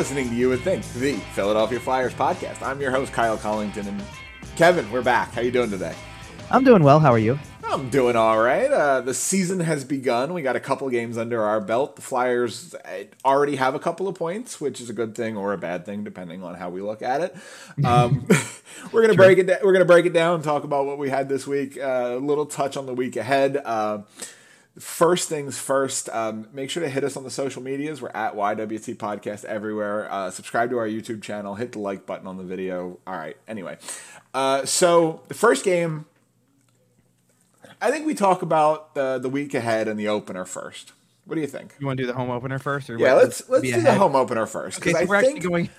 listening 0.00 0.30
to 0.30 0.34
You 0.34 0.48
Would 0.48 0.62
Think, 0.62 0.82
the 0.94 1.16
Philadelphia 1.34 1.78
Flyers 1.78 2.14
podcast. 2.14 2.62
I'm 2.62 2.80
your 2.80 2.90
host, 2.90 3.12
Kyle 3.12 3.36
Collington, 3.36 3.86
and 3.86 4.02
Kevin, 4.56 4.90
we're 4.90 5.02
back. 5.02 5.30
How 5.32 5.42
you 5.42 5.50
doing 5.50 5.68
today? 5.68 5.94
I'm 6.50 6.64
doing 6.64 6.82
well. 6.82 7.00
How 7.00 7.12
are 7.12 7.18
you? 7.18 7.38
I'm 7.64 7.90
doing 7.90 8.16
all 8.16 8.40
right. 8.40 8.70
Uh, 8.70 9.02
the 9.02 9.12
season 9.12 9.60
has 9.60 9.84
begun. 9.84 10.32
We 10.32 10.40
got 10.40 10.56
a 10.56 10.60
couple 10.60 10.88
games 10.88 11.18
under 11.18 11.42
our 11.42 11.60
belt. 11.60 11.96
The 11.96 12.02
Flyers 12.02 12.74
uh, 12.76 13.04
already 13.26 13.56
have 13.56 13.74
a 13.74 13.78
couple 13.78 14.08
of 14.08 14.14
points, 14.14 14.58
which 14.58 14.80
is 14.80 14.88
a 14.88 14.94
good 14.94 15.14
thing 15.14 15.36
or 15.36 15.52
a 15.52 15.58
bad 15.58 15.84
thing, 15.84 16.02
depending 16.02 16.42
on 16.42 16.54
how 16.54 16.70
we 16.70 16.80
look 16.80 17.02
at 17.02 17.20
it. 17.20 17.36
Um, 17.84 18.26
we're 18.92 19.02
gonna 19.02 19.12
break 19.12 19.36
it. 19.36 19.48
Da- 19.48 19.58
we're 19.62 19.74
gonna 19.74 19.84
break 19.84 20.06
it 20.06 20.14
down. 20.14 20.40
Talk 20.40 20.64
about 20.64 20.86
what 20.86 20.96
we 20.96 21.10
had 21.10 21.28
this 21.28 21.46
week. 21.46 21.76
Uh, 21.76 22.12
a 22.14 22.18
little 22.18 22.46
touch 22.46 22.78
on 22.78 22.86
the 22.86 22.94
week 22.94 23.16
ahead. 23.16 23.60
Uh, 23.62 23.98
first 24.80 25.28
things 25.28 25.58
first, 25.58 26.08
um, 26.10 26.48
make 26.52 26.70
sure 26.70 26.82
to 26.82 26.88
hit 26.88 27.04
us 27.04 27.16
on 27.16 27.24
the 27.24 27.30
social 27.30 27.62
medias. 27.62 28.02
We're 28.02 28.10
at 28.10 28.34
YWT 28.34 28.96
Podcast 28.96 29.44
everywhere. 29.44 30.10
Uh, 30.10 30.30
subscribe 30.30 30.70
to 30.70 30.78
our 30.78 30.86
YouTube 30.88 31.22
channel. 31.22 31.54
Hit 31.54 31.72
the 31.72 31.78
like 31.78 32.06
button 32.06 32.26
on 32.26 32.36
the 32.36 32.44
video. 32.44 32.98
All 33.06 33.14
right. 33.16 33.36
Anyway, 33.46 33.78
uh, 34.34 34.64
so 34.64 35.22
the 35.28 35.34
first 35.34 35.64
game, 35.64 36.06
I 37.80 37.90
think 37.90 38.06
we 38.06 38.14
talk 38.14 38.42
about 38.42 38.94
the 38.94 39.18
the 39.18 39.28
week 39.28 39.54
ahead 39.54 39.88
and 39.88 39.98
the 39.98 40.08
opener 40.08 40.44
first. 40.44 40.92
What 41.26 41.36
do 41.36 41.42
you 41.42 41.46
think? 41.46 41.74
You 41.78 41.86
want 41.86 41.98
to 41.98 42.02
do 42.02 42.06
the 42.06 42.14
home 42.14 42.30
opener 42.30 42.58
first, 42.58 42.90
or 42.90 42.98
Yeah, 42.98 43.14
let's 43.14 43.48
let's 43.48 43.62
do 43.62 43.80
the 43.80 43.94
home 43.94 44.16
opener 44.16 44.46
first 44.46 44.78
Okay, 44.78 44.90
because 44.90 45.02
so 45.02 45.08
we're 45.08 45.16
I 45.16 45.18
actually 45.18 45.32
think 45.34 45.44
going. 45.44 45.70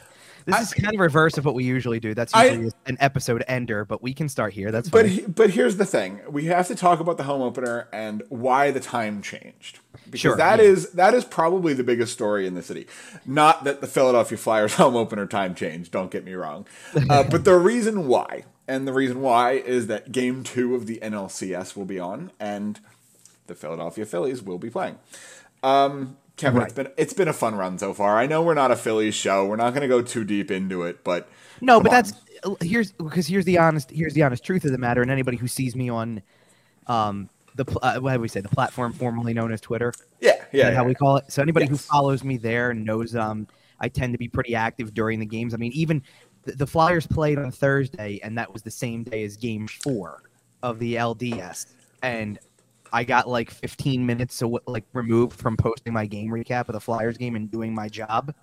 This 0.45 0.59
is 0.61 0.73
kind 0.73 0.93
of 0.93 0.99
reverse 0.99 1.37
of 1.37 1.45
what 1.45 1.53
we 1.55 1.63
usually 1.63 1.99
do. 1.99 2.13
That's 2.13 2.33
I- 2.33 2.45
usually 2.45 2.71
an 2.85 2.97
episode 2.99 3.43
ender, 3.47 3.85
but 3.85 4.01
we 4.01 4.13
can 4.13 4.27
start 4.29 4.53
here. 4.53 4.71
That's 4.71 4.89
But 4.89 5.07
he- 5.07 5.21
but 5.21 5.51
here's 5.51 5.77
the 5.77 5.85
thing: 5.85 6.19
we 6.29 6.45
have 6.45 6.67
to 6.67 6.75
talk 6.75 6.99
about 6.99 7.17
the 7.17 7.23
home 7.23 7.41
opener 7.41 7.87
and 7.93 8.23
why 8.29 8.71
the 8.71 8.79
time 8.79 9.21
changed. 9.21 9.79
Because 10.05 10.19
Sure, 10.19 10.35
that 10.37 10.59
yeah. 10.59 10.65
is 10.65 10.89
that 10.91 11.13
is 11.13 11.23
probably 11.25 11.73
the 11.73 11.83
biggest 11.83 12.11
story 12.13 12.45
in 12.47 12.53
the 12.55 12.63
city. 12.63 12.87
Not 13.25 13.63
that 13.63 13.81
the 13.81 13.87
Philadelphia 13.87 14.37
Flyers 14.37 14.73
home 14.75 14.95
opener 14.95 15.25
time 15.25 15.55
changed. 15.55 15.91
Don't 15.91 16.11
get 16.11 16.25
me 16.25 16.33
wrong, 16.33 16.65
uh, 17.09 17.23
but 17.29 17.45
the 17.45 17.55
reason 17.55 18.07
why, 18.07 18.43
and 18.67 18.87
the 18.87 18.93
reason 18.93 19.21
why 19.21 19.51
is 19.53 19.87
that 19.87 20.11
Game 20.11 20.43
Two 20.43 20.75
of 20.75 20.85
the 20.87 20.97
NLCS 21.01 21.75
will 21.75 21.85
be 21.85 21.99
on, 21.99 22.31
and 22.39 22.79
the 23.47 23.55
Philadelphia 23.55 24.05
Phillies 24.05 24.41
will 24.41 24.57
be 24.57 24.69
playing. 24.69 24.97
Um, 25.63 26.17
Kevin, 26.41 26.63
it's 26.63 26.73
been 26.73 26.87
it's 26.97 27.13
been 27.13 27.27
a 27.27 27.33
fun 27.33 27.55
run 27.55 27.77
so 27.77 27.93
far. 27.93 28.17
I 28.17 28.25
know 28.25 28.41
we're 28.41 28.55
not 28.55 28.71
a 28.71 28.75
Phillies 28.75 29.13
show. 29.13 29.45
We're 29.45 29.57
not 29.57 29.71
going 29.71 29.83
to 29.83 29.87
go 29.87 30.01
too 30.01 30.23
deep 30.23 30.49
into 30.49 30.83
it, 30.83 31.03
but 31.03 31.29
no, 31.61 31.79
but 31.79 31.89
on. 31.89 31.95
that's 31.95 32.13
here's 32.61 32.91
because 32.93 33.27
here's 33.27 33.45
the 33.45 33.59
honest 33.59 33.91
here's 33.91 34.13
the 34.13 34.23
honest 34.23 34.43
truth 34.43 34.65
of 34.65 34.71
the 34.71 34.77
matter, 34.77 35.01
and 35.03 35.11
anybody 35.11 35.37
who 35.37 35.47
sees 35.47 35.75
me 35.75 35.89
on, 35.89 36.21
um, 36.87 37.29
the 37.55 37.65
uh, 37.83 37.99
what 37.99 38.13
do 38.13 38.19
we 38.19 38.27
say 38.27 38.41
the 38.41 38.49
platform 38.49 38.91
formerly 38.91 39.33
known 39.33 39.51
as 39.51 39.61
Twitter, 39.61 39.93
yeah, 40.19 40.31
is 40.31 40.45
yeah, 40.51 40.71
how 40.71 40.81
yeah. 40.81 40.87
we 40.87 40.95
call 40.95 41.17
it. 41.17 41.31
So 41.31 41.41
anybody 41.43 41.67
who 41.67 41.77
follows 41.77 42.23
me 42.23 42.37
there 42.37 42.73
knows 42.73 43.15
um 43.15 43.47
I 43.79 43.87
tend 43.87 44.13
to 44.13 44.17
be 44.17 44.27
pretty 44.27 44.55
active 44.55 44.93
during 44.93 45.19
the 45.19 45.25
games. 45.25 45.53
I 45.53 45.57
mean, 45.57 45.71
even 45.73 46.01
the, 46.43 46.53
the 46.53 46.67
Flyers 46.67 47.05
played 47.05 47.37
on 47.37 47.51
Thursday, 47.51 48.19
and 48.23 48.35
that 48.37 48.51
was 48.51 48.63
the 48.63 48.71
same 48.71 49.03
day 49.03 49.23
as 49.23 49.37
Game 49.37 49.67
Four 49.67 50.23
of 50.63 50.79
the 50.79 50.95
LDS, 50.95 51.67
and 52.01 52.39
I 52.91 53.03
got 53.03 53.27
like 53.27 53.49
15 53.51 54.05
minutes 54.05 54.35
so 54.35 54.59
like 54.67 54.85
removed 54.93 55.39
from 55.39 55.57
posting 55.57 55.93
my 55.93 56.05
game 56.05 56.29
recap 56.29 56.67
of 56.69 56.73
the 56.73 56.79
Flyers 56.79 57.17
game 57.17 57.35
and 57.35 57.49
doing 57.49 57.73
my 57.73 57.87
job, 57.87 58.33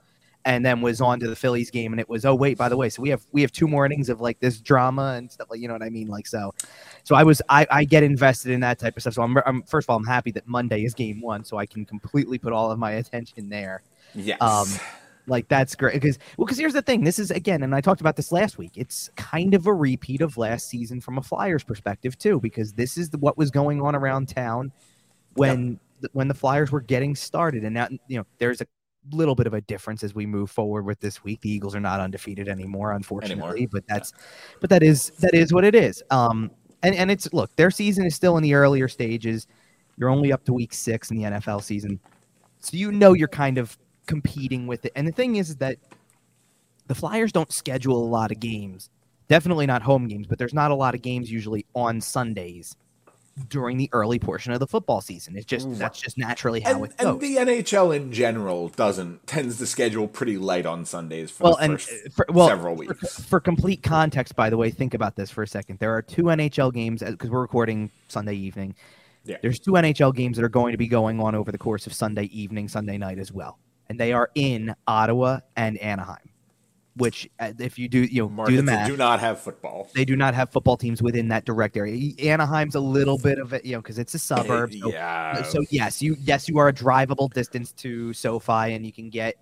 and 0.45 0.65
then 0.65 0.81
was 0.81 1.01
on 1.01 1.21
to 1.21 1.29
the 1.29 1.37
Phillies 1.37 1.71
game, 1.71 1.93
and 1.93 2.01
it 2.01 2.09
was 2.09 2.25
oh 2.25 2.35
wait 2.35 2.57
by 2.57 2.69
the 2.69 2.77
way, 2.77 2.89
so 2.89 3.03
we 3.03 3.11
have 3.11 3.27
we 3.33 3.43
have 3.43 3.53
two 3.53 3.69
more 3.69 3.85
innings 3.85 4.09
of 4.09 4.21
like 4.21 4.41
this 4.41 4.61
drama 4.61 5.15
and 5.17 5.31
stuff 5.31 5.49
like 5.51 5.61
you 5.61 5.69
know 5.69 5.75
what 5.75 5.83
I 5.83 5.91
mean 5.91 6.09
like 6.09 6.27
so, 6.27 6.55
so 7.05 7.15
I 7.15 7.25
was 7.25 7.43
I, 7.49 7.67
I 7.71 7.85
get 7.85 8.03
invested 8.03 8.53
in 8.53 8.61
that 8.61 8.79
type 8.79 8.97
of 8.97 9.03
stuff. 9.03 9.15
So 9.15 9.23
I'm, 9.23 9.37
I'm 9.45 9.63
first 9.63 9.87
of 9.87 9.91
all 9.91 9.97
I'm 9.97 10.07
happy 10.07 10.31
that 10.33 10.47
Monday 10.47 10.85
is 10.85 10.95
game 10.95 11.21
one, 11.21 11.45
so 11.45 11.59
I 11.59 11.67
can 11.67 11.85
completely 11.85 12.39
put 12.39 12.53
all 12.53 12.71
of 12.71 12.79
my 12.79 12.93
attention 12.93 13.49
there. 13.49 13.83
yes. 14.15 14.41
Um, 14.41 14.69
like 15.29 15.49
that's 15.49 15.75
great 15.75 15.95
because 15.95 16.19
well, 16.37 16.47
because 16.47 16.59
here's 16.59 16.73
the 16.73 16.83
thing. 16.83 17.05
This 17.05 17.19
is 17.19 17.31
again, 17.31 17.63
and 17.63 17.75
I 17.75 17.81
talked 17.81 18.01
about 18.01 18.17
this 18.17 18.33
last 18.33 18.59
week. 18.59 18.73
It's 18.75 19.11
kind 19.17 19.55
of 19.55 19.67
a 19.67 19.75
repeat 19.75 20.21
of 20.21 20.37
last 20.37 20.69
season 20.69 21.01
from 21.01 21.19
a 21.19 21.23
Flyers 21.23 21.63
perspective 21.63 22.19
too, 22.19 22.41
because 22.41 22.73
this 22.73 22.97
is 22.97 23.11
the, 23.11 23.19
what 23.19 23.37
was 23.37 23.51
going 23.51 23.81
on 23.81 23.95
around 23.95 24.29
town 24.29 24.73
when 25.35 25.79
th- 26.01 26.11
when 26.13 26.29
the 26.29 26.35
Flyers 26.35 26.73
were 26.73 26.81
getting 26.81 27.15
started, 27.15 27.65
and 27.65 27.75
now 27.75 27.89
you 28.09 28.19
know 28.19 28.27
there's 28.39 28.61
a 28.61 28.67
little 29.13 29.35
bit 29.35 29.47
of 29.47 29.55
a 29.55 29.61
difference 29.63 30.03
as 30.03 30.15
we 30.15 30.27
move 30.27 30.51
forward 30.51 30.85
with 30.85 31.01
this 31.01 31.23
week. 31.25 31.41
The 31.41 31.51
Eagles 31.51 31.75
are 31.75 31.81
not 31.81 32.01
undefeated 32.01 32.49
anymore, 32.49 32.93
unfortunately, 32.93 33.67
but 33.67 33.85
that's 33.89 34.13
but 34.61 34.71
that 34.71 34.83
is 34.83 35.11
that 35.21 35.35
is 35.35 35.53
what 35.53 35.65
it 35.65 35.75
is. 35.75 36.03
Um, 36.11 36.51
and 36.83 36.95
and 36.95 37.11
it's 37.11 37.33
look, 37.33 37.55
their 37.57 37.71
season 37.71 38.07
is 38.07 38.15
still 38.15 38.37
in 38.37 38.43
the 38.43 38.55
earlier 38.55 38.89
stages. 38.89 39.47
You're 39.97 40.11
only 40.11 40.33
up 40.33 40.45
to 40.45 40.53
week 40.53 40.73
six 40.73 41.11
in 41.11 41.17
the 41.17 41.25
NFL 41.25 41.63
season, 41.63 41.99
so 42.61 42.77
you 42.77 42.93
know 42.93 43.15
you're 43.15 43.29
kind 43.29 43.59
of 43.59 43.77
competing 44.09 44.67
with 44.67 44.85
it. 44.85 44.93
And 44.97 45.07
the 45.07 45.13
thing 45.13 45.37
is 45.37 45.55
that 45.57 45.79
the 46.89 46.97
Flyers 46.97 47.31
don't 47.31 47.53
schedule 47.53 48.03
a 48.03 48.09
lot 48.09 48.33
of 48.33 48.41
games. 48.41 48.91
Definitely 49.29 49.67
not 49.67 49.83
home 49.83 50.09
games, 50.09 50.27
but 50.27 50.39
there's 50.39 50.55
not 50.55 50.73
a 50.73 50.75
lot 50.75 50.97
of 50.97 51.03
games 51.03 51.31
usually 51.31 51.67
on 51.75 52.01
Sundays 52.01 52.75
during 53.49 53.77
the 53.77 53.89
early 53.93 54.19
portion 54.19 54.53
of 54.53 54.59
the 54.59 54.67
football 54.67 55.01
season. 55.01 55.37
It's 55.37 55.47
just 55.47 55.79
that's 55.79 56.01
just 56.01 56.19
naturally 56.19 56.61
how 56.61 56.83
and, 56.83 56.85
it 56.87 56.97
goes. 56.97 57.07
and 57.09 57.21
the 57.21 57.37
NHL 57.37 57.95
in 57.95 58.13
general 58.13 58.69
doesn't 58.69 59.27
tends 59.27 59.59
to 59.59 59.67
schedule 59.67 60.09
pretty 60.09 60.39
light 60.39 60.67
on 60.67 60.85
Sundays 60.85 61.31
for 61.31 61.45
well, 61.45 61.57
and 61.57 61.75
uh, 61.75 62.11
for, 62.11 62.27
well, 62.31 62.49
several 62.49 62.75
for- 62.75 62.81
weeks. 62.81 63.25
For, 63.25 63.39
complete 63.39 63.83
context, 63.83 64.35
by 64.35 64.51
the 64.51 64.57
way, 64.57 64.71
think 64.71 64.95
about 64.95 65.15
this 65.17 65.31
for 65.31 65.43
a 65.43 65.47
second. 65.47 65.79
There 65.79 65.95
are 65.95 66.03
two 66.03 66.25
NHL 66.25 66.73
games 66.73 67.03
because 67.03 67.31
we're 67.31 67.41
recording 67.41 67.91
Sunday 68.09 68.35
evening. 68.35 68.75
Yeah. 69.25 69.37
There's 69.43 69.59
two 69.59 69.73
NHL 69.73 70.15
games 70.15 70.37
that 70.39 70.45
are 70.45 70.49
going 70.49 70.73
to 70.73 70.79
be 70.79 70.89
going 70.89 71.21
on 71.21 71.35
over 71.35 71.53
the 71.53 71.59
course 71.59 71.87
of 71.87 71.93
Sunday 71.93 72.25
evening, 72.25 72.67
Sunday 72.69 72.97
night 72.97 73.19
as 73.19 73.31
well, 73.31 73.59
and 73.89 73.99
they 73.99 74.13
are 74.13 74.31
in 74.35 74.75
Ottawa 74.87 75.41
and 75.57 75.79
Anaheim. 75.79 76.19
Which, 76.97 77.31
uh, 77.39 77.53
if 77.61 77.79
you 77.79 77.89
do, 77.89 78.01
you 78.01 78.23
know, 78.23 78.29
Markets 78.29 78.55
do 78.55 78.57
the 78.57 78.63
math. 78.65 78.89
do 78.89 78.97
not 78.97 79.21
have 79.21 79.41
football. 79.41 79.89
they 79.95 80.05
do 80.05 80.17
not 80.17 80.35
have 80.35 80.51
football 80.51 80.77
teams 80.77 81.01
within 81.01 81.29
that 81.29 81.45
direct 81.45 81.77
area. 81.77 82.13
Anaheim's 82.21 82.75
a 82.75 82.81
little 82.81 83.17
bit 83.19 83.39
of 83.39 83.53
it, 83.53 83.65
you 83.65 83.73
know, 83.73 83.81
because 83.81 84.01
it's 84.01 84.15
a 84.15 84.19
suburb. 84.19 84.73
So, 84.73 84.91
yeah. 84.91 85.43
so 85.45 85.61
yes, 85.71 86.03
you 86.03 86.17
yes 86.21 86.49
you 86.49 86.59
are 86.59 86.67
a 86.69 86.73
drivable 86.73 87.33
distance 87.33 87.73
to 87.75 88.13
SoFi, 88.13 88.73
and 88.75 88.85
you 88.85 88.93
can 88.93 89.11
get, 89.11 89.37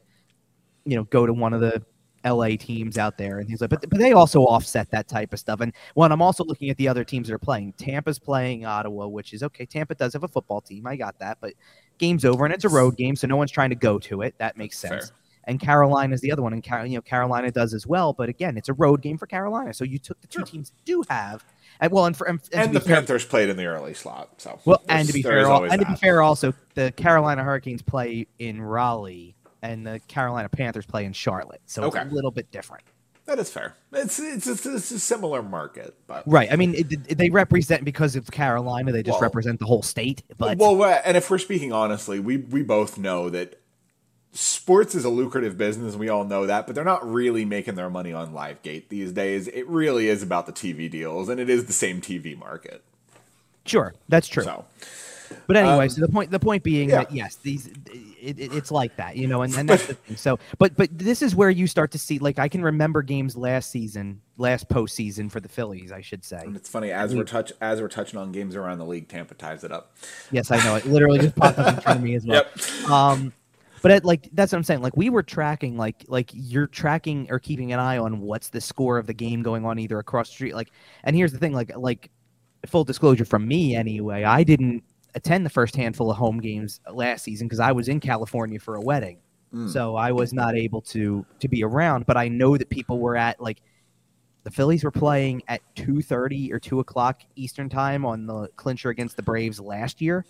you 0.84 0.96
know, 0.96 1.04
go 1.04 1.24
to 1.24 1.32
one 1.32 1.54
of 1.54 1.62
the 1.62 1.82
LA 2.26 2.56
teams 2.58 2.98
out 2.98 3.16
there 3.16 3.38
and 3.38 3.48
things 3.48 3.62
like. 3.62 3.70
But 3.70 3.88
but 3.88 3.98
they 3.98 4.12
also 4.12 4.42
offset 4.42 4.90
that 4.90 5.08
type 5.08 5.32
of 5.32 5.38
stuff. 5.38 5.60
And 5.60 5.72
one, 5.94 6.12
I'm 6.12 6.20
also 6.20 6.44
looking 6.44 6.68
at 6.68 6.76
the 6.76 6.88
other 6.88 7.04
teams 7.04 7.28
that 7.28 7.34
are 7.34 7.38
playing, 7.38 7.72
Tampa's 7.74 8.18
playing 8.18 8.66
Ottawa, 8.66 9.06
which 9.06 9.32
is 9.32 9.42
okay. 9.42 9.64
Tampa 9.64 9.94
does 9.94 10.12
have 10.12 10.24
a 10.24 10.28
football 10.28 10.60
team. 10.60 10.86
I 10.86 10.96
got 10.96 11.18
that, 11.20 11.38
but 11.40 11.54
game's 11.98 12.24
over 12.24 12.44
and 12.44 12.52
it's 12.54 12.64
a 12.64 12.68
road 12.68 12.96
game, 12.96 13.16
so 13.16 13.26
no 13.26 13.36
one's 13.36 13.50
trying 13.50 13.70
to 13.70 13.76
go 13.76 13.98
to 14.00 14.22
it. 14.22 14.34
That 14.38 14.56
makes 14.56 14.80
Fair. 14.80 15.00
sense. 15.00 15.12
And 15.48 15.60
Carolina 15.60 16.12
is 16.12 16.20
the 16.20 16.32
other 16.32 16.42
one, 16.42 16.52
and 16.52 16.64
Car- 16.64 16.84
you 16.86 16.96
know 16.96 17.02
Carolina 17.02 17.52
does 17.52 17.72
as 17.72 17.86
well. 17.86 18.12
But 18.12 18.28
again, 18.28 18.56
it's 18.56 18.68
a 18.68 18.72
road 18.72 19.00
game 19.00 19.16
for 19.16 19.26
Carolina, 19.26 19.72
so 19.74 19.84
you 19.84 19.98
took 20.00 20.20
the 20.20 20.26
two 20.26 20.40
Sure. 20.40 20.46
teams 20.46 20.72
do 20.84 21.04
have, 21.08 21.44
and 21.80 21.92
well, 21.92 22.04
and 22.06 22.16
for 22.16 22.26
and, 22.26 22.40
and 22.52 22.64
and 22.64 22.74
the 22.74 22.80
fair, 22.80 22.96
Panthers 22.96 23.24
played 23.24 23.48
in 23.48 23.56
the 23.56 23.66
early 23.66 23.94
slot. 23.94 24.28
So 24.40 24.58
well, 24.64 24.82
there's- 24.88 25.00
and 25.00 25.06
to 25.08 25.14
be 25.14 25.22
fair, 25.22 25.40
al- 25.46 25.52
always 25.52 25.70
and 25.72 25.80
to 25.80 25.86
be 25.86 25.94
fair, 25.94 26.20
also 26.20 26.52
the 26.74 26.90
Carolina 26.96 27.44
Hurricanes 27.44 27.80
play 27.82 28.26
in 28.40 28.60
Raleigh, 28.60 29.36
and 29.62 29.86
the 29.86 30.00
Carolina 30.08 30.48
Panthers 30.48 30.84
play 30.84 31.04
in 31.04 31.12
Charlotte, 31.12 31.60
so 31.66 31.84
Okay. 31.84 32.00
it's 32.00 32.10
a 32.10 32.14
little 32.14 32.32
bit 32.32 32.50
different. 32.50 32.82
That 33.26 33.38
is 33.38 33.50
fair. 33.50 33.74
It's 33.92 34.18
it's 34.18 34.46
it's, 34.46 34.64
it's 34.66 34.90
a 34.90 34.98
similar 34.98 35.42
market, 35.42 35.94
but 36.06 36.24
Right. 36.26 36.50
I 36.52 36.56
mean, 36.56 36.74
it, 36.74 36.92
it- 36.92 37.18
they 37.18 37.30
represent 37.30 37.84
because 37.84 38.16
it's 38.16 38.30
Carolina. 38.30 38.92
They 38.92 39.02
just 39.02 39.14
Well- 39.16 39.22
represent 39.22 39.58
the 39.60 39.66
whole 39.66 39.82
state. 39.82 40.22
But 40.38 40.58
well, 40.58 40.82
and 41.04 41.16
if 41.16 41.30
we're 41.30 41.38
speaking 41.38 41.72
honestly, 41.72 42.18
we 42.20 42.36
we 42.38 42.62
both 42.62 42.98
know 42.98 43.28
that 43.30 43.60
sports 44.32 44.94
is 44.94 45.04
a 45.04 45.08
lucrative 45.08 45.56
business. 45.56 45.96
We 45.96 46.08
all 46.08 46.24
know 46.24 46.46
that, 46.46 46.66
but 46.66 46.74
they're 46.74 46.84
not 46.84 47.10
really 47.10 47.44
making 47.44 47.74
their 47.74 47.88
money 47.90 48.12
on 48.12 48.32
LiveGate 48.34 48.88
these 48.90 49.12
days. 49.12 49.48
It 49.48 49.66
really 49.68 50.08
is 50.08 50.22
about 50.22 50.46
the 50.46 50.52
TV 50.52 50.90
deals, 50.90 51.28
and 51.28 51.40
it 51.40 51.48
is 51.48 51.64
the 51.66 51.72
same 51.72 52.00
TV 52.00 52.36
market. 52.38 52.82
sure, 53.64 53.94
that's 54.08 54.28
true. 54.28 54.44
So 54.44 54.64
But 55.48 55.56
anyway, 55.56 55.84
Um, 55.84 55.88
so 55.90 56.00
the 56.02 56.08
point 56.08 56.30
the 56.30 56.38
point 56.38 56.62
being 56.62 56.90
yeah. 56.90 56.98
that 57.04 57.12
yes, 57.12 57.36
these 57.36 57.70
it, 58.26 58.38
it, 58.40 58.52
it's 58.52 58.70
like 58.70 58.96
that, 58.96 59.16
you 59.16 59.28
know, 59.28 59.42
and, 59.42 59.54
and 59.54 59.68
that's 59.68 59.86
the 59.86 59.94
thing. 59.94 60.16
So, 60.16 60.38
but 60.58 60.76
but 60.76 60.96
this 60.96 61.22
is 61.22 61.34
where 61.34 61.50
you 61.50 61.66
start 61.66 61.92
to 61.92 61.98
see 61.98 62.18
like 62.18 62.38
I 62.38 62.48
can 62.48 62.62
remember 62.62 63.02
games 63.02 63.36
last 63.36 63.70
season, 63.70 64.20
last 64.36 64.68
postseason 64.68 65.30
for 65.30 65.40
the 65.40 65.48
Phillies, 65.48 65.92
I 65.92 66.00
should 66.00 66.24
say. 66.24 66.38
and 66.38 66.56
it's 66.56 66.68
funny 66.68 66.90
as 66.90 67.14
we're 67.14 67.24
touch 67.24 67.52
as 67.60 67.80
we're 67.80 67.88
touching 67.88 68.18
on 68.18 68.32
games 68.32 68.56
around 68.56 68.78
the 68.78 68.86
league, 68.86 69.08
Tampa 69.08 69.34
ties 69.34 69.62
it 69.64 69.70
up. 69.70 69.96
Yes, 70.32 70.50
I 70.50 70.62
know 70.64 70.74
it. 70.74 70.84
Literally 70.86 71.20
just 71.20 71.36
popped 71.36 71.58
up 71.58 71.74
in 71.74 71.80
front 71.80 71.98
of 71.98 72.04
me 72.04 72.14
as 72.16 72.26
well. 72.26 72.44
Yep. 72.44 72.90
Um, 72.90 73.32
but 73.82 73.90
it, 73.90 74.04
like 74.04 74.28
that's 74.32 74.52
what 74.52 74.58
I'm 74.58 74.64
saying. 74.64 74.82
Like 74.82 74.96
we 74.96 75.10
were 75.10 75.22
tracking, 75.22 75.76
like 75.76 76.04
like 76.08 76.30
you're 76.32 76.66
tracking 76.66 77.28
or 77.30 77.38
keeping 77.38 77.72
an 77.72 77.78
eye 77.78 77.98
on 77.98 78.20
what's 78.20 78.48
the 78.48 78.60
score 78.60 78.98
of 78.98 79.06
the 79.06 79.14
game 79.14 79.42
going 79.42 79.64
on 79.64 79.78
either 79.78 79.98
across 79.98 80.28
the 80.28 80.34
street. 80.34 80.54
Like, 80.54 80.72
and 81.04 81.14
here's 81.14 81.32
the 81.32 81.38
thing, 81.38 81.52
like 81.52 81.70
like 81.76 82.10
full 82.66 82.84
disclosure 82.84 83.24
from 83.24 83.46
me 83.46 83.76
anyway, 83.76 84.24
I 84.24 84.42
didn't 84.42 84.82
attend 85.16 85.44
the 85.44 85.50
first 85.50 85.74
handful 85.74 86.10
of 86.10 86.16
home 86.16 86.38
games 86.40 86.80
last 86.92 87.24
season 87.24 87.48
because 87.48 87.58
I 87.60 87.72
was 87.72 87.88
in 87.88 87.98
California 87.98 88.60
for 88.60 88.76
a 88.76 88.80
wedding, 88.80 89.18
Mm. 89.52 89.68
so 89.72 89.96
I 89.96 90.12
was 90.12 90.32
not 90.32 90.54
able 90.56 90.80
to 90.82 91.24
to 91.40 91.48
be 91.48 91.64
around. 91.64 92.06
But 92.06 92.16
I 92.16 92.28
know 92.28 92.56
that 92.56 92.68
people 92.68 92.98
were 93.00 93.16
at 93.16 93.40
like 93.40 93.62
the 94.44 94.50
Phillies 94.52 94.84
were 94.84 94.90
playing 94.92 95.42
at 95.48 95.60
two 95.74 96.02
thirty 96.02 96.52
or 96.52 96.60
two 96.60 96.78
o'clock 96.80 97.22
Eastern 97.34 97.68
time 97.68 98.04
on 98.04 98.26
the 98.26 98.48
clincher 98.56 98.90
against 98.90 99.16
the 99.16 99.22
Braves 99.22 99.58
last 99.58 100.00
year, 100.00 100.24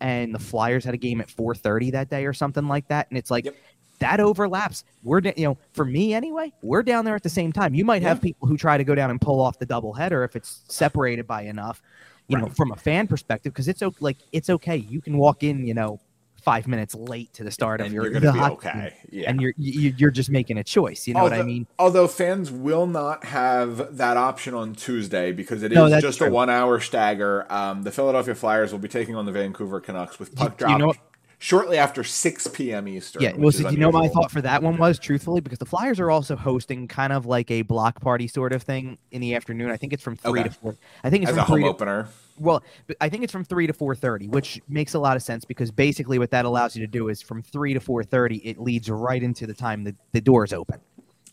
and 0.00 0.32
the 0.34 0.38
Flyers 0.38 0.84
had 0.84 0.94
a 0.94 0.98
game 0.98 1.20
at 1.20 1.30
four 1.30 1.54
thirty 1.54 1.90
that 1.92 2.08
day 2.10 2.24
or 2.26 2.32
something 2.32 2.68
like 2.68 2.86
that. 2.88 3.08
And 3.10 3.18
it's 3.18 3.30
like 3.30 3.46
Yep. 3.46 3.54
that 4.00 4.20
overlaps. 4.20 4.84
We're 5.02 5.20
you 5.36 5.44
know, 5.44 5.58
for 5.72 5.84
me 5.84 6.12
anyway, 6.14 6.52
we're 6.62 6.82
down 6.82 7.04
there 7.04 7.14
at 7.16 7.22
the 7.22 7.28
same 7.30 7.52
time. 7.52 7.74
You 7.74 7.84
might 7.84 8.02
have 8.02 8.18
Yeah. 8.18 8.22
people 8.22 8.48
who 8.48 8.56
try 8.56 8.76
to 8.76 8.84
go 8.84 8.94
down 8.94 9.10
and 9.10 9.20
pull 9.20 9.40
off 9.40 9.58
the 9.58 9.66
double 9.66 9.92
header 9.94 10.22
if 10.24 10.36
it's 10.36 10.62
separated 10.68 11.26
by 11.26 11.42
enough, 11.42 11.80
you 12.28 12.38
know, 12.38 12.48
from 12.48 12.72
a 12.72 12.76
fan 12.76 13.06
perspective, 13.06 13.52
because 13.52 13.68
it's 13.68 13.82
like 14.00 14.18
it's 14.32 14.50
okay. 14.50 14.76
You 14.76 15.00
can 15.00 15.16
walk 15.16 15.42
in, 15.42 15.66
you 15.66 15.74
know, 15.74 16.00
five 16.42 16.66
minutes 16.66 16.94
late 16.94 17.32
to 17.34 17.44
the 17.44 17.50
start 17.50 17.80
And 17.80 17.88
of 17.88 17.92
your 17.92 18.04
you're 18.04 18.20
gonna 18.20 18.32
the 18.32 18.32
be 18.32 18.54
okay. 18.54 18.94
Yeah. 19.10 19.28
and 19.28 19.40
you're 19.40 19.52
you, 19.56 19.94
you're 19.96 20.10
just 20.10 20.30
making 20.30 20.58
a 20.58 20.64
choice. 20.64 21.06
You 21.06 21.14
know 21.14 21.22
what 21.22 21.32
I 21.32 21.42
mean? 21.42 21.66
Although 21.78 22.06
fans 22.06 22.50
will 22.50 22.86
not 22.86 23.24
have 23.24 23.96
that 23.96 24.16
option 24.16 24.54
on 24.54 24.74
Tuesday 24.74 25.32
because 25.32 25.62
it 25.62 25.72
is 25.72 25.76
No, 25.76 26.00
just 26.00 26.20
a 26.20 26.30
one-hour 26.30 26.80
stagger. 26.80 27.50
Um, 27.50 27.82
the 27.82 27.90
Philadelphia 27.90 28.34
Flyers 28.34 28.72
will 28.72 28.78
be 28.78 28.88
taking 28.88 29.16
on 29.16 29.26
the 29.26 29.32
Vancouver 29.32 29.80
Canucks 29.80 30.18
with 30.18 30.34
puck 30.34 30.56
Do 30.56 30.64
you 30.64 30.78
drop 30.78 30.80
know 30.80 30.94
shortly 31.38 31.78
after 31.78 32.02
6 32.04 32.48
p.m. 32.48 32.88
Eastern. 32.88 33.22
Yeah, 33.22 33.32
well, 33.36 33.52
so 33.52 33.68
you 33.70 33.78
know 33.78 33.92
my 33.92 34.08
thought 34.08 34.30
for 34.30 34.40
that 34.42 34.62
one 34.62 34.76
was 34.76 34.98
truthfully 34.98 35.40
because 35.40 35.58
the 35.58 35.66
Flyers 35.66 36.00
are 36.00 36.10
also 36.10 36.36
hosting 36.36 36.88
kind 36.88 37.12
of 37.12 37.26
like 37.26 37.50
a 37.50 37.62
block 37.62 38.00
party 38.00 38.26
sort 38.28 38.52
of 38.52 38.62
thing 38.62 38.98
in 39.12 39.20
the 39.20 39.34
afternoon. 39.34 39.70
I 39.70 39.76
think 39.76 39.92
it's 39.92 40.02
from 40.02 40.16
three 40.16 40.40
Okay. 40.40 40.48
to 40.48 40.50
four. 40.54 40.76
I 41.04 41.10
think 41.10 41.22
it's 41.22 41.30
as 41.30 41.36
from 41.36 41.42
a 41.42 41.44
home 41.46 41.54
three 41.56 41.62
to, 41.64 41.68
opener. 41.68 42.08
well, 42.38 42.62
I 43.00 43.08
think 43.08 43.22
it's 43.24 43.32
from 43.32 43.44
three 43.44 43.66
to 43.66 43.72
four 43.72 43.94
thirty, 43.94 44.28
which 44.28 44.60
makes 44.68 44.94
a 44.94 44.98
lot 44.98 45.16
of 45.16 45.22
sense 45.22 45.44
because 45.44 45.70
basically 45.70 46.18
what 46.18 46.30
that 46.32 46.44
allows 46.44 46.74
you 46.76 46.84
to 46.84 46.90
do 46.90 47.08
is 47.08 47.22
from 47.22 47.42
three 47.42 47.72
to 47.74 47.80
four 47.80 48.02
thirty, 48.02 48.36
it 48.38 48.58
leads 48.58 48.90
right 48.90 49.22
into 49.22 49.46
the 49.46 49.54
time 49.54 49.84
the, 49.84 49.94
the 50.12 50.20
doors 50.20 50.52
open. 50.52 50.80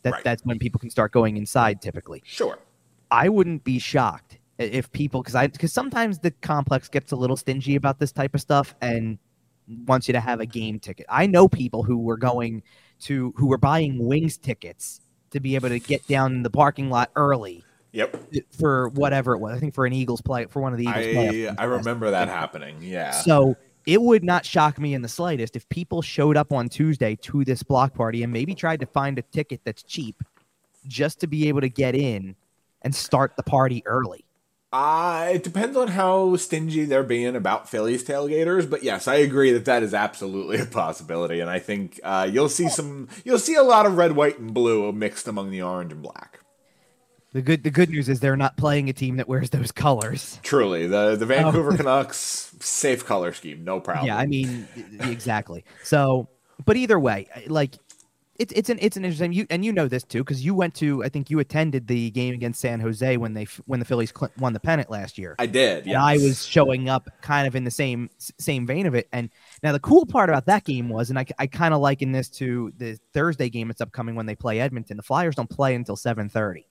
That 0.04 0.14
Right. 0.14 0.24
that's 0.24 0.46
when 0.46 0.60
people 0.60 0.80
can 0.80 0.92
start 0.92 1.12
going 1.12 1.36
inside 1.36 1.82
typically. 1.82 2.22
Sure. 2.26 2.60
I 3.10 3.28
wouldn't 3.30 3.64
be 3.64 3.80
shocked 3.80 4.38
if 4.60 4.92
people 4.92 5.22
because 5.22 5.34
I 5.36 5.48
because 5.48 5.74
sometimes 5.74 6.20
the 6.20 6.30
complex 6.32 6.90
gets 6.90 7.12
a 7.12 7.16
little 7.16 7.36
stingy 7.38 7.76
about 7.76 7.98
this 8.00 8.12
type 8.12 8.36
of 8.36 8.42
stuff 8.42 8.76
and 8.82 9.18
wants 9.86 10.08
you 10.08 10.14
to 10.14 10.20
have 10.20 10.40
a 10.40 10.46
game 10.46 10.80
ticket. 10.80 11.06
I 11.10 11.26
know 11.28 11.48
people 11.48 11.84
who 11.84 11.98
were 11.98 12.18
going 12.18 12.64
to 13.02 13.34
who 13.38 13.48
were 13.48 13.58
buying 13.58 14.06
wings 14.06 14.38
tickets 14.38 15.02
to 15.32 15.40
be 15.40 15.56
able 15.56 15.70
to 15.70 15.80
get 15.80 16.08
down 16.08 16.34
in 16.34 16.44
the 16.44 16.50
parking 16.50 16.90
lot 16.90 17.12
early 17.16 17.64
Yep. 17.92 18.18
for 18.58 18.90
whatever 18.90 19.34
it 19.34 19.40
was. 19.40 19.56
I 19.56 19.60
think 19.60 19.74
for 19.74 19.86
an 19.86 19.94
Eagles 19.94 20.22
play 20.22 20.46
for 20.46 20.62
one 20.62 20.74
of 20.74 20.78
the 20.80 20.86
Eagles 20.86 21.56
I 21.58 21.64
I 21.64 21.66
remember 21.66 22.12
that 22.12 22.28
happening. 22.28 22.78
Yeah. 22.82 23.12
so 23.12 23.56
it 23.86 24.02
would 24.02 24.24
not 24.24 24.46
shock 24.46 24.80
me 24.80 24.94
in 24.94 25.02
the 25.02 25.08
slightest 25.08 25.56
if 25.56 25.68
people 25.70 26.02
showed 26.02 26.36
up 26.38 26.52
on 26.52 26.68
Tuesday 26.70 27.16
to 27.18 27.46
this 27.46 27.64
block 27.64 27.94
party 27.94 28.24
and 28.24 28.34
maybe 28.34 28.56
tried 28.56 28.80
to 28.80 28.86
find 28.86 29.18
a 29.20 29.22
ticket 29.22 29.62
that's 29.64 29.84
cheap 29.84 30.16
just 30.88 31.20
to 31.20 31.28
be 31.28 31.48
able 31.48 31.62
to 31.62 31.70
get 31.70 31.96
in 31.96 32.36
and 32.82 32.94
start 32.94 33.36
the 33.38 33.44
party 33.44 33.82
early. 33.86 34.25
Uh, 34.76 35.30
it 35.32 35.42
depends 35.42 35.78
on 35.78 35.88
how 35.88 36.36
stingy 36.36 36.84
they're 36.84 37.02
being 37.02 37.34
about 37.34 37.70
Phillies 37.70 38.04
tailgaters, 38.04 38.70
but 38.70 38.84
yes, 38.84 39.08
I 39.08 39.16
agree 39.16 39.54
that 39.54 39.64
that 39.64 39.84
is 39.84 39.94
absolutely 39.94 40.58
a 40.60 40.66
possibility, 40.66 41.40
and 41.40 41.50
I 41.50 41.60
think 41.60 42.02
uh, 42.04 42.28
you'll 42.30 42.50
see 42.50 42.68
some, 42.68 43.08
you'll 43.24 43.40
see 43.40 43.56
a 43.56 43.64
lot 43.64 43.86
of 43.86 43.96
red, 43.96 44.18
white, 44.18 44.38
and 44.38 44.54
blue 44.54 44.92
mixed 44.92 45.30
among 45.30 45.52
the 45.52 45.62
orange 45.62 45.94
and 45.94 46.02
black. 46.02 46.42
The 47.32 47.42
good 47.42 47.64
the 47.64 47.72
good 47.72 47.90
news 47.90 48.10
is 48.10 48.20
they're 48.20 48.36
not 48.36 48.58
playing 48.58 48.90
a 48.90 48.94
team 48.94 49.16
that 49.16 49.30
wears 49.30 49.50
those 49.50 49.72
colors. 49.72 50.42
Truly, 50.44 50.88
the 50.88 51.16
the 51.16 51.26
Vancouver 51.26 51.72
Canucks 51.78 52.54
safe 52.60 53.06
color 53.06 53.32
scheme, 53.32 53.64
no 53.64 53.80
problem. 53.80 54.04
Oh. 54.04 54.08
Yeah, 54.08 54.18
I 54.18 54.26
mean 54.26 54.68
exactly. 55.02 55.64
So, 55.84 56.28
but 56.66 56.76
either 56.76 57.00
way, 57.00 57.28
like 57.48 57.76
it's 58.38 58.52
it's 58.54 58.70
an 58.70 58.78
it's 58.82 58.98
an 58.98 59.06
interesting 59.06 59.32
you 59.32 59.48
and 59.50 59.64
you 59.64 59.72
know 59.72 59.88
this 59.88 60.04
too 60.04 60.20
because 60.20 60.44
you 60.44 60.54
went 60.54 60.74
to 60.76 61.04
I 61.04 61.10
think 61.10 61.30
you 61.30 61.40
attended 61.40 61.88
the 61.88 62.12
game 62.12 62.34
against 62.34 62.60
San 62.60 62.80
Jose 62.80 63.18
when 63.18 63.34
they 63.34 63.46
when 63.66 63.80
the 63.80 63.86
Phillies 63.86 64.12
won 64.38 64.54
the 64.54 64.60
pennant 64.60 64.90
last 64.90 65.18
year. 65.18 65.36
I 65.40 65.46
did. 65.46 65.86
and 65.86 66.04
I 66.04 66.18
was 66.18 66.46
showing 66.46 66.90
up 66.90 67.10
kind 67.22 67.48
of 67.48 67.56
in 67.56 67.64
the 67.64 67.72
same 67.72 68.10
same 68.18 68.68
vein 68.68 68.88
of 68.88 68.96
it. 68.96 69.08
And 69.14 69.30
now 69.64 69.72
the 69.72 69.80
cool 69.80 70.06
part 70.06 70.30
about 70.30 70.46
that 70.48 70.66
game 70.66 70.90
was, 70.90 71.10
and 71.10 71.18
I, 71.18 71.26
I 71.40 71.48
kind 71.48 71.74
of 71.74 71.80
liken 71.80 72.12
this 72.12 72.28
to 72.32 72.74
the 72.78 73.00
Thursday 73.14 73.50
game 73.50 73.70
that's 73.70 73.82
upcoming 73.82 74.16
when 74.16 74.26
they 74.26 74.36
play 74.36 74.60
Edmonton. 74.60 74.98
The 74.98 75.04
Flyers 75.04 75.36
don't 75.36 75.50
play 75.50 75.74
until 75.76 75.96
seven 75.96 76.28
thirty, 76.28 76.68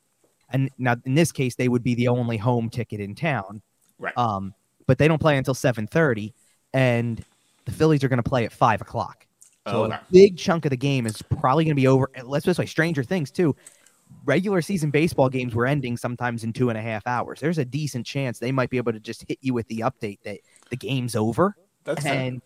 and 0.51 0.71
now 0.77 0.97
in 1.05 1.15
this 1.15 1.33
case 1.33 1.55
they 1.55 1.69
would 1.69 1.83
be 1.83 1.95
the 1.95 2.09
only 2.09 2.37
home 2.37 2.69
ticket 2.69 3.01
in 3.01 3.15
town. 3.15 3.63
right. 3.99 4.17
Um, 4.19 4.55
but 4.87 4.99
they 4.99 5.09
don't 5.09 5.21
play 5.21 5.39
until 5.39 5.55
seven 5.55 5.87
thirty, 5.87 6.35
and 6.75 7.25
the 7.65 7.73
Phillies 7.73 8.05
are 8.05 8.09
going 8.09 8.23
to 8.23 8.29
play 8.29 8.45
at 8.45 8.53
five 8.53 8.83
o'clock. 8.83 9.27
So 9.67 9.83
oh, 9.83 9.85
Okay. 9.85 9.95
a 9.95 10.01
big 10.13 10.37
chunk 10.37 10.67
of 10.67 10.71
the 10.71 10.77
game 10.77 11.07
is 11.07 11.23
probably 11.23 11.65
going 11.65 11.73
to 11.75 11.81
be 11.81 11.87
over. 11.87 12.11
and 12.15 12.29
Let's 12.29 12.45
just 12.45 12.59
say 12.59 12.67
Stranger 12.67 13.03
Things 13.03 13.31
too. 13.31 13.57
Regular 14.27 14.61
season 14.63 14.91
baseball 14.91 15.29
games 15.31 15.55
were 15.55 15.67
ending 15.67 15.97
sometimes 15.97 16.45
in 16.45 16.53
two 16.53 16.69
and 16.69 16.79
a 16.79 16.83
half 16.83 17.07
hours. 17.07 17.41
There's 17.41 17.59
a 17.59 17.65
decent 17.65 18.07
chance 18.07 18.39
they 18.39 18.53
might 18.53 18.69
be 18.71 18.77
able 18.77 18.93
to 18.93 19.01
just 19.01 19.25
hit 19.27 19.39
you 19.41 19.55
with 19.55 19.67
the 19.69 19.79
update 19.79 20.19
that 20.25 20.39
the 20.71 20.77
game's 20.77 21.17
over, 21.17 21.57
That's 21.85 22.05
and 22.05 22.43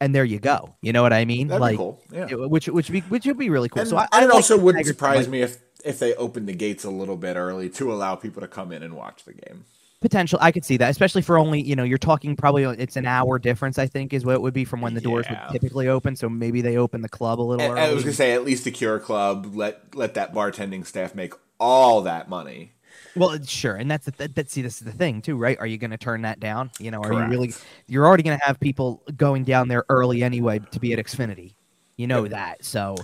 and 0.00 0.14
there 0.14 0.24
you 0.24 0.38
go. 0.38 0.74
You 0.80 0.92
know 0.94 1.02
what 1.02 1.12
I 1.12 1.26
mean? 1.26 1.48
That'd 1.48 1.60
like, 1.60 1.76
cool. 1.76 2.00
Yeah. 2.10 2.26
it- 2.30 2.50
which 2.50 2.68
which 2.68 2.88
would 2.88 2.92
be 2.92 3.00
which 3.02 3.26
would 3.26 3.38
be 3.38 3.50
really 3.50 3.68
cool. 3.68 3.80
And, 3.80 3.88
so 3.90 3.98
I, 3.98 4.08
I 4.12 4.24
it 4.24 4.30
also 4.30 4.56
the 4.56 4.62
wouldn't 4.64 4.86
surprise 4.86 5.26
like, 5.26 5.28
me 5.28 5.42
if 5.42 5.58
if 5.84 5.98
they 5.98 6.14
opened 6.14 6.48
the 6.48 6.54
gates 6.54 6.84
a 6.84 6.90
little 6.90 7.16
bit 7.16 7.36
early 7.36 7.68
to 7.70 7.92
allow 7.92 8.14
people 8.16 8.40
to 8.40 8.48
come 8.48 8.72
in 8.72 8.82
and 8.82 8.94
watch 8.94 9.24
the 9.24 9.34
game. 9.34 9.66
Potential. 10.00 10.38
I 10.42 10.52
could 10.52 10.64
see 10.64 10.76
that, 10.78 10.90
especially 10.90 11.22
for 11.22 11.38
only 11.38 11.60
you 11.60 11.76
know 11.76 11.84
you're 11.84 11.98
talking 11.98 12.36
probably 12.36 12.64
uh, 12.64 12.72
it's 12.72 12.96
an 12.96 13.06
hour 13.06 13.38
difference. 13.38 13.78
I 13.78 13.86
think 13.86 14.12
is 14.12 14.24
what 14.24 14.34
it 14.34 14.42
would 14.42 14.54
be 14.54 14.64
from 14.64 14.80
when 14.80 14.94
the 14.94 15.00
doors 15.00 15.26
Yeah. 15.30 15.46
would 15.46 15.52
typically 15.52 15.88
open. 15.88 16.16
So 16.16 16.28
maybe 16.28 16.60
they 16.62 16.76
open 16.76 17.02
the 17.02 17.08
club 17.08 17.40
a 17.40 17.42
little 17.42 17.64
early. 17.70 17.80
I 17.80 17.92
was 17.92 18.02
gonna 18.02 18.14
say 18.14 18.32
at 18.32 18.44
least 18.44 18.64
the 18.64 18.70
Cure 18.70 18.98
Club 18.98 19.54
let 19.54 19.94
let 19.94 20.14
that 20.14 20.32
bartending 20.34 20.86
staff 20.86 21.14
make 21.14 21.34
all 21.58 22.02
that 22.02 22.28
money. 22.28 22.72
Well, 23.16 23.42
sure, 23.44 23.74
and 23.76 23.90
that's 23.90 24.06
the 24.06 24.12
th- 24.12 24.34
that. 24.34 24.50
See, 24.50 24.62
this 24.62 24.74
is 24.80 24.84
the 24.84 24.92
thing 24.92 25.20
too, 25.20 25.36
right? 25.36 25.58
Are 25.58 25.66
you 25.66 25.78
going 25.78 25.90
to 25.90 25.98
turn 25.98 26.22
that 26.22 26.38
down? 26.38 26.70
You 26.78 26.90
know, 26.90 27.00
are 27.02 27.12
you 27.12 27.28
really? 27.28 27.52
You're 27.88 28.06
already 28.06 28.22
going 28.22 28.38
to 28.38 28.44
have 28.44 28.60
people 28.60 29.02
going 29.16 29.44
down 29.44 29.68
there 29.68 29.84
early 29.88 30.22
anyway 30.22 30.60
to 30.70 30.80
be 30.80 30.92
at 30.92 30.98
Xfinity. 30.98 31.54
You 31.96 32.06
know 32.06 32.26
that, 32.28 32.64
so 32.64 32.94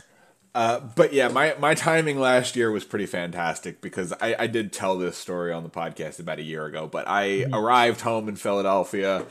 Uh, 0.57 0.81
but 0.81 1.13
yeah, 1.13 1.29
my, 1.29 1.55
my 1.59 1.75
timing 1.75 2.19
last 2.19 2.57
year 2.57 2.71
was 2.71 2.83
pretty 2.83 3.05
fantastic 3.05 3.83
because 3.83 4.15
I, 4.23 4.35
I 4.39 4.47
did 4.47 4.73
tell 4.73 4.97
this 4.97 5.19
story 5.19 5.53
on 5.53 5.63
the 5.65 5.69
podcast 5.69 6.19
about 6.19 6.39
a 6.39 6.43
year 6.43 6.65
ago. 6.65 6.87
But 6.87 7.07
I 7.07 7.27
Mm-hmm. 7.27 7.55
arrived 7.55 8.01
home 8.01 8.27
in 8.27 8.37
Philadelphia, 8.37 9.27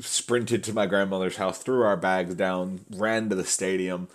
sprinted 0.00 0.64
to 0.64 0.72
my 0.72 0.86
grandmother's 0.86 1.36
house, 1.36 1.58
threw 1.58 1.82
our 1.82 1.96
bags 1.96 2.34
down, 2.34 2.80
ran 2.90 3.28
to 3.28 3.36
the 3.36 3.44
stadium, 3.44 4.08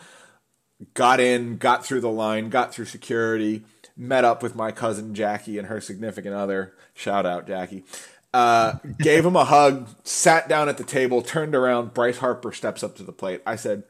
got 0.95 1.21
in, 1.21 1.55
got 1.57 1.85
through 1.85 2.01
the 2.01 2.09
line, 2.09 2.49
got 2.49 2.73
through 2.73 2.85
security, 2.85 3.63
met 3.95 4.25
up 4.25 4.43
with 4.43 4.53
my 4.53 4.71
cousin 4.71 5.15
Jackie 5.15 5.57
and 5.57 5.67
her 5.67 5.79
significant 5.79 6.35
other. 6.35 6.73
Shout 6.93 7.25
out, 7.25 7.47
Jackie. 7.47 7.85
Uh, 8.33 8.73
gave 8.99 9.25
him 9.25 9.37
a 9.37 9.45
hug, 9.45 9.87
sat 10.03 10.49
down 10.49 10.67
at 10.67 10.77
the 10.77 10.83
table, 10.83 11.21
turned 11.21 11.55
around. 11.55 11.93
Bryce 11.93 12.17
Harper 12.17 12.51
steps 12.51 12.83
up 12.83 12.97
to 12.97 13.03
the 13.03 13.13
plate. 13.13 13.41
I 13.45 13.55
said, 13.55 13.83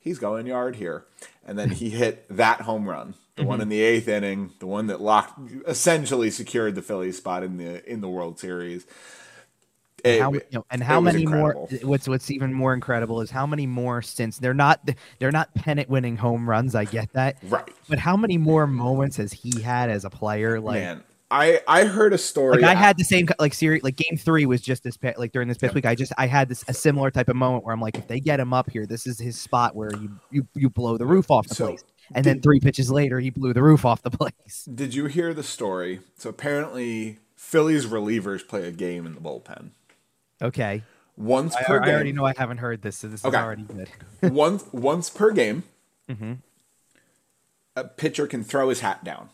he's 0.00 0.18
going 0.18 0.46
yard 0.48 0.76
here. 0.76 1.04
And 1.44 1.58
then 1.58 1.70
he 1.70 1.90
hit 1.90 2.26
that 2.36 2.60
home 2.60 2.88
run, 2.88 3.14
the 3.36 3.44
one 3.44 3.60
in 3.60 3.64
mm-hmm. 3.64 3.70
the 3.70 3.80
eighth 3.82 4.08
inning, 4.08 4.52
the 4.60 4.66
one 4.66 4.86
that 4.86 5.00
locked, 5.00 5.38
essentially 5.66 6.30
secured 6.30 6.74
the 6.74 6.82
Phillies 6.82 7.16
spot 7.16 7.42
in 7.42 7.56
the 7.56 7.88
in 7.90 8.00
the 8.00 8.08
World 8.08 8.38
Series. 8.38 8.86
It- 10.04 10.20
how 10.20 10.32
you 10.32 10.40
know, 10.52 10.64
and 10.70 10.82
how 10.82 11.00
many 11.00 11.22
incredible. 11.22 11.68
more? 11.70 11.80
What's 11.82 12.08
what's 12.08 12.30
even 12.30 12.52
more 12.52 12.74
incredible 12.74 13.20
is 13.20 13.30
how 13.30 13.46
many 13.46 13.66
more 13.66 14.02
since 14.02 14.38
they're 14.38 14.54
not 14.54 14.88
they're 15.18 15.32
not 15.32 15.54
pennant 15.54 15.88
winning 15.88 16.16
home 16.16 16.48
runs. 16.48 16.74
I 16.74 16.84
get 16.84 17.12
that, 17.12 17.38
Right, 17.42 17.68
but 17.88 17.98
how 17.98 18.16
many 18.16 18.36
more 18.36 18.66
moments 18.66 19.16
has 19.16 19.32
he 19.32 19.60
had 19.60 19.90
as 19.90 20.04
a 20.04 20.10
player? 20.10 20.60
Like, 20.60 20.80
man. 20.80 21.04
I 21.32 21.60
I 21.66 21.84
heard 21.84 22.12
a 22.12 22.18
story. 22.18 22.62
like 22.62 22.76
I 22.76 22.78
had 22.78 22.96
the 22.98 23.04
same 23.04 23.26
like 23.40 23.54
series 23.54 23.82
like 23.82 23.96
game 23.96 24.16
three 24.18 24.44
was 24.46 24.60
just 24.60 24.82
this 24.84 24.98
like 25.16 25.32
during 25.32 25.48
this 25.48 25.56
past 25.56 25.70
Yep. 25.70 25.74
week 25.74 25.86
I 25.86 25.94
just 25.94 26.12
I 26.18 26.26
had 26.26 26.48
this 26.48 26.62
a 26.68 26.74
similar 26.74 27.10
type 27.10 27.28
of 27.30 27.36
moment 27.36 27.64
where 27.64 27.72
I'm 27.74 27.80
like 27.80 27.96
if 27.96 28.06
they 28.06 28.20
get 28.20 28.38
him 28.38 28.52
up 28.52 28.70
here 28.70 28.84
this 28.86 29.06
is 29.06 29.18
his 29.18 29.40
spot 29.40 29.74
where 29.74 29.94
you 29.94 30.10
you, 30.30 30.46
you 30.54 30.68
blow 30.68 30.98
the 30.98 31.06
roof 31.06 31.30
off 31.30 31.48
the 31.48 31.54
So, 31.54 31.66
place 31.68 31.84
and 32.14 32.24
then 32.26 32.42
three 32.42 32.60
pitches 32.60 32.90
later 32.90 33.18
he 33.20 33.30
blew 33.30 33.54
the 33.54 33.62
roof 33.62 33.84
off 33.86 34.02
the 34.02 34.10
place 34.22 34.68
Did 34.72 34.94
you 34.94 35.06
hear 35.06 35.32
the 35.32 35.42
story? 35.42 36.00
So 36.18 36.28
apparently, 36.30 37.18
Phillies 37.36 37.86
relievers 37.86 38.46
play 38.46 38.68
a 38.68 38.72
game 38.72 39.06
in 39.06 39.14
the 39.14 39.20
bullpen 39.20 39.70
okay 40.42 40.82
once 41.16 41.54
I, 41.56 41.62
per 41.64 41.76
I 41.80 41.86
game. 41.86 41.94
already 41.94 42.12
know 42.12 42.26
I 42.26 42.34
haven't 42.36 42.58
heard 42.58 42.82
this 42.82 42.98
so 42.98 43.08
this 43.08 43.24
Okay. 43.24 43.36
is 43.38 43.42
already 43.42 43.62
good 43.62 43.88
once 44.22 44.64
once 44.72 45.08
per 45.08 45.30
game, 45.32 45.62
Mm-hmm. 46.10 46.32
a 47.76 47.84
pitcher 47.84 48.26
can 48.26 48.44
throw 48.44 48.68
his 48.68 48.80
hat 48.80 49.02
down 49.04 49.30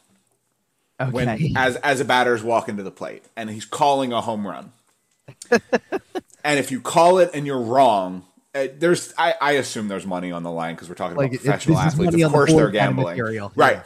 okay 1.00 1.10
when 1.10 1.56
as 1.56 1.76
as 1.76 2.00
a 2.00 2.04
batter's 2.04 2.42
walking 2.42 2.76
to 2.76 2.82
the 2.82 2.90
plate, 2.90 3.24
and 3.36 3.50
he's 3.50 3.64
calling 3.64 4.12
a 4.12 4.20
home 4.20 4.46
run. 4.46 4.72
and 5.50 6.58
if 6.58 6.70
you 6.70 6.80
call 6.80 7.18
it 7.18 7.30
and 7.34 7.46
you're 7.46 7.60
wrong, 7.60 8.24
uh, 8.54 8.68
there's 8.78 9.12
I, 9.18 9.34
I 9.40 9.52
assume 9.52 9.88
there's 9.88 10.06
money 10.06 10.32
on 10.32 10.42
the 10.42 10.50
line 10.50 10.74
because 10.74 10.88
we're 10.88 10.94
talking 10.94 11.16
Like, 11.16 11.32
about 11.32 11.40
professional 11.42 11.78
athletes. 11.78 12.14
Of 12.14 12.20
on 12.22 12.30
the 12.32 12.36
course, 12.36 12.52
they're 12.52 12.70
gambling, 12.70 13.16
material, 13.16 13.52
right? 13.54 13.82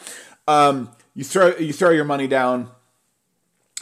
Um, 0.48 0.90
you 1.14 1.24
throw 1.24 1.56
you 1.56 1.72
throw 1.72 1.90
your 1.90 2.04
money 2.04 2.26
down, 2.26 2.70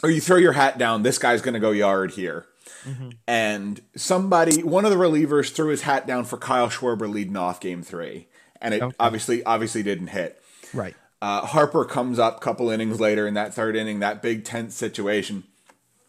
or 0.03 0.09
you 0.09 0.21
throw 0.21 0.37
your 0.37 0.53
hat 0.53 0.77
down. 0.77 1.03
This 1.03 1.17
guy's 1.17 1.41
going 1.41 1.53
to 1.53 1.59
go 1.59 1.71
yard 1.71 2.11
here. 2.11 2.45
Mm-hmm. 2.85 3.09
And 3.27 3.81
somebody, 3.95 4.63
one 4.63 4.85
of 4.85 4.91
the 4.91 4.97
relievers, 4.97 5.51
threw 5.51 5.69
his 5.69 5.83
hat 5.83 6.07
down 6.07 6.25
for 6.25 6.37
Kyle 6.37 6.69
Schwarber 6.69 7.11
leading 7.11 7.37
off 7.37 7.59
Game 7.59 7.83
Three, 7.83 8.27
and 8.59 8.73
it 8.73 8.81
Okay. 8.81 8.95
obviously 8.99 9.43
obviously 9.43 9.83
didn't 9.83 10.07
hit. 10.07 10.41
right 10.73 10.95
Uh, 11.21 11.45
Harper 11.45 11.85
comes 11.85 12.17
up 12.17 12.37
a 12.37 12.39
couple 12.39 12.69
innings 12.69 12.99
later 12.99 13.27
in 13.27 13.35
that 13.35 13.53
third 13.53 13.75
inning, 13.75 13.99
that 13.99 14.21
big 14.21 14.43
tense 14.43 14.75
situation. 14.75 15.43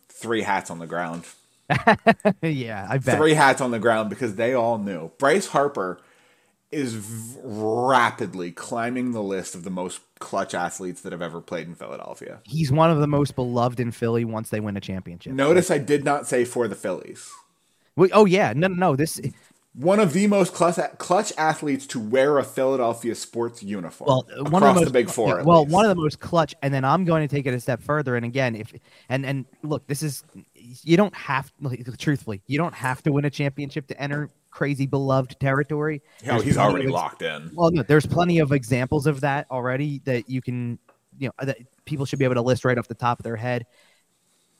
Three 0.08 0.42
hats 0.42 0.70
on 0.70 0.78
the 0.78 0.86
ground. 0.86 1.24
yeah 2.42 2.86
I 2.88 2.98
bet 2.98 3.16
Three 3.16 3.34
hats 3.34 3.60
on 3.60 3.70
the 3.70 3.78
ground 3.78 4.10
because 4.10 4.36
they 4.36 4.54
all 4.54 4.78
knew. 4.78 5.10
Bryce 5.18 5.48
Harper 5.48 6.00
is 6.70 6.94
v- 6.94 7.38
rapidly 7.42 8.50
climbing 8.50 9.12
the 9.12 9.22
list 9.22 9.54
of 9.54 9.64
the 9.64 9.70
most 9.70 10.00
clutch 10.18 10.54
athletes 10.54 11.02
that 11.02 11.12
have 11.12 11.22
ever 11.22 11.40
played 11.40 11.66
in 11.66 11.74
Philadelphia. 11.74 12.40
He's 12.44 12.72
one 12.72 12.90
of 12.90 12.98
the 12.98 13.06
most 13.06 13.36
beloved 13.36 13.78
in 13.78 13.90
Philly 13.90 14.24
once 14.24 14.48
they 14.48 14.60
win 14.60 14.76
a 14.76 14.80
championship. 14.80 15.34
Notice 15.34 15.70
I 15.70 15.78
did 15.78 16.04
not 16.04 16.26
say 16.26 16.44
for 16.44 16.66
the 16.68 16.74
Phillies. 16.74 17.30
Well, 17.94 18.08
oh 18.12 18.24
yeah, 18.24 18.54
no, 18.54 18.68
no, 18.68 18.74
no. 18.74 18.96
This 18.96 19.20
One 19.74 20.00
of 20.00 20.12
the 20.12 20.26
most 20.26 20.52
clutch, 20.52 20.76
clutch 20.98 21.32
athletes 21.38 21.86
to 21.88 22.00
wear 22.00 22.38
a 22.38 22.44
Philadelphia 22.44 23.14
sports 23.14 23.62
uniform 23.62 24.06
well, 24.06 24.26
across 24.28 24.50
one 24.50 24.62
of 24.62 24.74
the, 24.74 24.80
most, 24.80 24.84
the 24.84 24.92
big 24.92 25.08
four. 25.08 25.38
yeah, 25.38 25.42
well, 25.42 25.62
least. 25.62 25.72
one 25.72 25.86
of 25.86 25.88
the 25.88 26.02
most 26.02 26.20
clutch, 26.20 26.54
and 26.62 26.74
then 26.74 26.84
I'm 26.84 27.06
going 27.06 27.26
to 27.26 27.34
take 27.34 27.46
it 27.46 27.54
a 27.54 27.60
step 27.60 27.82
further. 27.82 28.14
And 28.16 28.26
again, 28.26 28.54
if 28.54 28.70
and 29.08 29.24
and 29.24 29.46
look, 29.62 29.86
this 29.86 30.02
is 30.02 30.24
you 30.54 30.98
don't 30.98 31.14
have 31.14 31.50
like, 31.60 31.84
truthfully, 31.96 32.42
you 32.46 32.58
don't 32.58 32.74
have 32.74 33.02
to 33.04 33.12
win 33.12 33.24
a 33.24 33.30
championship 33.30 33.86
to 33.86 33.98
enter 33.98 34.30
crazy 34.50 34.86
beloved 34.86 35.40
territory. 35.40 36.02
Yeah, 36.22 36.32
There's 36.32 36.44
he's 36.44 36.58
already 36.58 36.86
of 36.86 36.92
locked 36.92 37.22
in. 37.22 37.50
Well, 37.54 37.70
no, 37.70 37.82
there's 37.82 38.06
plenty 38.06 38.40
of 38.40 38.52
examples 38.52 39.06
of 39.06 39.22
that 39.22 39.46
already 39.50 40.02
that 40.04 40.28
you 40.28 40.42
can, 40.42 40.78
you 41.18 41.28
know, 41.28 41.46
that 41.46 41.58
people 41.86 42.04
should 42.04 42.18
be 42.18 42.26
able 42.26 42.34
to 42.34 42.42
list 42.42 42.64
right 42.64 42.78
off 42.78 42.88
the 42.88 42.94
top 42.94 43.18
of 43.18 43.24
their 43.24 43.36
head. 43.36 43.64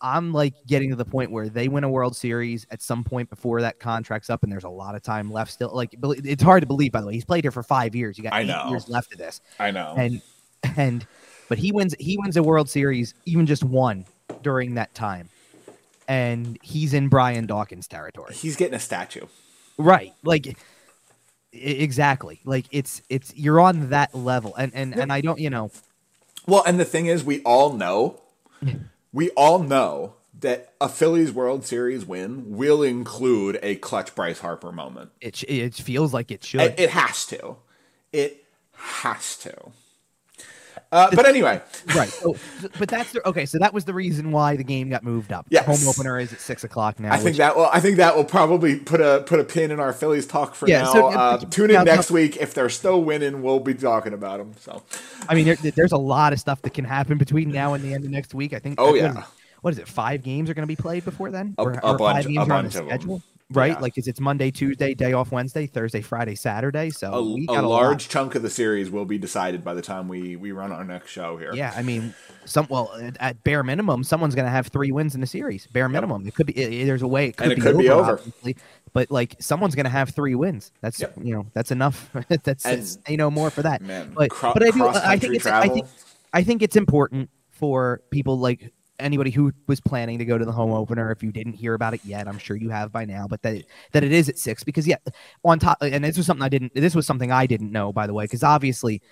I'm 0.02 0.32
like 0.32 0.54
getting 0.66 0.90
to 0.90 0.96
the 0.96 1.04
point 1.04 1.30
where 1.30 1.48
they 1.48 1.68
win 1.68 1.84
a 1.84 1.88
World 1.88 2.14
Series 2.16 2.66
at 2.70 2.82
some 2.82 3.04
point 3.04 3.30
before 3.30 3.60
that 3.62 3.78
contract's 3.78 4.28
up, 4.28 4.42
and 4.42 4.50
there's 4.52 4.64
a 4.64 4.68
lot 4.68 4.94
of 4.94 5.02
time 5.02 5.30
left 5.32 5.52
still. 5.52 5.70
Like, 5.72 5.94
it's 6.02 6.42
hard 6.42 6.62
to 6.62 6.66
believe, 6.66 6.92
by 6.92 7.00
the 7.00 7.06
way. 7.06 7.14
He's 7.14 7.24
played 7.24 7.44
here 7.44 7.50
for 7.52 7.62
five 7.62 7.94
years. 7.94 8.18
You 8.18 8.24
got 8.24 8.32
I 8.34 8.40
eight 8.40 8.46
know. 8.48 8.66
years 8.68 8.88
left 8.88 9.12
of 9.12 9.18
this, 9.18 9.40
I 9.58 9.70
know. 9.70 9.94
and 9.96 10.20
and 10.76 11.06
but 11.48 11.58
he 11.58 11.72
wins. 11.72 11.94
He 11.98 12.18
wins 12.18 12.36
a 12.36 12.42
World 12.42 12.68
Series, 12.68 13.14
even 13.24 13.46
just 13.46 13.62
one 13.64 14.04
during 14.42 14.74
that 14.74 14.94
time, 14.94 15.28
and 16.08 16.58
he's 16.62 16.92
in 16.94 17.08
Brian 17.08 17.46
Dawkins 17.46 17.86
territory. 17.86 18.34
he's 18.34 18.56
getting 18.56 18.74
a 18.74 18.80
statue. 18.80 19.26
Right. 19.78 20.12
Like 20.22 20.56
exactly. 21.52 22.40
Like 22.44 22.66
it's 22.70 23.02
it's 23.08 23.34
you're 23.36 23.60
on 23.60 23.90
that 23.90 24.14
level. 24.14 24.54
And 24.56 24.72
and 24.74 24.98
and 24.98 25.12
I 25.12 25.20
don't, 25.20 25.38
you 25.38 25.50
know, 25.50 25.70
Well, 26.46 26.62
and 26.66 26.78
the 26.80 26.84
thing 26.84 27.06
is, 27.06 27.24
we 27.24 27.42
all 27.42 27.72
know, 27.72 28.20
we 29.12 29.30
all 29.30 29.58
know 29.58 30.14
that 30.40 30.72
a 30.80 30.88
Phillies 30.88 31.32
World 31.32 31.64
Series 31.64 32.04
win 32.04 32.56
will 32.56 32.82
include 32.82 33.58
a 33.62 33.76
clutch 33.76 34.14
Bryce 34.14 34.40
Harper 34.40 34.72
moment. 34.72 35.10
it 35.20 35.42
it 35.44 35.74
feels 35.74 36.12
like 36.12 36.30
it 36.30 36.44
should. 36.44 36.60
It, 36.62 36.80
it 36.80 36.90
has 36.90 37.26
to. 37.26 37.56
It 38.12 38.44
has 38.72 39.36
to. 39.38 39.72
Uh, 40.92 41.08
but 41.14 41.26
anyway, 41.26 41.60
right. 41.96 42.08
So, 42.10 42.36
but 42.78 42.88
that's 42.88 43.12
the, 43.12 43.26
okay. 43.26 43.46
So 43.46 43.58
that 43.58 43.72
was 43.72 43.84
the 43.86 43.94
reason 43.94 44.30
why 44.30 44.56
the 44.56 44.62
game 44.64 44.90
got 44.90 45.02
moved 45.02 45.32
up. 45.32 45.46
Yes. 45.48 45.64
Home 45.64 45.88
opener 45.88 46.18
is 46.20 46.32
at 46.32 46.40
six 46.40 46.64
o'clock 46.64 47.00
now. 47.00 47.10
I 47.12 47.16
think 47.16 47.24
which- 47.24 47.36
that 47.38 47.56
will. 47.56 47.66
I 47.72 47.80
think 47.80 47.96
that 47.96 48.14
will 48.14 48.24
probably 48.24 48.76
put 48.78 49.00
a 49.00 49.24
put 49.26 49.40
a 49.40 49.44
pin 49.44 49.70
in 49.70 49.80
our 49.80 49.92
Phillies 49.92 50.26
talk 50.26 50.54
for 50.54 50.68
Yeah, 50.68 50.82
now. 50.82 50.92
so, 50.92 51.06
uh, 51.06 51.10
uh, 51.10 51.38
tune 51.38 51.70
in 51.70 51.76
now- 51.76 51.82
next 51.84 52.10
week 52.10 52.36
if 52.36 52.52
they're 52.54 52.68
still 52.68 53.02
winning. 53.02 53.42
We'll 53.42 53.58
be 53.60 53.74
talking 53.74 54.12
about 54.12 54.38
them. 54.38 54.52
So, 54.60 54.82
I 55.28 55.34
mean, 55.34 55.46
there, 55.46 55.56
there's 55.56 55.92
a 55.92 55.96
lot 55.98 56.32
of 56.34 56.38
stuff 56.40 56.60
that 56.62 56.74
can 56.74 56.84
happen 56.84 57.16
between 57.18 57.50
now 57.50 57.72
and 57.74 57.82
the 57.82 57.94
end 57.94 58.04
of 58.04 58.10
next 58.10 58.34
week. 58.34 58.52
I 58.52 58.58
think. 58.58 58.74
Oh, 58.78 58.94
yeah. 58.94 59.24
What 59.62 59.72
is 59.72 59.78
it? 59.78 59.86
Five 59.88 60.22
games 60.24 60.50
are 60.50 60.54
going 60.54 60.64
to 60.64 60.66
be 60.66 60.76
played 60.76 61.04
before 61.04 61.30
then, 61.30 61.54
A- 61.56 61.62
or, 61.62 61.72
a 61.72 61.76
or 61.92 61.96
bunch- 61.96 62.16
five 62.16 62.26
a 62.26 62.28
games 62.28 62.38
are 62.38 62.42
on 62.42 62.48
bunch 62.48 62.74
the 62.74 62.80
of 62.86 62.90
'em. 63.10 63.22
Right? 63.56 63.72
Yeah. 63.72 63.78
Like, 63.78 63.98
is 63.98 64.06
it's 64.08 64.20
Monday, 64.20 64.50
Tuesday, 64.50 64.94
day 64.94 65.12
off 65.12 65.32
Wednesday, 65.32 65.66
Thursday, 65.66 66.00
Friday, 66.00 66.34
Saturday? 66.34 66.90
So 66.90 67.12
a, 67.12 67.22
we 67.34 67.44
a 67.44 67.46
got 67.46 67.64
a, 67.64 67.68
lot. 67.68 67.82
large 67.82 68.08
chunk 68.08 68.34
of 68.34 68.42
the 68.42 68.50
series 68.50 68.90
will 68.90 69.04
be 69.04 69.18
decided 69.18 69.62
by 69.64 69.74
the 69.74 69.82
time 69.82 70.08
we 70.08 70.36
we 70.36 70.52
run 70.52 70.72
our 70.72 70.84
next 70.84 71.10
show 71.10 71.36
here. 71.36 71.52
Yeah, 71.54 71.72
I 71.76 71.82
mean, 71.82 72.14
some 72.44 72.66
well 72.70 72.92
at- 73.00 73.16
at 73.20 73.44
bare 73.44 73.62
minimum, 73.62 74.04
someone's 74.04 74.34
going 74.34 74.44
to 74.46 74.50
have 74.50 74.68
three 74.68 74.92
wins 74.92 75.14
in 75.14 75.20
the 75.20 75.26
series. 75.26 75.66
Bare 75.68 75.88
minimum, 75.88 76.26
it 76.26 76.34
could 76.34 76.46
be. 76.46 76.54
i- 76.64 76.82
i- 76.82 76.84
there's 76.84 77.02
a 77.02 77.08
way 77.08 77.26
it 77.28 77.36
could, 77.36 77.44
And 77.44 77.52
it 77.52 77.56
be, 77.56 77.60
could 77.62 77.74
over, 77.74 77.82
be 77.82 77.88
over. 77.90 78.12
obviously, 78.12 78.56
but 78.92 79.10
like 79.10 79.36
someone's 79.40 79.74
going 79.74 79.84
to 79.84 79.90
have 79.90 80.10
three 80.10 80.34
wins. 80.34 80.72
That's 80.80 81.00
Yep. 81.00 81.14
you 81.22 81.34
know 81.34 81.46
that's 81.54 81.70
enough. 81.70 82.10
that's, 82.44 82.64
say 83.06 83.16
no 83.16 83.30
more 83.30 83.50
for 83.50 83.62
that. 83.62 83.80
Man, 83.82 84.12
but 84.14 84.30
cro- 84.30 84.52
but 84.54 84.62
I 84.62 84.70
do. 84.70 84.86
I 84.88 85.16
think 85.18 85.34
it's. 85.34 85.46
I 85.46 85.68
think 85.68 85.86
I 86.32 86.42
think 86.42 86.62
it's 86.62 86.76
important 86.76 87.30
for 87.50 88.00
people 88.10 88.38
like 88.38 88.72
anybody 89.02 89.30
who 89.30 89.52
was 89.66 89.80
planning 89.80 90.18
to 90.18 90.24
go 90.24 90.38
to 90.38 90.44
the 90.44 90.52
home 90.52 90.72
opener. 90.72 91.10
If 91.10 91.22
you 91.22 91.32
didn't 91.32 91.54
hear 91.54 91.74
about 91.74 91.94
it 91.94 92.04
yet, 92.04 92.28
I'm 92.28 92.38
sure 92.38 92.56
you 92.56 92.70
have 92.70 92.92
by 92.92 93.04
now. 93.04 93.26
But 93.28 93.42
that 93.42 93.64
that 93.92 94.04
it 94.04 94.12
is 94.12 94.28
at 94.28 94.38
six 94.38 94.64
because 94.64 94.86
yeah, 94.86 94.96
on 95.44 95.58
top 95.58 95.78
and 95.80 96.04
this 96.04 96.16
was 96.16 96.26
something 96.26 96.44
I 96.44 96.48
didn't. 96.48 96.74
This 96.74 96.94
was 96.94 97.06
something 97.06 97.30
I 97.30 97.46
didn't 97.46 97.72
know 97.72 97.92
by 97.92 98.06
the 98.06 98.14
way 98.14 98.24
because 98.24 98.42
obviously 98.42 99.02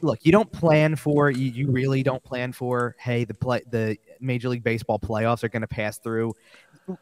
look, 0.00 0.20
you 0.22 0.32
don't 0.32 0.50
plan 0.50 0.96
for 0.96 1.30
you, 1.30 1.50
you 1.50 1.70
really 1.70 2.02
don't 2.02 2.22
plan 2.22 2.52
for. 2.52 2.96
Hey, 2.98 3.24
the 3.24 3.34
play 3.34 3.62
the 3.70 3.96
Major 4.20 4.48
League 4.48 4.64
Baseball 4.64 4.98
playoffs 4.98 5.42
are 5.42 5.48
going 5.48 5.62
to 5.62 5.68
pass 5.68 5.98
through. 5.98 6.34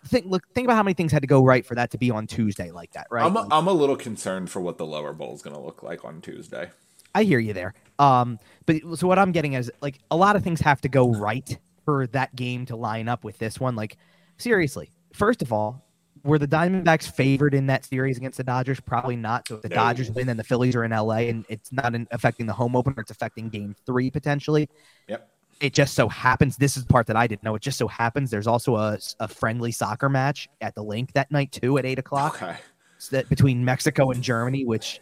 Think 0.06 0.26
look, 0.26 0.42
think 0.54 0.66
about 0.66 0.76
how 0.76 0.82
many 0.82 0.94
things 0.94 1.12
had 1.12 1.22
to 1.22 1.28
go 1.28 1.42
right 1.42 1.64
for 1.64 1.74
that 1.74 1.90
to 1.92 1.98
be 1.98 2.10
on 2.10 2.26
Tuesday 2.26 2.70
like 2.70 2.92
that, 2.92 3.06
right? 3.10 3.24
I'm 3.24 3.36
a, 3.36 3.48
I'm 3.50 3.66
a 3.66 3.72
little 3.72 3.96
concerned 3.96 4.50
for 4.50 4.60
what 4.60 4.78
the 4.78 4.86
lower 4.86 5.12
bowl 5.12 5.34
is 5.34 5.42
going 5.42 5.56
to 5.56 5.62
look 5.62 5.82
like 5.82 6.04
on 6.04 6.20
Tuesday. 6.20 6.70
I 7.14 7.24
hear 7.24 7.38
you 7.38 7.52
there. 7.52 7.74
Um, 7.98 8.38
but 8.66 8.76
so 8.94 9.06
what 9.06 9.18
I'm 9.18 9.32
getting 9.32 9.54
is 9.54 9.70
like 9.80 9.98
a 10.10 10.16
lot 10.16 10.36
of 10.36 10.44
things 10.44 10.60
have 10.60 10.80
to 10.82 10.88
go 10.88 11.10
right 11.10 11.58
for 11.90 12.06
that 12.08 12.34
game 12.36 12.66
to 12.66 12.76
line 12.76 13.08
up 13.08 13.24
with 13.24 13.38
this 13.38 13.58
one. 13.58 13.74
Like 13.74 13.96
seriously, 14.38 14.90
first 15.12 15.42
of 15.42 15.52
all, 15.52 15.84
were 16.22 16.38
the 16.38 16.46
Diamondbacks 16.46 17.10
favored 17.10 17.52
in 17.54 17.66
that 17.66 17.84
series 17.84 18.16
against 18.16 18.36
the 18.36 18.44
Dodgers? 18.44 18.78
Probably 18.78 19.16
not. 19.16 19.48
So 19.48 19.56
if 19.56 19.62
the 19.62 19.70
No. 19.70 19.74
Dodgers 19.76 20.10
win, 20.10 20.26
then 20.26 20.36
the 20.36 20.44
Phillies 20.44 20.76
are 20.76 20.84
in 20.84 20.90
LA, 20.92 21.28
and 21.30 21.44
it's 21.48 21.72
not 21.72 21.94
in, 21.94 22.06
affecting 22.10 22.46
the 22.46 22.52
home 22.52 22.76
opener. 22.76 22.96
It's 23.00 23.10
affecting 23.10 23.48
Game 23.48 23.74
Three 23.86 24.10
potentially. 24.10 24.68
Yep. 25.08 25.28
It 25.60 25.74
just 25.74 25.94
so 25.94 26.08
happens. 26.08 26.56
This 26.56 26.76
is 26.76 26.84
the 26.84 26.92
part 26.92 27.06
that 27.08 27.16
I 27.16 27.26
didn't 27.26 27.42
know. 27.42 27.54
It 27.54 27.62
just 27.62 27.76
so 27.78 27.88
happens 27.88 28.30
there's 28.30 28.46
also 28.46 28.76
a, 28.76 28.98
a 29.18 29.28
friendly 29.28 29.72
soccer 29.72 30.08
match 30.08 30.48
at 30.60 30.74
the 30.74 30.82
Linc 30.82 31.12
that 31.14 31.30
night 31.32 31.52
too 31.52 31.76
at 31.78 31.84
eight 31.84 31.98
o'clock 31.98 32.40
Okay, 32.42 32.56
s- 32.98 33.08
that 33.08 33.28
between 33.28 33.64
Mexico 33.64 34.10
and 34.10 34.22
Germany, 34.22 34.64
which 34.64 35.00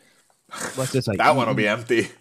let's 0.76 0.92
just 0.92 1.07
like 1.07 1.18
that 1.18 1.37
one 1.37 1.47
will 1.49 1.54
be 1.54 1.68
empty. 1.68 2.09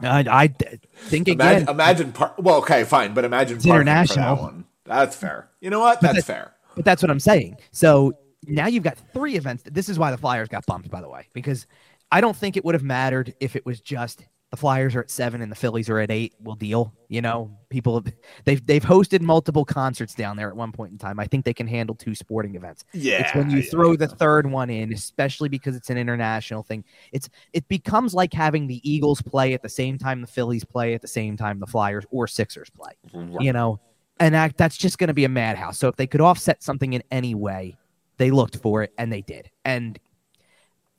I, 0.00 0.24
I 0.28 0.48
think 0.96 1.28
again. 1.28 1.40
Imagine, 1.40 1.68
imagine 1.68 2.12
par- 2.12 2.34
well, 2.38 2.56
okay, 2.56 2.84
fine, 2.84 3.14
but 3.14 3.24
imagine 3.24 3.56
It's 3.56 3.66
international. 3.66 4.36
That 4.36 4.42
one. 4.42 4.64
That's 4.84 5.16
fair. 5.16 5.48
You 5.60 5.70
know 5.70 5.80
what? 5.80 6.00
That's 6.00 6.24
fair. 6.24 6.52
But 6.74 6.84
that's 6.84 7.02
what 7.02 7.10
I'm 7.10 7.20
saying. 7.20 7.56
So 7.70 8.14
now 8.46 8.66
you've 8.66 8.82
got 8.82 8.98
three 9.12 9.36
events. 9.36 9.62
This 9.66 9.88
is 9.88 9.98
why 9.98 10.10
the 10.10 10.18
Flyers 10.18 10.48
got 10.48 10.66
bumped, 10.66 10.90
by 10.90 11.00
the 11.00 11.08
way, 11.08 11.28
because 11.32 11.66
I 12.12 12.20
don't 12.20 12.36
think 12.36 12.56
it 12.56 12.64
would 12.64 12.74
have 12.74 12.82
mattered 12.82 13.34
if 13.40 13.56
it 13.56 13.64
was 13.64 13.80
just 13.80 14.24
the 14.54 14.60
Flyers 14.60 14.94
are 14.94 15.00
at 15.00 15.10
seven 15.10 15.42
and 15.42 15.50
the 15.50 15.56
Phillies 15.56 15.90
are 15.90 15.98
at 15.98 16.10
eight. 16.10 16.34
We'll 16.40 16.54
deal. 16.54 16.94
You 17.08 17.22
know, 17.22 17.50
people 17.70 17.94
have, 17.94 18.12
they've 18.44 18.64
they've 18.64 18.82
hosted 18.82 19.20
multiple 19.20 19.64
concerts 19.64 20.14
down 20.14 20.36
there 20.36 20.48
at 20.48 20.56
one 20.56 20.72
point 20.72 20.92
in 20.92 20.98
time. 20.98 21.18
I 21.18 21.26
think 21.26 21.44
they 21.44 21.54
can 21.54 21.66
handle 21.66 21.94
two 21.94 22.14
sporting 22.14 22.54
events. 22.54 22.84
Yeah, 22.92 23.22
it's 23.22 23.34
when 23.34 23.50
you 23.50 23.58
yeah. 23.58 23.70
throw 23.70 23.96
the 23.96 24.08
third 24.08 24.50
one 24.50 24.70
in, 24.70 24.92
especially 24.92 25.48
because 25.48 25.76
it's 25.76 25.90
an 25.90 25.98
international 25.98 26.62
thing. 26.62 26.84
It's 27.12 27.28
it 27.52 27.66
becomes 27.68 28.14
like 28.14 28.32
having 28.32 28.66
the 28.66 28.80
Eagles 28.88 29.20
play 29.22 29.54
at 29.54 29.62
the 29.62 29.68
same 29.68 29.98
time 29.98 30.20
the 30.20 30.26
Phillies 30.26 30.64
play 30.64 30.94
at 30.94 31.02
the 31.02 31.08
same 31.08 31.36
time 31.36 31.58
the 31.58 31.66
Flyers 31.66 32.04
or 32.10 32.26
Sixers 32.26 32.70
play 32.70 32.92
you 33.40 33.52
know, 33.52 33.80
and 34.20 34.34
that, 34.34 34.56
that's 34.56 34.76
just 34.76 34.98
going 34.98 35.08
to 35.08 35.14
be 35.14 35.24
a 35.24 35.28
madhouse. 35.28 35.78
So 35.78 35.88
if 35.88 35.96
they 35.96 36.06
could 36.06 36.20
offset 36.20 36.62
something 36.62 36.92
in 36.92 37.02
any 37.10 37.34
way, 37.34 37.76
they 38.16 38.30
looked 38.30 38.56
for 38.56 38.82
it 38.82 38.92
and 38.98 39.12
they 39.12 39.22
did. 39.22 39.50
And 39.64 39.98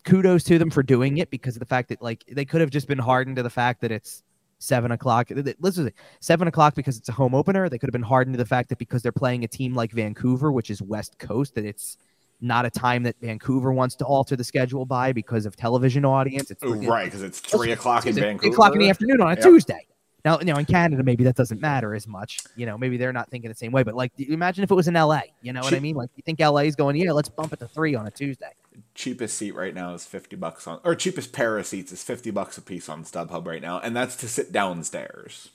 kudos 0.05 0.43
to 0.45 0.57
them 0.57 0.69
for 0.69 0.83
doing 0.83 1.17
it 1.17 1.29
because 1.29 1.55
of 1.55 1.59
the 1.59 1.65
fact 1.65 1.89
that 1.89 2.01
like 2.01 2.23
they 2.31 2.45
could 2.45 2.61
have 2.61 2.69
just 2.69 2.87
been 2.87 2.99
hardened 2.99 3.35
to 3.37 3.43
the 3.43 3.49
fact 3.49 3.81
that 3.81 3.91
it's 3.91 4.23
seven 4.59 4.91
o'clock. 4.91 5.31
Listen, 5.59 5.91
seven 6.19 6.47
o'clock 6.47 6.75
because 6.75 6.97
it's 6.97 7.09
a 7.09 7.11
home 7.11 7.35
opener. 7.35 7.69
They 7.69 7.77
could 7.77 7.87
have 7.87 7.93
been 7.93 8.01
hardened 8.01 8.35
to 8.35 8.37
the 8.37 8.45
fact 8.45 8.69
that 8.69 8.77
because 8.77 9.01
they're 9.01 9.11
playing 9.11 9.43
a 9.43 9.47
team 9.47 9.73
like 9.73 9.91
Vancouver, 9.91 10.51
which 10.51 10.69
is 10.69 10.81
West 10.81 11.17
Coast, 11.19 11.55
that 11.55 11.65
it's 11.65 11.97
not 12.41 12.65
a 12.65 12.69
time 12.69 13.03
that 13.03 13.15
Vancouver 13.21 13.71
wants 13.71 13.95
to 13.95 14.05
alter 14.05 14.35
the 14.35 14.43
schedule 14.43 14.85
by 14.85 15.11
because 15.11 15.45
of 15.45 15.55
television 15.55 16.05
audience. 16.05 16.51
It's 16.51 16.63
Oh, 16.63 16.75
right, 16.75 17.05
because 17.05 17.23
it's 17.23 17.39
three 17.39 17.71
o'clock 17.71 18.05
in 18.05 18.15
Vancouver. 18.15 18.41
Three 18.41 18.51
o'clock 18.51 18.73
in 18.73 18.79
the 18.79 18.89
afternoon 18.89 19.21
on 19.21 19.31
a. 19.31 19.41
Tuesday. 19.41 19.87
Now, 20.25 20.37
now 20.37 20.57
in 20.57 20.65
Canada, 20.65 21.03
maybe 21.03 21.23
that 21.23 21.35
doesn't 21.35 21.61
matter 21.61 21.93
as 21.93 22.07
much. 22.07 22.39
You 22.55 22.65
know, 22.65 22.77
maybe 22.77 22.97
they're 22.97 23.13
not 23.13 23.29
thinking 23.29 23.49
the 23.49 23.55
same 23.55 23.71
way. 23.71 23.83
But 23.83 23.95
like, 23.95 24.11
imagine 24.17 24.63
if 24.63 24.71
it 24.71 24.75
was 24.75 24.87
in 24.87 24.95
LA. 24.95 25.21
You 25.43 25.53
know 25.53 25.61
what 25.61 25.73
I 25.73 25.79
mean? 25.79 25.95
Like, 25.95 26.09
you 26.15 26.23
think 26.23 26.39
LA 26.39 26.61
is 26.61 26.75
going, 26.75 26.95
yeah, 26.95 27.11
let's 27.11 27.29
bump 27.29 27.53
it 27.53 27.59
to 27.59 27.67
three 27.67 27.93
on 27.93 28.07
a 28.07 28.11
Tuesday. 28.11 28.51
Cheapest 28.95 29.37
seat 29.37 29.53
right 29.53 29.75
now 29.75 29.93
is 29.93 30.05
50 30.05 30.35
bucks 30.37 30.65
on 30.67 30.79
or 30.83 30.95
cheapest 30.95 31.33
pair 31.33 31.57
of 31.57 31.67
seats 31.67 31.91
is 31.91 32.01
50 32.01 32.31
bucks 32.31 32.57
a 32.57 32.61
piece 32.61 32.89
on 32.89 33.03
StubHub 33.03 33.45
right 33.45 33.61
now 33.61 33.79
and 33.79 33.95
that's 33.95 34.15
to 34.17 34.27
sit 34.27 34.51
downstairs. 34.51 35.49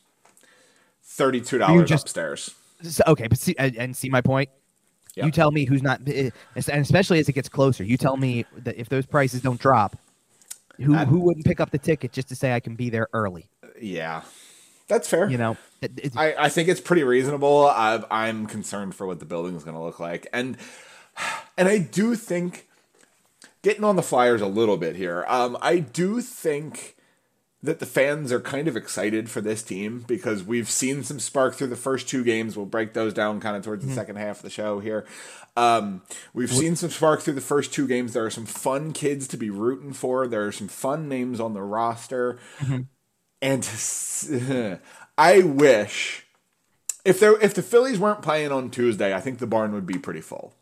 $32 1.05 1.87
just- 1.87 2.05
upstairs. 2.05 2.55
Okay, 3.07 3.27
but 3.27 3.39
see, 3.39 3.55
and 3.59 3.95
see 3.95 4.09
my 4.09 4.23
point. 4.23 4.49
Yeah. 5.15 5.27
You 5.27 5.33
tell 5.33 5.51
me 5.51 5.67
who's 5.67 5.83
not, 5.83 6.01
eh, 6.07 6.31
and 6.55 6.81
especially 6.81 7.19
as 7.19 7.29
it 7.29 7.33
gets 7.33 7.49
closer. 7.49 7.85
You 7.85 7.99
tell 7.99 8.17
me 8.17 8.47
that 8.57 8.79
if 8.79 8.89
those 8.89 9.05
prices 9.05 9.43
don't 9.43 9.61
drop, 9.61 9.99
who 10.79 10.95
who 10.95 11.19
wouldn't 11.19 11.45
pick 11.45 11.61
up 11.61 11.71
the 11.71 11.79
ticket 11.79 12.13
just 12.13 12.29
to 12.29 12.37
say 12.37 12.55
I 12.55 12.61
can 12.61 12.77
be 12.77 12.89
there 12.89 13.09
early? 13.13 13.51
Yeah. 13.79 14.23
That's 14.89 15.07
fair. 15.09 15.29
You 15.29 15.37
know, 15.37 15.57
I, 16.17 16.35
I 16.39 16.49
think 16.49 16.69
it's 16.69 16.81
pretty 16.81 17.05
reasonable. 17.05 17.67
I, 17.67 18.03
I'm 18.11 18.47
concerned 18.47 18.95
for 18.95 19.07
what 19.07 19.21
the 19.21 19.27
building 19.27 19.55
is 19.55 19.63
going 19.63 19.77
to 19.77 19.83
look 19.83 20.01
like, 20.01 20.27
and 20.33 20.57
and 21.59 21.69
I 21.69 21.79
do 21.79 22.17
think 22.17 22.67
getting 23.63 23.85
on 23.85 23.97
the 23.97 24.03
Flyers 24.03 24.41
a 24.41 24.47
little 24.47 24.77
bit 24.77 24.97
here. 24.97 25.25
Um, 25.29 25.57
I 25.61 25.79
do 25.79 26.21
think 26.21 26.97
that 27.63 27.79
the 27.79 27.87
fans 27.87 28.33
are 28.33 28.41
kind 28.41 28.69
of 28.69 28.77
excited 28.77 29.29
for 29.29 29.43
this 29.43 29.63
team 29.63 30.05
because 30.07 30.43
we've 30.43 30.71
seen 30.71 31.03
some 31.03 31.21
spark 31.21 31.55
through 31.55 31.67
the 31.67 31.77
first 31.77 32.09
two 32.09 32.25
games. 32.25 32.57
We'll 32.57 32.65
break 32.65 32.95
those 32.95 33.13
down 33.13 33.39
kind 33.41 33.55
of 33.55 33.63
towards 33.63 33.85
the 33.85 33.91
mm-hmm. 33.91 33.99
second 33.99 34.17
half 34.17 34.39
of 34.39 34.43
the 34.45 34.51
show 34.51 34.81
here. 34.81 35.05
Um, 35.57 36.01
we've 36.33 36.51
seen 36.51 36.75
some 36.77 36.89
spark 36.91 37.21
through 37.21 37.35
the 37.35 37.43
first 37.43 37.73
two 37.73 37.87
games. 37.87 38.15
There 38.15 38.25
are 38.25 38.31
some 38.31 38.47
fun 38.47 38.93
kids 38.93 39.29
to 39.29 39.37
be 39.37 39.51
rooting 39.51 39.93
for. 39.93 40.27
There 40.27 40.47
are 40.47 40.53
some 40.53 40.69
fun 40.69 41.09
names 41.09 41.39
on 41.39 41.53
the 41.53 41.63
roster. 41.63 42.39
Mm-hmm. 42.61 42.83
And 43.43 44.81
I 45.19 45.43
wish 45.43 46.27
if 47.05 47.21
there 47.21 47.39
if 47.41 47.53
the 47.53 47.63
Phillies 47.63 47.99
weren't 47.99 48.23
playing 48.23 48.53
on 48.53 48.71
Tuesday, 48.71 49.15
I 49.15 49.21
think 49.21 49.39
the 49.39 49.47
barn 49.47 49.73
would 49.73 49.87
be 49.87 49.99
pretty 49.99 50.21
full 50.21 50.55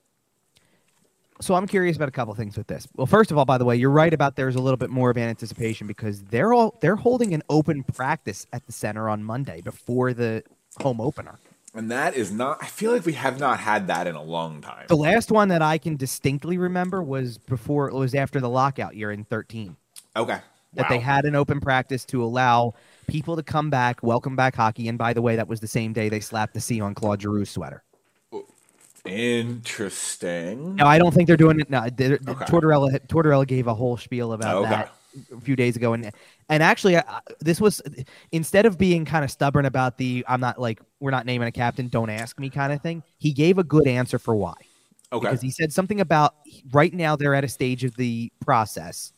so 1.41 1.55
I'm 1.55 1.67
curious 1.67 1.97
about 1.97 2.09
a 2.09 2.13
couple 2.13 2.35
things 2.35 2.57
with 2.57 2.67
this. 2.67 2.87
Well, 2.95 3.07
first 3.07 3.31
of 3.31 3.39
all, 3.39 3.45
by 3.45 3.59
the 3.59 3.65
way, 3.65 3.77
you're 3.77 3.91
right 3.91 4.13
about 4.13 4.37
there's 4.37 4.57
a 4.57 4.61
little 4.61 4.77
bit 4.77 4.91
more 4.91 5.11
of 5.11 5.17
an 5.17 5.29
anticipation 5.29 5.87
because 5.87 6.23
they're 6.25 6.53
all 6.53 6.77
they're 6.81 6.97
holding 6.97 7.35
an 7.35 7.43
open 7.49 7.83
practice 7.85 8.47
at 8.53 8.67
the 8.67 8.73
center 8.73 9.09
on 9.09 9.23
Monday 9.23 9.61
before 9.61 10.13
the 10.13 10.43
home 10.81 11.01
opener. 11.01 11.39
And 11.75 11.91
that 11.91 12.15
is 12.15 12.33
not 12.33 12.59
I 12.61 12.67
feel 12.67 12.93
like 12.93 13.07
we 13.07 13.13
have 13.15 13.39
not 13.39 13.61
had 13.61 13.87
that 13.89 14.07
in 14.07 14.15
a 14.15 14.23
long 14.23 14.61
time. 14.61 14.87
The 14.89 14.97
last 14.97 15.31
one 15.31 15.49
that 15.49 15.63
I 15.63 15.79
can 15.79 15.97
distinctly 15.97 16.59
remember 16.59 17.03
was 17.03 17.39
before 17.39 17.89
it 17.89 17.95
was 17.95 18.15
after 18.15 18.41
the 18.41 18.49
lockout 18.49 18.97
year 18.97 19.13
in 19.13 19.25
13. 19.25 19.77
Okay. 20.17 20.33
Wow. 20.33 20.43
That 20.75 20.89
they 20.91 20.99
had 20.99 21.25
an 21.25 21.35
open 21.35 21.61
practice 21.61 22.05
to 22.07 22.23
allow 22.23 22.75
people 23.07 23.37
to 23.37 23.43
come 23.43 23.71
back, 23.71 24.03
welcome 24.03 24.37
back 24.37 24.55
hockey. 24.55 24.87
And 24.89 24.99
by 24.99 25.15
the 25.15 25.23
way, 25.23 25.37
that 25.37 25.49
was 25.49 25.61
the 25.61 25.67
same 25.67 25.95
day 25.95 26.09
they 26.11 26.21
slapped 26.21 26.53
the 26.53 26.61
C 26.61 26.81
on 26.81 26.95
Claude 26.95 27.21
Giroux's 27.21 27.51
sweater. 27.51 27.83
Interesting. 29.05 30.77
No, 30.77 30.87
I 30.87 30.99
don't 30.99 31.15
think 31.15 31.27
they're 31.27 31.37
doing 31.37 31.61
it. 31.61 31.71
No, 31.71 31.83
okay. 31.85 32.17
Tortorella 32.19 32.99
Tortorella 33.07 33.47
gave 33.47 33.67
a 33.67 33.75
whole 33.75 33.97
spiel 33.97 34.33
about 34.33 34.57
okay. 34.59 34.71
that 34.71 34.95
a 35.37 35.41
few 35.41 35.57
days 35.57 35.77
ago, 35.77 35.93
and 35.93 36.11
and 36.49 36.63
actually, 36.63 36.99
this 37.41 37.61
was 37.61 37.81
instead 38.33 38.67
of 38.67 38.79
being 38.79 39.05
kind 39.05 39.25
of 39.25 39.31
stubborn 39.31 39.67
about 39.67 39.99
the 39.99 40.25
I'm 40.29 40.41
not 40.41 40.61
like 40.61 40.81
we're 41.01 41.11
not 41.11 41.27
naming 41.27 41.49
a 41.49 41.53
captain, 41.53 41.89
don't 41.89 42.11
ask 42.11 42.39
me 42.39 42.51
kind 42.51 42.73
of 42.73 42.83
thing. 42.83 43.03
He 43.19 43.33
gave 43.33 43.59
a 43.59 43.65
good 43.65 43.87
answer 43.87 44.19
for 44.19 44.35
why. 44.35 44.55
Okay. 45.13 45.27
Because 45.27 45.41
he 45.41 45.51
said 45.51 45.73
something 45.73 46.01
about 46.01 46.35
right 46.73 46.93
now 46.93 47.17
they're 47.17 47.35
at 47.35 47.45
a 47.45 47.49
stage 47.49 47.85
of 47.85 47.97
the 47.97 48.31
process 48.41 49.13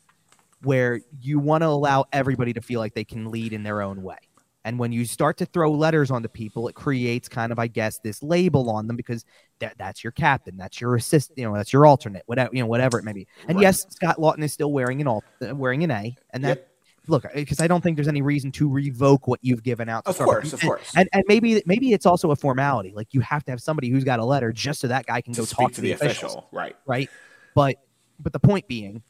where 0.63 1.01
you 1.21 1.39
want 1.39 1.63
to 1.63 1.67
allow 1.67 2.05
everybody 2.13 2.53
to 2.53 2.61
feel 2.61 2.81
like 2.81 2.95
they 2.95 3.05
can 3.05 3.31
lead 3.31 3.53
in 3.53 3.63
their 3.63 3.83
own 3.83 4.03
way. 4.03 4.19
And 4.65 4.79
when 4.79 4.93
you 4.93 5.05
start 5.07 5.39
to 5.39 5.47
throw 5.47 5.73
letters 5.73 6.11
onto 6.11 6.29
people, 6.29 6.69
it 6.69 6.75
creates 6.75 7.29
kind 7.29 7.51
of, 7.51 7.59
I 7.59 7.67
guess, 7.67 7.99
this 7.99 8.23
label 8.23 8.69
on 8.71 8.87
them 8.87 8.97
because 8.97 9.25
that, 9.59 9.77
that's 9.79 10.05
your 10.05 10.11
captain, 10.11 10.57
that's 10.57 10.81
your 10.81 10.97
assist, 10.97 11.33
you 11.37 11.45
know, 11.45 11.55
that's 11.55 11.73
your 11.73 11.87
alternate, 11.87 12.23
whatever, 12.27 12.51
you 12.53 12.61
know, 12.61 12.67
whatever 12.67 12.99
it 12.99 13.05
may 13.05 13.13
be. 13.13 13.27
And 13.49 13.57
right. 13.57 13.63
yes, 13.63 13.87
Scott 13.89 14.19
Laughton 14.19 14.43
is 14.43 14.53
still 14.53 14.71
wearing 14.73 15.01
an 15.01 15.07
alt, 15.07 15.25
uh, 15.41 15.55
wearing 15.55 15.83
an 15.85 15.91
A, 15.91 16.15
and 16.31 16.45
that. 16.45 16.59
Yep. 16.59 16.67
Look, 17.07 17.25
because 17.35 17.61
I 17.61 17.67
don't 17.67 17.81
think 17.81 17.97
there's 17.97 18.09
any 18.09 18.21
reason 18.21 18.53
to 18.53 18.69
revoke 18.69 19.27
what 19.27 19.41
you've 19.43 19.63
given 19.63 19.89
out. 19.89 20.07
of 20.07 20.19
course, 20.19 20.53
of 20.53 20.61
course. 20.61 20.93
And, 20.95 21.09
and 21.15 21.25
maybe 21.27 21.61
maybe 21.65 21.93
it's 21.95 22.05
also 22.05 22.31
a 22.31 22.37
formality. 22.37 22.93
Like 22.95 23.09
you 23.13 23.21
have 23.23 23.43
to 23.45 23.53
have 23.53 23.61
somebody 23.61 23.89
who's 23.89 24.05
got 24.05 24.21
a 24.21 24.25
letter 24.25 24.53
just 24.53 24.81
so 24.81 24.89
that 24.89 25.07
guy 25.07 25.23
can 25.23 25.33
to 25.33 25.41
go 25.41 25.47
talk 25.47 25.71
to, 25.71 25.77
to 25.77 25.81
the, 25.81 25.89
the 25.89 25.95
official, 25.95 26.47
right? 26.53 26.77
Right. 26.87 27.09
But 27.55 27.77
but 28.21 28.33
the 28.35 28.39
point 28.39 28.69
being 28.69 29.03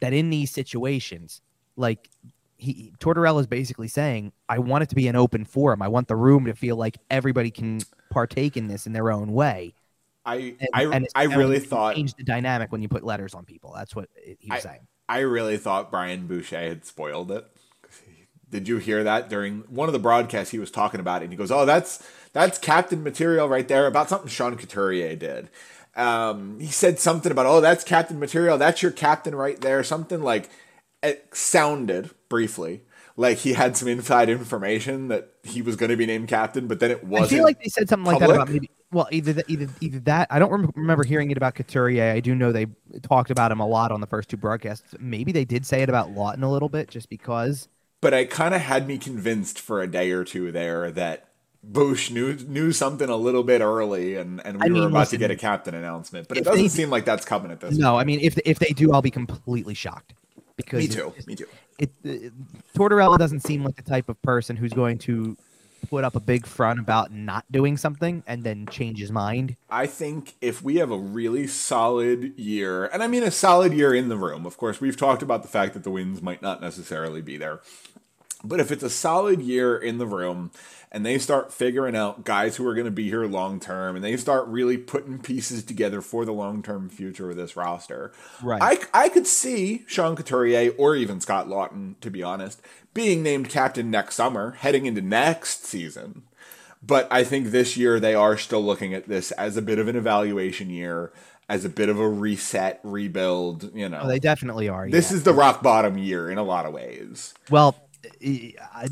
that 0.00 0.12
in 0.12 0.28
these 0.28 0.50
situations, 0.50 1.40
like 1.76 2.10
he 2.58 2.92
Tortorella 2.98 3.40
is 3.40 3.46
basically 3.46 3.88
saying, 3.88 4.32
I 4.48 4.58
want 4.58 4.82
it 4.82 4.88
to 4.90 4.94
be 4.94 5.08
an 5.08 5.16
open 5.16 5.44
forum. 5.44 5.80
I 5.80 5.88
want 5.88 6.08
the 6.08 6.16
room 6.16 6.44
to 6.46 6.54
feel 6.54 6.76
like 6.76 6.98
everybody 7.08 7.50
can 7.50 7.80
partake 8.10 8.56
in 8.56 8.66
this 8.66 8.86
in 8.86 8.92
their 8.92 9.10
own 9.10 9.32
way. 9.32 9.74
I 10.26 10.56
and, 10.60 10.68
I, 10.74 10.84
and 10.84 11.08
I 11.14 11.24
really 11.24 11.60
thought 11.60 11.94
change 11.94 12.14
the 12.14 12.24
dynamic 12.24 12.70
when 12.70 12.82
you 12.82 12.88
put 12.88 13.04
letters 13.04 13.34
on 13.34 13.44
people. 13.44 13.72
That's 13.74 13.96
what 13.96 14.10
he 14.16 14.50
was 14.50 14.58
I, 14.66 14.70
saying. 14.70 14.80
I 15.08 15.20
really 15.20 15.56
thought 15.56 15.90
Brian 15.90 16.26
Boucher 16.26 16.58
had 16.58 16.84
spoiled 16.84 17.30
it. 17.30 17.46
Did 18.50 18.66
you 18.66 18.78
hear 18.78 19.04
that 19.04 19.28
during 19.28 19.60
one 19.68 19.88
of 19.88 19.92
the 19.92 19.98
broadcasts? 19.98 20.50
He 20.50 20.58
was 20.58 20.70
talking 20.70 21.00
about 21.00 21.22
it, 21.22 21.26
and 21.26 21.32
he 21.32 21.36
goes, 21.36 21.50
"Oh, 21.50 21.64
that's 21.64 22.06
that's 22.32 22.58
captain 22.58 23.02
material 23.02 23.48
right 23.48 23.68
there 23.68 23.86
about 23.86 24.08
something 24.08 24.28
Sean 24.28 24.56
Couturier 24.56 25.16
did." 25.16 25.48
Um, 25.96 26.58
he 26.60 26.68
said 26.68 26.98
something 26.98 27.30
about, 27.30 27.46
"Oh, 27.46 27.60
that's 27.60 27.84
captain 27.84 28.18
material. 28.18 28.58
That's 28.58 28.82
your 28.82 28.92
captain 28.92 29.34
right 29.34 29.60
there." 29.60 29.84
Something 29.84 30.22
like 30.22 30.50
it 31.02 31.28
sounded 31.32 32.10
briefly 32.28 32.82
like 33.18 33.38
he 33.38 33.52
had 33.52 33.76
some 33.76 33.88
inside 33.88 34.28
information 34.28 35.08
that 35.08 35.32
he 35.42 35.60
was 35.60 35.74
going 35.74 35.90
to 35.90 35.96
be 35.96 36.06
named 36.06 36.28
captain, 36.28 36.68
but 36.68 36.78
then 36.78 36.92
it 36.92 37.04
wasn't. 37.04 37.32
I 37.32 37.34
feel 37.36 37.44
like 37.44 37.60
they 37.60 37.68
said 37.68 37.88
something 37.88 38.12
public. 38.12 38.20
like 38.20 38.36
that 38.36 38.42
about 38.42 38.48
maybe. 38.48 38.70
Well, 38.90 39.08
either 39.10 39.34
the, 39.34 39.44
either 39.48 39.68
either 39.80 39.98
that 40.00 40.28
I 40.30 40.38
don't 40.38 40.72
remember 40.74 41.04
hearing 41.04 41.30
it 41.30 41.36
about 41.36 41.56
Couturier. 41.56 42.12
I 42.12 42.20
do 42.20 42.34
know 42.34 42.52
they 42.52 42.68
talked 43.02 43.30
about 43.30 43.52
him 43.52 43.60
a 43.60 43.66
lot 43.66 43.92
on 43.92 44.00
the 44.00 44.06
first 44.06 44.30
two 44.30 44.38
broadcasts. 44.38 44.94
Maybe 44.98 45.32
they 45.32 45.44
did 45.44 45.66
say 45.66 45.82
it 45.82 45.90
about 45.90 46.14
Laughton 46.14 46.42
a 46.42 46.48
little 46.48 46.70
bit, 46.70 46.88
just 46.88 47.10
because. 47.10 47.68
But 48.00 48.14
it 48.14 48.30
kind 48.30 48.54
of 48.54 48.60
had 48.60 48.86
me 48.86 48.96
convinced 48.96 49.58
for 49.60 49.82
a 49.82 49.88
day 49.88 50.12
or 50.12 50.24
two 50.24 50.52
there 50.52 50.90
that 50.92 51.28
Bush 51.62 52.10
knew 52.10 52.34
knew 52.34 52.70
something 52.70 53.08
a 53.08 53.16
little 53.16 53.42
bit 53.42 53.60
early, 53.60 54.14
and, 54.14 54.40
and 54.46 54.60
we 54.60 54.66
I 54.66 54.68
mean, 54.68 54.82
were 54.82 54.88
about 54.88 55.00
listen, 55.00 55.18
to 55.18 55.24
get 55.24 55.32
a 55.32 55.36
captain 55.36 55.74
announcement. 55.74 56.28
But 56.28 56.38
it 56.38 56.44
doesn't 56.44 56.62
they, 56.62 56.68
seem 56.68 56.88
like 56.88 57.04
that's 57.04 57.24
coming 57.24 57.50
at 57.50 57.60
this. 57.60 57.76
No, 57.76 57.90
point. 57.92 58.00
I 58.00 58.04
mean, 58.04 58.20
if 58.20 58.38
if 58.46 58.60
they 58.60 58.68
do, 58.68 58.92
I'll 58.92 59.02
be 59.02 59.10
completely 59.10 59.74
shocked 59.74 60.14
because 60.58 60.80
me 60.80 60.88
too. 60.88 61.14
me 61.26 61.36
too. 61.36 61.46
It, 61.78 61.90
it, 62.04 62.32
Tortorella 62.76 63.16
doesn't 63.16 63.40
seem 63.40 63.64
like 63.64 63.76
the 63.76 63.82
type 63.82 64.10
of 64.10 64.20
person 64.20 64.56
who's 64.56 64.72
going 64.72 64.98
to 64.98 65.38
put 65.88 66.04
up 66.04 66.16
a 66.16 66.20
big 66.20 66.44
front 66.44 66.80
about 66.80 67.12
not 67.12 67.44
doing 67.50 67.76
something 67.76 68.22
and 68.26 68.42
then 68.42 68.66
change 68.66 68.98
his 68.98 69.12
mind. 69.12 69.56
I 69.70 69.86
think 69.86 70.34
if 70.40 70.60
we 70.60 70.76
have 70.76 70.90
a 70.90 70.98
really 70.98 71.46
solid 71.46 72.36
year, 72.36 72.86
and 72.86 73.02
I 73.02 73.06
mean 73.06 73.22
a 73.22 73.30
solid 73.30 73.72
year 73.72 73.94
in 73.94 74.08
the 74.08 74.16
room, 74.16 74.44
of 74.44 74.56
course, 74.56 74.80
we've 74.80 74.96
talked 74.96 75.22
about 75.22 75.42
the 75.42 75.48
fact 75.48 75.74
that 75.74 75.84
the 75.84 75.90
wins 75.90 76.20
might 76.20 76.42
not 76.42 76.60
necessarily 76.60 77.22
be 77.22 77.36
there. 77.36 77.60
But 78.44 78.60
if 78.60 78.70
it's 78.70 78.84
a 78.84 78.90
solid 78.90 79.40
year 79.42 79.76
in 79.76 79.98
the 79.98 80.06
room 80.06 80.52
and 80.92 81.04
they 81.04 81.18
start 81.18 81.52
figuring 81.52 81.96
out 81.96 82.24
guys 82.24 82.56
who 82.56 82.66
are 82.66 82.74
going 82.74 82.84
to 82.84 82.90
be 82.90 83.08
here 83.08 83.26
long 83.26 83.60
term 83.60 83.96
and 83.96 84.04
they 84.04 84.16
start 84.16 84.46
really 84.46 84.78
putting 84.78 85.18
pieces 85.18 85.64
together 85.64 86.00
for 86.00 86.24
the 86.24 86.32
long 86.32 86.62
term 86.62 86.88
future 86.88 87.30
of 87.30 87.36
this 87.36 87.56
roster. 87.56 88.12
Right. 88.42 88.62
I, 88.62 89.04
I 89.04 89.08
could 89.08 89.26
see 89.26 89.84
Sean 89.86 90.16
Couturier 90.16 90.72
or 90.78 90.94
even 90.94 91.20
Scott 91.20 91.48
Laughton, 91.48 91.98
to 92.00 92.10
be 92.10 92.22
honest, 92.22 92.62
being 92.94 93.22
named 93.22 93.48
captain 93.48 93.90
next 93.90 94.14
summer, 94.14 94.52
heading 94.52 94.86
into 94.86 95.02
next 95.02 95.64
season. 95.64 96.22
But 96.80 97.08
I 97.10 97.24
think 97.24 97.48
this 97.48 97.76
year 97.76 97.98
they 97.98 98.14
are 98.14 98.36
still 98.36 98.62
looking 98.62 98.94
at 98.94 99.08
this 99.08 99.32
as 99.32 99.56
a 99.56 99.62
bit 99.62 99.80
of 99.80 99.88
an 99.88 99.96
evaluation 99.96 100.70
year, 100.70 101.12
as 101.48 101.64
a 101.64 101.68
bit 101.68 101.88
of 101.88 101.98
a 101.98 102.08
reset, 102.08 102.78
rebuild. 102.84 103.74
You 103.74 103.88
know, 103.88 104.02
oh, 104.04 104.08
they 104.08 104.20
definitely 104.20 104.68
are. 104.68 104.88
This 104.88 105.10
yeah. 105.10 105.16
is 105.16 105.22
the 105.24 105.34
rock 105.34 105.60
bottom 105.60 105.98
year 105.98 106.30
in 106.30 106.38
a 106.38 106.44
lot 106.44 106.66
of 106.66 106.72
ways. 106.72 107.34
Well, 107.50 107.74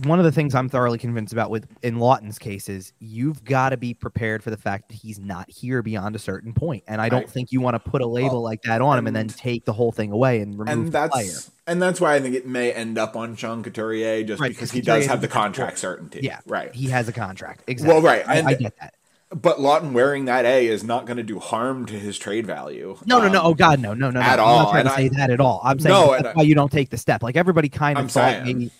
one 0.04 0.18
of 0.18 0.24
the 0.24 0.32
things 0.32 0.54
I'm 0.54 0.68
thoroughly 0.68 0.98
convinced 0.98 1.32
about 1.32 1.50
with 1.50 1.66
in 1.82 1.98
Laughton's 1.98 2.38
case 2.38 2.68
is 2.68 2.92
you've 2.98 3.44
got 3.44 3.70
to 3.70 3.76
be 3.76 3.94
prepared 3.94 4.42
for 4.42 4.50
the 4.50 4.56
fact 4.56 4.88
that 4.88 4.94
he's 4.94 5.18
not 5.18 5.50
here 5.50 5.82
beyond 5.82 6.16
a 6.16 6.18
certain 6.18 6.52
point, 6.52 6.84
and 6.86 7.00
I 7.00 7.08
don't 7.08 7.24
I, 7.24 7.26
think 7.26 7.52
you 7.52 7.60
want 7.60 7.74
to 7.74 7.90
put 7.90 8.02
a 8.02 8.06
label 8.06 8.42
like 8.42 8.62
that 8.62 8.80
on 8.80 8.98
him 8.98 9.06
and 9.06 9.14
then 9.14 9.28
take 9.28 9.64
the 9.64 9.72
whole 9.72 9.92
thing 9.92 10.12
away 10.12 10.40
and 10.40 10.58
remove 10.58 10.72
and 10.72 10.92
that's, 10.92 11.16
the 11.16 11.22
player. 11.22 11.38
And 11.66 11.82
that's 11.82 12.00
why 12.00 12.14
I 12.14 12.20
think 12.20 12.34
it 12.34 12.46
may 12.46 12.72
end 12.72 12.98
up 12.98 13.16
on 13.16 13.36
Sean 13.36 13.62
Couturier 13.62 14.22
just 14.24 14.40
right, 14.40 14.50
because 14.50 14.70
he 14.70 14.80
Couturier 14.80 15.00
does 15.00 15.08
have 15.08 15.20
the 15.20 15.28
contract 15.28 15.78
certainty. 15.78 16.20
Yeah, 16.22 16.40
right. 16.46 16.74
He 16.74 16.88
has 16.88 17.08
a 17.08 17.12
contract. 17.12 17.64
Exactly. 17.66 17.94
Well, 17.94 18.02
right. 18.02 18.26
I, 18.28 18.42
I 18.42 18.54
get 18.54 18.78
that. 18.80 18.94
But 19.30 19.58
Laughton 19.58 19.92
wearing 19.92 20.26
that 20.26 20.44
A 20.44 20.68
is 20.68 20.84
not 20.84 21.04
going 21.04 21.16
to 21.16 21.24
do 21.24 21.40
harm 21.40 21.84
to 21.86 21.94
his 21.94 22.16
trade 22.16 22.46
value. 22.46 22.96
No, 23.06 23.16
um, 23.16 23.24
no, 23.24 23.32
no. 23.32 23.42
Oh 23.42 23.54
God, 23.54 23.80
no, 23.80 23.92
no, 23.92 24.10
no. 24.10 24.20
At 24.20 24.36
no. 24.36 24.44
all. 24.44 24.58
I'm 24.58 24.64
not 24.64 24.70
trying 24.70 24.80
and 24.82 24.88
to 24.90 24.94
say 24.96 25.08
that 25.18 25.30
at 25.30 25.40
all. 25.40 25.60
I'm 25.64 25.80
saying 25.80 25.92
no, 25.92 26.16
that's 26.22 26.36
why 26.36 26.44
you 26.44 26.54
don't 26.54 26.70
take 26.70 26.90
the 26.90 26.96
step. 26.96 27.24
Like 27.24 27.34
everybody 27.34 27.68
kind 27.68 27.98
of 27.98 28.04
I'm 28.04 28.08
thought 28.08 28.32
saying. 28.32 28.44
maybe 28.44 28.70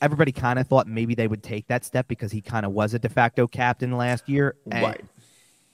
everybody 0.00 0.32
kind 0.32 0.58
of 0.58 0.66
thought 0.66 0.86
maybe 0.86 1.14
they 1.14 1.28
would 1.28 1.42
take 1.42 1.66
that 1.68 1.84
step 1.84 2.08
because 2.08 2.32
he 2.32 2.40
kind 2.40 2.66
of 2.66 2.72
was 2.72 2.94
a 2.94 2.98
de 2.98 3.08
facto 3.08 3.46
captain 3.46 3.96
last 3.96 4.28
year. 4.28 4.56
And 4.70 4.82
right. 4.82 5.04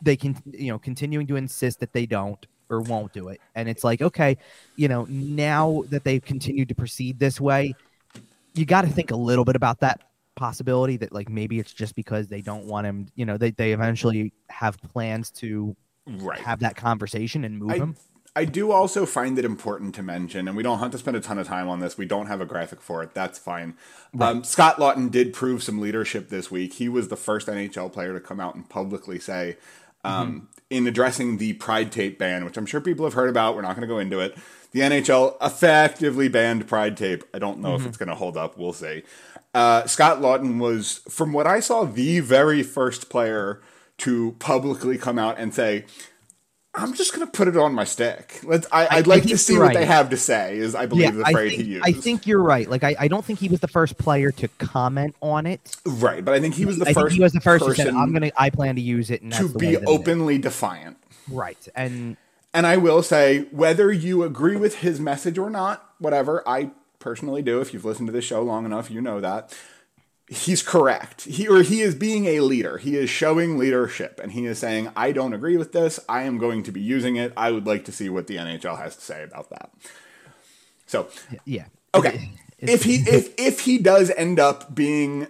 They 0.01 0.17
can, 0.17 0.41
you 0.53 0.71
know, 0.71 0.79
continuing 0.79 1.27
to 1.27 1.37
insist 1.37 1.81
that 1.81 1.93
they 1.93 2.07
don't 2.07 2.47
or 2.71 2.81
won't 2.81 3.13
do 3.13 3.29
it. 3.29 3.41
And 3.55 3.69
it's 3.69 3.83
like, 3.83 4.01
okay, 4.03 4.37
you 4.77 4.89
know, 4.89 5.07
now 5.09 5.85
that 5.89 6.05
they've 6.05 6.25
continued 6.25 6.69
to 6.69 6.75
proceed 6.75 7.19
this 7.19 7.41
way, 7.41 7.75
you 8.55 8.65
got 8.65 8.83
to 8.83 8.89
think 8.89 9.11
a 9.11 9.17
little 9.17 9.45
bit 9.45 9.57
about 9.57 9.81
that 9.81 10.03
possibility 10.37 10.97
that 10.99 11.13
like 11.13 11.29
maybe 11.29 11.59
it's 11.59 11.73
just 11.73 11.97
because 11.97 12.29
they 12.29 12.41
don't 12.41 12.65
want 12.65 12.87
him, 12.87 13.09
you 13.17 13.25
know, 13.27 13.37
they, 13.37 13.51
they 13.51 13.73
eventually 13.73 14.33
have 14.51 14.81
plans 14.93 15.31
to 15.33 15.75
right. 16.07 16.39
have 16.39 16.61
that 16.61 16.77
conversation 16.77 17.45
and 17.45 17.59
move 17.59 17.71
I, 17.71 17.77
him. 17.79 17.97
I 18.39 18.45
do 18.45 18.71
also 18.71 19.05
find 19.05 19.37
it 19.37 19.45
important 19.45 19.97
to 19.97 20.03
mention, 20.05 20.47
and 20.47 20.57
we 20.57 20.63
don't 20.63 20.79
have 20.79 20.93
to 20.93 20.99
spend 20.99 21.17
a 21.17 21.21
ton 21.21 21.39
of 21.39 21.49
time 21.49 21.69
on 21.69 21.81
this. 21.81 21.99
We 21.99 22.07
don't 22.07 22.29
have 22.29 22.41
a 22.41 22.47
graphic 22.47 22.81
for 22.81 23.03
it. 23.03 23.13
That's 23.13 23.37
fine. 23.37 23.75
Right. 24.15 24.29
Um, 24.31 24.45
Scott 24.45 24.77
Laughton 24.77 25.11
did 25.11 25.33
prove 25.33 25.61
some 25.61 25.81
leadership 25.81 26.29
this 26.29 26.49
week. 26.49 26.75
He 26.75 26.89
was 26.89 27.09
the 27.09 27.17
first 27.17 27.49
NHL 27.49 27.93
player 27.93 28.13
to 28.13 28.21
come 28.21 28.39
out 28.39 28.55
and 28.55 28.69
publicly 28.69 29.19
say, 29.19 29.57
um, 30.05 30.29
mm-hmm. 30.29 30.45
in 30.71 30.87
addressing 30.87 31.39
the 31.39 31.55
Pride 31.55 31.91
Tape 31.91 32.17
ban, 32.17 32.45
which 32.45 32.57
I'm 32.57 32.65
sure 32.65 32.81
people 32.81 33.05
have 33.05 33.15
heard 33.15 33.29
about. 33.29 33.57
We're 33.57 33.63
not 33.63 33.75
going 33.75 33.89
to 33.89 33.93
go 33.93 33.99
into 33.99 34.21
it. 34.21 34.39
The 34.71 34.81
NHL 34.81 35.35
effectively 35.45 36.29
banned 36.29 36.69
Pride 36.69 36.97
Tape. 36.97 37.25
I 37.35 37.41
don't 37.41 37.59
know 37.59 37.71
mm-hmm. 37.71 37.83
if 37.83 37.89
it's 37.89 37.97
going 37.97 38.09
to 38.09 38.15
hold 38.15 38.37
up. 38.37 38.57
We'll 38.57 38.73
see. 38.73 39.03
Uh, 39.53 39.85
Scott 39.89 40.21
Laughton 40.21 40.61
was, 40.61 40.99
from 41.09 41.33
what 41.33 41.49
I 41.49 41.59
saw, 41.59 41.83
the 41.83 42.21
very 42.21 42.63
first 42.63 43.11
player 43.11 43.61
to 43.97 44.37
publicly 44.39 44.97
come 44.97 45.19
out 45.19 45.41
and 45.41 45.53
say, 45.53 45.87
I'm 46.79 46.95
just 46.95 47.13
gonna 47.13 47.27
put 47.27 47.49
it 47.49 47.57
on 47.57 47.75
my 47.75 47.85
stick. 47.85 48.41
Let's. 48.45 48.67
I, 48.71 48.97
would 48.97 49.07
like 49.07 49.25
to 49.25 49.37
see 49.37 49.59
what 49.59 49.69
right. 49.69 49.77
they 49.77 49.85
have 49.85 50.11
to 50.11 50.17
say. 50.17 50.59
Is 50.59 50.75
I 50.75 50.87
believe 50.87 51.15
the 51.17 51.25
I 51.27 51.33
phrase 51.33 51.51
think, 51.51 51.63
he 51.63 51.73
used. 51.75 51.85
I 51.87 51.93
think 51.93 52.27
you're 52.27 52.43
right. 52.43 52.69
Like 52.71 52.85
I, 52.85 52.95
I 52.99 53.09
don't 53.09 53.25
think 53.25 53.39
he 53.41 53.49
was 53.49 53.61
the 53.61 53.69
first 53.69 53.99
player 53.99 54.31
to 54.33 54.49
comment 54.49 55.17
on 55.21 55.47
it. 55.47 55.77
right, 55.85 56.25
but 56.25 56.35
I 56.35 56.41
think 56.41 56.55
he 56.55 56.65
was 56.65 56.79
the 56.79 56.89
I 56.89 56.93
first. 56.93 57.09
think 57.09 57.13
he 57.15 57.21
was 57.21 57.33
the 57.33 57.41
first 57.41 57.67
who 57.67 57.75
said, 57.75 57.89
"I'm 57.89 58.13
gonna, 58.13 58.31
I 58.37 58.51
plan 58.51 58.77
to 58.77 58.81
use 58.81 59.11
it," 59.11 59.23
and 59.23 59.33
to 59.35 59.49
be 59.49 59.67
that 59.67 59.73
it 59.75 59.83
is." 59.83 59.89
openly 59.89 60.39
defiant. 60.39 60.97
right? 61.31 61.69
And 61.75 62.17
And 62.55 62.67
I 62.67 62.77
will 62.77 63.03
say, 63.03 63.47
whether 63.51 63.93
you 63.93 64.23
agree 64.23 64.57
with 64.57 64.77
his 64.77 65.01
message 65.01 65.37
or 65.37 65.51
not, 65.51 65.85
whatever, 65.99 66.43
I 66.49 66.71
personally 66.99 67.43
do. 67.43 67.61
If 67.61 67.73
you've 67.75 67.85
listened 67.85 68.07
to 68.09 68.13
this 68.13 68.25
show 68.25 68.43
long 68.43 68.65
enough, 68.65 68.91
you 68.91 69.01
know 69.01 69.21
that. 69.21 69.57
He's 70.31 70.63
correct. 70.63 71.23
He 71.25 71.49
or 71.49 71.63
he 71.63 71.81
is 71.81 71.95
being 71.95 72.27
a 72.27 72.41
leader. 72.41 72.77
He 72.79 72.97
is 72.97 73.09
showing 73.09 73.57
leadership 73.57 74.21
and 74.23 74.33
he 74.33 74.45
is 74.47 74.59
saying, 74.59 74.91
I 74.95 75.13
don't 75.13 75.33
agree 75.33 75.57
with 75.57 75.73
this. 75.73 75.99
I 76.09 76.23
am 76.25 76.37
going 76.39 76.63
to 76.65 76.73
be 76.73 76.81
using 76.83 77.17
it. 77.17 77.33
I 77.37 77.51
would 77.51 77.67
like 77.67 77.85
to 77.87 77.93
see 77.93 78.09
what 78.11 78.27
the 78.27 78.37
NHL 78.37 78.79
has 78.79 78.95
to 78.97 79.03
say 79.03 79.23
about 79.23 79.49
that. 79.51 79.71
So 80.87 81.09
yeah, 81.45 81.67
Okay. 81.95 82.31
It's- 82.61 82.75
If 82.81 82.83
he 82.85 82.95
if 83.07 83.35
if 83.39 83.61
he 83.61 83.79
does 83.79 84.11
end 84.11 84.39
up 84.41 84.75
being 84.75 85.29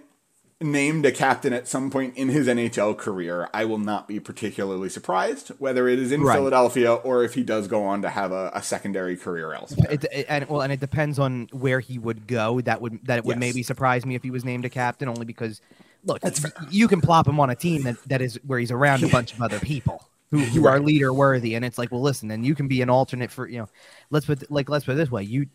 named 0.61 1.05
a 1.05 1.11
captain 1.11 1.53
at 1.53 1.67
some 1.67 1.89
point 1.89 2.17
in 2.17 2.27
his 2.29 2.47
NHL 2.47 2.97
career, 2.97 3.47
I 3.53 3.63
will 3.65 3.77
not 3.77 4.07
be 4.07 4.19
particularly 4.19 4.89
surprised, 4.89 5.49
whether 5.57 5.87
it 5.87 5.99
is 5.99 6.11
in 6.11 6.21
Right. 6.21 6.35
Philadelphia 6.35 6.93
or 6.95 7.23
if 7.23 7.33
he 7.33 7.43
does 7.43 7.67
go 7.67 7.83
on 7.85 8.01
to 8.01 8.09
have 8.09 8.31
a, 8.33 8.51
a 8.53 8.61
secondary 8.61 9.15
career 9.15 9.53
elsewhere. 9.53 9.87
It, 9.91 10.05
it- 10.11 10.25
and 10.27 10.47
well, 10.49 10.61
and 10.61 10.73
it 10.73 10.79
depends 10.81 11.17
on 11.17 11.47
where 11.53 11.79
he 11.79 11.97
would 11.97 12.27
go. 12.27 12.59
That 12.61 12.81
would 12.81 12.99
that 13.05 13.23
would 13.23 13.35
Yes. 13.35 13.39
maybe 13.39 13.63
surprise 13.63 14.05
me 14.05 14.15
if 14.15 14.23
he 14.23 14.31
was 14.31 14.43
named 14.43 14.65
a 14.65 14.69
captain, 14.69 15.07
only 15.07 15.25
because 15.25 15.61
look, 16.03 16.21
you 16.69 16.87
can 16.89 16.99
plop 16.99 17.27
him 17.27 17.39
on 17.39 17.49
a 17.49 17.55
team 17.55 17.83
that, 17.83 17.95
that 18.07 18.21
is 18.21 18.37
where 18.45 18.59
he's 18.59 18.71
around 18.71 19.03
a 19.03 19.07
bunch 19.07 19.33
of 19.33 19.41
other 19.41 19.59
people 19.59 20.03
who, 20.31 20.39
who 20.39 20.67
are 20.67 20.79
leader 20.79 21.13
worthy, 21.13 21.55
and 21.55 21.63
it's 21.63 21.77
like, 21.77 21.91
well, 21.91 22.01
listen, 22.01 22.27
then 22.27 22.43
you 22.43 22.53
can 22.53 22.67
be 22.67 22.81
an 22.81 22.89
alternate 22.89 23.31
for 23.31 23.47
you 23.47 23.59
know, 23.59 23.69
let's 24.09 24.25
put 24.25 24.51
like 24.51 24.67
let's 24.69 24.83
put 24.83 24.91
it 24.91 24.95
this 24.95 25.09
way, 25.11 25.23
you 25.23 25.47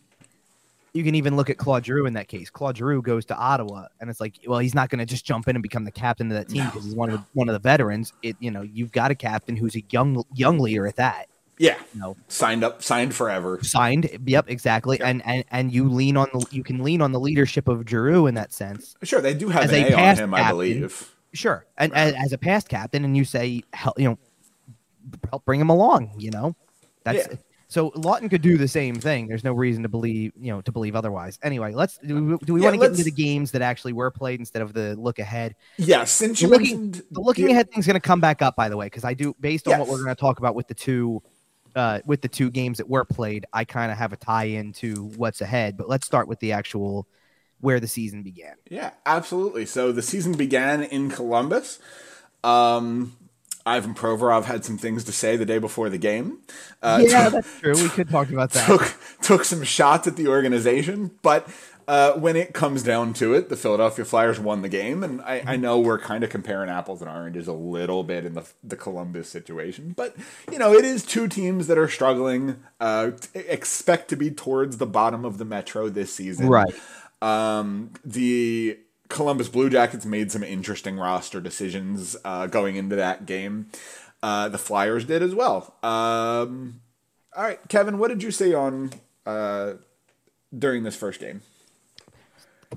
you 0.94 1.02
can 1.04 1.14
even 1.16 1.36
look 1.36 1.50
at 1.50 1.58
Claude 1.58 1.84
Giroux 1.84 2.06
in 2.06 2.14
that 2.14 2.28
case. 2.28 2.48
Claude 2.50 2.76
Giroux 2.76 3.02
goes 3.02 3.24
to 3.26 3.36
Ottawa, 3.36 3.86
and 4.00 4.08
it's 4.08 4.20
like, 4.20 4.38
well, 4.46 4.60
he's 4.60 4.74
not 4.74 4.88
going 4.90 5.00
to 5.00 5.04
just 5.06 5.24
jump 5.24 5.48
in 5.48 5.56
and 5.56 5.62
become 5.62 5.84
the 5.84 5.90
captain 5.90 6.30
of 6.30 6.36
that 6.38 6.48
team 6.48 6.64
because 6.66 6.84
he's 6.84 6.94
one 6.94 7.10
of 7.10 7.18
the, 7.20 7.24
one 7.34 7.48
of 7.48 7.52
the 7.52 7.58
veterans. 7.58 8.12
It 8.22 8.36
you 8.38 8.50
know, 8.50 8.62
you've 8.62 8.92
got 8.92 9.10
a 9.10 9.14
captain 9.14 9.56
who's 9.56 9.74
a 9.76 9.82
young 9.90 10.22
young 10.34 10.58
leader 10.60 10.86
at 10.86 10.96
that. 10.96 11.26
yeah. 11.58 11.76
You 11.94 12.00
know, 12.00 12.16
Signed 12.28 12.62
up, 12.64 12.82
signed 12.82 13.14
forever. 13.14 13.58
signed. 13.62 14.08
Yep, 14.24 14.46
exactly. 14.48 15.00
And, 15.00 15.20
and 15.26 15.44
and 15.50 15.72
you 15.72 15.88
lean 15.88 16.16
on 16.16 16.28
the 16.32 16.46
you 16.50 16.62
can 16.62 16.82
lean 16.84 17.02
on 17.02 17.10
the 17.12 17.20
leadership 17.20 17.66
of 17.68 17.88
Giroux 17.88 18.26
in 18.28 18.34
that 18.36 18.52
sense. 18.52 18.94
Sure, 19.02 19.20
they 19.20 19.34
do 19.34 19.48
have 19.48 19.64
As 19.64 19.72
an 19.72 19.84
a 19.84 19.96
A 19.96 20.10
on 20.10 20.16
him, 20.16 20.34
I 20.34 20.48
believe. 20.50 21.10
Sure, 21.32 21.66
and 21.76 21.92
as, 21.94 22.14
as 22.14 22.32
a 22.32 22.38
past 22.38 22.68
captain, 22.68 23.04
and 23.04 23.16
you 23.16 23.24
say, 23.24 23.64
help, 23.72 23.98
you 23.98 24.08
know, 24.08 24.18
help 25.28 25.44
bring 25.44 25.60
him 25.60 25.68
along. 25.70 26.12
You 26.16 26.30
know, 26.30 26.54
that's 27.02 27.26
Yeah. 27.28 27.34
So 27.68 27.90
Laughton 27.92 28.30
could 28.30 28.42
do 28.42 28.58
the 28.58 28.68
same 28.68 29.00
thing. 29.00 29.26
There's 29.26 29.44
no 29.44 29.52
reason 29.52 29.82
to 29.84 29.88
believe 29.88 30.32
you 30.38 30.52
know 30.52 30.60
to 30.62 30.72
believe 30.72 30.94
otherwise. 30.96 31.38
Anyway, 31.42 31.72
let's 31.74 31.98
do. 31.98 32.24
We, 32.24 32.38
do 32.44 32.54
we 32.54 32.60
Yeah, 32.60 32.62
want 32.62 32.74
to 32.74 32.78
get 32.78 32.90
into 32.90 33.04
the 33.04 33.10
games 33.10 33.52
that 33.52 33.62
actually 33.62 33.92
were 33.94 34.10
played 34.10 34.40
instead 34.40 34.62
of 34.62 34.72
the 34.74 34.94
look 34.96 35.18
ahead? 35.18 35.54
Yeah, 35.76 36.04
since 36.04 36.40
you 36.40 36.48
looking, 36.48 36.80
mentioned 36.82 37.02
the 37.10 37.20
looking 37.20 37.50
ahead 37.50 37.70
thing's 37.70 37.86
going 37.86 37.94
to 37.94 38.00
come 38.00 38.20
back 38.20 38.42
up, 38.42 38.56
by 38.56 38.68
the 38.68 38.76
way, 38.76 38.86
because 38.86 39.04
I 39.04 39.14
do 39.14 39.34
based 39.40 39.66
on 39.68 39.76
what 39.76 39.88
we're 39.88 39.98
going 40.02 40.14
to 40.14 40.20
talk 40.20 40.38
about 40.38 40.54
with 40.54 40.68
the 40.68 40.74
two. 40.74 41.22
Uh, 41.76 42.00
with 42.06 42.20
the 42.22 42.28
two 42.28 42.52
games 42.52 42.78
that 42.78 42.88
were 42.88 43.04
played, 43.04 43.46
I 43.52 43.64
kind 43.64 43.90
of 43.90 43.98
have 43.98 44.12
a 44.12 44.16
tie 44.16 44.44
in 44.44 44.72
to 44.74 45.06
what's 45.16 45.40
ahead. 45.40 45.76
But 45.76 45.88
let's 45.88 46.06
start 46.06 46.28
with 46.28 46.38
the 46.38 46.52
actual 46.52 47.08
where 47.60 47.80
the 47.80 47.88
season 47.88 48.22
began. 48.22 48.54
Yeah, 48.68 48.92
absolutely. 49.04 49.66
So 49.66 49.92
the 49.92 50.02
season 50.02 50.32
began 50.32 50.82
in 50.82 51.10
Columbus. 51.10 51.78
Um, 52.42 53.16
Ivan 53.66 53.94
Provorov 53.94 54.44
had 54.44 54.64
some 54.64 54.76
things 54.76 55.04
to 55.04 55.12
say 55.12 55.36
the 55.36 55.46
day 55.46 55.58
before 55.58 55.88
the 55.88 55.98
game. 55.98 56.38
Uh, 56.82 57.02
yeah, 57.02 57.30
that's 57.30 57.60
true. 57.60 57.74
We 57.74 57.88
could 57.88 58.10
talk 58.10 58.30
about 58.30 58.50
that. 58.50 58.66
took 58.66 58.94
took 59.22 59.44
some 59.44 59.62
shots 59.62 60.06
at 60.06 60.16
the 60.16 60.28
organization, 60.28 61.12
but 61.22 61.48
uh, 61.88 62.12
when 62.12 62.36
it 62.36 62.54
comes 62.54 62.82
down 62.82 63.12
to 63.14 63.34
it, 63.34 63.48
the 63.48 63.56
Philadelphia 63.56 64.04
Flyers 64.04 64.38
won 64.38 64.62
the 64.62 64.68
game, 64.68 65.02
and 65.02 65.20
I, 65.22 65.42
I 65.46 65.56
know 65.56 65.78
we're 65.78 65.98
kind 65.98 66.24
of 66.24 66.30
comparing 66.30 66.70
apples 66.70 67.00
and 67.00 67.10
oranges 67.10 67.46
a 67.46 67.52
little 67.52 68.04
bit 68.04 68.24
in 68.24 68.34
the 68.34 68.46
the 68.62 68.76
Columbus 68.76 69.28
situation, 69.28 69.94
but 69.96 70.14
you 70.50 70.58
know 70.58 70.72
it 70.72 70.84
is 70.84 71.04
two 71.04 71.28
teams 71.28 71.66
that 71.66 71.78
are 71.78 71.88
struggling. 71.88 72.62
Uh, 72.80 73.12
expect 73.34 74.08
to 74.08 74.16
be 74.16 74.30
towards 74.30 74.76
the 74.76 74.86
bottom 74.86 75.24
of 75.24 75.38
the 75.38 75.44
Metro 75.44 75.88
this 75.88 76.14
season, 76.14 76.48
Right. 76.48 76.74
Um, 77.22 77.92
the 78.04 78.78
Columbus 79.08 79.48
Blue 79.48 79.70
Jackets 79.70 80.06
made 80.06 80.32
some 80.32 80.42
interesting 80.42 80.96
roster 80.96 81.40
decisions 81.40 82.16
uh, 82.24 82.46
going 82.46 82.76
into 82.76 82.96
that 82.96 83.26
game. 83.26 83.68
Uh, 84.22 84.48
the 84.48 84.58
Flyers 84.58 85.04
did 85.04 85.22
as 85.22 85.34
well. 85.34 85.74
Um, 85.82 86.80
all 87.36 87.44
right, 87.44 87.60
Kevin, 87.68 87.98
what 87.98 88.08
did 88.08 88.22
you 88.22 88.30
say 88.30 88.54
on 88.54 88.90
uh, 89.26 89.74
during 90.56 90.82
this 90.82 90.96
first 90.96 91.20
game? 91.20 91.42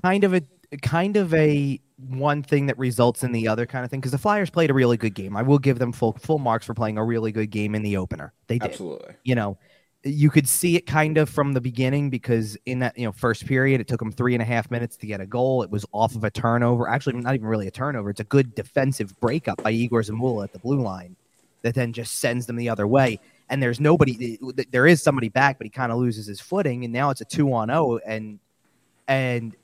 kind 0.02 0.24
of 0.24 0.34
a 0.34 0.42
kind 0.82 1.16
of 1.16 1.32
a 1.34 1.80
one 1.96 2.42
thing 2.42 2.66
that 2.66 2.78
results 2.78 3.24
in 3.24 3.32
the 3.32 3.48
other 3.48 3.66
kind 3.66 3.84
of 3.84 3.90
thing 3.90 4.00
because 4.00 4.12
the 4.12 4.18
Flyers 4.18 4.50
played 4.50 4.70
a 4.70 4.74
really 4.74 4.96
good 4.96 5.14
game. 5.14 5.36
I 5.36 5.42
will 5.42 5.58
give 5.58 5.78
them 5.78 5.92
full 5.92 6.12
full 6.14 6.38
marks 6.38 6.66
for 6.66 6.74
playing 6.74 6.98
a 6.98 7.04
really 7.04 7.32
good 7.32 7.50
game 7.50 7.74
in 7.74 7.82
the 7.82 7.96
opener. 7.96 8.32
They 8.46 8.58
did. 8.58 8.70
Absolutely. 8.70 9.14
You 9.24 9.34
know, 9.34 9.58
you 10.08 10.30
could 10.30 10.48
see 10.48 10.76
it 10.76 10.86
kind 10.86 11.18
of 11.18 11.28
from 11.28 11.52
the 11.52 11.60
beginning 11.60 12.10
because 12.10 12.56
in 12.66 12.78
that 12.80 12.96
you 12.98 13.04
know 13.04 13.12
first 13.12 13.46
period 13.46 13.80
it 13.80 13.88
took 13.88 14.00
them 14.00 14.12
three 14.12 14.34
and 14.34 14.42
a 14.42 14.44
half 14.44 14.70
minutes 14.70 14.96
to 14.98 15.06
get 15.06 15.20
a 15.20 15.26
goal. 15.26 15.62
It 15.62 15.70
was 15.70 15.84
off 15.92 16.14
of 16.14 16.24
a 16.24 16.30
turnover. 16.30 16.88
Actually, 16.88 17.20
not 17.20 17.34
even 17.34 17.46
really 17.46 17.66
a 17.66 17.70
turnover. 17.70 18.10
It's 18.10 18.20
a 18.20 18.24
good 18.24 18.54
defensive 18.54 19.18
breakup 19.20 19.62
by 19.62 19.70
Egor 19.70 20.02
Zamula 20.02 20.44
at 20.44 20.52
the 20.52 20.58
blue 20.58 20.80
line 20.80 21.16
that 21.62 21.74
then 21.74 21.92
just 21.92 22.16
sends 22.16 22.46
them 22.46 22.56
the 22.56 22.68
other 22.68 22.86
way. 22.86 23.18
And 23.50 23.62
there's 23.62 23.80
nobody. 23.80 24.38
There 24.70 24.86
is 24.86 25.02
somebody 25.02 25.28
back, 25.28 25.58
but 25.58 25.64
he 25.64 25.70
kind 25.70 25.90
of 25.90 25.98
loses 25.98 26.26
his 26.26 26.40
footing, 26.40 26.84
and 26.84 26.92
now 26.92 27.10
it's 27.10 27.20
a 27.20 27.24
two 27.24 27.52
on 27.52 27.68
zero. 27.68 27.98
And 28.06 28.38
and 29.06 29.56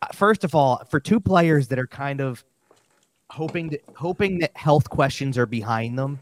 uh, 0.00 0.06
first 0.12 0.44
of 0.44 0.54
all, 0.54 0.82
for 0.90 0.98
two 0.98 1.20
players 1.20 1.68
that 1.68 1.78
are 1.78 1.86
kind 1.86 2.20
of 2.20 2.42
hoping 3.30 3.70
to, 3.70 3.78
hoping 3.94 4.38
that 4.38 4.56
health 4.56 4.88
questions 4.88 5.36
are 5.36 5.46
behind 5.46 5.98
them. 5.98 6.18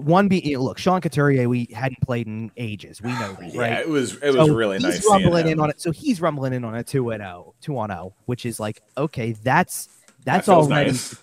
One 0.00 0.28
be 0.28 0.40
you 0.40 0.56
know, 0.56 0.62
look, 0.64 0.78
Sean 0.78 1.00
Couturier, 1.00 1.48
we 1.48 1.68
hadn't 1.74 2.00
played 2.00 2.26
in 2.26 2.50
ages. 2.56 3.00
We 3.02 3.12
know 3.12 3.32
that, 3.40 3.52
Yeah, 3.54 3.60
right? 3.60 3.78
it 3.80 3.88
was 3.88 4.14
it 4.16 4.34
was 4.34 4.46
So 4.48 4.54
really 4.54 4.76
he's 4.78 4.84
nice. 4.84 5.00
seeing 5.02 5.12
rumbling 5.12 5.48
in 5.48 5.60
on 5.60 5.70
it. 5.70 5.80
So 5.80 5.90
he's 5.90 6.20
rumbling 6.20 6.52
in 6.52 6.64
on 6.64 6.74
a 6.74 6.82
two 6.82 7.10
and 7.10 7.20
zero, 7.22 7.54
two 7.60 7.78
on 7.78 7.90
oh, 7.90 7.94
zero, 7.94 8.14
which 8.26 8.46
is 8.46 8.58
like 8.60 8.82
okay, 8.96 9.32
that's 9.32 9.88
that's 10.24 10.46
feels 10.46 10.70
already. 10.70 10.90
nice. 10.90 11.16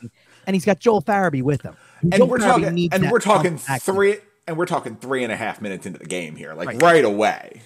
And 0.47 0.55
he's 0.55 0.65
got 0.65 0.79
Joel 0.79 1.01
Farabee 1.01 1.43
with 1.43 1.61
him. 1.61 1.75
Joel 2.03 2.13
and 2.21 2.29
we're 2.31 2.37
Farabee 2.37 2.41
talking 2.41 2.73
needs 2.75 2.95
and 2.95 3.11
we're 3.11 3.19
talking 3.19 3.57
three 3.57 4.17
and 4.47 4.57
we're 4.57 4.65
talking 4.65 4.95
three 4.95 5.23
and 5.23 5.31
a 5.31 5.35
half 5.37 5.61
minutes 5.61 5.85
into 5.85 5.99
the 5.99 6.05
game 6.05 6.35
here, 6.35 6.53
like 6.55 6.67
Right. 6.67 6.81
right, 6.81 7.05
away. 7.05 7.61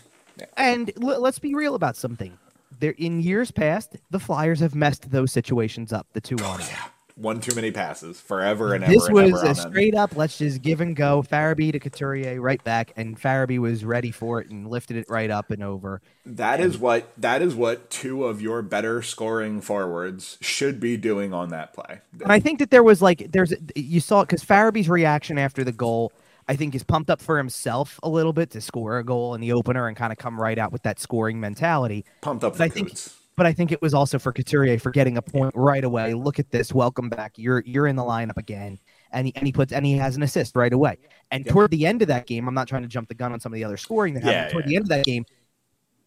And 0.57 0.91
l- 1.01 1.21
let's 1.21 1.39
be 1.39 1.53
real 1.55 1.75
about 1.75 1.95
something. 1.95 2.37
There, 2.79 2.95
in 2.97 3.21
years 3.21 3.51
past, 3.51 3.95
the 4.09 4.19
Flyers 4.19 4.59
have 4.59 4.75
messed 4.75 5.11
those 5.11 5.31
situations 5.31 5.93
up. 5.93 6.07
The 6.13 6.19
two 6.21 6.35
on 6.37 6.59
oh. 6.59 6.63
zero. 6.63 6.79
One 7.15 7.39
too 7.39 7.53
many 7.53 7.71
passes, 7.71 8.19
forever 8.19 8.73
and 8.73 8.83
ever. 8.83 8.93
This 8.93 9.07
was 9.09 9.33
ever 9.33 9.51
a 9.51 9.55
straight 9.55 9.93
up, 9.93 10.15
let's 10.15 10.37
just 10.39 10.61
give 10.63 10.81
and 10.81 10.95
go. 10.95 11.21
Farabee 11.21 11.71
to 11.71 11.79
Couturier 11.79 12.41
right 12.41 12.63
back, 12.63 12.91
and 12.95 13.19
Farabee 13.19 13.59
was 13.59 13.85
ready 13.85 14.09
for 14.09 14.41
it 14.41 14.49
and 14.49 14.67
lifted 14.67 14.97
it 14.97 15.05
right 15.09 15.29
up 15.29 15.51
and 15.51 15.61
over. 15.63 16.01
That 16.25 16.59
is 16.59 16.77
what 16.77 17.11
that 17.17 17.41
is 17.41 17.53
what 17.53 17.89
two 17.91 18.25
of 18.25 18.41
your 18.41 18.61
better 18.63 19.01
scoring 19.01 19.61
forwards 19.61 20.37
should 20.41 20.79
be 20.79 20.97
doing 20.97 21.33
on 21.33 21.49
that 21.49 21.73
play. 21.73 22.01
And 22.21 22.31
I 22.31 22.39
think 22.39 22.59
that 22.59 22.71
there 22.71 22.83
was 22.83 23.01
like, 23.01 23.31
there's, 23.31 23.53
you 23.75 23.99
saw 23.99 24.21
it 24.21 24.27
because 24.29 24.43
Farabee's 24.43 24.89
reaction 24.89 25.37
after 25.37 25.63
the 25.63 25.71
goal, 25.71 26.11
I 26.47 26.55
think, 26.55 26.73
is 26.73 26.83
pumped 26.83 27.09
up 27.09 27.21
for 27.21 27.37
himself 27.37 27.99
a 28.01 28.09
little 28.09 28.33
bit 28.33 28.49
to 28.51 28.61
score 28.61 28.97
a 28.97 29.03
goal 29.03 29.35
in 29.35 29.41
the 29.41 29.53
opener 29.53 29.87
and 29.87 29.95
kind 29.95 30.11
of 30.11 30.17
come 30.17 30.39
right 30.39 30.57
out 30.57 30.71
with 30.71 30.83
that 30.83 30.99
scoring 30.99 31.39
mentality. 31.39 32.05
Pumped 32.21 32.43
up 32.43 32.55
for 32.55 32.63
I 32.63 32.69
think, 32.69 32.89
Coots. 32.89 33.19
But 33.35 33.45
I 33.45 33.53
think 33.53 33.71
it 33.71 33.81
was 33.81 33.93
also 33.93 34.19
for 34.19 34.31
Couturier 34.31 34.77
for 34.79 34.91
getting 34.91 35.17
a 35.17 35.21
point 35.21 35.53
right 35.55 35.83
away. 35.83 36.13
Look 36.13 36.39
at 36.39 36.51
this, 36.51 36.73
welcome 36.73 37.09
back. 37.09 37.33
You're 37.37 37.63
you're 37.65 37.87
in 37.87 37.95
the 37.95 38.03
lineup 38.03 38.37
again, 38.37 38.79
and 39.11 39.27
he 39.27 39.35
and 39.35 39.45
he 39.45 39.51
puts 39.51 39.73
and 39.73 39.85
he 39.85 39.93
has 39.97 40.15
an 40.15 40.23
assist 40.23 40.55
right 40.55 40.71
away. 40.73 40.97
And 41.31 41.45
Yep. 41.45 41.53
toward 41.53 41.71
the 41.71 41.85
end 41.85 42.01
of 42.01 42.07
that 42.09 42.27
game, 42.27 42.47
I'm 42.47 42.53
not 42.53 42.67
trying 42.67 42.83
to 42.83 42.87
jump 42.87 43.07
the 43.09 43.15
gun 43.15 43.33
on 43.33 43.39
some 43.39 43.51
of 43.51 43.55
the 43.55 43.63
other 43.63 43.77
scoring 43.77 44.13
that 44.15 44.23
Yeah, 44.23 44.31
happened. 44.31 44.51
Toward 44.51 44.65
yeah. 44.65 44.69
the 44.69 44.75
end 44.75 44.85
of 44.85 44.89
that 44.89 45.05
game, 45.05 45.25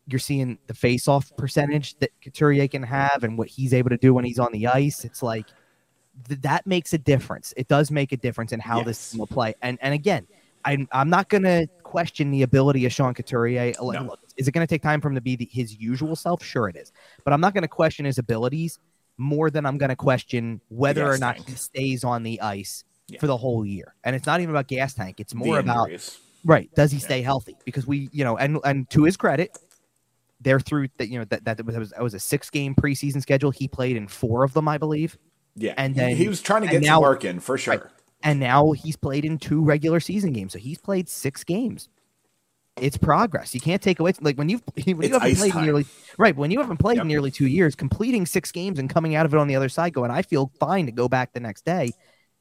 you're 0.08 0.20
seeing 0.20 0.56
the 0.68 0.74
face-off 0.74 1.32
percentage 1.36 1.98
that 1.98 2.10
Couturier 2.22 2.68
can 2.68 2.84
have 2.84 3.24
and 3.24 3.36
what 3.36 3.48
he's 3.48 3.74
able 3.74 3.90
to 3.90 3.96
do 3.96 4.14
when 4.14 4.24
he's 4.24 4.38
on 4.38 4.52
the 4.52 4.68
ice. 4.68 5.04
It's 5.04 5.20
like 5.22 5.46
th- 6.28 6.40
that 6.42 6.64
makes 6.66 6.94
a 6.94 6.98
difference. 6.98 7.52
It 7.56 7.66
does 7.66 7.90
make 7.90 8.12
a 8.12 8.16
difference 8.16 8.52
in 8.52 8.60
how 8.60 8.82
this 8.84 8.98
Yes. 8.98 9.10
team 9.10 9.18
will 9.18 9.26
play. 9.26 9.54
And 9.62 9.78
and 9.82 9.92
again, 9.94 10.26
I'm 10.64 10.88
I'm 10.92 11.10
not 11.10 11.28
gonna 11.28 11.66
question 11.82 12.30
the 12.30 12.42
ability 12.42 12.86
of 12.86 12.92
Sean 12.92 13.14
Couturier. 13.14 13.72
No. 13.80 13.84
Look, 14.02 14.20
is 14.36 14.48
it 14.48 14.52
going 14.52 14.66
to 14.66 14.72
take 14.72 14.82
time 14.82 15.00
for 15.00 15.08
him 15.08 15.14
to 15.14 15.20
be 15.20 15.36
the, 15.36 15.48
his 15.50 15.76
usual 15.76 16.16
self? 16.16 16.42
Sure, 16.44 16.68
it 16.68 16.76
is. 16.76 16.92
But 17.24 17.32
I'm 17.32 17.40
not 17.40 17.54
going 17.54 17.62
to 17.62 17.68
question 17.68 18.04
his 18.04 18.18
abilities 18.18 18.78
more 19.18 19.50
than 19.50 19.64
I'm 19.66 19.78
going 19.78 19.88
to 19.88 19.96
question 19.96 20.60
whether 20.68 21.06
or 21.10 21.16
not 21.18 21.36
tank. 21.36 21.48
he 21.48 21.54
stays 21.54 22.04
on 22.04 22.22
the 22.22 22.40
ice 22.40 22.84
Yeah. 23.08 23.18
for 23.20 23.26
the 23.26 23.36
whole 23.36 23.64
year. 23.64 23.94
And 24.04 24.14
it's 24.14 24.26
not 24.26 24.40
even 24.40 24.50
about 24.54 24.66
gas 24.68 24.92
tank. 24.94 25.20
It's 25.20 25.34
more 25.34 25.58
about 25.58 25.88
right. 26.44 26.68
Does 26.74 26.92
he 26.92 26.98
stay 26.98 27.22
healthy? 27.22 27.56
Because 27.64 27.86
we, 27.86 28.08
you 28.12 28.24
know, 28.24 28.36
and 28.36 28.58
and 28.64 28.88
to 28.90 29.04
his 29.04 29.16
credit, 29.16 29.56
they're 30.42 30.60
through 30.60 30.88
that. 30.98 31.08
You 31.08 31.20
know 31.20 31.24
that 31.30 31.44
that 31.46 31.64
was 31.64 31.90
that 31.90 32.02
was 32.02 32.12
a 32.14 32.18
six 32.20 32.50
game 32.50 32.74
preseason 32.74 33.22
schedule. 33.22 33.50
He 33.50 33.68
played 33.68 33.96
in 33.96 34.06
four 34.06 34.44
of 34.44 34.52
them, 34.52 34.68
I 34.68 34.76
believe. 34.76 35.16
Yeah, 35.54 35.72
and 35.78 35.94
he- 35.94 36.00
then- 36.00 36.16
he 36.16 36.28
was 36.28 36.42
trying 36.42 36.62
to 36.62 36.68
get 36.68 36.82
now- 36.82 37.00
work 37.00 37.24
in 37.24 37.40
for 37.40 37.56
sure. 37.56 37.74
Right. 37.74 37.82
And 38.22 38.40
now 38.40 38.72
he's 38.72 38.96
played 38.96 39.24
in 39.24 39.38
two 39.38 39.62
regular 39.62 40.00
season 40.00 40.32
games. 40.32 40.52
So 40.52 40.58
he's 40.58 40.78
played 40.78 41.08
six 41.08 41.44
games. 41.44 41.88
It's 42.80 42.96
progress. 42.98 43.54
You 43.54 43.60
can't 43.60 43.80
take 43.80 44.00
away 44.00 44.12
like 44.20 44.36
when 44.36 44.48
you've 44.48 44.62
when 44.84 44.84
It's 45.02 45.08
you 45.08 45.12
haven't 45.18 45.36
played 45.36 45.52
time. 45.52 45.64
nearly 45.64 45.86
right 46.18 46.36
when 46.36 46.50
you 46.50 46.60
haven't 46.60 46.76
played 46.78 46.98
Yep. 46.98 47.06
nearly 47.06 47.30
two 47.30 47.46
years, 47.46 47.74
completing 47.74 48.26
six 48.26 48.52
games 48.52 48.78
and 48.78 48.90
coming 48.90 49.14
out 49.14 49.24
of 49.26 49.32
it 49.34 49.38
on 49.38 49.48
the 49.48 49.56
other 49.56 49.68
side, 49.68 49.92
going, 49.94 50.10
I 50.10 50.22
feel 50.22 50.50
fine 50.60 50.86
to 50.86 50.92
go 50.92 51.08
back 51.08 51.32
the 51.32 51.40
next 51.40 51.64
day. 51.64 51.92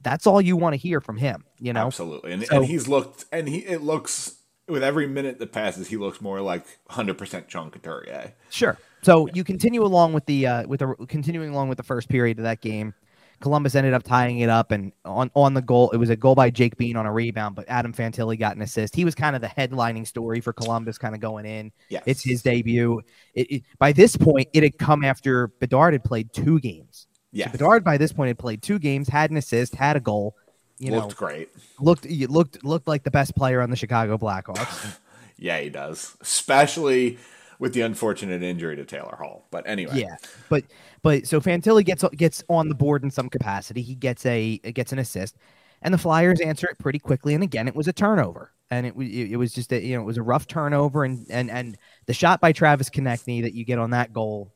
That's 0.01 0.27
all 0.27 0.41
you 0.41 0.57
want 0.57 0.73
to 0.73 0.77
hear 0.77 0.99
from 1.01 1.17
him. 1.17 1.45
You 1.59 1.73
know, 1.73 1.85
Absolutely. 1.87 2.33
And, 2.33 2.45
So- 2.45 2.57
and 2.57 2.65
he's 2.65 2.87
looked, 2.87 3.25
and 3.31 3.47
he 3.47 3.59
it 3.59 3.81
looks, 3.81 4.35
with 4.67 4.83
every 4.83 5.07
minute 5.07 5.39
that 5.39 5.51
passes, 5.51 5.87
he 5.87 5.95
looks 5.97 6.19
more 6.21 6.41
like 6.41 6.65
100% 6.91 7.49
Sean 7.49 7.71
Couturier. 7.71 8.33
Sure. 8.49 8.77
So 9.03 9.27
you 9.33 9.43
continue 9.43 9.83
along 9.83 10.13
with 10.13 10.25
the 10.25 10.47
uh, 10.47 10.67
with 10.67 10.79
the 10.81 10.95
continuing 11.07 11.51
along 11.51 11.69
with 11.69 11.77
the 11.77 11.83
first 11.83 12.09
period 12.09 12.39
of 12.39 12.43
that 12.43 12.59
game. 12.61 12.93
Columbus 13.41 13.75
ended 13.75 13.93
up 13.93 14.03
tying 14.03 14.39
it 14.39 14.49
up, 14.49 14.71
and 14.71 14.91
on 15.03 15.29
on 15.35 15.53
the 15.53 15.61
goal, 15.61 15.91
it 15.91 15.97
was 15.97 16.09
a 16.09 16.15
goal 16.15 16.35
by 16.35 16.49
Jake 16.49 16.77
Bean 16.77 16.95
on 16.95 17.05
a 17.05 17.11
rebound, 17.11 17.55
but 17.55 17.65
Adam 17.67 17.93
Fantilli 17.93 18.39
got 18.39 18.55
an 18.55 18.61
assist. 18.61 18.95
He 18.95 19.05
was 19.05 19.15
kind 19.15 19.35
of 19.35 19.41
the 19.41 19.47
headlining 19.47 20.07
story 20.07 20.41
for 20.41 20.53
Columbus, 20.53 20.97
kind 20.97 21.13
of 21.15 21.21
going 21.21 21.45
in. 21.45 21.71
Yes. 21.89 22.03
It's 22.05 22.23
his 22.23 22.41
debut. 22.41 23.01
It, 23.33 23.51
it, 23.51 23.63
by 23.77 23.91
this 23.91 24.15
point, 24.17 24.47
it 24.53 24.63
had 24.63 24.77
come 24.77 25.03
after 25.03 25.47
Bedard 25.59 25.93
had 25.93 26.03
played 26.03 26.31
two 26.33 26.59
games. 26.59 27.07
Yeah. 27.31 27.47
So 27.47 27.51
Bedard 27.53 27.83
by 27.83 27.97
this 27.97 28.13
point 28.13 28.29
had 28.29 28.39
played 28.39 28.61
two 28.61 28.79
games, 28.79 29.09
had 29.09 29.31
an 29.31 29.37
assist, 29.37 29.75
had 29.75 29.95
a 29.95 29.99
goal. 29.99 30.35
You 30.77 30.91
know, 30.91 30.99
Looked 30.99 31.15
great. 31.15 31.49
looked 31.79 32.05
looked 32.05 32.63
looked 32.63 32.87
like 32.87 33.03
the 33.03 33.11
best 33.11 33.35
player 33.35 33.61
on 33.61 33.69
the 33.69 33.75
Chicago 33.77 34.17
Blackhawks. 34.17 34.97
Yeah, 35.37 35.59
he 35.59 35.69
does. 35.69 36.15
Especially 36.21 37.17
with 37.59 37.73
the 37.73 37.81
unfortunate 37.81 38.43
injury 38.43 38.75
to 38.75 38.85
Taylor 38.85 39.15
Hall. 39.17 39.47
But 39.51 39.67
anyway. 39.67 39.99
Yeah, 39.99 40.15
but 40.49 40.63
but 41.01 41.27
so 41.27 41.39
Fantilli 41.39 41.85
gets 41.85 42.03
gets 42.15 42.43
on 42.49 42.69
the 42.69 42.75
board 42.75 43.03
in 43.03 43.11
some 43.11 43.29
capacity. 43.29 43.81
He 43.81 43.95
gets 43.95 44.25
a 44.25 44.57
gets 44.57 44.91
an 44.91 44.99
assist, 44.99 45.37
and 45.81 45.93
the 45.93 45.97
Flyers 45.97 46.39
answer 46.41 46.67
it 46.67 46.77
pretty 46.79 46.99
quickly. 46.99 47.33
And 47.33 47.43
again, 47.43 47.67
it 47.67 47.75
was 47.75 47.87
a 47.87 47.93
turnover, 47.93 48.51
and 48.69 48.85
it 48.85 48.95
was 48.95 49.07
it 49.09 49.37
was 49.37 49.53
just 49.53 49.71
a, 49.71 49.81
you 49.81 49.95
know 49.95 50.01
it 50.01 50.05
was 50.05 50.17
a 50.17 50.23
rough 50.23 50.47
turnover, 50.47 51.03
and 51.03 51.25
and 51.29 51.49
and 51.49 51.77
the 52.05 52.13
shot 52.13 52.41
by 52.41 52.51
Travis 52.51 52.89
Konecny 52.89 53.41
that 53.43 53.53
you 53.53 53.65
get 53.65 53.79
on 53.79 53.91
that 53.91 54.13
goal 54.13 54.51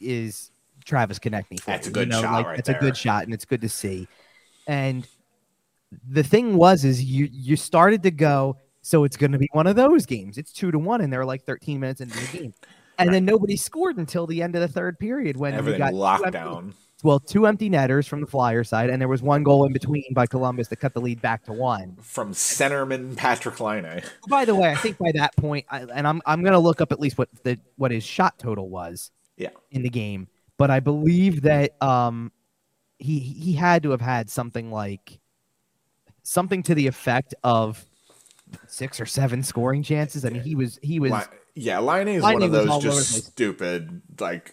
is 0.00 0.50
Travis 0.84 1.18
Konecny. 1.18 1.62
That's 1.64 1.88
a 1.88 1.90
good 1.90 2.08
you 2.08 2.12
know, 2.12 2.22
shot 2.22 2.32
like, 2.32 2.46
right 2.46 2.58
It's 2.58 2.68
a 2.68 2.74
good 2.74 2.96
shot, 2.96 3.24
and 3.24 3.34
it's 3.34 3.44
good 3.44 3.60
to 3.62 3.68
see. 3.68 4.08
And 4.66 5.06
the 6.08 6.22
thing 6.22 6.56
was, 6.56 6.84
is 6.84 7.02
you 7.02 7.28
you 7.30 7.56
started 7.56 8.02
to 8.04 8.10
go. 8.10 8.56
So 8.86 9.02
it's 9.02 9.16
going 9.16 9.32
to 9.32 9.38
be 9.38 9.48
one 9.50 9.66
of 9.66 9.74
those 9.74 10.06
games. 10.06 10.38
It's 10.38 10.52
two 10.52 10.70
to 10.70 10.78
one, 10.78 11.00
and 11.00 11.12
they're 11.12 11.24
like 11.24 11.42
13 11.42 11.80
minutes 11.80 12.00
into 12.00 12.16
the 12.16 12.38
game, 12.38 12.54
and 12.98 13.12
then 13.12 13.24
nobody 13.24 13.56
scored 13.56 13.96
until 13.96 14.28
the 14.28 14.40
end 14.40 14.54
of 14.54 14.60
the 14.60 14.68
third 14.68 14.96
period 15.00 15.36
when 15.36 15.54
Everything 15.54 15.80
got 15.80 15.90
two 15.90 15.96
locked 15.96 16.26
empty- 16.26 16.38
down. 16.38 16.74
well, 17.02 17.18
two 17.18 17.46
empty 17.48 17.68
netters 17.68 18.06
from 18.06 18.20
the 18.20 18.28
Flyer 18.28 18.62
side, 18.62 18.88
and 18.88 19.00
there 19.00 19.08
was 19.08 19.22
one 19.22 19.42
goal 19.42 19.64
in 19.66 19.72
between 19.72 20.04
by 20.14 20.24
Columbus 20.24 20.68
that 20.68 20.76
cut 20.76 20.94
the 20.94 21.00
lead 21.00 21.20
back 21.20 21.42
to 21.46 21.52
one. 21.52 21.96
From 22.00 22.30
centerman 22.32 23.16
Patrik 23.16 23.58
Laine. 23.58 24.04
By 24.28 24.44
the 24.44 24.54
way, 24.54 24.70
I 24.70 24.76
think 24.76 24.98
by 24.98 25.10
that 25.16 25.34
point, 25.34 25.66
I, 25.68 25.80
and 25.80 26.06
I'm 26.06 26.22
I'm 26.24 26.42
going 26.42 26.52
to 26.52 26.60
look 26.60 26.80
up 26.80 26.92
at 26.92 27.00
least 27.00 27.18
what 27.18 27.28
the 27.42 27.58
what 27.74 27.90
his 27.90 28.04
shot 28.04 28.38
total 28.38 28.68
was 28.68 29.10
Yeah. 29.36 29.50
in 29.72 29.82
the 29.82 29.90
game, 29.90 30.28
but 30.58 30.70
I 30.70 30.78
believe 30.78 31.42
that 31.42 31.72
um 31.82 32.30
he 33.00 33.18
he 33.18 33.54
had 33.54 33.82
to 33.82 33.90
have 33.90 34.00
had 34.00 34.30
something 34.30 34.70
like 34.70 35.18
something 36.22 36.62
to 36.62 36.74
the 36.76 36.86
effect 36.86 37.34
of 37.42 37.84
six 38.66 39.00
or 39.00 39.06
seven 39.06 39.42
scoring 39.42 39.82
chances. 39.82 40.24
I 40.24 40.30
mean, 40.30 40.42
he 40.42 40.54
was 40.54 40.78
he 40.82 41.00
was 41.00 41.12
yeah, 41.56 41.78
Laine 41.78 42.08
is 42.08 42.22
one 42.22 42.42
of 42.42 42.52
those 42.52 42.68
all 42.68 42.76
over 42.76 42.88
the 42.88 42.94
just 42.94 43.24
stupid, 43.24 44.02
like, 44.20 44.52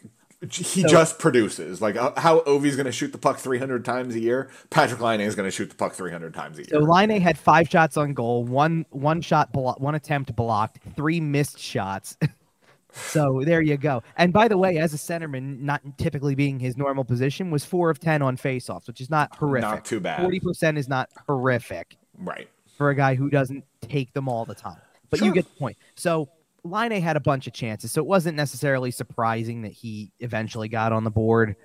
he 0.50 0.82
So- 0.82 0.88
just 0.88 1.20
produces. 1.20 1.82
Like, 1.82 1.98
uh, 1.98 2.14
how 2.18 2.40
Ovi's 2.42 2.76
going 2.78 2.86
to 2.86 2.94
shoot 2.94 3.12
the 3.12 3.18
puck 3.18 3.40
300 3.40 3.84
times 3.84 4.16
a 4.16 4.20
year, 4.20 4.50
Patrik 4.72 5.00
Laine 5.02 5.20
is 5.22 5.36
going 5.36 5.48
to 5.48 5.52
shoot 5.52 5.70
the 5.70 5.76
puck 5.76 5.94
300 5.94 6.34
times 6.34 6.58
a 6.58 6.62
year. 6.62 6.68
So 6.70 6.80
Laine 6.80 7.20
had 7.22 7.38
five 7.38 7.70
shots 7.70 7.98
on 7.98 8.14
goal, 8.14 8.46
one 8.46 8.86
one 8.90 9.22
shot 9.22 9.52
blo- 9.52 9.76
one 9.78 9.96
attempt 9.96 10.34
blocked, 10.36 10.80
three 10.96 11.20
missed 11.20 11.60
shots. 11.60 12.18
so 12.92 13.42
there 13.44 13.62
you 13.62 13.76
go. 13.76 14.02
And 14.16 14.32
by 14.32 14.48
the 14.48 14.58
way, 14.58 14.78
as 14.78 14.94
a 14.94 14.98
centerman, 14.98 15.60
not 15.62 15.82
typically 15.98 16.36
being 16.36 16.60
his 16.60 16.78
normal 16.78 17.04
position, 17.04 17.52
was 17.52 17.66
four 17.66 17.90
of 17.90 18.00
ten 18.00 18.22
on 18.22 18.38
faceoffs, 18.38 18.88
which 18.88 19.02
is 19.02 19.10
not 19.10 19.36
horrific. 19.36 19.70
Not 19.70 19.86
too 19.86 20.00
bad. 20.00 20.22
Forty 20.22 20.40
percent 20.40 20.78
is 20.78 20.88
not 20.88 21.10
horrific 21.28 21.98
right. 22.18 22.50
For 22.84 22.90
a 22.90 22.96
guy 22.96 23.16
who 23.16 23.30
doesn't 23.30 23.64
take 23.80 24.12
them 24.12 24.28
all 24.28 24.44
the 24.44 24.54
time. 24.54 24.82
But 25.10 25.22
you 25.22 25.34
get 25.34 25.46
the 25.46 25.58
point. 25.58 25.78
So 25.96 26.28
Laine 26.66 27.02
had 27.02 27.16
a 27.16 27.22
bunch 27.22 27.48
of 27.48 27.54
chances, 27.54 27.94
so 27.94 28.02
it 28.02 28.06
wasn't 28.06 28.36
necessarily 28.36 28.92
surprising 28.92 29.62
that 29.62 29.72
he 29.72 30.12
eventually 30.20 30.68
got 30.68 30.92
on 30.92 31.06
the 31.06 31.10
board. 31.10 31.56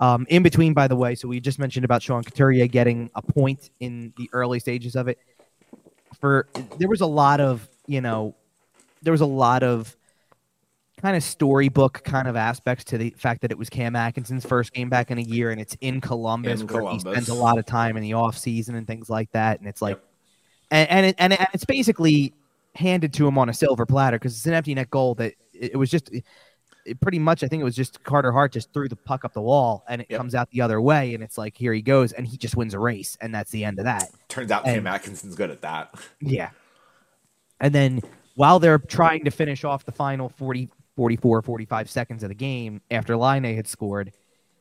Um, 0.00 0.26
in 0.28 0.42
between, 0.42 0.74
by 0.74 0.88
the 0.88 0.96
way, 0.96 1.14
so 1.14 1.28
we 1.28 1.38
just 1.38 1.60
mentioned 1.60 1.84
about 1.84 2.02
Sean 2.02 2.24
Couturier 2.24 2.66
getting 2.66 3.08
a 3.14 3.22
point 3.22 3.70
in 3.78 4.12
the 4.16 4.28
early 4.32 4.58
stages 4.58 4.96
of 4.96 5.06
it. 5.06 5.20
For 6.20 6.48
there 6.80 6.88
was 6.88 7.02
a 7.02 7.06
lot 7.06 7.40
of 7.40 7.68
you 7.86 8.00
know, 8.00 8.34
there 9.00 9.12
was 9.12 9.20
a 9.20 9.26
lot 9.26 9.62
of 9.62 9.96
kind 11.00 11.16
of 11.16 11.22
storybook 11.22 12.02
kind 12.02 12.26
of 12.26 12.34
aspects 12.34 12.82
to 12.82 12.98
the 12.98 13.10
fact 13.10 13.42
that 13.42 13.52
it 13.52 13.58
was 13.58 13.70
Cam 13.70 13.94
Atkinson's 13.94 14.44
first 14.44 14.72
game 14.72 14.88
back 14.88 15.12
in 15.12 15.18
a 15.18 15.22
year, 15.22 15.52
and 15.52 15.60
it's 15.60 15.76
in 15.80 16.00
Columbus, 16.00 16.62
In 16.62 16.66
where 16.66 16.90
he 16.92 16.98
spends 16.98 17.28
a 17.28 17.34
lot 17.34 17.58
of 17.58 17.64
time 17.64 17.96
in 17.96 18.02
the 18.02 18.14
off 18.14 18.36
season 18.36 18.74
and 18.74 18.88
things 18.88 19.08
like 19.08 19.30
that, 19.30 19.60
and 19.60 19.68
it's 19.68 19.80
like 19.80 19.98
Yep. 19.98 20.04
And 20.74 20.90
and, 20.90 21.06
it, 21.06 21.14
and 21.18 21.32
it- 21.32 21.48
it's 21.54 21.64
basically 21.64 22.34
handed 22.74 23.12
to 23.14 23.26
him 23.28 23.38
on 23.38 23.48
a 23.48 23.54
silver 23.54 23.86
platter 23.86 24.18
because 24.18 24.36
it's 24.36 24.46
an 24.46 24.52
empty 24.54 24.74
net 24.74 24.90
goal 24.90 25.14
that 25.14 25.32
it, 25.52 25.72
it 25.72 25.76
was 25.76 25.88
just 25.90 26.10
pretty 27.00 27.18
much 27.18 27.42
I 27.44 27.48
think 27.48 27.60
it 27.60 27.64
was 27.64 27.76
just 27.76 28.02
Carter 28.02 28.32
Hart 28.32 28.52
just 28.52 28.72
threw 28.74 28.88
the 28.88 28.96
puck 28.96 29.24
up 29.24 29.32
the 29.32 29.40
wall 29.40 29.84
and 29.88 30.02
it 30.02 30.08
Yep. 30.10 30.18
comes 30.18 30.34
out 30.34 30.50
the 30.50 30.60
other 30.60 30.80
way 30.80 31.14
and 31.14 31.22
it's 31.22 31.38
like 31.38 31.56
here 31.56 31.72
he 31.72 31.80
goes 31.80 32.12
and 32.12 32.26
he 32.26 32.36
just 32.36 32.56
wins 32.56 32.74
a 32.74 32.78
race 32.78 33.16
and 33.20 33.32
that's 33.34 33.50
the 33.52 33.64
end 33.64 33.78
of 33.78 33.84
that. 33.86 34.10
Turns 34.28 34.50
out 34.50 34.66
And- 34.66 34.74
Cam 34.74 34.86
Atkinson's 34.88 35.34
good 35.36 35.50
at 35.50 35.62
that. 35.62 35.94
Yeah. 36.20 36.50
And 37.60 37.74
then 37.74 38.00
while 38.34 38.58
they're 38.58 38.78
trying 38.80 39.24
to 39.24 39.30
finish 39.30 39.62
off 39.64 39.84
the 39.84 39.92
final 39.92 40.28
40 40.28 40.68
44 40.96 41.42
45 41.42 41.88
seconds 41.90 42.22
of 42.22 42.28
the 42.28 42.34
game 42.34 42.80
after 42.90 43.16
Laine 43.16 43.44
had 43.44 43.66
scored 43.68 44.12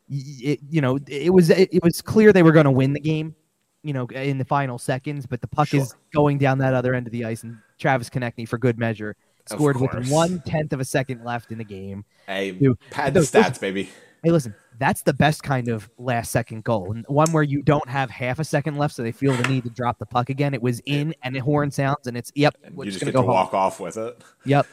it, 0.09 0.59
you 0.69 0.79
know 0.81 0.99
it 1.07 1.33
was 1.33 1.49
it, 1.49 1.69
it 1.73 1.83
was 1.83 2.01
clear 2.01 2.31
they 2.31 2.43
were 2.43 2.51
going 2.51 2.65
to 2.65 2.71
win 2.71 2.93
the 2.93 2.99
game 2.99 3.35
you 3.83 3.93
know 3.93 4.05
in 4.07 4.37
the 4.37 4.45
final 4.45 4.77
seconds 4.79 5.25
but 5.25 5.41
the 5.41 5.47
puck 5.47 5.73
is 5.73 5.93
going 6.13 6.37
down 6.37 6.57
that 6.57 6.73
other 6.73 6.93
end 6.93 7.05
of 7.07 7.11
the 7.11 7.25
ice 7.25 7.43
and 7.43 7.57
Travis 7.77 8.09
Konecny 8.09 8.47
for 8.47 8.57
good 8.57 8.79
measure 8.79 9.15
scored 9.45 9.79
with 9.79 10.09
one 10.09 10.41
tenth 10.45 10.71
of 10.73 10.79
a 10.79 10.85
second 10.85 11.23
left 11.23 11.51
in 11.51 11.57
the 11.57 11.63
game 11.65 12.05
Hey, 12.27 12.51
Dude, 12.51 12.79
pad 12.91 13.13
the 13.13 13.19
stats, 13.19 13.59
baby. 13.59 13.89
hey 14.23 14.31
listen 14.31 14.55
that's 14.79 15.01
the 15.03 15.13
best 15.13 15.43
kind 15.43 15.67
of 15.67 15.89
last 15.99 16.31
second 16.31 16.63
goal 16.63 16.91
and 16.93 17.05
one 17.07 17.31
where 17.31 17.43
you 17.43 17.61
don't 17.61 17.87
have 17.89 18.09
half 18.09 18.39
a 18.39 18.43
second 18.43 18.77
left 18.77 18.95
so 18.95 19.03
they 19.03 19.11
feel 19.11 19.33
the 19.33 19.47
need 19.49 19.63
to 19.65 19.69
drop 19.69 19.99
the 19.99 20.05
puck 20.05 20.29
again 20.29 20.53
it 20.53 20.61
was 20.61 20.81
in 20.85 21.13
and 21.23 21.35
the 21.35 21.39
horn 21.39 21.69
sounds 21.69 22.07
and 22.07 22.15
it's 22.17 22.31
yep 22.35 22.55
And 22.63 22.75
you 22.77 22.85
just 22.85 22.99
gonna 22.99 23.11
get 23.11 23.17
go 23.17 23.21
to 23.21 23.27
home. 23.27 23.35
walk 23.35 23.53
off 23.53 23.79
with 23.79 23.97
it. 23.97 24.21
Yep. 24.45 24.65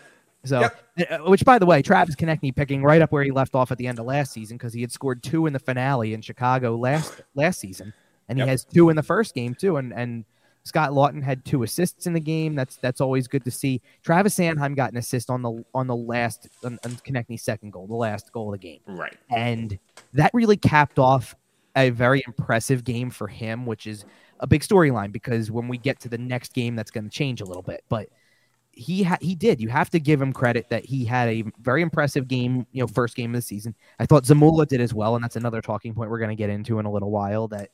So, 0.42 0.62
uh, 0.62 1.18
which 1.26 1.44
by 1.44 1.58
the 1.58 1.66
way, 1.66 1.82
Travis 1.82 2.16
Konecny 2.16 2.56
picking 2.56 2.82
right 2.82 3.02
up 3.02 3.12
where 3.12 3.22
he 3.22 3.30
left 3.30 3.54
off 3.54 3.70
at 3.72 3.76
the 3.76 3.86
end 3.86 3.98
of 3.98 4.06
last 4.06 4.32
season 4.32 4.56
because 4.56 4.72
he 4.72 4.80
had 4.80 4.90
scored 4.90 5.22
two 5.22 5.44
in 5.44 5.52
the 5.52 5.58
finale 5.58 6.14
in 6.14 6.22
Chicago 6.22 6.76
last 6.76 7.20
last 7.34 7.60
season, 7.60 7.92
and 8.30 8.40
he 8.40 8.46
has 8.48 8.64
two 8.64 8.88
in 8.88 8.96
the 8.96 9.02
first 9.02 9.34
game 9.34 9.54
too. 9.54 9.76
And 9.76 9.92
and 9.92 10.24
Scott 10.62 10.90
Laughton 10.90 11.22
had 11.22 11.44
two 11.44 11.62
assists 11.62 12.06
in 12.06 12.12
the 12.12 12.20
game. 12.20 12.54
That's 12.54 12.76
that's 12.76 13.00
always 13.00 13.26
good 13.28 13.44
to 13.44 13.50
see. 13.50 13.80
Travis 14.02 14.36
Sanheim 14.38 14.76
got 14.76 14.92
an 14.92 14.98
assist 14.98 15.30
on 15.30 15.42
the 15.42 15.64
on 15.74 15.86
the 15.86 15.96
last 15.96 16.48
on, 16.64 16.78
on 16.84 16.92
Konecny's 16.92 17.42
second 17.42 17.72
goal, 17.72 17.86
the 17.86 17.94
last 17.94 18.32
goal 18.32 18.52
of 18.54 18.60
the 18.60 18.66
game, 18.66 18.80
Right. 18.86 19.16
and 19.30 19.78
that 20.14 20.30
really 20.34 20.56
capped 20.56 20.98
off 20.98 21.34
a 21.76 21.90
very 21.90 22.22
impressive 22.26 22.84
game 22.84 23.10
for 23.10 23.28
him, 23.28 23.64
which 23.64 23.86
is 23.86 24.04
a 24.40 24.46
big 24.46 24.62
storyline 24.62 25.12
because 25.12 25.50
when 25.50 25.68
we 25.68 25.78
get 25.78 26.00
to 26.00 26.08
the 26.08 26.18
next 26.18 26.52
game, 26.52 26.74
that's 26.74 26.90
going 26.90 27.04
to 27.04 27.10
change 27.10 27.40
a 27.40 27.44
little 27.44 27.62
bit, 27.62 27.84
but 27.88 28.08
he 28.72 29.02
ha- 29.02 29.18
he 29.20 29.34
did. 29.34 29.60
You 29.60 29.68
have 29.68 29.90
to 29.90 29.98
give 30.00 30.20
him 30.22 30.32
credit 30.32 30.68
that 30.70 30.84
he 30.84 31.04
had 31.04 31.28
a 31.28 31.44
very 31.60 31.82
impressive 31.82 32.28
game. 32.28 32.66
You 32.72 32.82
know, 32.82 32.86
first 32.86 33.16
game 33.16 33.30
of 33.34 33.38
the 33.38 33.42
season. 33.42 33.74
I 33.98 34.06
thought 34.06 34.24
Zamula 34.24 34.66
did 34.66 34.80
as 34.80 34.94
well, 34.94 35.14
and 35.16 35.24
that's 35.24 35.36
another 35.36 35.60
talking 35.60 35.92
point 35.94 36.10
we're 36.10 36.18
going 36.18 36.30
to 36.30 36.36
get 36.36 36.50
into 36.50 36.78
in 36.78 36.86
a 36.86 36.90
little 36.90 37.10
while. 37.10 37.48
That 37.48 37.70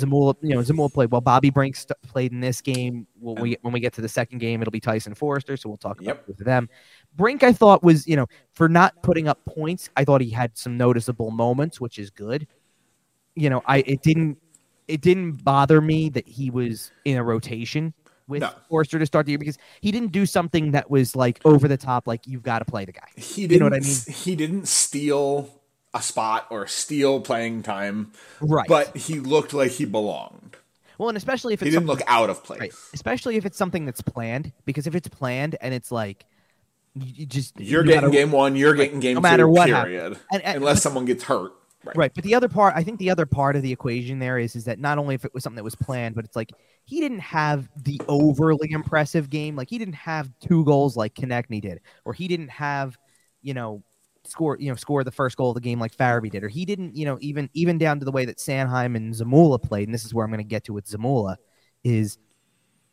Yep. 0.00 0.10
Zamula, 0.10 0.34
you 0.42 0.54
know, 0.54 0.60
Zamula 0.60 0.92
played 0.92 1.10
well. 1.10 1.20
Bobby 1.20 1.50
Brink 1.50 1.76
st- 1.76 2.00
played 2.06 2.32
in 2.32 2.40
this 2.40 2.60
game. 2.60 3.06
When 3.18 3.40
we 3.40 3.56
when 3.62 3.72
we 3.72 3.80
get 3.80 3.92
to 3.94 4.00
the 4.00 4.08
second 4.08 4.38
game, 4.38 4.60
it'll 4.62 4.70
be 4.70 4.80
Tyson 4.80 5.14
Foerster, 5.14 5.56
so 5.56 5.68
we'll 5.68 5.76
talk 5.78 6.00
about 6.00 6.06
Yep. 6.16 6.26
both 6.26 6.40
of 6.40 6.46
them. 6.46 6.68
Brink, 7.16 7.42
I 7.42 7.52
thought 7.52 7.82
was 7.82 8.06
you 8.06 8.16
know 8.16 8.26
for 8.54 8.68
not 8.68 9.02
putting 9.02 9.28
up 9.28 9.44
points. 9.44 9.88
I 9.96 10.04
thought 10.04 10.20
he 10.20 10.30
had 10.30 10.56
some 10.56 10.76
noticeable 10.76 11.30
moments, 11.30 11.80
which 11.80 11.98
is 11.98 12.10
good. 12.10 12.46
You 13.34 13.50
know, 13.50 13.62
I 13.66 13.78
it 13.78 14.02
didn't 14.02 14.38
it 14.88 15.00
didn't 15.00 15.42
bother 15.44 15.80
me 15.80 16.08
that 16.10 16.28
he 16.28 16.50
was 16.50 16.92
in 17.04 17.16
a 17.16 17.22
rotation 17.24 17.92
with 18.28 18.40
No. 18.42 18.50
Foerster 18.68 18.98
to 18.98 19.06
start 19.06 19.26
the 19.26 19.32
year 19.32 19.38
because 19.38 19.58
he 19.80 19.92
didn't 19.92 20.10
do 20.12 20.26
something 20.26 20.72
that 20.72 20.90
was 20.90 21.14
like 21.14 21.40
over 21.44 21.68
the 21.68 21.76
top, 21.76 22.06
like 22.08 22.26
you've 22.26 22.42
got 22.42 22.58
to 22.60 22.64
play 22.64 22.84
the 22.84 22.92
guy. 22.92 23.06
He 23.16 23.42
You 23.42 23.48
didn't. 23.48 23.60
know 23.60 23.66
what 23.66 23.74
I 23.74 23.86
mean? 23.86 23.96
He 24.16 24.34
didn't 24.36 24.66
steal 24.68 25.55
a 25.96 26.02
spot 26.02 26.46
or 26.50 26.66
steal 26.66 27.20
playing 27.20 27.62
time, 27.62 28.12
Right. 28.40 28.68
but 28.68 28.96
he 28.96 29.18
looked 29.20 29.52
like 29.54 29.72
he 29.72 29.84
belonged. 29.84 30.56
well, 30.98 31.08
and 31.08 31.16
especially 31.18 31.54
if 31.54 31.60
He 31.60 31.66
it's 31.66 31.74
didn't 31.76 31.86
look 31.88 32.00
out 32.06 32.30
of 32.30 32.42
place. 32.44 32.60
right, 32.60 32.72
especially 32.94 33.36
if 33.36 33.44
it's 33.44 33.58
something 33.58 33.84
that's 33.84 34.00
planned. 34.00 34.52
Because 34.64 34.86
if 34.86 34.94
it's 34.94 35.08
planned 35.08 35.56
and 35.60 35.74
it's 35.74 35.92
like 35.92 36.24
you, 36.94 37.26
just 37.26 37.58
You're 37.60 37.82
you 37.82 37.88
getting 37.88 38.00
gotta- 38.08 38.12
game 38.12 38.32
one. 38.32 38.56
You're 38.56 38.74
getting 38.74 39.00
game 39.00 39.16
no 39.16 39.20
matter 39.20 39.42
two. 39.44 39.48
what 39.50 39.66
period. 39.68 40.18
And- 40.32 40.42
and- 40.42 40.56
Unless 40.58 40.76
but- 40.76 40.82
someone 40.82 41.04
gets 41.04 41.24
hurt. 41.24 41.52
Right. 41.84 41.96
Right. 41.96 42.12
But 42.14 42.24
the 42.24 42.34
other 42.34 42.48
part, 42.48 42.74
I 42.74 42.82
think 42.82 42.98
the 42.98 43.10
other 43.10 43.26
part 43.26 43.54
of 43.54 43.62
the 43.62 43.70
equation 43.70 44.18
there 44.18 44.38
is, 44.38 44.56
is 44.56 44.64
that 44.64 44.80
not 44.80 44.98
only 44.98 45.14
if 45.14 45.24
it 45.24 45.32
was 45.32 45.44
something 45.44 45.56
that 45.56 45.62
was 45.62 45.76
planned, 45.76 46.16
but 46.16 46.24
it's 46.24 46.34
like 46.34 46.50
he 46.84 46.98
didn't 47.00 47.20
have 47.20 47.68
the 47.76 48.00
overly 48.08 48.72
impressive 48.72 49.30
game. 49.30 49.54
Like 49.54 49.70
he 49.70 49.78
didn't 49.78 49.94
have 49.94 50.28
two 50.40 50.64
goals 50.64 50.96
like 50.96 51.14
Konecny 51.14 51.60
did, 51.60 51.80
or 52.04 52.12
he 52.12 52.26
didn't 52.26 52.48
have, 52.50 52.96
you 53.42 53.54
know, 53.54 53.84
score, 54.28 54.56
you 54.60 54.70
know, 54.70 54.76
score 54.76 55.04
the 55.04 55.10
first 55.10 55.36
goal 55.36 55.50
of 55.50 55.54
the 55.54 55.60
game 55.60 55.78
like 55.78 55.96
Farabee 55.96 56.30
did, 56.30 56.44
or 56.44 56.48
he 56.48 56.64
didn't, 56.64 56.96
you 56.96 57.04
know, 57.04 57.18
even 57.20 57.50
even 57.52 57.78
down 57.78 57.98
to 57.98 58.04
the 58.04 58.12
way 58.12 58.24
that 58.24 58.38
Sanheim 58.38 58.96
and 58.96 59.14
Zamula 59.14 59.62
played. 59.62 59.88
And 59.88 59.94
this 59.94 60.04
is 60.04 60.14
where 60.14 60.24
I'm 60.24 60.30
going 60.30 60.38
to 60.38 60.44
get 60.44 60.64
to 60.64 60.72
with 60.72 60.86
Zamula, 60.86 61.36
is 61.84 62.18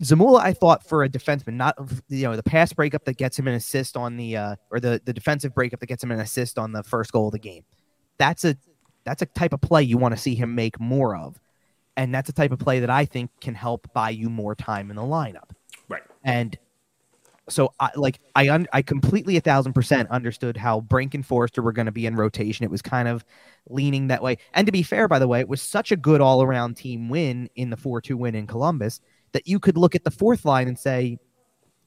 Zamula, 0.03 0.41
I 0.41 0.53
thought 0.53 0.87
for 0.87 1.03
a 1.03 1.09
defenseman, 1.09 1.53
not 1.53 1.77
you 2.09 2.23
know 2.23 2.35
the 2.35 2.43
pass 2.43 2.73
breakup 2.73 3.05
that 3.05 3.17
gets 3.17 3.37
him 3.37 3.47
an 3.47 3.53
assist 3.53 3.95
on 3.95 4.17
the 4.17 4.37
uh, 4.37 4.55
or 4.71 4.79
the 4.79 5.01
the 5.05 5.13
defensive 5.13 5.53
breakup 5.53 5.79
that 5.79 5.87
gets 5.87 6.03
him 6.03 6.11
an 6.11 6.19
assist 6.19 6.57
on 6.57 6.71
the 6.71 6.83
first 6.83 7.11
goal 7.11 7.27
of 7.27 7.31
the 7.31 7.39
game. 7.39 7.63
That's 8.17 8.43
a 8.43 8.57
that's 9.05 9.21
a 9.21 9.25
type 9.25 9.53
of 9.53 9.61
play 9.61 9.83
you 9.83 9.97
want 9.97 10.13
to 10.13 10.19
see 10.19 10.35
him 10.35 10.55
make 10.55 10.79
more 10.79 11.15
of, 11.15 11.39
and 11.95 12.13
that's 12.13 12.29
a 12.29 12.33
type 12.33 12.51
of 12.51 12.59
play 12.59 12.79
that 12.79 12.89
I 12.89 13.05
think 13.05 13.31
can 13.39 13.55
help 13.55 13.91
buy 13.93 14.09
you 14.09 14.29
more 14.29 14.55
time 14.55 14.89
in 14.89 14.95
the 14.95 15.03
lineup. 15.03 15.51
Right. 15.87 16.03
And 16.23 16.57
so 17.49 17.73
I 17.79 17.91
like 17.95 18.19
I 18.35 18.49
un- 18.49 18.67
I 18.71 18.81
completely 18.81 19.37
a 19.37 19.41
thousand 19.41 19.73
percent 19.73 20.09
understood 20.09 20.55
how 20.55 20.81
Brink 20.81 21.13
and 21.13 21.25
Foerster 21.25 21.61
were 21.61 21.73
going 21.73 21.87
to 21.87 21.91
be 21.91 22.05
in 22.05 22.15
rotation. 22.15 22.63
It 22.63 22.71
was 22.71 22.81
kind 22.81 23.07
of 23.07 23.25
leaning 23.69 24.07
that 24.07 24.23
way. 24.23 24.37
And 24.53 24.65
to 24.65 24.71
be 24.71 24.83
fair, 24.83 25.07
by 25.07 25.19
the 25.19 25.27
way, 25.27 25.39
it 25.39 25.49
was 25.49 25.61
such 25.61 25.91
a 25.91 25.97
good 25.97 26.21
all 26.21 26.41
around 26.41 26.75
team 26.77 27.09
win 27.09 27.49
in 27.55 27.69
the 27.69 27.77
four 27.77 28.01
two 28.01 28.17
win 28.17 28.35
in 28.35 28.47
Columbus 28.47 29.01
that 29.33 29.47
you 29.47 29.59
could 29.59 29.77
look 29.77 29.95
at 29.95 30.03
the 30.03 30.11
fourth 30.11 30.45
line 30.45 30.67
and 30.67 30.77
say, 30.77 31.17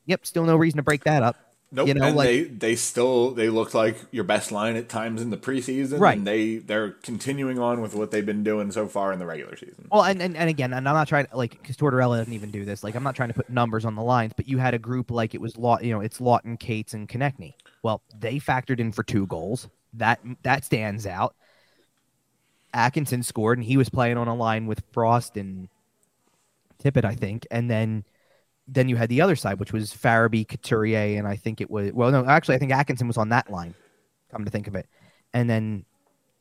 "Yep, 0.07 0.27
still 0.27 0.45
no 0.45 0.57
reason 0.57 0.77
to 0.77 0.83
break 0.83 1.05
that 1.05 1.23
up." 1.23 1.37
Nope. 1.73 1.89
You 1.89 1.95
know, 1.95 2.07
and 2.07 2.17
like- 2.17 2.27
they 2.27 2.43
they 2.45 2.77
still 2.77 3.33
they 3.33 3.49
looked 3.49 3.75
like 3.75 3.97
your 4.13 4.25
best 4.25 4.53
line 4.53 4.77
at 4.77 4.89
times 4.89 5.21
in 5.21 5.31
the 5.31 5.37
preseason. 5.37 5.99
Right. 5.99 6.17
And 6.17 6.27
they 6.27 6.57
they're 6.59 6.93
continuing 6.93 7.59
on 7.59 7.81
with 7.81 7.95
what 7.95 8.13
they've 8.13 8.25
been 8.25 8.45
doing 8.45 8.71
so 8.71 8.87
far 8.87 9.13
in 9.13 9.19
the 9.19 9.27
regular 9.27 9.57
season. 9.57 9.89
Well, 9.91 10.05
and, 10.05 10.23
and, 10.23 10.37
and 10.37 10.49
again, 10.49 10.73
and 10.73 10.89
I'm 10.89 10.95
not 10.95 11.09
trying 11.09 11.27
to 11.27 11.37
like 11.37 11.61
because 11.61 11.77
Tortorella 11.77 12.19
doesn't 12.19 12.33
even 12.33 12.51
do 12.51 12.65
this. 12.65 12.85
Like, 12.85 12.95
I'm 12.95 13.03
not 13.03 13.17
trying 13.17 13.31
to 13.31 13.35
put 13.35 13.51
numbers 13.51 13.85
on 13.85 13.97
the 13.97 14.03
lines, 14.03 14.33
but 14.37 14.49
you 14.49 14.59
had 14.59 14.75
a 14.75 14.79
group 14.79 15.11
like 15.11 15.35
it 15.35 15.41
was 15.41 15.57
Law, 15.57 15.81
you 15.81 15.91
know, 15.91 16.01
it's 16.01 16.19
Laughton, 16.19 16.59
Cates, 16.59 16.95
and 16.95 17.09
Konecny. 17.09 17.55
Well, 17.83 18.01
they 18.17 18.37
factored 18.37 18.79
in 18.79 18.93
for 18.93 19.03
two 19.03 19.27
goals. 19.27 19.69
That 19.95 20.21
that 20.43 20.65
stands 20.65 21.07
out. 21.07 21.35
Atkinson 22.73 23.23
scored, 23.23 23.59
and 23.59 23.65
he 23.65 23.77
was 23.77 23.89
playing 23.89 24.19
on 24.19 24.29
a 24.29 24.35
line 24.35 24.67
with 24.67 24.83
Frost 24.93 25.37
and 25.37 25.69
Tippett, 26.83 27.05
I 27.05 27.15
think, 27.15 27.47
and 27.51 27.71
then 27.71 28.05
then 28.69 28.89
you 28.89 28.97
had 28.97 29.09
the 29.09 29.21
other 29.21 29.37
side, 29.37 29.61
which 29.61 29.73
was 29.73 29.93
Farabee, 29.93 30.47
Couturier, 30.47 31.19
and 31.19 31.27
I 31.29 31.37
think 31.37 31.61
it 31.61 31.71
was 31.71 31.93
well, 31.93 32.11
no, 32.11 32.25
actually, 32.27 32.57
I 32.57 32.59
think 32.59 32.73
Atkinson 32.73 33.07
was 33.07 33.17
on 33.17 33.29
that 33.31 33.51
line. 33.51 33.75
Come 34.31 34.45
to 34.45 34.51
think 34.51 34.67
of 34.67 34.75
it, 34.75 34.89
and 35.33 35.49
then 35.49 35.85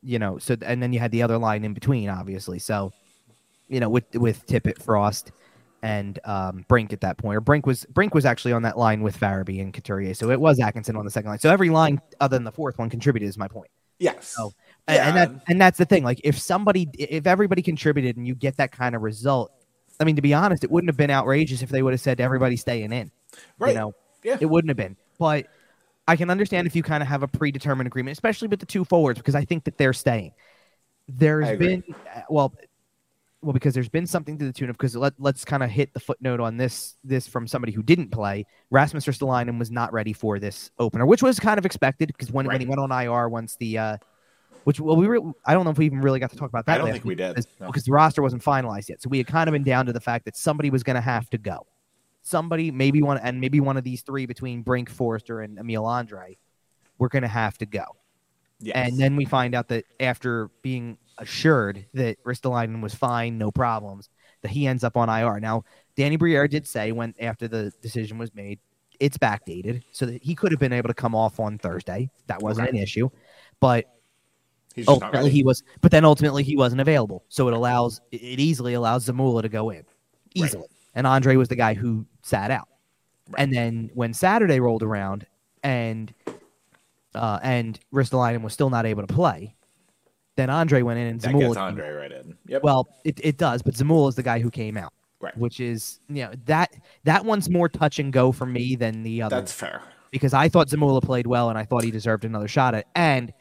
you 0.02 0.18
know, 0.18 0.38
so 0.38 0.56
and 0.62 0.82
then 0.82 0.92
you 0.92 0.98
had 0.98 1.10
the 1.10 1.22
other 1.22 1.38
line 1.38 1.64
in 1.64 1.72
between, 1.74 2.08
obviously. 2.08 2.58
So 2.58 2.92
you 3.68 3.80
know, 3.80 3.88
with 3.88 4.04
with 4.14 4.46
Tippett, 4.46 4.82
Frost, 4.82 5.32
and 5.82 6.18
um, 6.24 6.64
Brink 6.68 6.92
at 6.92 7.00
that 7.02 7.16
point, 7.18 7.36
or 7.36 7.40
Brink 7.40 7.66
was 7.66 7.84
Brink 7.86 8.14
was 8.14 8.24
actually 8.24 8.52
on 8.52 8.62
that 8.62 8.76
line 8.76 9.02
with 9.02 9.18
Farabee 9.18 9.60
and 9.60 9.72
Couturier, 9.72 10.14
so 10.14 10.30
it 10.30 10.40
was 10.40 10.58
Atkinson 10.58 10.96
on 10.96 11.04
the 11.04 11.10
second 11.10 11.30
line. 11.30 11.38
So 11.38 11.50
every 11.50 11.70
line 11.70 12.00
other 12.20 12.36
than 12.36 12.44
the 12.44 12.52
fourth 12.52 12.78
one 12.78 12.90
contributed, 12.90 13.28
is 13.28 13.38
my 13.38 13.48
point. 13.48 13.70
Yes. 13.98 14.34
So, 14.36 14.52
And- 14.88 14.98
and 14.98 15.16
that 15.16 15.44
and 15.48 15.60
that's 15.60 15.78
the 15.78 15.84
thing. 15.86 16.04
Like 16.04 16.20
if 16.22 16.38
somebody, 16.38 16.88
if 16.98 17.26
everybody 17.26 17.62
contributed 17.62 18.16
and 18.16 18.26
you 18.26 18.34
get 18.34 18.56
that 18.58 18.70
kind 18.72 18.94
of 18.94 19.02
result, 19.02 19.52
I 20.00 20.04
mean, 20.04 20.16
to 20.16 20.22
be 20.22 20.34
honest, 20.34 20.64
it 20.64 20.70
wouldn't 20.70 20.88
have 20.88 20.96
been 20.96 21.10
outrageous 21.10 21.62
if 21.62 21.70
they 21.70 21.82
would 21.82 21.92
have 21.92 22.00
said 22.00 22.20
everybody 22.20 22.56
staying 22.56 22.92
in. 22.92 23.10
Right. 23.58 23.70
You 23.70 23.78
know, 23.78 23.94
Yeah. 24.22 24.38
it 24.40 24.46
wouldn't 24.46 24.70
have 24.70 24.76
been. 24.76 24.96
But 25.18 25.46
I 26.08 26.16
can 26.16 26.30
understand 26.30 26.66
if 26.66 26.76
you 26.76 26.82
kind 26.82 27.02
of 27.02 27.08
have 27.08 27.22
a 27.22 27.28
predetermined 27.28 27.86
agreement, 27.86 28.12
especially 28.12 28.48
with 28.48 28.60
the 28.60 28.66
two 28.66 28.84
forwards, 28.84 29.18
because 29.18 29.34
I 29.34 29.44
think 29.44 29.64
that 29.64 29.78
they're 29.78 29.92
staying. 29.92 30.32
There's 31.08 31.56
been 31.58 31.84
well, 32.28 32.52
well, 33.42 33.52
because 33.52 33.74
there's 33.74 33.88
been 33.88 34.06
something 34.06 34.38
to 34.38 34.44
the 34.44 34.52
tune 34.52 34.70
of 34.70 34.76
because 34.76 34.96
let 34.96 35.14
let's 35.18 35.44
kind 35.44 35.62
of 35.62 35.70
hit 35.70 35.94
the 35.94 36.00
footnote 36.00 36.40
on 36.40 36.56
this 36.56 36.96
this 37.04 37.28
from 37.28 37.46
somebody 37.46 37.72
who 37.72 37.82
didn't 37.82 38.10
play. 38.10 38.44
Rasmus 38.70 39.06
Ristolainen 39.06 39.58
was 39.58 39.70
not 39.70 39.92
ready 39.92 40.12
for 40.12 40.38
this 40.38 40.70
opener, 40.78 41.06
which 41.06 41.22
was 41.22 41.38
kind 41.38 41.58
of 41.58 41.64
expected 41.66 42.08
because 42.08 42.32
when, 42.32 42.46
when 42.46 42.60
he 42.60 42.66
went 42.66 42.80
on 42.80 42.90
IR 42.90 43.28
once 43.28 43.56
the 43.56 43.78
uh, 43.78 43.96
which 44.66 44.80
well 44.80 44.96
we 44.96 45.06
were 45.06 45.20
I 45.44 45.54
don't 45.54 45.64
know 45.64 45.70
if 45.70 45.78
we 45.78 45.86
even 45.86 46.00
really 46.00 46.18
got 46.18 46.30
to 46.30 46.36
talk 46.36 46.48
about 46.48 46.66
that. 46.66 46.74
I 46.74 46.78
don't 46.78 46.90
think 46.90 47.04
we 47.04 47.14
did, 47.14 47.36
because, 47.36 47.46
no. 47.60 47.68
because 47.68 47.84
the 47.84 47.92
roster 47.92 48.20
wasn't 48.20 48.42
finalized 48.42 48.88
yet. 48.88 49.00
So 49.00 49.08
we 49.08 49.18
had 49.18 49.28
kind 49.28 49.48
of 49.48 49.52
been 49.52 49.62
down 49.62 49.86
to 49.86 49.92
the 49.92 50.00
fact 50.00 50.24
that 50.24 50.36
somebody 50.36 50.70
was 50.70 50.82
going 50.82 50.96
to 50.96 51.00
have 51.00 51.30
to 51.30 51.38
go. 51.38 51.68
Somebody, 52.22 52.72
maybe 52.72 53.00
one, 53.00 53.18
and 53.18 53.40
maybe 53.40 53.60
one 53.60 53.76
of 53.76 53.84
these 53.84 54.02
three 54.02 54.26
between 54.26 54.62
Brink, 54.62 54.90
Foerster, 54.90 55.42
and 55.42 55.56
Emil 55.56 55.84
Andrae, 55.84 56.36
were 56.98 57.08
going 57.08 57.22
to 57.22 57.28
have 57.28 57.56
to 57.58 57.66
go. 57.66 57.84
Yes. 58.58 58.74
And 58.74 58.98
then 58.98 59.14
we 59.14 59.24
find 59.24 59.54
out 59.54 59.68
that 59.68 59.84
after 60.00 60.50
being 60.62 60.98
assured 61.18 61.86
that 61.94 62.20
Ristolainen 62.24 62.82
was 62.82 62.92
fine, 62.92 63.38
no 63.38 63.52
problems, 63.52 64.08
that 64.42 64.50
he 64.50 64.66
ends 64.66 64.82
up 64.82 64.96
on 64.96 65.08
IR. 65.08 65.38
Now, 65.38 65.62
Danny 65.94 66.16
Briere 66.16 66.48
did 66.48 66.66
say 66.66 66.90
when 66.90 67.14
after 67.20 67.46
the 67.46 67.72
decision 67.82 68.18
was 68.18 68.34
made, 68.34 68.58
it's 68.98 69.16
backdated, 69.16 69.82
so 69.92 70.06
that 70.06 70.24
he 70.24 70.34
could 70.34 70.50
have 70.50 70.58
been 70.58 70.72
able 70.72 70.88
to 70.88 70.94
come 70.94 71.14
off 71.14 71.38
on 71.38 71.58
Thursday. 71.58 72.10
That 72.26 72.42
wasn't 72.42 72.68
Okay. 72.68 72.78
an 72.78 72.82
issue, 72.82 73.10
but 73.60 73.84
he's 73.84 73.86
just 73.86 73.86
not 73.86 73.95
ultimately 74.86 75.18
ready. 75.18 75.30
he 75.30 75.42
was. 75.42 75.62
But 75.80 75.90
then 75.90 76.04
ultimately 76.04 76.42
he 76.42 76.56
wasn't 76.56 76.80
available, 76.80 77.24
so 77.28 77.48
it 77.48 77.54
allows 77.54 78.00
it 78.12 78.40
easily 78.40 78.74
allows 78.74 79.06
Zamula 79.06 79.42
to 79.42 79.48
go 79.48 79.70
in 79.70 79.84
easily, 80.34 80.68
and 80.94 81.06
Andrae 81.06 81.36
was 81.36 81.48
the 81.48 81.56
guy 81.56 81.74
who 81.74 82.06
sat 82.22 82.50
out. 82.50 82.68
Right. 83.30 83.42
And 83.42 83.52
then 83.52 83.90
when 83.94 84.14
Saturday 84.14 84.60
rolled 84.60 84.82
around, 84.82 85.26
and 85.62 86.12
uh, 87.14 87.38
and 87.42 87.78
Ristolainen 87.92 88.42
was 88.42 88.52
still 88.52 88.70
not 88.70 88.86
able 88.86 89.06
to 89.06 89.12
play, 89.12 89.54
then 90.36 90.48
Andrae 90.48 90.82
went 90.82 90.98
in 90.98 91.06
and 91.06 91.20
that 91.20 91.34
Zamula. 91.34 91.54
gets 91.54 91.56
Andrae 91.56 91.98
right 91.98 92.12
in. 92.12 92.36
Yep. 92.46 92.62
well, 92.62 92.88
it, 93.04 93.18
it 93.24 93.38
does, 93.38 93.62
but 93.62 93.74
Zamula 93.74 94.10
is 94.10 94.14
the 94.14 94.22
guy 94.22 94.38
who 94.38 94.50
came 94.50 94.76
out, 94.76 94.92
right. 95.20 95.36
which 95.36 95.60
is 95.60 95.98
you 96.08 96.22
know 96.22 96.32
that 96.44 96.72
that 97.04 97.24
one's 97.24 97.48
more 97.50 97.68
touch 97.68 97.98
and 97.98 98.12
go 98.12 98.32
for 98.32 98.46
me 98.46 98.76
than 98.76 99.02
the 99.02 99.22
other 99.22 99.36
That's 99.36 99.52
fair. 99.52 99.82
because 100.10 100.34
I 100.34 100.48
thought 100.48 100.68
Zamula 100.68 101.02
played 101.02 101.26
well 101.26 101.48
and 101.48 101.58
I 101.58 101.64
thought 101.64 101.82
he 101.82 101.90
deserved 101.90 102.24
another 102.24 102.48
shot 102.48 102.74
at. 102.74 102.86
And 102.94 103.32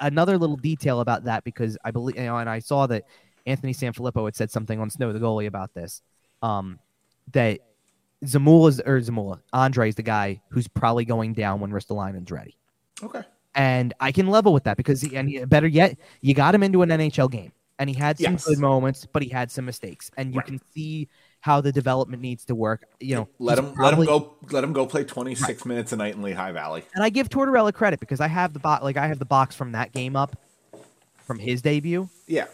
another 0.00 0.38
little 0.38 0.56
detail 0.56 1.00
about 1.00 1.24
that 1.24 1.44
because 1.44 1.76
I 1.84 1.90
believe 1.90 2.16
you 2.16 2.24
know, 2.24 2.36
and 2.38 2.48
I 2.48 2.58
saw 2.58 2.86
that 2.86 3.04
Anthony 3.46 3.72
Sanfilippo 3.72 4.24
had 4.24 4.36
said 4.36 4.50
something 4.50 4.80
on 4.80 4.90
Snow 4.90 5.12
the 5.12 5.18
goalie 5.20 5.46
about 5.46 5.72
this, 5.74 6.02
um, 6.42 6.78
that 7.32 7.60
Zamula's 8.24 8.80
or 8.80 9.00
Zamula 9.00 9.40
Andrae 9.54 9.88
is 9.88 9.94
the 9.94 10.02
guy 10.02 10.40
who's 10.50 10.68
probably 10.68 11.04
going 11.04 11.32
down 11.32 11.60
when 11.60 11.70
Ristolainen's 11.70 12.30
ready. 12.30 12.56
Okay. 13.02 13.22
And 13.54 13.94
I 14.00 14.12
can 14.12 14.26
level 14.28 14.52
with 14.52 14.64
that 14.64 14.76
because, 14.76 15.00
he, 15.00 15.16
and 15.16 15.28
he, 15.28 15.44
better 15.44 15.66
yet, 15.66 15.96
you 16.20 16.34
got 16.34 16.54
him 16.54 16.62
into 16.62 16.82
an 16.82 16.90
NHL 16.90 17.30
game, 17.30 17.52
and 17.78 17.88
he 17.88 17.96
had 17.96 18.18
some 18.18 18.32
Yes. 18.34 18.46
good 18.46 18.58
moments, 18.58 19.06
but 19.10 19.22
he 19.22 19.28
had 19.30 19.50
some 19.50 19.64
mistakes, 19.64 20.10
and 20.16 20.34
you 20.34 20.40
Right. 20.40 20.46
can 20.46 20.60
see 20.74 21.08
how 21.46 21.60
the 21.60 21.70
development 21.70 22.20
needs 22.20 22.44
to 22.44 22.56
work. 22.56 22.82
You 22.98 23.14
know, 23.14 23.28
let 23.38 23.56
him 23.56 23.72
let 23.74 23.94
him 23.94 24.04
go 24.04 24.34
let 24.50 24.64
him 24.64 24.72
go 24.72 24.84
play 24.84 25.04
26 25.04 25.64
minutes 25.64 25.92
a 25.92 25.96
night 25.96 26.16
in 26.16 26.22
Lehigh 26.22 26.50
Valley. 26.50 26.82
and 26.92 27.04
I 27.04 27.08
give 27.08 27.28
Tortorella 27.28 27.72
credit 27.72 28.00
because 28.00 28.20
I 28.20 28.26
have 28.26 28.52
the 28.52 28.58
box, 28.58 28.82
like 28.82 28.96
I 28.96 29.06
have 29.06 29.20
the 29.20 29.24
box 29.24 29.54
from 29.54 29.70
that 29.72 29.92
game 29.92 30.16
up, 30.16 30.36
from 31.24 31.38
his 31.38 31.62
debut. 31.62 32.08
Yeah. 32.26 32.46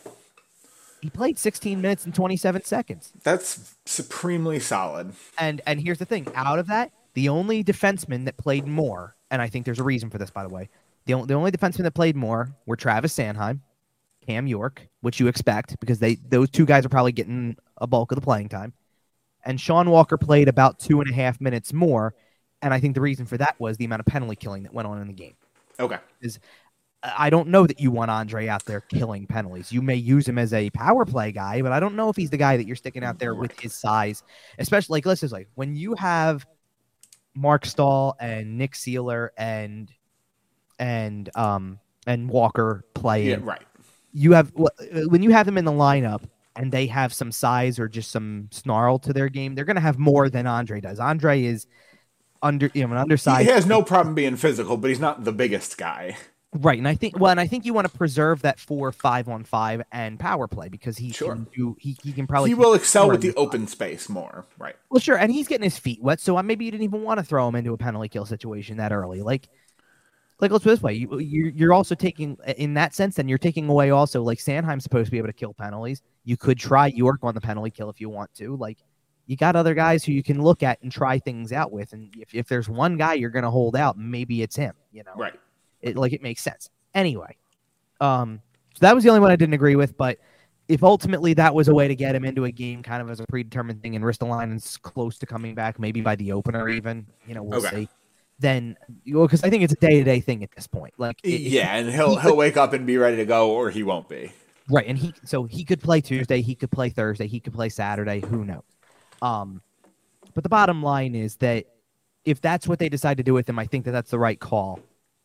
He 1.01 1.09
played 1.09 1.39
16 1.39 1.81
minutes 1.81 2.05
and 2.05 2.15
27 2.15 2.65
seconds, 2.65 3.13
That's 3.25 3.75
supremely 3.87 4.61
solid. 4.61 5.15
and 5.39 5.63
and 5.67 5.81
here's 5.81 5.99
the 5.99 6.05
thing: 6.05 6.29
out 6.35 6.59
of 6.59 6.67
that, 6.67 6.93
the 7.15 7.31
only 7.31 7.65
defenseman 7.65 8.27
that 8.27 8.37
played 8.37 8.67
more, 8.67 9.17
and 9.31 9.41
I 9.41 9.49
think 9.49 9.65
there's 9.65 9.81
a 9.81 9.85
reason 9.85 10.11
for 10.11 10.19
this, 10.19 10.31
by 10.31 10.43
the 10.47 10.51
way. 10.55 10.69
The, 11.07 11.15
the 11.27 11.35
only 11.35 11.51
defenseman 11.51 11.83
that 11.85 11.95
played 11.95 12.15
more 12.15 12.51
were 12.67 12.77
Travis 12.77 13.17
Sanheim, 13.17 13.61
Cam 14.25 14.47
York, 14.47 14.87
which 15.01 15.19
you 15.19 15.27
expect 15.29 15.81
because 15.81 15.99
they 15.99 16.17
those 16.17 16.51
two 16.51 16.67
guys 16.67 16.85
are 16.87 16.91
probably 16.91 17.11
getting 17.13 17.57
a 17.79 17.89
bulk 17.89 18.13
of 18.13 18.17
the 18.17 18.23
playing 18.23 18.49
time, 18.49 18.73
and 19.45 19.61
Sean 19.61 19.91
Walker 19.91 20.17
played 20.17 20.49
about 20.49 20.79
two 20.79 21.01
and 21.01 21.11
a 21.11 21.13
half 21.13 21.41
minutes 21.41 21.73
more, 21.73 22.15
and 22.61 22.73
I 22.73 22.81
think 22.81 22.95
the 22.95 23.01
reason 23.01 23.27
for 23.27 23.37
that 23.39 23.57
was 23.59 23.77
the 23.77 23.85
amount 23.85 24.01
of 24.01 24.07
penalty 24.07 24.37
killing 24.37 24.63
that 24.63 24.73
went 24.73 24.89
on 24.89 25.01
in 25.01 25.07
the 25.07 25.13
game. 25.13 25.35
Okay. 25.81 25.99
Is 26.21 26.39
I 27.03 27.31
don't 27.31 27.49
know 27.49 27.67
that 27.67 27.81
you 27.81 27.91
want 27.91 28.11
Andrae 28.11 28.47
out 28.47 28.65
there 28.65 28.81
killing 28.81 29.27
penalties. 29.27 29.73
You 29.73 29.83
may 29.83 29.97
use 29.97 30.29
him 30.29 30.39
as 30.39 30.53
a 30.53 30.71
power 30.71 31.05
play 31.05 31.33
guy, 31.33 31.61
but 31.61 31.73
I 31.73 31.81
don't 31.81 31.97
know 31.97 32.09
if 32.09 32.17
he's 32.17 32.31
the 32.31 32.37
guy 32.37 32.57
that 32.57 32.67
you're 32.67 32.77
sticking 32.77 33.03
out 33.03 33.19
there 33.19 33.35
with 33.35 33.59
his 33.59 33.75
size, 33.75 34.23
especially 34.59 34.99
like 34.99 35.07
let's 35.07 35.21
just 35.21 35.33
like 35.33 35.49
when 35.55 35.75
you 35.75 35.95
have 35.95 36.47
Marc 37.35 37.65
Staal 37.67 38.15
and 38.21 38.57
Nick 38.57 38.75
Seeler 38.75 39.31
and 39.37 39.91
and 40.79 41.29
um 41.37 41.81
and 42.07 42.29
Walker 42.29 42.85
playing. 42.95 43.29
Yeah, 43.29 43.39
right. 43.43 43.63
You 44.13 44.33
have 44.33 44.53
wh- 44.57 45.09
when 45.09 45.23
you 45.23 45.31
have 45.31 45.47
them 45.47 45.59
in 45.59 45.65
the 45.65 45.73
lineup 45.73 46.23
and 46.57 46.73
they 46.73 46.87
have 46.87 47.13
some 47.13 47.33
size 47.33 47.79
or 47.79 47.89
just 47.89 48.11
some 48.11 48.49
snarl 48.51 48.99
to 49.01 49.13
their 49.13 49.29
game, 49.29 49.55
they're 49.55 49.65
going 49.65 49.77
to 49.77 49.83
have 49.83 49.99
more 49.99 50.29
than 50.29 50.47
Andrae 50.47 50.83
does. 50.83 50.99
Andrae 50.99 51.45
is 51.45 51.67
under 52.43 52.71
you 52.75 52.87
know 52.87 52.93
an 52.93 52.99
undersized. 52.99 53.47
He 53.47 53.53
has 53.53 53.67
no 53.67 53.83
problem 53.83 54.15
being 54.15 54.37
physical, 54.37 54.77
but 54.77 54.89
he's 54.89 55.01
not 55.01 55.25
the 55.25 55.33
biggest 55.33 55.79
guy. 55.79 56.17
Right, 56.55 56.77
and 56.77 56.87
I 56.87 56.95
think 56.95 57.19
well, 57.19 57.31
and 57.31 57.41
I 57.41 57.47
think 57.47 57.65
you 57.65 57.73
want 57.73 57.91
to 57.91 57.97
preserve 57.97 58.43
that 58.43 58.61
four 58.61 58.93
five 58.93 59.27
on 59.27 59.43
five 59.45 59.83
and 59.91 60.21
power 60.21 60.47
play 60.47 60.69
because 60.69 60.99
he 60.99 61.11
Sure. 61.11 61.35
can 61.35 61.47
do 61.55 61.77
he, 61.81 61.97
he 62.03 62.13
can 62.13 62.27
probably 62.27 62.51
he 62.51 62.55
will 62.55 62.75
excel 62.75 63.09
with 63.09 63.23
the 63.23 63.35
open 63.37 63.67
space 63.67 64.11
more. 64.11 64.45
Right. 64.59 64.77
Well, 64.91 65.01
sure, 65.01 65.17
and 65.17 65.33
he's 65.33 65.49
getting 65.49 65.65
his 65.65 65.79
feet 65.79 66.03
wet, 66.03 66.21
so 66.21 66.41
maybe 66.43 66.67
you 66.67 66.71
didn't 66.71 66.85
even 66.85 67.03
want 67.03 67.19
to 67.21 67.25
throw 67.25 67.49
him 67.49 67.55
into 67.55 67.73
a 67.73 67.79
penalty 67.79 68.11
kill 68.11 68.27
situation 68.27 68.77
that 68.77 68.93
early. 68.93 69.23
Like, 69.23 69.49
like 70.43 70.51
let's 70.51 70.65
put 70.65 70.71
it 70.71 70.73
this 70.75 70.83
way, 70.83 70.93
you, 70.95 71.19
you're 71.21 71.51
you're 71.51 71.73
also 71.73 71.95
taking 71.95 72.37
in 72.59 72.75
that 72.75 72.95
sense. 72.95 73.15
Then 73.15 73.29
you're 73.29 73.39
taking 73.39 73.69
away 73.69 73.91
also 73.91 74.23
like 74.23 74.39
Sanheim's 74.39 74.83
supposed 74.83 75.07
to 75.07 75.11
be 75.13 75.19
able 75.19 75.29
to 75.29 75.33
kill 75.33 75.55
penalties. 75.55 76.03
You 76.25 76.37
could 76.37 76.59
try 76.59 76.89
York 76.89 77.21
on 77.23 77.35
the 77.35 77.41
penalty 77.41 77.71
kill 77.71 77.89
if 77.89 78.01
you 78.01 78.11
want 78.11 78.35
to. 78.35 78.57
Like 78.57 78.79
you 79.27 79.37
got 79.37 79.55
other 79.57 79.73
guys 79.73 80.05
who 80.05 80.13
you 80.13 80.23
can 80.23 80.43
look 80.43 80.63
at 80.65 80.83
and 80.83 80.91
try 80.91 81.19
things 81.21 81.53
out 81.53 81.71
with. 81.71 81.93
And 81.93 82.13
if, 82.19 82.35
if 82.35 82.49
there's 82.49 82.69
one 82.69 82.97
guy 82.97 83.15
you're 83.15 83.31
going 83.31 83.45
to 83.45 83.51
hold 83.51 83.77
out, 83.77 83.97
maybe 83.97 84.43
it's 84.43 84.57
him. 84.57 84.75
You 84.91 85.05
know, 85.05 85.15
Right. 85.17 85.39
it 85.81 85.97
like 85.97 86.13
it 86.13 86.23
makes 86.23 86.43
sense. 86.43 86.69
Anyway, 86.93 87.37
um, 88.01 88.41
so 88.75 88.81
that 88.81 88.95
was 88.95 89.05
the 89.05 89.11
only 89.11 89.21
one 89.21 89.31
I 89.31 89.37
didn't 89.37 89.55
agree 89.55 89.77
with. 89.77 89.97
But 89.97 90.19
if 90.69 90.83
ultimately 90.83 91.35
that 91.35 91.55
was 91.55 91.69
a 91.69 91.75
way 91.75 91.87
to 91.87 91.95
get 91.95 92.15
him 92.17 92.25
into 92.25 92.47
a 92.47 92.51
game, 92.51 92.83
kind 92.83 93.01
of 93.01 93.09
as 93.11 93.21
a 93.21 93.27
predetermined 93.29 93.81
thing, 93.81 93.95
and 93.95 94.05
Ristolainen's 94.05 94.77
close 94.77 95.19
to 95.19 95.27
coming 95.27 95.55
back, 95.55 95.79
maybe 95.79 96.01
by 96.01 96.17
the 96.17 96.33
opener, 96.33 96.69
even 96.69 97.07
you 97.27 97.35
know, 97.35 97.43
we'll 97.45 97.65
Okay. 97.65 97.83
see. 97.83 97.89
Then, 98.43 98.77
because 99.05 99.43
I 99.45 99.51
think 99.51 99.63
it's 99.63 99.73
a 99.73 99.77
day 99.77 99.99
to 100.01 100.05
day 100.05 100.21
thing 100.21 100.43
at 100.43 100.51
this 100.51 100.67
point. 100.67 100.95
Like, 100.99 101.17
it- 101.23 101.41
Yeah, 101.41 101.77
and 101.77 101.89
he'll 101.89 102.17
he'll 102.17 102.37
wake 102.37 102.57
up 102.57 102.73
and 102.73 102.85
be 102.87 102.99
ready 102.99 103.17
to 103.17 103.25
go, 103.25 103.51
or 103.53 103.71
he 103.71 103.83
won't 103.85 104.09
be. 104.09 104.33
Right, 104.69 104.87
and 104.87 104.99
he 104.99 105.15
so 105.25 105.45
he 105.45 105.65
could 105.65 105.81
play 105.81 106.01
Tuesday, 106.01 106.43
he 106.43 106.55
could 106.55 106.71
play 106.71 106.89
Thursday, 106.89 107.27
he 107.29 107.41
could 107.41 107.53
play 107.53 107.69
Saturday, 107.69 108.21
who 108.21 108.45
knows. 108.45 108.63
Um 109.23 109.63
but 110.35 110.43
the 110.45 110.49
bottom 110.51 110.83
line 110.83 111.15
is 111.15 111.37
that 111.37 111.67
if 112.25 112.41
that's 112.41 112.67
what 112.67 112.79
they 112.79 112.89
decide 112.89 113.17
to 113.19 113.23
do 113.23 113.35
with 113.35 113.49
him, 113.49 113.59
I 113.59 113.67
think 113.67 113.85
that 113.85 113.91
that's 113.93 114.11
the 114.11 114.19
right 114.19 114.39
call. 114.39 114.81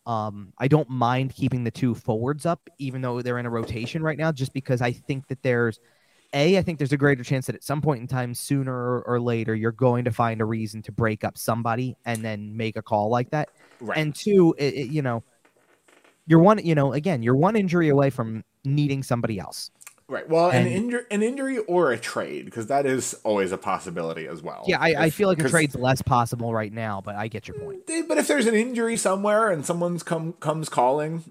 Um 0.05 0.53
I 0.57 0.67
don't 0.67 0.89
mind 0.89 1.33
keeping 1.35 1.63
the 1.63 1.71
two 1.71 1.93
forwards 1.95 2.45
up 2.45 2.61
even 2.79 3.01
though 3.01 3.21
they're 3.21 3.37
in 3.39 3.45
a 3.45 3.49
rotation 3.49 4.01
right 4.03 4.17
now 4.17 4.31
just 4.31 4.53
because 4.53 4.81
I 4.81 4.91
think 4.91 5.27
that 5.27 5.41
there's 5.43 5.79
a, 6.33 6.57
I 6.57 6.61
think 6.61 6.77
there's 6.77 6.91
a 6.93 6.97
greater 6.97 7.23
chance 7.23 7.45
that 7.47 7.55
at 7.55 7.63
some 7.63 7.81
point 7.81 8.01
in 8.01 8.07
time, 8.07 8.33
sooner 8.33 8.99
or, 9.01 9.19
later, 9.19 9.55
you're 9.55 9.71
going 9.71 10.05
to 10.05 10.11
find 10.11 10.41
a 10.41 10.45
reason 10.45 10.81
to 10.83 10.91
break 10.91 11.23
up 11.23 11.37
somebody 11.37 11.95
and 12.05 12.23
then 12.23 12.55
make 12.57 12.75
a 12.75 12.81
call 12.81 13.09
like 13.09 13.29
that 13.31 13.49
Right. 13.79 13.97
and 13.97 14.13
two, 14.15 14.55
it, 14.57 14.73
it- 14.73 14.89
you 14.89 15.01
know, 15.01 15.23
you're 16.25 16.39
one, 16.39 16.59
you 16.63 16.75
know, 16.75 16.93
again, 16.93 17.23
you're 17.23 17.35
one 17.35 17.55
injury 17.55 17.89
away 17.89 18.09
from 18.09 18.43
needing 18.65 19.01
somebody 19.03 19.39
else. 19.39 19.71
right. 20.09 20.27
Well, 20.27 20.49
an 20.49 20.65
and- 20.65 20.67
injury, 20.67 21.03
an 21.11 21.23
injury 21.23 21.57
or 21.59 21.91
a 21.91 21.97
trade, 21.97 22.45
because 22.45 22.67
that 22.67 22.85
is 22.85 23.13
always 23.23 23.51
a 23.51 23.57
possibility 23.57 24.27
as 24.27 24.41
well. 24.41 24.63
Yeah, 24.67 24.79
I, 24.81 25.05
I 25.05 25.09
feel 25.09 25.27
like 25.29 25.41
a 25.41 25.47
trade's 25.49 25.75
less 25.75 26.01
possible 26.01 26.53
right 26.53 26.73
now, 26.73 27.01
but 27.03 27.15
I 27.15 27.27
get 27.29 27.47
your 27.47 27.57
point. 27.59 27.81
But 28.07 28.17
if 28.17 28.27
there's 28.27 28.47
an 28.47 28.55
injury 28.55 28.97
somewhere 28.97 29.49
and 29.51 29.65
someone's 29.65 30.03
come 30.03 30.33
comes 30.33 30.67
calling 30.69 31.23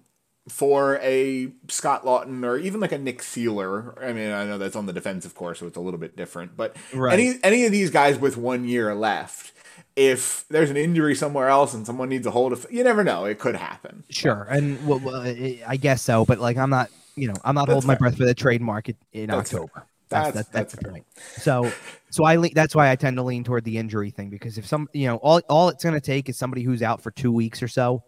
for 0.49 0.99
a 1.03 1.51
Scott 1.69 2.05
Laughton 2.05 2.45
or 2.45 2.57
even 2.57 2.81
like 2.81 2.93
a 2.93 2.99
Nick 2.99 3.21
Seeler, 3.23 4.01
I 4.03 4.13
mean, 4.13 4.31
I 4.31 4.45
know 4.45 4.59
that's 4.59 4.77
on 4.77 4.87
the 4.87 4.93
defensive 4.93 5.35
course, 5.35 5.59
so 5.61 5.67
it's 5.67 5.77
a 5.77 5.81
little 5.81 5.99
bit 5.99 6.17
different. 6.17 6.57
But 6.57 6.77
Right. 6.95 7.13
any 7.19 7.39
any 7.43 7.65
of 7.67 7.73
these 7.73 7.91
guys 7.91 8.19
with 8.19 8.37
one 8.37 8.65
year 8.65 8.95
left, 8.95 9.53
if 9.97 10.45
there's 10.49 10.71
an 10.71 10.77
injury 10.77 11.15
somewhere 11.15 11.49
else 11.49 11.75
and 11.75 11.85
someone 11.87 12.09
needs 12.09 12.27
a 12.27 12.31
hold 12.31 12.53
of, 12.53 12.67
you 12.71 12.85
never 12.85 13.03
know, 13.03 13.25
it 13.25 13.39
could 13.39 13.57
happen. 13.57 14.05
Sure, 14.11 14.47
and 14.51 14.87
well, 14.87 15.01
well, 15.01 15.23
I 15.67 15.77
guess 15.77 16.03
so, 16.03 16.25
but 16.25 16.39
like 16.39 16.57
I'm 16.57 16.71
not, 16.71 16.91
you 17.17 17.29
know, 17.29 17.35
I'm 17.45 17.55
not 17.55 17.67
That's 17.67 17.75
holding 17.75 17.89
my 17.89 17.95
breath 17.97 18.17
for 18.17 18.25
the 18.27 18.35
trade 18.35 18.61
market 18.63 18.97
in 19.13 19.29
That's. 19.31 19.53
October. 19.53 19.87
That's 20.09 20.27
That's- 20.29 20.35
that's, 20.35 20.49
that's, 20.51 20.73
that's 20.73 20.85
the 20.85 20.89
point. 20.91 21.07
So, 21.39 21.73
so 22.11 22.23
I 22.25 22.37
le- 22.37 22.51
that's 22.51 22.77
why 22.77 22.93
I 22.93 22.95
tend 22.97 23.17
to 23.17 23.25
lean 23.25 23.43
toward 23.43 23.65
the 23.65 23.77
injury 23.79 24.11
thing 24.11 24.31
because 24.31 24.57
if 24.59 24.65
some, 24.65 24.89
you 24.93 25.09
know, 25.09 25.17
all 25.17 25.41
all 25.49 25.69
it's 25.71 25.83
going 25.83 25.97
to 25.97 26.01
take 26.01 26.29
is 26.29 26.39
somebody 26.39 26.63
who's 26.63 26.81
out 26.81 27.01
for 27.03 27.11
two 27.11 27.33
weeks 27.33 27.61
or 27.61 27.67
so, 27.67 28.05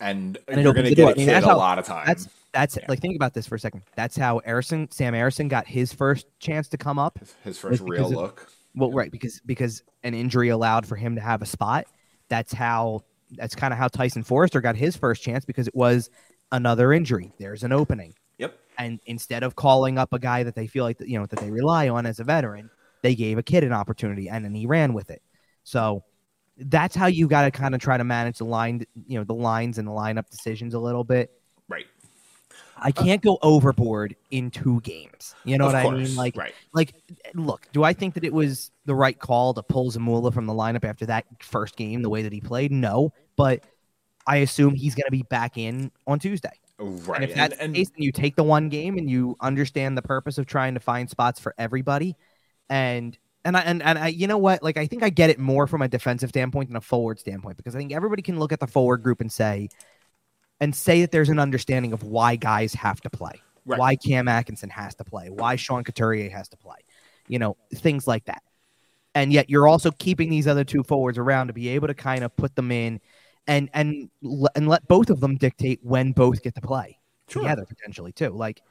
And, 0.00 0.38
and 0.48 0.62
you're 0.62 0.72
going 0.74 0.86
to 0.86 0.94
get 0.94 1.04
I 1.04 1.06
mean, 1.14 1.26
kid 1.26 1.28
that's 1.28 1.46
a 1.46 1.54
lot 1.56 1.78
of 1.78 1.84
time. 1.86 2.04
That's 2.06 2.28
that's 2.52 2.76
Yeah. 2.76 2.86
like 2.88 3.00
think 3.00 3.16
about 3.16 3.34
this 3.34 3.46
for 3.46 3.56
a 3.56 3.60
second. 3.60 3.82
That's 3.96 4.16
how 4.16 4.40
Harrison, 4.44 4.90
Sam 4.90 5.12
Ersson 5.14 5.48
got 5.48 5.66
his 5.66 5.92
first 5.92 6.26
chance 6.38 6.68
to 6.68 6.78
come 6.78 6.98
up. 6.98 7.18
his 7.44 7.58
first 7.58 7.82
real 7.82 8.06
of- 8.06 8.12
look. 8.12 8.50
Well, 8.74 8.92
right, 8.92 9.10
because 9.10 9.40
because 9.44 9.82
an 10.04 10.14
injury 10.14 10.50
allowed 10.50 10.86
for 10.86 10.94
him 10.96 11.16
to 11.16 11.20
have 11.20 11.42
a 11.42 11.46
spot. 11.46 11.86
That's 12.28 12.52
how 12.52 13.02
that's 13.32 13.54
kind 13.54 13.72
of 13.72 13.78
how 13.78 13.88
Tyson 13.88 14.22
Foerster 14.22 14.60
got 14.60 14.76
his 14.76 14.96
first 14.96 15.22
chance 15.22 15.44
because 15.44 15.66
it 15.66 15.74
was 15.74 16.10
another 16.52 16.92
injury. 16.92 17.32
There's 17.38 17.64
an 17.64 17.72
opening, 17.72 18.14
Yep. 18.38 18.56
and 18.78 19.00
instead 19.06 19.42
of 19.42 19.56
calling 19.56 19.98
up 19.98 20.12
a 20.12 20.18
guy 20.18 20.44
that 20.44 20.54
they 20.54 20.66
feel 20.66 20.84
like 20.84 20.98
you 21.00 21.18
know 21.18 21.26
that 21.26 21.40
they 21.40 21.50
rely 21.50 21.88
on 21.88 22.06
as 22.06 22.20
a 22.20 22.24
veteran, 22.24 22.70
they 23.02 23.14
gave 23.14 23.36
a 23.36 23.42
kid 23.42 23.64
an 23.64 23.72
opportunity, 23.72 24.28
and 24.28 24.44
then 24.44 24.54
he 24.54 24.66
ran 24.66 24.92
with 24.94 25.10
it. 25.10 25.22
So 25.64 26.04
that's 26.58 26.94
how 26.94 27.06
you 27.06 27.28
got 27.28 27.42
to 27.42 27.50
kind 27.50 27.74
of 27.74 27.80
try 27.80 27.96
to 27.96 28.04
manage 28.04 28.38
the 28.38 28.44
line, 28.44 28.84
you 29.06 29.18
know, 29.18 29.24
the 29.24 29.34
lines 29.34 29.78
and 29.78 29.86
the 29.86 29.92
lineup 29.92 30.28
decisions 30.28 30.74
a 30.74 30.78
little 30.78 31.04
bit. 31.04 31.30
Right. 31.68 31.86
I 32.80 32.92
can't 32.92 33.20
go 33.22 33.38
overboard 33.42 34.14
in 34.30 34.50
two 34.50 34.80
games. 34.82 35.34
You 35.44 35.58
know 35.58 35.66
Of 35.66 35.72
what 35.72 35.84
I 35.84 35.90
mean? 35.90 36.14
Like, 36.14 36.36
right. 36.36 36.54
like, 36.72 36.94
look, 37.34 37.66
do 37.72 37.82
I 37.82 37.92
think 37.92 38.14
that 38.14 38.24
it 38.24 38.32
was 38.32 38.70
the 38.84 38.94
right 38.94 39.18
call 39.18 39.52
to 39.54 39.62
pull 39.62 39.90
Zamula 39.90 40.32
from 40.32 40.46
the 40.46 40.52
lineup 40.52 40.84
after 40.84 41.06
that 41.06 41.24
first 41.40 41.76
game, 41.76 42.02
the 42.02 42.08
way 42.08 42.22
that 42.22 42.32
he 42.32 42.40
played? 42.40 42.70
No, 42.70 43.12
but 43.36 43.64
I 44.26 44.36
assume 44.36 44.74
he's 44.74 44.94
going 44.94 45.06
to 45.06 45.12
be 45.12 45.22
back 45.22 45.58
in 45.58 45.90
on 46.06 46.18
Tuesday. 46.18 46.52
Right. 46.78 47.22
And 47.22 47.30
if 47.30 47.34
that's 47.34 47.58
and, 47.58 47.74
the 47.74 47.78
case, 47.78 47.90
then 47.90 48.02
you 48.02 48.12
take 48.12 48.36
the 48.36 48.44
one 48.44 48.68
game 48.68 48.96
and 48.96 49.10
you 49.10 49.36
understand 49.40 49.98
the 49.98 50.02
purpose 50.02 50.38
of 50.38 50.46
trying 50.46 50.74
to 50.74 50.80
find 50.80 51.10
spots 51.10 51.40
for 51.40 51.54
everybody. 51.58 52.14
And 52.70 53.18
and 53.44 53.56
I 53.56 53.60
and, 53.60 53.82
and 53.82 53.98
I 53.98 54.08
you 54.08 54.26
know 54.26 54.38
what? 54.38 54.62
Like 54.62 54.76
I 54.76 54.86
think 54.86 55.02
I 55.02 55.10
get 55.10 55.30
it 55.30 55.38
more 55.38 55.66
from 55.66 55.82
a 55.82 55.88
defensive 55.88 56.30
standpoint 56.30 56.68
than 56.68 56.76
a 56.76 56.80
forward 56.80 57.18
standpoint 57.18 57.56
because 57.56 57.74
I 57.74 57.78
think 57.78 57.92
everybody 57.92 58.22
can 58.22 58.38
look 58.38 58.52
at 58.52 58.60
the 58.60 58.66
forward 58.66 59.02
group 59.02 59.20
and 59.20 59.32
say 59.32 59.68
and 60.60 60.74
say 60.74 61.02
that 61.02 61.12
there's 61.12 61.28
an 61.28 61.38
understanding 61.38 61.92
of 61.92 62.02
why 62.02 62.36
guys 62.36 62.74
have 62.74 63.00
to 63.02 63.10
play. 63.10 63.40
Right. 63.64 63.78
Why 63.78 63.96
Cam 63.96 64.28
Atkinson 64.28 64.70
has 64.70 64.94
to 64.96 65.04
play, 65.04 65.28
why 65.30 65.56
Sean 65.56 65.84
Couturier 65.84 66.30
has 66.30 66.48
to 66.48 66.56
play. 66.56 66.78
You 67.26 67.38
know, 67.38 67.56
things 67.74 68.06
like 68.06 68.24
that. 68.24 68.42
And 69.14 69.32
yet 69.32 69.50
you're 69.50 69.68
also 69.68 69.90
keeping 69.90 70.30
these 70.30 70.46
other 70.46 70.64
two 70.64 70.82
forwards 70.82 71.18
around 71.18 71.48
to 71.48 71.52
be 71.52 71.68
able 71.68 71.88
to 71.88 71.94
kind 71.94 72.24
of 72.24 72.34
put 72.36 72.54
them 72.56 72.70
in 72.70 73.00
and 73.46 73.68
and 73.74 74.10
and 74.54 74.68
let 74.68 74.86
both 74.88 75.10
of 75.10 75.20
them 75.20 75.36
dictate 75.36 75.80
when 75.82 76.12
both 76.12 76.42
get 76.42 76.54
to 76.54 76.60
play 76.60 76.98
Sure. 77.28 77.42
together 77.42 77.66
potentially 77.66 78.12
too. 78.12 78.30
Like 78.30 78.62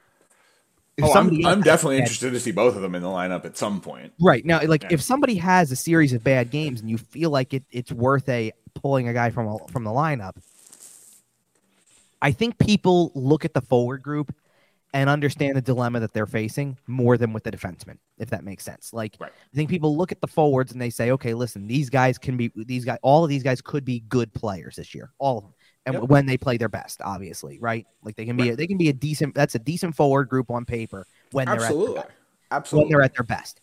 oh, 1.02 1.14
I'm, 1.14 1.45
I'm 1.45 1.62
definitely 1.62 1.98
interested 1.98 2.32
to 2.32 2.39
see 2.39 2.52
both 2.52 2.76
of 2.76 2.82
them 2.82 2.95
in 2.95 3.02
the 3.02 3.08
lineup 3.08 3.45
at 3.45 3.58
some 3.58 3.82
point. 3.82 4.14
right 4.20 4.43
now, 4.45 4.62
like 4.66 4.84
Yeah. 4.84 4.89
if 4.91 5.02
somebody 5.02 5.36
has 5.36 5.72
a 5.72 5.76
series 5.76 6.14
of 6.14 6.24
bad 6.24 6.50
games 6.50 6.82
and 6.82 6.89
you 6.89 6.98
feel 6.98 7.30
like 7.30 7.54
it, 7.54 7.64
it's 7.72 7.91
worth 7.91 8.28
a 8.30 8.52
pulling 8.74 9.08
a 9.08 9.14
guy 9.14 9.30
from 9.30 9.48
a, 9.48 9.58
from 9.70 9.84
the 9.84 9.91
lineup, 9.91 10.36
I 12.22 12.32
think 12.32 12.58
people 12.58 13.12
look 13.14 13.45
at 13.45 13.54
the 13.54 13.62
forward 13.62 14.02
group 14.02 14.34
and 14.93 15.10
understand 15.10 15.56
the 15.56 15.62
dilemma 15.62 16.00
that 16.00 16.14
they're 16.14 16.26
facing 16.26 16.78
more 16.88 17.18
than 17.18 17.34
with 17.34 17.43
the 17.43 17.52
defensemen, 17.52 17.98
if 18.18 18.30
that 18.32 18.43
makes 18.43 18.64
sense. 18.64 18.93
Like 18.93 19.18
Right. 19.20 19.32
I 19.32 19.56
think 19.56 19.70
people 19.70 19.95
look 19.95 20.12
at 20.12 20.22
the 20.22 20.28
forwards 20.28 20.72
and 20.72 20.82
they 20.82 20.89
say, 20.89 21.12
okay, 21.12 21.34
listen, 21.34 21.68
these 21.68 21.89
guys 21.89 22.18
can 22.18 22.38
be 22.38 22.52
these 22.56 22.86
guys, 22.86 22.98
all 23.04 23.24
of 23.24 23.30
these 23.30 23.43
guys 23.43 23.62
could 23.62 23.86
be 23.86 24.00
good 24.08 24.34
players 24.34 24.78
this 24.78 24.95
year, 24.95 25.12
all 25.20 25.38
of 25.38 25.43
them, 25.43 25.54
and 25.88 25.95
Yep. 25.95 26.03
when 26.03 26.25
they 26.27 26.38
play 26.38 26.57
their 26.57 26.69
best, 26.69 27.01
obviously, 27.03 27.57
right? 27.59 27.88
Like 28.03 28.15
they 28.15 28.25
can 28.25 28.38
be, 28.38 28.49
Right. 28.49 28.57
they 28.57 28.67
can 28.67 28.77
be 28.77 28.89
a 28.89 28.93
decent. 28.93 29.33
That's 29.33 29.55
a 29.55 29.59
decent 29.59 29.95
forward 29.95 30.29
group 30.29 30.51
on 30.51 30.65
paper 30.65 31.07
when 31.31 31.45
they're 31.47 31.55
at 31.55 31.69
their 31.71 32.03
Absolutely. 32.51 32.85
when 32.85 32.89
they're 32.91 33.01
at 33.01 33.13
their 33.15 33.23
best. 33.25 33.61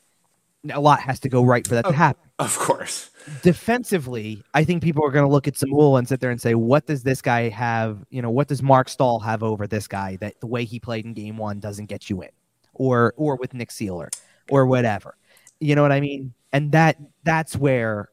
A 0.72 0.80
lot 0.80 1.00
has 1.00 1.20
to 1.20 1.28
go 1.28 1.44
right 1.44 1.66
for 1.66 1.74
that 1.74 1.84
Oh. 1.86 1.90
to 1.90 1.96
happen. 1.96 2.22
Of 2.38 2.58
course. 2.58 3.10
Defensively, 3.42 4.42
I 4.54 4.64
think 4.64 4.82
people 4.82 5.04
are 5.06 5.10
going 5.10 5.24
to 5.26 5.30
look 5.30 5.46
at 5.46 5.54
Zamula 5.54 5.98
and 5.98 6.08
sit 6.08 6.20
there 6.20 6.30
and 6.30 6.40
say, 6.40 6.54
"What 6.54 6.86
does 6.86 7.02
this 7.02 7.22
guy 7.22 7.50
have? 7.50 8.04
You 8.10 8.22
know, 8.22 8.30
what 8.30 8.48
does 8.48 8.62
Marc 8.62 8.88
Staal 8.88 9.20
have 9.20 9.42
over 9.42 9.66
this 9.66 9.86
guy 9.86 10.16
that 10.16 10.40
the 10.40 10.46
way 10.46 10.64
he 10.64 10.80
played 10.80 11.04
in 11.04 11.12
Game 11.14 11.36
One 11.36 11.60
doesn't 11.60 11.86
get 11.86 12.08
you 12.10 12.22
in, 12.22 12.30
or 12.72 13.14
or 13.16 13.36
with 13.36 13.54
Nick 13.54 13.68
Seeler, 13.70 14.08
or 14.50 14.66
whatever? 14.66 15.16
You 15.60 15.74
know 15.76 15.82
what 15.82 15.92
I 15.92 16.00
mean? 16.00 16.32
And 16.52 16.72
that 16.72 16.96
that's 17.22 17.56
where 17.56 18.08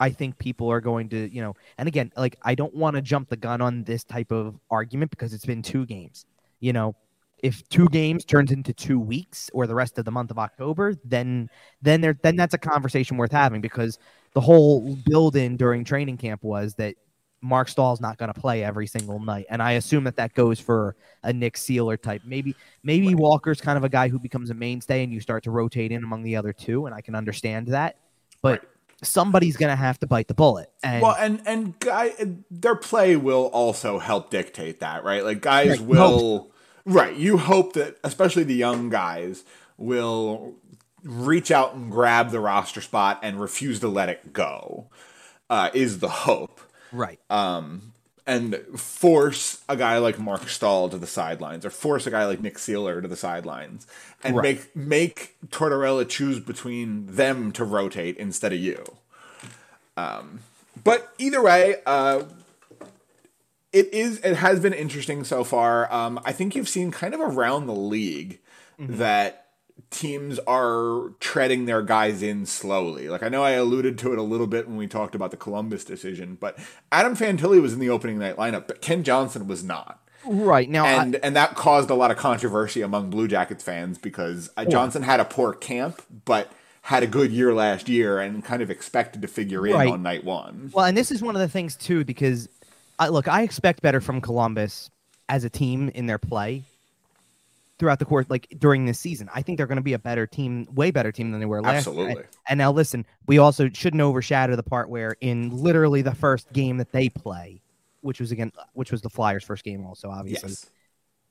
I 0.00 0.10
think 0.10 0.38
people 0.38 0.70
are 0.70 0.80
going 0.80 1.08
to, 1.10 1.32
you 1.32 1.42
know, 1.42 1.54
and 1.78 1.88
again, 1.88 2.12
like 2.16 2.36
I 2.42 2.54
don't 2.54 2.74
want 2.74 2.96
to 2.96 3.02
jump 3.02 3.28
the 3.28 3.36
gun 3.36 3.60
on 3.60 3.84
this 3.84 4.04
type 4.04 4.32
of 4.32 4.58
argument 4.70 5.10
because 5.10 5.32
it's 5.32 5.46
been 5.46 5.62
two 5.62 5.86
games. 5.86 6.26
You 6.60 6.72
know, 6.72 6.94
if 7.42 7.68
two 7.68 7.88
games 7.88 8.24
turns 8.24 8.50
into 8.50 8.72
two 8.72 8.98
weeks 8.98 9.50
or 9.52 9.66
the 9.66 9.74
rest 9.74 9.98
of 9.98 10.04
the 10.04 10.10
month 10.10 10.30
of 10.30 10.38
October, 10.38 10.94
then 11.04 11.50
then 11.82 12.00
there 12.00 12.18
then 12.22 12.36
that's 12.36 12.54
a 12.54 12.58
conversation 12.58 13.16
worth 13.16 13.32
having 13.32 13.60
because 13.60 13.98
the 14.32 14.40
whole 14.40 14.96
build 15.06 15.36
in 15.36 15.56
during 15.56 15.84
training 15.84 16.16
camp 16.16 16.42
was 16.42 16.74
that 16.74 16.94
Marc 17.42 17.68
Staal's 17.68 18.00
not 18.00 18.16
going 18.16 18.32
to 18.32 18.40
play 18.40 18.64
every 18.64 18.86
single 18.86 19.20
night, 19.20 19.46
and 19.50 19.62
I 19.62 19.72
assume 19.72 20.04
that 20.04 20.16
that 20.16 20.34
goes 20.34 20.58
for 20.58 20.96
a 21.22 21.32
Nick 21.32 21.54
Seeler 21.54 22.00
type. 22.00 22.22
Maybe 22.24 22.54
maybe 22.82 23.08
Right. 23.08 23.16
Walker's 23.16 23.60
kind 23.60 23.76
of 23.76 23.84
a 23.84 23.88
guy 23.88 24.08
who 24.08 24.18
becomes 24.18 24.50
a 24.50 24.54
mainstay, 24.54 25.04
and 25.04 25.12
you 25.12 25.20
start 25.20 25.44
to 25.44 25.50
rotate 25.50 25.92
in 25.92 26.02
among 26.02 26.22
the 26.22 26.36
other 26.36 26.52
two, 26.52 26.86
and 26.86 26.94
I 26.94 27.00
can 27.00 27.14
understand 27.14 27.68
that, 27.68 27.98
but. 28.42 28.60
Right. 28.60 28.68
Somebody's 29.02 29.56
gonna 29.56 29.76
have 29.76 29.98
to 30.00 30.06
bite 30.06 30.28
the 30.28 30.34
bullet, 30.34 30.70
and 30.82 31.02
Well, 31.02 31.16
and 31.18 31.42
and 31.46 31.78
guy, 31.78 32.12
their 32.50 32.76
play 32.76 33.16
will 33.16 33.46
also 33.46 33.98
help 33.98 34.30
dictate 34.30 34.80
that, 34.80 35.04
right? 35.04 35.22
Like 35.24 35.40
guys 35.42 35.78
Right, 35.78 35.88
will, 35.88 36.50
right? 36.84 37.14
You 37.14 37.36
hope 37.36 37.74
that, 37.74 37.98
especially 38.02 38.44
the 38.44 38.54
young 38.54 38.88
guys, 38.88 39.44
will 39.76 40.54
reach 41.02 41.50
out 41.50 41.74
and 41.74 41.90
grab 41.90 42.30
the 42.30 42.40
roster 42.40 42.80
spot 42.80 43.20
and 43.22 43.40
refuse 43.40 43.80
to 43.80 43.88
let 43.88 44.08
it 44.08 44.32
go. 44.32 44.88
Uh, 45.48 45.70
is 45.74 46.00
the 46.00 46.08
hope, 46.08 46.60
right, 46.90 47.20
um, 47.30 47.92
and 48.26 48.56
force 48.74 49.62
a 49.68 49.76
guy 49.76 49.98
like 49.98 50.18
Marc 50.18 50.48
Staal 50.48 50.88
to 50.88 50.98
the 50.98 51.06
sidelines, 51.06 51.64
or 51.64 51.70
force 51.70 52.06
a 52.06 52.10
guy 52.10 52.26
like 52.26 52.40
Nick 52.40 52.56
Seeler 52.56 53.00
to 53.00 53.08
the 53.08 53.16
sidelines, 53.16 53.86
and 54.24 54.36
Right. 54.36 54.42
make 54.42 54.76
make 54.76 55.36
Tortorella 55.48 56.08
choose 56.08 56.40
between 56.40 57.06
them 57.06 57.52
to 57.52 57.64
rotate 57.64 58.16
instead 58.16 58.52
of 58.52 58.58
you. 58.58 58.84
Um, 59.96 60.40
but 60.82 61.14
either 61.18 61.40
way, 61.40 61.76
uh, 61.86 62.24
it 63.72 63.92
is. 63.92 64.18
It 64.20 64.36
has 64.36 64.60
been 64.60 64.72
interesting 64.72 65.22
so 65.24 65.44
far. 65.44 65.92
Um, 65.92 66.20
I 66.24 66.32
think 66.32 66.54
you've 66.54 66.68
seen 66.68 66.90
kind 66.90 67.14
of 67.14 67.20
around 67.20 67.66
the 67.66 67.74
league 67.74 68.40
mm-hmm. 68.80 68.96
that 68.96 69.45
teams 69.90 70.38
are 70.46 71.12
treading 71.20 71.66
their 71.66 71.82
guys 71.82 72.22
in 72.22 72.46
slowly. 72.46 73.08
Like 73.08 73.22
I 73.22 73.28
know 73.28 73.42
I 73.42 73.52
alluded 73.52 73.98
to 73.98 74.12
it 74.12 74.18
a 74.18 74.22
little 74.22 74.46
bit 74.46 74.66
when 74.66 74.76
we 74.76 74.86
talked 74.86 75.14
about 75.14 75.30
the 75.30 75.36
Columbus 75.36 75.84
decision, 75.84 76.36
but 76.40 76.58
Adam 76.90 77.16
Fantilli 77.16 77.60
was 77.60 77.72
in 77.72 77.78
the 77.78 77.90
opening 77.90 78.18
night 78.18 78.36
lineup, 78.36 78.66
but 78.66 78.80
Kent 78.80 79.06
Johnson 79.06 79.46
was 79.46 79.62
not. 79.62 80.02
Right 80.24 80.68
now, 80.68 80.86
and 80.86 81.16
I, 81.16 81.20
and 81.22 81.36
that 81.36 81.54
caused 81.54 81.88
a 81.88 81.94
lot 81.94 82.10
of 82.10 82.16
controversy 82.16 82.82
among 82.82 83.10
Blue 83.10 83.28
Jackets 83.28 83.62
fans 83.62 83.96
because 83.96 84.50
uh, 84.56 84.64
Johnson 84.64 85.02
had 85.02 85.20
a 85.20 85.24
poor 85.24 85.52
camp, 85.52 86.02
but 86.24 86.50
had 86.82 87.04
a 87.04 87.06
good 87.06 87.30
year 87.30 87.54
last 87.54 87.88
year 87.88 88.18
and 88.18 88.44
kind 88.44 88.60
of 88.60 88.70
expected 88.70 89.22
to 89.22 89.28
figure 89.28 89.66
in 89.66 89.74
right. 89.74 89.92
on 89.92 90.02
night 90.02 90.24
one. 90.24 90.70
Well, 90.74 90.84
and 90.84 90.96
this 90.96 91.12
is 91.12 91.22
one 91.22 91.36
of 91.36 91.40
the 91.40 91.48
things 91.48 91.76
too 91.76 92.04
because, 92.04 92.48
I, 92.98 93.08
look, 93.08 93.28
I 93.28 93.42
expect 93.42 93.82
better 93.82 94.00
from 94.00 94.20
Columbus 94.20 94.90
as 95.28 95.44
a 95.44 95.50
team 95.50 95.90
in 95.90 96.06
their 96.06 96.18
play 96.18 96.64
throughout 97.78 97.98
the 97.98 98.04
course, 98.04 98.26
like 98.28 98.46
during 98.58 98.86
this 98.86 98.98
season. 98.98 99.28
I 99.34 99.42
think 99.42 99.58
they're 99.58 99.66
going 99.66 99.76
to 99.76 99.82
be 99.82 99.92
a 99.92 99.98
better 99.98 100.26
team, 100.26 100.66
way 100.74 100.90
better 100.90 101.12
team 101.12 101.30
than 101.30 101.40
they 101.40 101.46
were 101.46 101.62
last 101.62 101.88
Absolutely. 101.88 102.14
year. 102.14 102.20
And, 102.22 102.28
and 102.48 102.58
now, 102.58 102.72
listen, 102.72 103.06
we 103.26 103.38
also 103.38 103.68
shouldn't 103.68 104.00
overshadow 104.00 104.56
the 104.56 104.62
part 104.62 104.88
where 104.88 105.16
in 105.20 105.50
literally 105.50 106.02
the 106.02 106.14
first 106.14 106.52
game 106.52 106.78
that 106.78 106.92
they 106.92 107.08
play, 107.08 107.62
which 108.00 108.20
was 108.20 108.32
again, 108.32 108.52
which 108.72 108.92
was 108.92 109.02
the 109.02 109.10
Flyers' 109.10 109.44
first 109.44 109.64
game, 109.64 109.84
also 109.84 110.10
obviously. 110.10 110.50
Yes. 110.50 110.70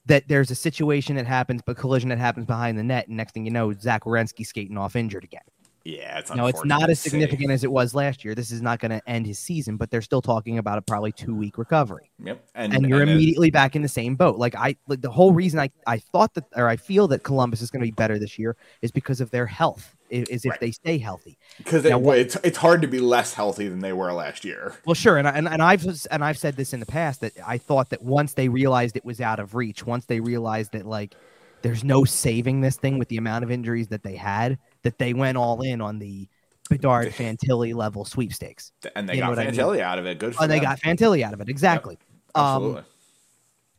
That 0.08 0.28
there's 0.28 0.52
a 0.52 0.56
situation 0.56 1.16
that 1.16 1.26
happens, 1.26 1.64
but 1.66 1.78
collision 1.78 2.10
that 2.10 2.20
happens 2.20 2.46
behind 2.46 2.78
the 2.78 2.84
net, 2.84 3.08
and 3.08 3.18
next 3.18 3.32
thing 3.34 3.44
you 3.44 3.52
know, 3.52 3.74
Zach 3.74 4.04
Werenski 4.04 4.46
skating 4.46 4.78
off 4.78 4.96
injured 4.96 5.24
again. 5.24 5.42
Yeah, 5.86 6.18
it's 6.18 6.34
no, 6.34 6.48
it's 6.48 6.66
not 6.66 6.90
as 6.90 7.00
significant 7.00 7.52
as 7.52 7.64
it 7.64 7.72
was 7.72 7.94
last 7.94 8.26
year. 8.26 8.34
This 8.34 8.50
is 8.50 8.60
not 8.60 8.80
going 8.80 8.90
to 8.90 9.08
end 9.08 9.28
his 9.28 9.38
season, 9.38 9.78
but 9.78 9.92
they're 9.92 10.02
still 10.02 10.22
talking 10.22 10.58
about 10.58 10.80
a 10.80 10.82
probably 10.82 11.12
two 11.12 11.36
week 11.36 11.60
recovery. 11.60 12.10
Yep, 12.24 12.44
and, 12.56 12.74
and 12.74 12.90
you're 12.90 13.04
and 13.04 13.12
immediately 13.12 13.52
back 13.52 13.76
in 13.76 13.84
the 13.84 13.88
same 13.88 14.16
boat. 14.16 14.40
Like 14.40 14.56
I, 14.56 14.78
like 14.88 15.02
the 15.02 15.12
whole 15.12 15.32
reason 15.32 15.60
I, 15.60 15.70
I 15.86 16.00
thought 16.00 16.34
that, 16.34 16.46
or 16.56 16.68
I 16.68 16.76
feel 16.76 17.08
that 17.10 17.22
Columbus 17.22 17.62
is 17.62 17.70
going 17.70 17.82
to 17.82 17.86
be 17.86 17.92
better 17.92 18.18
this 18.18 18.40
year 18.40 18.58
is 18.82 18.90
because 18.90 19.22
of 19.22 19.30
their 19.30 19.46
health. 19.46 19.96
Is 20.10 20.46
if 20.46 20.52
right. 20.52 20.60
they 20.60 20.72
stay 20.72 20.98
healthy. 20.98 21.38
Because 21.58 21.84
it's 21.84 22.36
it's 22.44 22.58
hard 22.58 22.82
to 22.84 22.88
be 22.88 23.00
less 23.00 23.34
healthy 23.34 23.68
than 23.68 23.80
they 23.80 23.94
were 23.94 24.12
last 24.14 24.46
year. 24.46 24.76
Well, 24.86 24.94
sure, 24.94 25.18
and, 25.18 25.28
I, 25.28 25.32
and 25.32 25.48
and 25.48 25.62
I've 25.62 25.86
and 26.10 26.24
I've 26.24 26.38
said 26.38 26.56
this 26.56 26.74
in 26.74 26.80
the 26.80 26.86
past 26.86 27.22
that 27.22 27.34
I 27.46 27.58
thought 27.58 27.90
that 27.90 28.04
once 28.04 28.34
they 28.34 28.48
realized 28.48 28.98
it 28.98 29.06
was 29.06 29.20
out 29.20 29.40
of 29.40 29.56
reach, 29.56 29.86
once 29.86 30.06
they 30.06 30.20
realized 30.20 30.72
that 30.74 30.86
like 30.86 31.16
there's 31.64 31.84
no 31.84 32.06
saving 32.06 32.62
this 32.62 32.78
thing 32.78 33.00
with 33.00 33.08
the 33.08 33.18
amount 33.18 33.44
of 33.44 33.50
injuries 33.50 33.88
that 33.88 34.04
they 34.04 34.16
had, 34.16 34.60
that 34.86 34.98
they 34.98 35.14
went 35.14 35.38
all 35.38 35.62
in 35.62 35.82
on 35.82 36.00
the 36.00 36.30
Bedard 36.70 37.08
Fantilli 37.12 37.76
level 37.76 38.06
sweepstakes. 38.06 38.72
And 38.96 39.10
they 39.10 39.16
you 39.16 39.20
got 39.20 39.38
Fantilli 39.38 39.70
I 39.70 39.72
mean? 39.74 39.82
out 39.82 40.00
of 40.00 40.06
it. 40.06 40.20
Good 40.20 40.36
for 40.36 40.44
and 40.44 40.52
them. 40.52 40.60
they 40.60 40.64
got 40.64 40.80
Fantilli 40.80 41.22
out 41.24 41.34
of 41.34 41.42
it. 41.42 41.50
Exactly. 41.50 41.98
Yep. 42.00 42.32
Absolutely. 42.36 42.80
Um, 42.80 42.86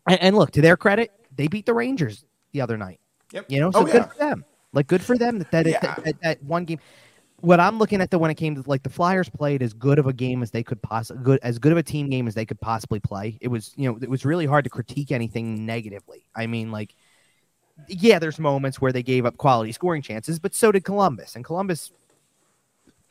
and, 0.09 0.23
and, 0.23 0.37
look, 0.37 0.51
to 0.53 0.61
their 0.61 0.77
credit, 0.77 1.11
they 1.35 1.49
beat 1.49 1.67
the 1.67 1.75
Rangers 1.75 2.25
the 2.53 2.61
other 2.61 2.77
night. 2.77 3.01
Yep. 3.33 3.47
You 3.49 3.61
know, 3.61 3.71
so 3.71 3.81
oh, 3.81 3.85
good 3.85 3.95
yeah. 3.95 4.07
for 4.07 4.19
them. 4.19 4.45
Like 4.73 4.87
good 4.87 5.03
for 5.03 5.17
them 5.17 5.39
that 5.39 5.51
that, 5.53 5.67
yeah. 5.67 5.81
that, 5.81 6.05
that, 6.05 6.21
that 6.23 6.43
one 6.43 6.65
game. 6.65 6.79
What 7.41 7.61
I'm 7.61 7.79
looking 7.79 8.01
at 8.01 8.11
the 8.11 8.19
when 8.19 8.31
it 8.31 8.35
came 8.35 8.55
to 8.55 8.65
like 8.67 8.83
the 8.83 8.91
Flyers 8.91 9.29
played 9.29 9.63
as 9.63 9.73
good 9.73 9.99
of 9.99 10.07
a 10.07 10.13
game 10.13 10.43
as 10.43 10.51
they 10.51 10.63
could 10.63 10.81
possibly 10.83 11.23
good 11.23 11.39
as 11.43 11.59
good 11.59 11.73
of 11.73 11.79
a 11.79 11.83
team 11.83 12.11
game 12.11 12.27
as 12.27 12.35
they 12.35 12.45
could 12.45 12.61
possibly 12.61 13.01
play. 13.01 13.39
It 13.41 13.49
was 13.49 13.73
you 13.77 13.89
know 13.89 13.99
it 14.01 14.09
was 14.09 14.25
really 14.25 14.47
hard 14.47 14.65
to 14.65 14.71
critique 14.71 15.13
anything 15.13 15.65
negatively. 15.65 16.27
I 16.35 16.47
mean 16.47 16.73
like 16.73 16.95
yeah, 17.89 18.19
there's 18.19 18.39
moments 18.39 18.81
where 18.81 18.93
they 18.93 19.03
gave 19.03 19.27
up 19.27 19.37
quality 19.37 19.73
scoring 19.73 20.03
chances, 20.03 20.39
but 20.39 20.55
so 20.55 20.73
did 20.73 20.85
Columbus. 20.85 21.37
And 21.37 21.45
Columbus 21.45 21.93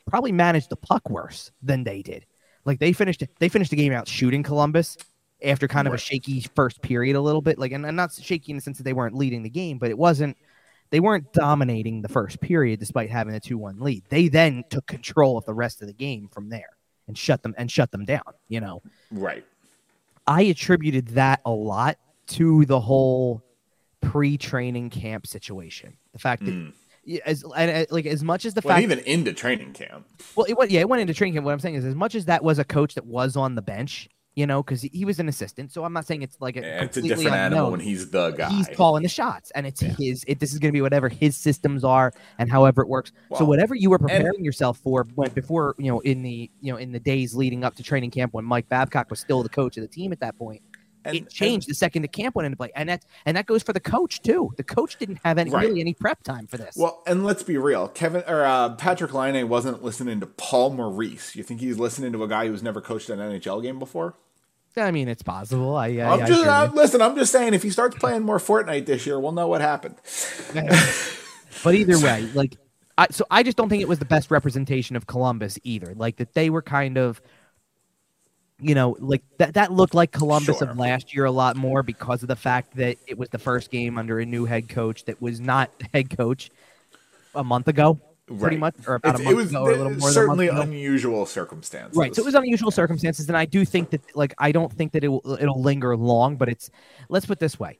probably 0.06 0.32
managed 0.32 0.70
the 0.70 0.76
puck 0.76 1.08
worse 1.08 1.50
than 1.62 1.84
they 1.84 2.02
did. 2.02 2.26
Like 2.64 2.78
they 2.78 2.92
finished 2.92 3.22
they 3.38 3.48
finished 3.48 3.70
the 3.70 3.76
game 3.76 3.92
out 3.92 4.08
shooting 4.08 4.42
Columbus 4.42 4.96
after 5.42 5.68
kind 5.68 5.86
of 5.86 5.94
a 5.94 5.98
shaky 5.98 6.40
first 6.54 6.82
period 6.82 7.16
a 7.16 7.20
little 7.20 7.42
bit. 7.42 7.58
Like 7.58 7.72
and, 7.72 7.86
and 7.86 7.96
not 7.96 8.12
shaky 8.12 8.52
in 8.52 8.56
the 8.56 8.62
sense 8.62 8.78
that 8.78 8.84
they 8.84 8.92
weren't 8.92 9.14
leading 9.14 9.42
the 9.42 9.50
game, 9.50 9.78
but 9.78 9.90
it 9.90 9.98
wasn't 9.98 10.36
they 10.90 11.00
weren't 11.00 11.32
dominating 11.32 12.02
the 12.02 12.08
first 12.08 12.40
period 12.40 12.80
despite 12.80 13.10
having 13.10 13.34
a 13.34 13.40
2-1 13.40 13.80
lead. 13.80 14.04
They 14.08 14.28
then 14.28 14.64
took 14.70 14.86
control 14.86 15.36
of 15.36 15.44
the 15.44 15.54
rest 15.54 15.80
of 15.80 15.88
the 15.88 15.94
game 15.94 16.28
from 16.28 16.48
there 16.48 16.70
and 17.08 17.16
shut 17.16 17.42
them 17.42 17.54
and 17.56 17.70
shut 17.70 17.90
them 17.90 18.04
down, 18.04 18.22
you 18.48 18.60
know. 18.60 18.82
Right. 19.10 19.44
I 20.26 20.42
attributed 20.42 21.08
that 21.08 21.40
a 21.44 21.50
lot 21.50 21.98
to 22.28 22.64
the 22.64 22.80
whole 22.80 23.42
pre-training 24.10 24.90
camp 24.90 25.26
situation. 25.26 25.96
The 26.12 26.18
fact 26.18 26.44
that 26.44 26.54
mm 26.54 26.72
as 27.24 27.44
and, 27.56 27.86
like 27.90 28.06
as 28.06 28.22
much 28.22 28.44
as 28.44 28.54
the 28.54 28.62
well, 28.64 28.74
fact 28.74 28.82
even 28.82 28.98
into 29.00 29.32
training 29.32 29.72
camp. 29.72 30.06
Well, 30.34 30.46
it 30.48 30.54
went 30.54 30.70
yeah, 30.70 30.80
it 30.80 30.88
went 30.88 31.02
into 31.02 31.14
training 31.14 31.34
camp. 31.34 31.46
What 31.46 31.52
I'm 31.52 31.60
saying 31.60 31.76
is, 31.76 31.84
as 31.84 31.94
much 31.94 32.14
as 32.14 32.24
that 32.24 32.42
was 32.42 32.58
a 32.58 32.64
coach 32.64 32.94
that 32.94 33.06
was 33.06 33.36
on 33.36 33.54
the 33.54 33.62
bench, 33.62 34.08
you 34.34 34.46
know, 34.46 34.62
because 34.62 34.82
he 34.82 35.04
was 35.04 35.18
an 35.18 35.28
assistant. 35.28 35.72
So 35.72 35.84
I'm 35.84 35.92
not 35.92 36.06
saying 36.06 36.22
it's 36.22 36.36
like 36.40 36.56
a 36.56 36.60
yeah, 36.60 36.82
it's 36.82 36.96
a 36.96 37.02
different 37.02 37.28
unknown. 37.28 37.42
animal 37.42 37.70
when 37.70 37.80
he's 37.80 38.10
the 38.10 38.30
guy. 38.32 38.50
He's 38.50 38.68
calling 38.68 39.02
the 39.02 39.08
shots, 39.08 39.50
and 39.52 39.66
it's 39.66 39.82
yeah. 39.82 39.94
his. 39.98 40.24
It, 40.26 40.40
this 40.40 40.52
is 40.52 40.58
going 40.58 40.70
to 40.70 40.76
be 40.76 40.82
whatever 40.82 41.08
his 41.08 41.36
systems 41.36 41.84
are 41.84 42.12
and 42.38 42.50
however 42.50 42.82
it 42.82 42.88
works. 42.88 43.12
Well, 43.30 43.40
so 43.40 43.44
whatever 43.44 43.74
you 43.74 43.90
were 43.90 43.98
preparing 43.98 44.36
and, 44.36 44.44
yourself 44.44 44.78
for 44.78 45.06
when 45.14 45.30
before 45.30 45.74
you 45.78 45.90
know 45.90 46.00
in 46.00 46.22
the 46.22 46.50
you 46.60 46.72
know 46.72 46.78
in 46.78 46.92
the 46.92 47.00
days 47.00 47.34
leading 47.34 47.64
up 47.64 47.76
to 47.76 47.82
training 47.82 48.10
camp 48.10 48.34
when 48.34 48.44
Mike 48.44 48.68
Babcock 48.68 49.10
was 49.10 49.20
still 49.20 49.42
the 49.42 49.48
coach 49.48 49.76
of 49.76 49.82
the 49.82 49.88
team 49.88 50.12
at 50.12 50.20
that 50.20 50.36
point 50.36 50.62
and, 51.06 51.16
it 51.16 51.30
changed 51.30 51.68
and, 51.68 51.72
the 51.72 51.76
second 51.76 52.02
the 52.02 52.08
camp 52.08 52.34
went 52.34 52.46
into 52.46 52.56
play, 52.56 52.70
and 52.74 52.88
that 52.88 53.04
and 53.24 53.36
that 53.36 53.46
goes 53.46 53.62
for 53.62 53.72
the 53.72 53.80
coach 53.80 54.22
too. 54.22 54.52
The 54.56 54.64
coach 54.64 54.98
didn't 54.98 55.20
have 55.24 55.38
any 55.38 55.50
right. 55.50 55.66
really 55.66 55.80
any 55.80 55.94
prep 55.94 56.22
time 56.22 56.46
for 56.46 56.56
this. 56.56 56.76
Well, 56.76 57.02
and 57.06 57.24
let's 57.24 57.42
be 57.42 57.56
real, 57.58 57.88
Kevin 57.88 58.22
or 58.26 58.44
uh, 58.44 58.76
Patrik 58.76 59.12
Laine 59.12 59.48
wasn't 59.48 59.82
listening 59.82 60.20
to 60.20 60.26
Paul 60.26 60.70
Maurice. 60.70 61.36
You 61.36 61.42
think 61.42 61.60
he's 61.60 61.78
listening 61.78 62.12
to 62.12 62.22
a 62.22 62.28
guy 62.28 62.48
who's 62.48 62.62
never 62.62 62.80
coached 62.80 63.10
an 63.10 63.18
NHL 63.18 63.62
game 63.62 63.78
before? 63.78 64.14
I 64.78 64.90
mean, 64.90 65.08
it's 65.08 65.22
possible. 65.22 65.74
I, 65.74 65.88
I, 65.96 66.12
I'm 66.12 66.26
just, 66.26 66.46
I 66.46 66.66
listen. 66.66 67.00
I'm 67.00 67.16
just 67.16 67.32
saying, 67.32 67.54
if 67.54 67.62
he 67.62 67.70
starts 67.70 67.96
playing 67.96 68.22
more 68.22 68.38
Fortnite 68.38 68.84
this 68.86 69.06
year, 69.06 69.18
we'll 69.18 69.32
know 69.32 69.48
what 69.48 69.62
happened. 69.62 69.96
but 71.64 71.74
either 71.74 71.98
way, 71.98 72.28
like, 72.34 72.58
I, 72.98 73.06
so 73.10 73.24
I 73.30 73.42
just 73.42 73.56
don't 73.56 73.68
think 73.68 73.82
it 73.82 73.88
was 73.88 73.98
the 73.98 74.04
best 74.04 74.30
representation 74.30 74.96
of 74.96 75.06
Columbus 75.06 75.58
either. 75.62 75.94
Like 75.94 76.16
that 76.16 76.34
they 76.34 76.50
were 76.50 76.62
kind 76.62 76.98
of 76.98 77.22
you 78.60 78.74
know, 78.74 78.96
like 78.98 79.22
that 79.38 79.54
that 79.54 79.72
looked 79.72 79.94
like 79.94 80.12
Columbus 80.12 80.58
sure. 80.58 80.68
of 80.68 80.78
last 80.78 81.14
year 81.14 81.26
a 81.26 81.30
lot 81.30 81.56
more 81.56 81.82
because 81.82 82.22
of 82.22 82.28
the 82.28 82.36
fact 82.36 82.76
that 82.76 82.96
it 83.06 83.18
was 83.18 83.28
the 83.28 83.38
first 83.38 83.70
game 83.70 83.98
under 83.98 84.18
a 84.18 84.26
new 84.26 84.46
head 84.46 84.68
coach 84.68 85.04
that 85.04 85.20
was 85.20 85.40
not 85.40 85.70
head 85.92 86.16
coach 86.16 86.50
a 87.34 87.44
month 87.44 87.68
ago, 87.68 88.00
right. 88.28 88.40
pretty 88.40 88.56
much, 88.56 88.74
or 88.86 88.94
about 88.94 89.14
it's, 89.14 89.20
a 89.20 89.24
month 89.24 89.36
was, 89.36 89.50
ago, 89.50 89.62
or 89.62 89.72
a 89.72 89.76
little 89.76 89.94
more. 89.94 90.10
Certainly 90.10 90.48
unusual 90.48 91.26
circumstances, 91.26 91.96
right? 91.96 92.14
So 92.14 92.22
it 92.22 92.24
was 92.24 92.34
unusual 92.34 92.70
circumstances, 92.70 93.28
and 93.28 93.36
I 93.36 93.44
do 93.44 93.64
think 93.66 93.90
that, 93.90 94.16
like, 94.16 94.34
I 94.38 94.52
don't 94.52 94.72
think 94.72 94.92
that 94.92 95.04
it 95.04 95.08
will 95.08 95.36
it'll 95.38 95.60
linger 95.60 95.94
long, 95.94 96.36
but 96.36 96.48
it's 96.48 96.70
let's 97.10 97.26
put 97.26 97.38
this 97.38 97.60
way, 97.60 97.78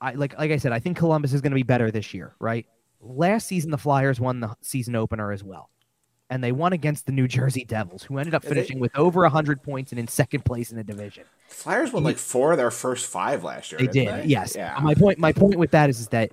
I 0.00 0.14
like 0.14 0.36
like 0.36 0.50
I 0.50 0.56
said, 0.56 0.72
I 0.72 0.80
think 0.80 0.96
Columbus 0.96 1.32
is 1.32 1.40
going 1.40 1.52
to 1.52 1.56
be 1.56 1.62
better 1.62 1.92
this 1.92 2.12
year, 2.12 2.34
right? 2.40 2.66
Last 3.00 3.46
season, 3.46 3.70
the 3.70 3.78
Flyers 3.78 4.18
won 4.18 4.40
the 4.40 4.56
season 4.60 4.96
opener 4.96 5.30
as 5.30 5.44
well 5.44 5.70
and 6.30 6.44
they 6.44 6.52
won 6.52 6.72
against 6.72 7.06
the 7.06 7.12
New 7.12 7.26
Jersey 7.26 7.64
Devils, 7.64 8.02
who 8.02 8.18
ended 8.18 8.34
up 8.34 8.44
finishing 8.44 8.76
they, 8.76 8.82
with 8.82 8.96
over 8.96 9.22
100 9.22 9.62
points 9.62 9.92
and 9.92 9.98
in 9.98 10.08
second 10.08 10.44
place 10.44 10.70
in 10.70 10.76
the 10.76 10.84
division. 10.84 11.24
Flyers 11.48 11.92
won 11.92 12.04
like 12.04 12.18
four 12.18 12.52
of 12.52 12.58
their 12.58 12.70
first 12.70 13.06
five 13.06 13.44
last 13.44 13.72
year. 13.72 13.78
They 13.78 13.86
did, 13.86 14.08
they? 14.08 14.24
yes. 14.26 14.54
Yeah. 14.54 14.78
My 14.82 14.94
point, 14.94 15.18
my 15.18 15.32
point 15.32 15.56
with 15.56 15.70
that 15.70 15.88
is, 15.88 16.00
is 16.00 16.08
that 16.08 16.32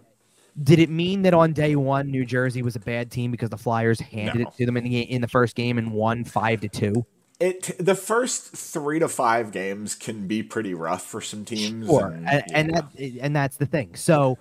did 0.62 0.80
it 0.80 0.90
mean 0.90 1.24
that 1.24 1.34
on 1.34 1.54
day 1.54 1.76
one 1.76 2.10
New 2.10 2.26
Jersey 2.26 2.62
was 2.62 2.76
a 2.76 2.80
bad 2.80 3.12
team 3.12 3.32
because 3.32 3.50
the 3.50 3.58
Flyers 3.58 4.00
handed 4.00 4.42
no. 4.42 4.48
it 4.48 4.54
to 4.56 4.66
them 4.66 4.78
in 4.78 4.84
the 4.84 5.02
in 5.02 5.22
the 5.22 5.28
first 5.28 5.56
game 5.56 5.78
and 5.78 5.92
won 5.92 6.24
five 6.24 6.62
to 6.62 6.70
two? 6.70 7.06
It 7.40 7.76
the 7.78 7.96
first 7.96 8.56
three 8.56 9.00
to 9.00 9.10
five 9.10 9.52
games 9.52 9.96
can 9.96 10.28
be 10.28 10.42
pretty 10.44 10.74
rough 10.74 11.04
for 11.04 11.20
some 11.20 11.44
teams. 11.44 11.88
Sure, 11.88 12.08
and, 12.08 12.28
and, 12.30 12.44
and 12.54 12.74
that 12.74 12.86
and 13.22 13.36
that's 13.36 13.58
the 13.58 13.66
thing. 13.66 13.96
So 13.96 14.38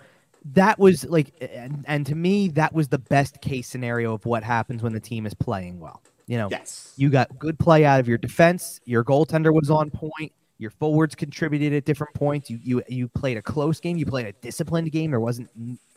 that 0.52 0.78
was 0.78 1.04
like 1.06 1.32
and, 1.40 1.84
and 1.88 2.06
to 2.06 2.14
me 2.14 2.48
that 2.48 2.72
was 2.72 2.88
the 2.88 2.98
best 2.98 3.40
case 3.40 3.66
scenario 3.66 4.12
of 4.12 4.26
what 4.26 4.42
happens 4.42 4.82
when 4.82 4.92
the 4.92 5.00
team 5.00 5.26
is 5.26 5.34
playing 5.34 5.80
well. 5.80 6.02
You 6.26 6.38
know 6.38 6.48
yes. 6.50 6.92
you 6.96 7.10
got 7.10 7.38
good 7.38 7.58
play 7.58 7.84
out 7.84 8.00
of 8.00 8.08
your 8.08 8.18
defense. 8.18 8.80
Your 8.84 9.04
goaltender 9.04 9.52
was 9.52 9.70
on 9.70 9.90
point. 9.90 10.32
Your 10.58 10.70
forwards 10.70 11.14
contributed 11.14 11.72
at 11.72 11.84
different 11.84 12.14
points. 12.14 12.50
You 12.50 12.58
you 12.62 12.82
you 12.88 13.08
played 13.08 13.36
a 13.36 13.42
close 13.42 13.80
game. 13.80 13.96
You 13.96 14.06
played 14.06 14.26
a 14.26 14.32
disciplined 14.32 14.92
game. 14.92 15.10
There 15.10 15.20
wasn't 15.20 15.50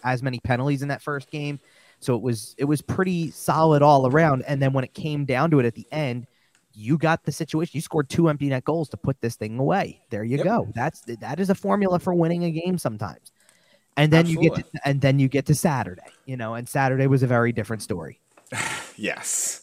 as 0.03 0.23
many 0.23 0.39
penalties 0.39 0.81
in 0.81 0.87
that 0.89 1.01
first 1.01 1.29
game. 1.29 1.59
So 1.99 2.15
it 2.15 2.21
was 2.21 2.55
it 2.57 2.65
was 2.65 2.81
pretty 2.81 3.31
solid 3.31 3.81
all 3.81 4.07
around. 4.07 4.43
And 4.47 4.61
then 4.61 4.73
when 4.73 4.83
it 4.83 4.93
came 4.93 5.25
down 5.25 5.51
to 5.51 5.59
it 5.59 5.65
at 5.65 5.75
the 5.75 5.87
end 5.91 6.27
you 6.79 6.95
got 6.95 7.23
the 7.23 7.31
situation. 7.31 7.71
You 7.73 7.81
scored 7.81 8.07
two 8.07 8.29
empty 8.29 8.49
net 8.49 8.63
goals 8.63 8.87
to 8.89 8.97
put 8.97 9.19
this 9.19 9.35
thing 9.35 9.57
away. 9.57 9.99
There 10.11 10.23
you 10.23 10.37
yep. 10.37 10.45
go. 10.45 10.67
That's 10.75 11.01
that 11.21 11.39
is 11.39 11.49
a 11.49 11.55
formula 11.55 11.97
for 11.97 12.13
winning 12.13 12.43
a 12.43 12.51
game 12.51 12.77
sometimes 12.77 13.31
and 13.97 14.13
then 14.13 14.21
Absolutely. 14.21 14.43
you 14.43 14.55
get 14.55 14.71
to, 14.71 14.87
and 14.87 15.01
then 15.01 15.19
you 15.19 15.27
get 15.27 15.45
to 15.47 15.55
Saturday, 15.55 16.01
you 16.25 16.37
know, 16.37 16.53
and 16.53 16.69
Saturday 16.69 17.07
was 17.07 17.23
a 17.23 17.27
very 17.27 17.51
different 17.51 17.81
story. 17.81 18.19
yes. 18.95 19.61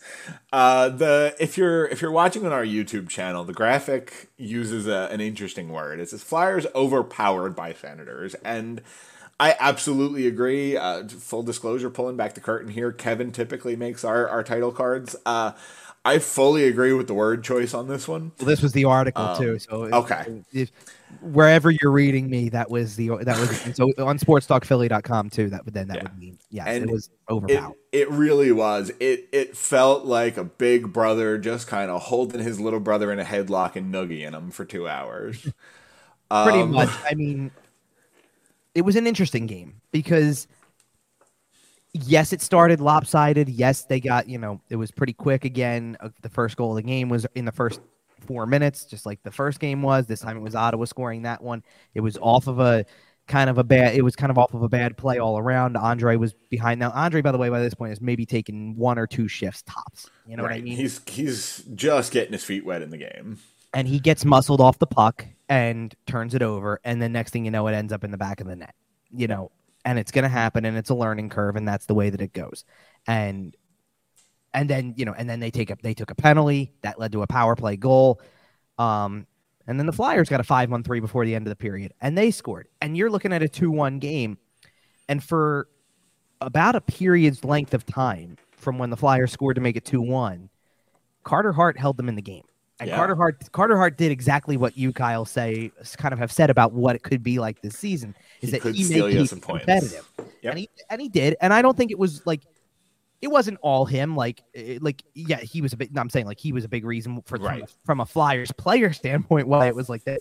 Uh, 0.52 0.88
the 0.88 1.34
if 1.38 1.56
you're 1.56 1.86
if 1.86 2.02
you're 2.02 2.10
watching 2.10 2.44
on 2.44 2.52
our 2.52 2.64
YouTube 2.64 3.08
channel, 3.08 3.44
the 3.44 3.52
graphic 3.52 4.28
uses 4.36 4.86
a, 4.86 5.08
an 5.10 5.20
interesting 5.20 5.70
word. 5.70 6.00
It 6.00 6.10
says 6.10 6.22
Flyers 6.22 6.66
overpowered 6.74 7.54
by 7.54 7.72
Senators, 7.72 8.34
and 8.44 8.82
I 9.38 9.56
absolutely 9.58 10.26
agree. 10.26 10.76
Uh, 10.76 11.06
full 11.08 11.42
disclosure, 11.42 11.90
pulling 11.90 12.16
back 12.16 12.34
the 12.34 12.40
curtain 12.40 12.70
here, 12.70 12.92
Kevin 12.92 13.32
typically 13.32 13.76
makes 13.76 14.04
our, 14.04 14.28
our 14.28 14.42
title 14.42 14.72
cards. 14.72 15.16
Uh, 15.26 15.52
I 16.04 16.18
fully 16.18 16.64
agree 16.64 16.92
with 16.92 17.06
the 17.06 17.14
word 17.14 17.42
choice 17.42 17.72
on 17.72 17.88
this 17.88 18.06
one. 18.06 18.32
Well, 18.38 18.46
this 18.46 18.62
was 18.62 18.72
the 18.72 18.84
article 18.84 19.24
um, 19.24 19.38
too. 19.38 19.58
So 19.58 19.84
okay, 19.84 20.42
if, 20.52 20.70
wherever 21.20 21.70
you're 21.70 21.90
reading 21.90 22.28
me, 22.28 22.48
that 22.50 22.70
was 22.70 22.96
the 22.96 23.08
that 23.22 23.38
was 23.38 23.76
so 23.76 23.92
on 23.98 24.18
sportstalkphilly.com 24.18 25.30
too. 25.30 25.50
That 25.50 25.64
would 25.64 25.74
then 25.74 25.88
that 25.88 25.98
yeah. 25.98 26.02
would 26.02 26.18
mean 26.18 26.38
yeah, 26.50 26.64
and 26.64 26.84
it 26.84 26.92
was 26.92 27.10
overpowered. 27.30 27.74
It, 27.92 28.00
it 28.00 28.10
really 28.10 28.52
was. 28.52 28.90
It 29.00 29.28
it 29.32 29.56
felt 29.56 30.04
like 30.04 30.36
a 30.36 30.44
big 30.44 30.92
brother 30.92 31.38
just 31.38 31.66
kind 31.66 31.90
of 31.90 32.02
holding 32.02 32.40
his 32.40 32.60
little 32.60 32.80
brother 32.80 33.12
in 33.12 33.18
a 33.18 33.24
headlock 33.24 33.76
and 33.76 33.92
nugging 33.92 34.32
him 34.32 34.50
for 34.50 34.64
two 34.64 34.88
hours. 34.88 35.42
Pretty 36.30 36.60
um, 36.60 36.72
much. 36.72 36.90
I 37.08 37.14
mean, 37.14 37.50
it 38.74 38.82
was 38.82 38.96
an 38.96 39.06
interesting 39.06 39.46
game 39.46 39.80
because 39.92 40.48
yes, 41.94 42.32
it 42.32 42.42
started 42.42 42.80
lopsided. 42.80 43.48
Yes, 43.48 43.84
they 43.84 44.00
got, 44.00 44.28
you 44.28 44.38
know, 44.38 44.60
it 44.68 44.76
was 44.76 44.90
pretty 44.90 45.12
quick 45.12 45.44
again. 45.44 45.96
Uh, 46.00 46.10
the 46.22 46.28
first 46.28 46.56
goal 46.56 46.70
of 46.70 46.76
the 46.76 46.82
game 46.82 47.08
was 47.08 47.26
in 47.34 47.44
the 47.44 47.52
first 47.52 47.80
four 48.20 48.46
minutes, 48.46 48.84
just 48.84 49.06
like 49.06 49.22
the 49.22 49.30
first 49.30 49.60
game 49.60 49.82
was. 49.82 50.06
This 50.06 50.20
time 50.20 50.36
it 50.36 50.40
was 50.40 50.54
Ottawa 50.54 50.84
scoring 50.84 51.22
that 51.22 51.42
one. 51.42 51.62
It 51.94 52.00
was 52.00 52.18
off 52.20 52.46
of 52.46 52.60
a 52.60 52.84
kind 53.26 53.48
of 53.48 53.58
a 53.58 53.64
bad, 53.64 53.94
it 53.94 54.02
was 54.02 54.16
kind 54.16 54.30
of 54.30 54.38
off 54.38 54.54
of 54.54 54.62
a 54.62 54.68
bad 54.68 54.96
play 54.96 55.18
all 55.18 55.38
around. 55.38 55.76
Andrae 55.76 56.18
was 56.18 56.34
behind. 56.50 56.80
Now, 56.80 56.90
Andrae, 56.90 57.22
by 57.22 57.32
the 57.32 57.38
way, 57.38 57.48
by 57.48 57.60
this 57.60 57.74
point, 57.74 57.92
is 57.92 58.00
maybe 58.00 58.26
taking 58.26 58.76
one 58.76 58.98
or 58.98 59.06
two 59.06 59.28
shifts 59.28 59.62
tops. 59.62 60.10
You 60.26 60.36
know 60.36 60.42
right. 60.42 60.52
what 60.52 60.58
I 60.58 60.62
mean? 60.62 60.76
He's, 60.76 61.00
he's 61.06 61.64
just 61.74 62.12
getting 62.12 62.32
his 62.32 62.44
feet 62.44 62.64
wet 62.64 62.82
in 62.82 62.90
the 62.90 62.98
game. 62.98 63.38
And 63.72 63.88
he 63.88 63.98
gets 63.98 64.24
muscled 64.24 64.60
off 64.60 64.78
the 64.78 64.86
puck 64.86 65.26
and 65.48 65.94
turns 66.06 66.34
it 66.34 66.42
over. 66.42 66.80
And 66.84 67.02
then 67.02 67.12
next 67.12 67.32
thing 67.32 67.44
you 67.44 67.50
know, 67.50 67.66
it 67.66 67.74
ends 67.74 67.92
up 67.92 68.04
in 68.04 68.10
the 68.10 68.18
back 68.18 68.40
of 68.40 68.46
the 68.46 68.56
net. 68.56 68.74
You 69.10 69.26
know, 69.26 69.50
and 69.84 69.98
it's 69.98 70.10
going 70.10 70.22
to 70.24 70.28
happen 70.28 70.64
and 70.64 70.76
it's 70.76 70.90
a 70.90 70.94
learning 70.94 71.28
curve 71.28 71.56
and 71.56 71.66
that's 71.66 71.86
the 71.86 71.94
way 71.94 72.10
that 72.10 72.20
it 72.20 72.32
goes 72.32 72.64
and 73.06 73.56
and 74.54 74.70
then 74.70 74.94
you 74.96 75.04
know 75.04 75.12
and 75.12 75.28
then 75.28 75.40
they 75.40 75.50
take 75.50 75.70
up 75.70 75.82
they 75.82 75.92
took 75.92 76.10
a 76.10 76.14
penalty 76.14 76.72
that 76.82 76.98
led 76.98 77.12
to 77.12 77.22
a 77.22 77.26
power 77.26 77.54
play 77.54 77.76
goal 77.76 78.20
um 78.78 79.26
and 79.66 79.78
then 79.78 79.86
the 79.86 79.92
flyers 79.92 80.28
got 80.28 80.40
a 80.40 80.44
5 80.44 80.72
on 80.72 80.82
3 80.82 81.00
before 81.00 81.26
the 81.26 81.34
end 81.34 81.46
of 81.46 81.50
the 81.50 81.56
period 81.56 81.92
and 82.00 82.16
they 82.16 82.30
scored 82.30 82.68
and 82.80 82.96
you're 82.96 83.10
looking 83.10 83.32
at 83.32 83.42
a 83.42 83.48
2-1 83.48 84.00
game 84.00 84.38
and 85.08 85.22
for 85.22 85.68
about 86.40 86.74
a 86.74 86.80
period's 86.80 87.44
length 87.44 87.74
of 87.74 87.84
time 87.84 88.36
from 88.52 88.78
when 88.78 88.90
the 88.90 88.96
flyers 88.96 89.32
scored 89.32 89.56
to 89.56 89.60
make 89.60 89.76
it 89.76 89.84
2-1 89.84 90.48
carter 91.24 91.52
hart 91.52 91.78
held 91.78 91.96
them 91.96 92.08
in 92.08 92.14
the 92.14 92.22
game 92.22 92.44
and 92.80 92.90
yeah. 92.90 92.96
Carter 92.96 93.14
Hart 93.14 93.52
Carter 93.52 93.76
Hart 93.76 93.96
did 93.96 94.10
exactly 94.10 94.56
what 94.56 94.76
you 94.76 94.92
Kyle 94.92 95.24
say 95.24 95.70
kind 95.96 96.12
of 96.12 96.18
have 96.18 96.32
said 96.32 96.50
about 96.50 96.72
what 96.72 96.96
it 96.96 97.04
could 97.04 97.22
be 97.22 97.38
like 97.38 97.62
this 97.62 97.76
season 97.76 98.16
is 98.40 98.50
he 98.50 98.58
that 98.58 98.74
he 98.74 98.88
made 98.88 99.14
you 99.14 99.26
some 99.26 99.40
competitive. 99.40 100.10
Yep. 100.42 100.50
And 100.50 100.58
he 100.58 100.68
and 100.90 101.00
he 101.00 101.08
did. 101.08 101.36
And 101.40 101.54
I 101.54 101.62
don't 101.62 101.76
think 101.76 101.92
it 101.92 101.98
was 102.00 102.26
like 102.26 102.42
it 103.22 103.28
wasn't 103.28 103.58
all 103.62 103.84
him 103.84 104.16
like 104.16 104.42
like 104.80 105.02
yeah, 105.14 105.40
he 105.40 105.60
was 105.60 105.72
a 105.72 105.76
bit 105.76 105.92
no, 105.92 106.00
I'm 106.00 106.10
saying 106.10 106.26
like 106.26 106.38
he 106.38 106.52
was 106.52 106.64
a 106.64 106.68
big 106.68 106.84
reason 106.84 107.22
for 107.26 107.38
right. 107.38 107.60
from, 107.60 107.62
a, 107.62 107.86
from 107.86 108.00
a 108.00 108.06
Flyers 108.06 108.52
player 108.52 108.92
standpoint 108.92 109.48
why 109.48 109.66
it 109.66 109.74
was 109.74 109.88
like 109.88 110.04
that. 110.04 110.20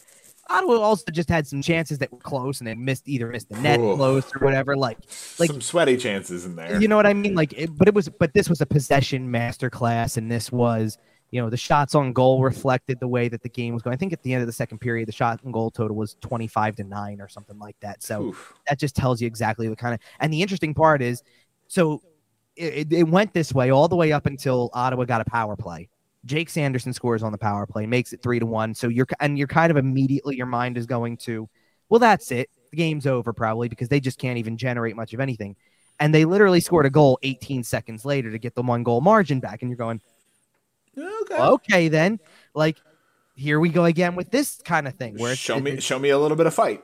Ottawa 0.50 0.76
also 0.76 1.06
just 1.10 1.30
had 1.30 1.48
some 1.48 1.62
chances 1.62 2.00
that 2.00 2.12
were 2.12 2.20
close 2.20 2.60
and 2.60 2.68
they 2.68 2.76
missed 2.76 3.08
either 3.08 3.28
missed 3.28 3.48
the 3.50 3.58
net 3.60 3.80
Ooh. 3.80 3.96
close 3.96 4.26
or 4.36 4.44
whatever. 4.44 4.76
Like, 4.76 4.98
like 5.40 5.50
some 5.50 5.62
sweaty 5.62 5.96
chances 5.96 6.44
in 6.46 6.58
there. 6.58 6.82
You 6.82 6.90
know 6.90 6.98
what 6.98 7.06
I 7.06 7.14
mean? 7.14 7.34
Like, 7.34 7.54
it, 7.54 7.70
but 7.74 7.88
it 7.88 7.94
was, 7.94 8.10
but 8.10 8.34
this 8.34 8.50
was 8.50 8.60
a 8.60 8.66
possession 8.66 9.32
masterclass, 9.32 10.18
and 10.18 10.30
this 10.30 10.52
was 10.52 10.98
you 11.34 11.42
know, 11.42 11.50
the 11.50 11.58
shots 11.58 11.96
on 11.96 12.14
goal 12.14 12.44
reflected 12.44 13.00
the 13.00 13.08
way 13.08 13.28
that 13.28 13.42
the 13.42 13.50
game 13.50 13.74
was 13.74 13.82
going. 13.82 13.92
I 13.92 13.98
think 13.98 14.14
at 14.14 14.22
the 14.22 14.34
end 14.34 14.42
of 14.42 14.48
the 14.48 14.54
second 14.54 14.78
period, 14.78 15.08
the 15.08 15.12
shot 15.12 15.42
and 15.44 15.52
goal 15.52 15.72
total 15.72 15.98
was 15.98 16.16
25 16.22 16.76
to 16.76 16.84
9 16.84 17.20
or 17.20 17.28
something 17.28 17.58
like 17.58 17.76
that. 17.80 18.04
So 18.04 18.26
Oof. 18.26 18.54
that 18.68 18.80
just 18.80 18.96
tells 18.96 19.20
you 19.20 19.26
exactly 19.26 19.68
the 19.68 19.76
kind 19.76 19.96
of. 19.96 20.00
And 20.20 20.32
the 20.32 20.44
interesting 20.44 20.76
part 20.76 21.02
is 21.02 21.24
so 21.68 22.04
it, 22.56 22.92
it, 22.92 23.08
went 23.08 23.34
this 23.34 23.54
way 23.54 23.72
all 23.72 23.88
the 23.88 23.96
way 23.96 24.12
up 24.12 24.26
until 24.26 24.70
Ottawa 24.74 25.06
got 25.06 25.22
a 25.22 25.26
power 25.26 25.56
play. 25.56 25.90
Jake 26.26 26.50
Sanderson 26.50 26.94
scores 26.94 27.24
on 27.24 27.32
the 27.32 27.38
power 27.38 27.66
play, 27.66 27.86
makes 27.86 28.14
it 28.14 28.22
3 28.22 28.40
to 28.40 28.46
1. 28.46 28.76
So 28.76 28.88
you're, 28.88 29.08
and 29.20 29.38
you're 29.38 29.48
kind 29.48 29.72
of 29.72 29.78
immediately, 29.78 30.36
your 30.36 30.46
mind 30.46 30.78
is 30.78 30.86
going 30.86 31.18
to, 31.18 31.50
well, 31.90 32.00
that's 32.00 32.32
it. 32.32 32.50
The 32.72 32.78
game's 32.78 33.06
over 33.06 33.34
probably 33.34 33.68
because 33.68 33.90
they 33.90 34.00
just 34.00 34.20
can't 34.20 34.38
even 34.38 34.58
generate 34.58 34.96
much 34.96 35.14
of 35.14 35.20
anything. 35.20 35.56
And 36.00 36.14
they 36.14 36.26
literally 36.26 36.60
scored 36.60 36.86
a 36.86 36.90
goal 36.90 37.20
18 37.24 37.64
seconds 37.64 38.06
later 38.06 38.32
to 38.32 38.40
get 38.40 38.56
the 38.56 38.64
one 38.64 38.84
goal 38.84 39.02
margin 39.02 39.40
back. 39.40 39.62
And 39.62 39.70
you're 39.70 39.78
going, 39.78 40.02
Okay. 40.98 41.38
Okay, 41.38 41.88
then. 41.88 42.20
Like, 42.54 42.78
here 43.36 43.60
we 43.60 43.70
go 43.70 43.86
again 43.86 44.16
with 44.16 44.32
this 44.32 44.62
kind 44.64 44.88
of 44.88 44.96
thing. 44.96 45.18
Where 45.18 45.36
show 45.36 45.60
me, 45.60 45.80
show 45.80 46.00
me 46.00 46.10
a 46.10 46.20
little 46.20 46.38
bit 46.38 46.46
of 46.46 46.54
fight. 46.54 46.84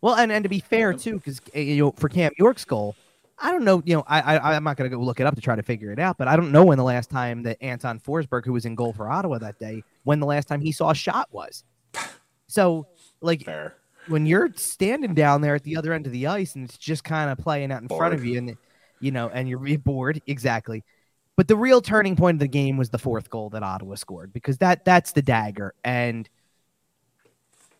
Well, 0.00 0.14
and, 0.14 0.30
and 0.30 0.42
to 0.44 0.48
be 0.48 0.60
fair 0.60 0.92
too, 0.92 1.16
because 1.16 1.40
eh, 1.54 1.60
you 1.60 1.84
know, 1.84 1.90
for 1.92 2.08
Cam 2.08 2.32
York's 2.38 2.64
goal, 2.64 2.96
I 3.38 3.52
don't 3.52 3.64
know. 3.64 3.82
You 3.84 3.96
know, 3.96 4.04
I, 4.06 4.38
I 4.38 4.56
I'm 4.56 4.64
not 4.64 4.76
gonna 4.76 4.88
go 4.88 4.98
look 4.98 5.20
it 5.20 5.26
up 5.26 5.34
to 5.34 5.40
try 5.40 5.56
to 5.56 5.62
figure 5.62 5.92
it 5.92 5.98
out, 5.98 6.16
but 6.16 6.26
I 6.28 6.36
don't 6.36 6.52
know 6.52 6.64
when 6.64 6.78
the 6.78 6.84
last 6.84 7.10
time 7.10 7.42
that 7.42 7.58
Anton 7.60 8.00
Forsberg, 8.00 8.44
who 8.44 8.52
was 8.52 8.64
in 8.64 8.74
goal 8.74 8.92
for 8.92 9.10
Ottawa 9.10 9.38
that 9.38 9.58
day, 9.58 9.82
when 10.04 10.20
the 10.20 10.26
last 10.26 10.48
time 10.48 10.60
he 10.60 10.72
saw 10.72 10.90
a 10.90 10.94
shot 10.94 11.28
was. 11.32 11.64
So, 12.48 12.86
like, 13.20 13.42
Fair. 13.42 13.74
when 14.06 14.24
you're 14.24 14.52
standing 14.54 15.14
down 15.14 15.40
there 15.40 15.56
at 15.56 15.64
the 15.64 15.76
other 15.76 15.92
end 15.92 16.06
of 16.06 16.12
the 16.12 16.28
ice 16.28 16.54
and 16.54 16.64
it's 16.64 16.78
just 16.78 17.02
kind 17.02 17.28
of 17.28 17.38
playing 17.38 17.72
out 17.72 17.82
in 17.82 17.88
bored. 17.88 17.98
front 17.98 18.14
of 18.14 18.24
you, 18.24 18.38
and 18.38 18.56
you 19.00 19.10
know, 19.10 19.28
and 19.28 19.48
you're 19.48 19.58
bored, 19.78 20.22
exactly. 20.28 20.84
But 21.36 21.48
the 21.48 21.56
real 21.56 21.82
turning 21.82 22.14
point 22.14 22.36
of 22.36 22.38
the 22.38 22.46
game 22.46 22.76
was 22.76 22.88
the 22.88 22.98
fourth 22.98 23.30
goal 23.30 23.50
that 23.50 23.64
Ottawa 23.64 23.96
scored 23.96 24.32
because 24.32 24.58
that 24.58 24.84
that's 24.84 25.10
the 25.10 25.22
dagger. 25.22 25.74
And 25.84 26.28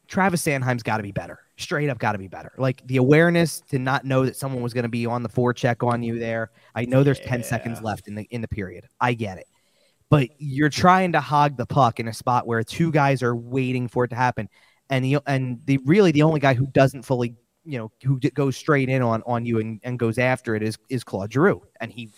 Travis 0.08 0.42
Sanheim's 0.42 0.82
got 0.82 0.96
to 0.96 1.04
be 1.04 1.12
better. 1.12 1.38
Straight 1.58 1.88
up, 1.88 1.98
got 1.98 2.12
to 2.12 2.18
be 2.18 2.28
better. 2.28 2.52
Like 2.58 2.86
the 2.86 2.98
awareness 2.98 3.60
to 3.70 3.78
not 3.78 4.04
know 4.04 4.26
that 4.26 4.36
someone 4.36 4.62
was 4.62 4.74
going 4.74 4.82
to 4.82 4.90
be 4.90 5.06
on 5.06 5.22
the 5.22 5.28
forecheck 5.28 5.86
on 5.86 6.02
you 6.02 6.18
there. 6.18 6.50
I 6.74 6.84
know 6.84 7.02
there's 7.02 7.18
yeah. 7.20 7.28
ten 7.28 7.42
seconds 7.42 7.80
left 7.80 8.08
in 8.08 8.14
the 8.14 8.24
in 8.30 8.42
the 8.42 8.48
period. 8.48 8.86
I 9.00 9.14
get 9.14 9.38
it, 9.38 9.46
but 10.10 10.28
you're 10.38 10.68
trying 10.68 11.12
to 11.12 11.20
hog 11.20 11.56
the 11.56 11.64
puck 11.64 11.98
in 11.98 12.08
a 12.08 12.12
spot 12.12 12.46
where 12.46 12.62
two 12.62 12.92
guys 12.92 13.22
are 13.22 13.34
waiting 13.34 13.88
for 13.88 14.04
it 14.04 14.08
to 14.08 14.16
happen, 14.16 14.50
and 14.90 15.02
the 15.02 15.18
and 15.26 15.60
the 15.64 15.78
really 15.86 16.12
the 16.12 16.22
only 16.22 16.40
guy 16.40 16.52
who 16.52 16.66
doesn't 16.66 17.04
fully 17.04 17.36
you 17.64 17.78
know 17.78 17.90
who 18.04 18.20
goes 18.20 18.56
straight 18.56 18.90
in 18.90 19.00
on 19.00 19.22
on 19.26 19.46
you 19.46 19.58
and, 19.58 19.80
and 19.82 19.98
goes 19.98 20.18
after 20.18 20.56
it 20.56 20.62
is 20.62 20.76
is 20.90 21.04
Claude 21.04 21.32
Giroux, 21.32 21.62
and 21.80 21.90
he 21.90 22.10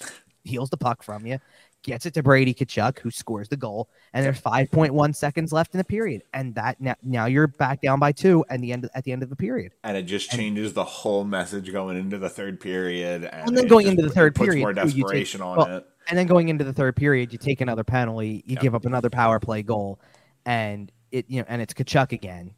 heals 0.43 0.70
the 0.70 0.76
puck 0.76 1.03
from 1.03 1.26
you, 1.26 1.39
gets 1.83 2.07
it 2.07 2.14
to 2.14 2.22
Brady 2.22 2.55
Tkachuk, 2.55 2.99
who 2.99 3.11
scores 3.11 3.49
the 3.49 3.57
goal, 3.57 3.89
and 4.12 4.24
there's 4.24 4.41
5.1 4.41 5.14
seconds 5.14 5.53
left 5.53 5.74
in 5.74 5.79
the 5.79 5.85
period, 5.85 6.22
and 6.33 6.55
that 6.55 6.81
now, 6.81 6.95
now 7.03 7.26
you're 7.26 7.47
back 7.47 7.81
down 7.81 7.99
by 7.99 8.12
two, 8.12 8.45
and 8.51 8.62
the 8.62 8.72
end 8.72 8.89
at 8.95 9.05
the 9.05 9.12
end 9.12 9.22
of 9.22 9.31
the 9.31 9.37
period, 9.37 9.72
and 9.85 9.97
it 9.97 10.03
just 10.03 10.31
changes 10.31 10.68
and, 10.68 10.74
the 10.74 10.85
whole 10.85 11.24
message 11.24 11.72
going 11.72 11.97
into 11.97 12.18
the 12.18 12.29
third 12.29 12.61
period, 12.61 13.24
and, 13.24 13.49
and 13.49 13.57
then 13.57 13.66
going 13.66 13.87
into 13.87 14.03
the 14.03 14.11
third 14.11 14.35
puts 14.35 14.49
period, 14.49 14.62
more 14.62 14.72
desperation 14.72 15.41
take, 15.41 15.47
on 15.47 15.57
well, 15.57 15.76
it, 15.79 15.87
and 16.09 16.18
then 16.18 16.26
going 16.26 16.49
into 16.49 16.64
the 16.64 16.72
third 16.72 16.97
period, 16.97 17.33
you 17.33 17.39
take 17.39 17.61
another 17.61 17.85
penalty, 17.85 18.43
you 18.47 18.55
yep. 18.55 18.61
give 18.61 18.74
up 18.74 18.85
another 18.85 19.11
power 19.11 19.39
play 19.39 19.62
goal, 19.62 20.01
and 20.47 20.91
it 21.11 21.26
you 21.29 21.41
know, 21.41 21.47
and 21.49 21.62
it's 21.62 21.74
Tkachuk 21.74 22.12
again, 22.12 22.55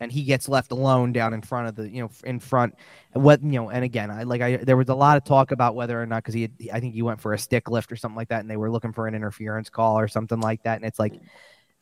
and 0.00 0.10
he 0.10 0.22
gets 0.22 0.48
left 0.48 0.72
alone 0.72 1.12
down 1.12 1.32
in 1.32 1.42
front 1.42 1.68
of 1.68 1.76
the 1.76 1.88
you 1.88 2.02
know 2.02 2.10
in 2.24 2.40
front 2.40 2.74
what 3.12 3.42
you 3.42 3.52
know 3.52 3.70
and 3.70 3.84
again 3.84 4.10
i 4.10 4.22
like 4.22 4.40
i 4.40 4.56
there 4.56 4.76
was 4.76 4.88
a 4.88 4.94
lot 4.94 5.16
of 5.16 5.24
talk 5.24 5.50
about 5.52 5.74
whether 5.74 6.00
or 6.00 6.06
not 6.06 6.22
because 6.22 6.34
he 6.34 6.42
had, 6.42 6.52
i 6.72 6.80
think 6.80 6.94
he 6.94 7.02
went 7.02 7.20
for 7.20 7.32
a 7.32 7.38
stick 7.38 7.70
lift 7.70 7.92
or 7.92 7.96
something 7.96 8.16
like 8.16 8.28
that 8.28 8.40
and 8.40 8.50
they 8.50 8.56
were 8.56 8.70
looking 8.70 8.92
for 8.92 9.06
an 9.06 9.14
interference 9.14 9.68
call 9.68 9.98
or 9.98 10.08
something 10.08 10.40
like 10.40 10.62
that 10.62 10.76
and 10.76 10.84
it's 10.84 10.98
like 10.98 11.20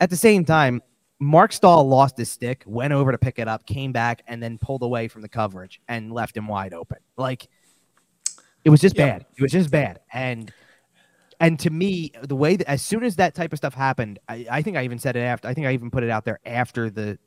at 0.00 0.10
the 0.10 0.16
same 0.16 0.44
time 0.44 0.82
marc 1.20 1.52
staal 1.52 1.86
lost 1.86 2.16
his 2.16 2.30
stick 2.30 2.62
went 2.66 2.92
over 2.92 3.12
to 3.12 3.18
pick 3.18 3.38
it 3.38 3.48
up 3.48 3.66
came 3.66 3.92
back 3.92 4.22
and 4.26 4.42
then 4.42 4.58
pulled 4.58 4.82
away 4.82 5.08
from 5.08 5.22
the 5.22 5.28
coverage 5.28 5.80
and 5.88 6.12
left 6.12 6.36
him 6.36 6.46
wide 6.46 6.74
open. 6.74 6.98
Like 7.16 7.48
it 8.64 8.70
was 8.70 8.80
just 8.80 8.96
bad. 8.96 9.26
It 9.36 9.42
was 9.42 9.52
just 9.52 9.70
bad. 9.70 10.00
And 10.12 10.52
and 11.40 11.58
to 11.60 11.70
me, 11.70 12.12
the 12.22 12.34
way 12.34 12.56
that 12.56 12.68
as 12.68 12.82
soon 12.82 13.04
as 13.04 13.16
that 13.16 13.34
type 13.34 13.52
of 13.52 13.58
stuff 13.58 13.74
happened, 13.74 14.18
I, 14.28 14.46
I 14.50 14.62
think 14.62 14.76
I 14.76 14.84
even 14.84 14.98
said 14.98 15.16
it 15.16 15.20
after. 15.20 15.46
I 15.46 15.54
think 15.54 15.66
I 15.66 15.72
even 15.72 15.90
put 15.90 16.02
it 16.02 16.10
out 16.10 16.24
there 16.24 16.40
after 16.44 16.90
the 16.90 17.18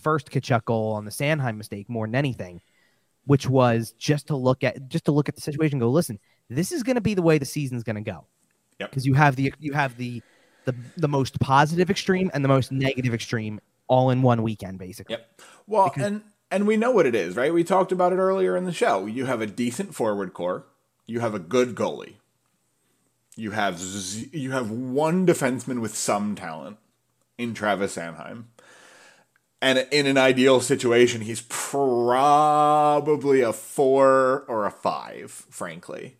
first 0.00 0.30
Tkachuk 0.30 0.64
goal 0.64 0.92
on 0.92 1.04
the 1.04 1.10
Sanheim 1.10 1.56
mistake 1.56 1.88
more 1.88 2.06
than 2.06 2.14
anything, 2.14 2.60
which 3.26 3.48
was 3.48 3.92
just 3.98 4.26
to 4.28 4.36
look 4.36 4.64
at 4.64 4.88
just 4.88 5.04
to 5.06 5.12
look 5.12 5.28
at 5.28 5.34
the 5.34 5.40
situation. 5.40 5.78
go, 5.78 5.90
listen, 5.90 6.18
this 6.48 6.72
is 6.72 6.82
going 6.82 6.96
to 6.96 7.00
be 7.00 7.14
the 7.14 7.22
way 7.22 7.38
the 7.38 7.44
season's 7.44 7.82
going 7.82 7.96
to 7.96 8.02
go. 8.02 8.26
Because 8.78 9.06
you 9.06 9.14
have 9.14 9.36
the 9.36 9.52
you 9.58 9.72
have 9.74 9.96
the 9.96 10.22
the 10.64 10.74
the 10.96 11.08
most 11.08 11.38
positive 11.38 11.90
extreme 11.90 12.30
and 12.32 12.44
the 12.44 12.48
most 12.48 12.72
negative 12.72 13.14
extreme 13.14 13.60
all 13.88 14.10
in 14.10 14.22
one 14.22 14.42
weekend, 14.42 14.78
basically. 14.78 15.14
Yep. 15.14 15.40
Well, 15.66 15.90
because, 15.90 16.06
and 16.06 16.22
and 16.50 16.66
we 16.66 16.76
know 16.76 16.90
what 16.90 17.06
it 17.06 17.14
is, 17.14 17.36
right? 17.36 17.52
We 17.52 17.64
talked 17.64 17.92
about 17.92 18.12
it 18.12 18.16
earlier 18.16 18.56
in 18.56 18.64
the 18.64 18.72
show. 18.72 19.06
You 19.06 19.26
have 19.26 19.40
a 19.40 19.46
decent 19.46 19.94
forward 19.94 20.32
core. 20.32 20.66
You 21.06 21.20
have 21.20 21.34
a 21.34 21.38
good 21.38 21.74
goalie. 21.74 22.14
You 23.36 23.52
have 23.52 23.78
z- 23.78 24.30
you 24.32 24.52
have 24.52 24.70
one 24.70 25.26
defenseman 25.26 25.80
with 25.80 25.96
some 25.96 26.34
talent 26.34 26.78
in 27.38 27.54
Travis 27.54 27.96
Sanheim. 27.96 28.44
And 29.62 29.86
in 29.90 30.06
an 30.06 30.16
ideal 30.16 30.60
situation, 30.60 31.20
he's 31.20 31.42
probably 31.42 33.42
a 33.42 33.52
four 33.52 34.44
or 34.48 34.64
a 34.64 34.70
five, 34.70 35.30
frankly. 35.30 36.16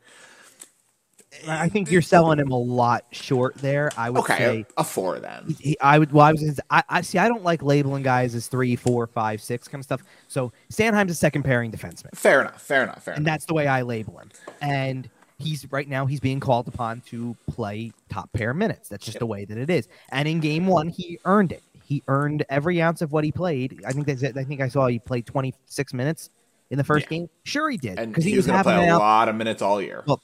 I 1.47 1.69
think 1.69 1.91
you're 1.91 2.03
selling 2.03 2.39
him 2.39 2.51
a 2.51 2.59
lot 2.59 3.05
short 3.13 3.55
there. 3.57 3.91
I 3.97 4.11
would 4.11 4.21
Okay, 4.21 4.29
say 4.29 4.67
a, 4.77 4.79
a 4.79 4.85
four 4.85 5.21
then. 5.21 5.57
he- 5.59 5.79
I 5.81 5.99
would. 5.99 6.13
Well, 6.13 6.27
I 6.27 6.33
was. 6.33 6.41
gonna 6.43 6.55
I, 6.71 6.83
I 6.89 7.01
see. 7.03 7.19
I 7.19 7.29
don't 7.29 7.45
like 7.45 7.63
labeling 7.63 8.03
guys 8.03 8.35
as 8.35 8.47
three, 8.49 8.77
four, 8.77 9.07
five, 9.07 9.41
six 9.41 9.69
kind 9.69 9.81
of 9.81 9.85
stuff. 9.85 10.03
So 10.29 10.53
Sanheim's 10.73 11.13
a 11.13 11.15
second 11.15 11.45
pairing 11.45 11.71
defenseman, 11.73 12.15
Fair 12.15 12.41
enough. 12.41 12.61
Fair 12.63 12.83
enough. 12.83 13.05
Fair 13.05 13.15
and 13.15 13.17
enough. 13.17 13.25
that's 13.25 13.47
the 13.47 13.55
way 13.55 13.69
I 13.69 13.83
label 13.83 14.19
him. 14.19 14.31
And 14.61 15.09
he's 15.39 15.71
right 15.73 15.89
now 15.89 16.05
he's 16.07 16.21
being 16.21 16.41
called 16.41 16.67
upon 16.69 17.01
to 17.03 17.37
play 17.49 17.93
top 18.09 18.33
pair 18.33 18.53
minutes. 18.53 18.89
That's 18.89 19.05
just 19.05 19.21
the 19.21 19.27
way 19.27 19.45
that 19.45 19.57
it 19.57 19.71
is. 19.71 19.89
And 20.11 20.27
in 20.29 20.41
game 20.41 20.67
one, 20.67 20.89
he 20.89 21.19
earned 21.25 21.53
it. 21.53 21.63
He 21.91 22.05
earned 22.07 22.45
every 22.49 22.81
ounce 22.81 23.03
of 23.03 23.11
what 23.11 23.25
he 23.25 23.33
played. 23.33 23.83
I 23.85 23.91
think 23.91 24.07
that's 24.07 24.23
it. 24.23 24.37
I 24.37 24.45
think 24.45 24.61
I 24.61 24.69
saw 24.69 24.87
he 24.87 25.01
played 25.01 25.27
26 25.27 25.93
minutes 25.93 26.31
in 26.71 26.79
the 26.79 26.85
first 26.85 27.07
Yeah. 27.07 27.19
game. 27.19 27.31
Sure, 27.43 27.69
he 27.69 27.77
did 27.77 27.97
because 27.97 28.23
he, 28.23 28.31
he, 28.31 28.37
was 28.37 28.47
going 28.47 28.63
to 28.63 28.71
having 28.71 28.85
play 28.85 28.89
a 28.91 28.97
lot 28.97 29.29
of 29.29 29.35
minutes 29.35 29.61
all 29.61 29.83
year. 29.83 30.05
Well, 30.07 30.23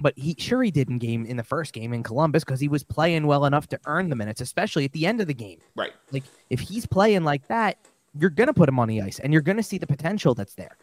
but 0.00 0.16
he 0.16 0.36
sure 0.38 0.62
he 0.62 0.70
did 0.70 0.88
in 0.88 0.98
game 0.98 1.26
in 1.26 1.36
the 1.36 1.42
first 1.42 1.72
game 1.72 1.92
in 1.92 2.04
Columbus 2.04 2.44
because 2.44 2.60
he 2.60 2.68
was 2.68 2.84
playing 2.84 3.26
well 3.26 3.44
enough 3.44 3.66
to 3.70 3.80
earn 3.86 4.08
the 4.08 4.14
minutes, 4.14 4.40
especially 4.40 4.84
at 4.84 4.92
the 4.92 5.04
end 5.04 5.20
of 5.20 5.26
the 5.26 5.34
game. 5.34 5.58
right. 5.74 5.90
Like 6.12 6.22
if 6.48 6.60
he's 6.60 6.86
playing 6.86 7.24
like 7.24 7.48
that, 7.48 7.76
you're 8.16 8.30
gonna 8.30 8.54
put 8.54 8.68
him 8.68 8.78
on 8.78 8.86
the 8.86 9.02
ice 9.02 9.18
and 9.18 9.32
you're 9.32 9.42
gonna 9.42 9.64
see 9.64 9.78
the 9.78 9.88
potential 9.88 10.32
that's 10.32 10.54
there. 10.54 10.76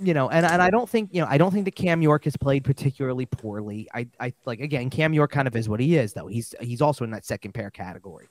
You 0.00 0.14
know, 0.14 0.28
and, 0.28 0.44
and 0.44 0.60
I 0.60 0.68
don't 0.70 0.90
think 0.90 1.10
you 1.14 1.20
know 1.20 1.28
I 1.30 1.38
don't 1.38 1.52
think 1.52 1.64
that 1.66 1.76
Cam 1.76 2.02
York 2.02 2.24
has 2.24 2.36
played 2.36 2.64
particularly 2.64 3.26
poorly. 3.26 3.88
I 3.94 4.08
I 4.18 4.32
like 4.46 4.58
again 4.58 4.90
Cam 4.90 5.14
York 5.14 5.30
kind 5.30 5.46
of 5.46 5.54
is 5.54 5.68
what 5.68 5.78
he 5.78 5.96
is 5.96 6.12
though. 6.12 6.26
He's 6.26 6.56
he's 6.60 6.82
also 6.82 7.04
in 7.04 7.12
that 7.12 7.24
second 7.24 7.52
pair 7.52 7.70
category. 7.70 8.26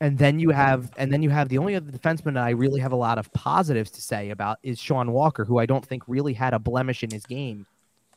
And 0.00 0.16
then 0.16 0.38
you 0.38 0.50
have 0.50 0.92
and 0.96 1.12
then 1.12 1.22
you 1.22 1.30
have 1.30 1.48
the 1.48 1.58
only 1.58 1.74
other 1.74 1.90
defenseman 1.90 2.34
that 2.34 2.44
I 2.44 2.50
really 2.50 2.80
have 2.80 2.92
a 2.92 2.96
lot 2.96 3.18
of 3.18 3.32
positives 3.32 3.90
to 3.92 4.00
say 4.00 4.30
about 4.30 4.58
is 4.62 4.78
Sean 4.78 5.10
Walker, 5.12 5.44
who 5.44 5.58
I 5.58 5.66
don't 5.66 5.84
think 5.84 6.04
really 6.06 6.34
had 6.34 6.54
a 6.54 6.58
blemish 6.58 7.02
in 7.02 7.10
his 7.10 7.26
game 7.26 7.66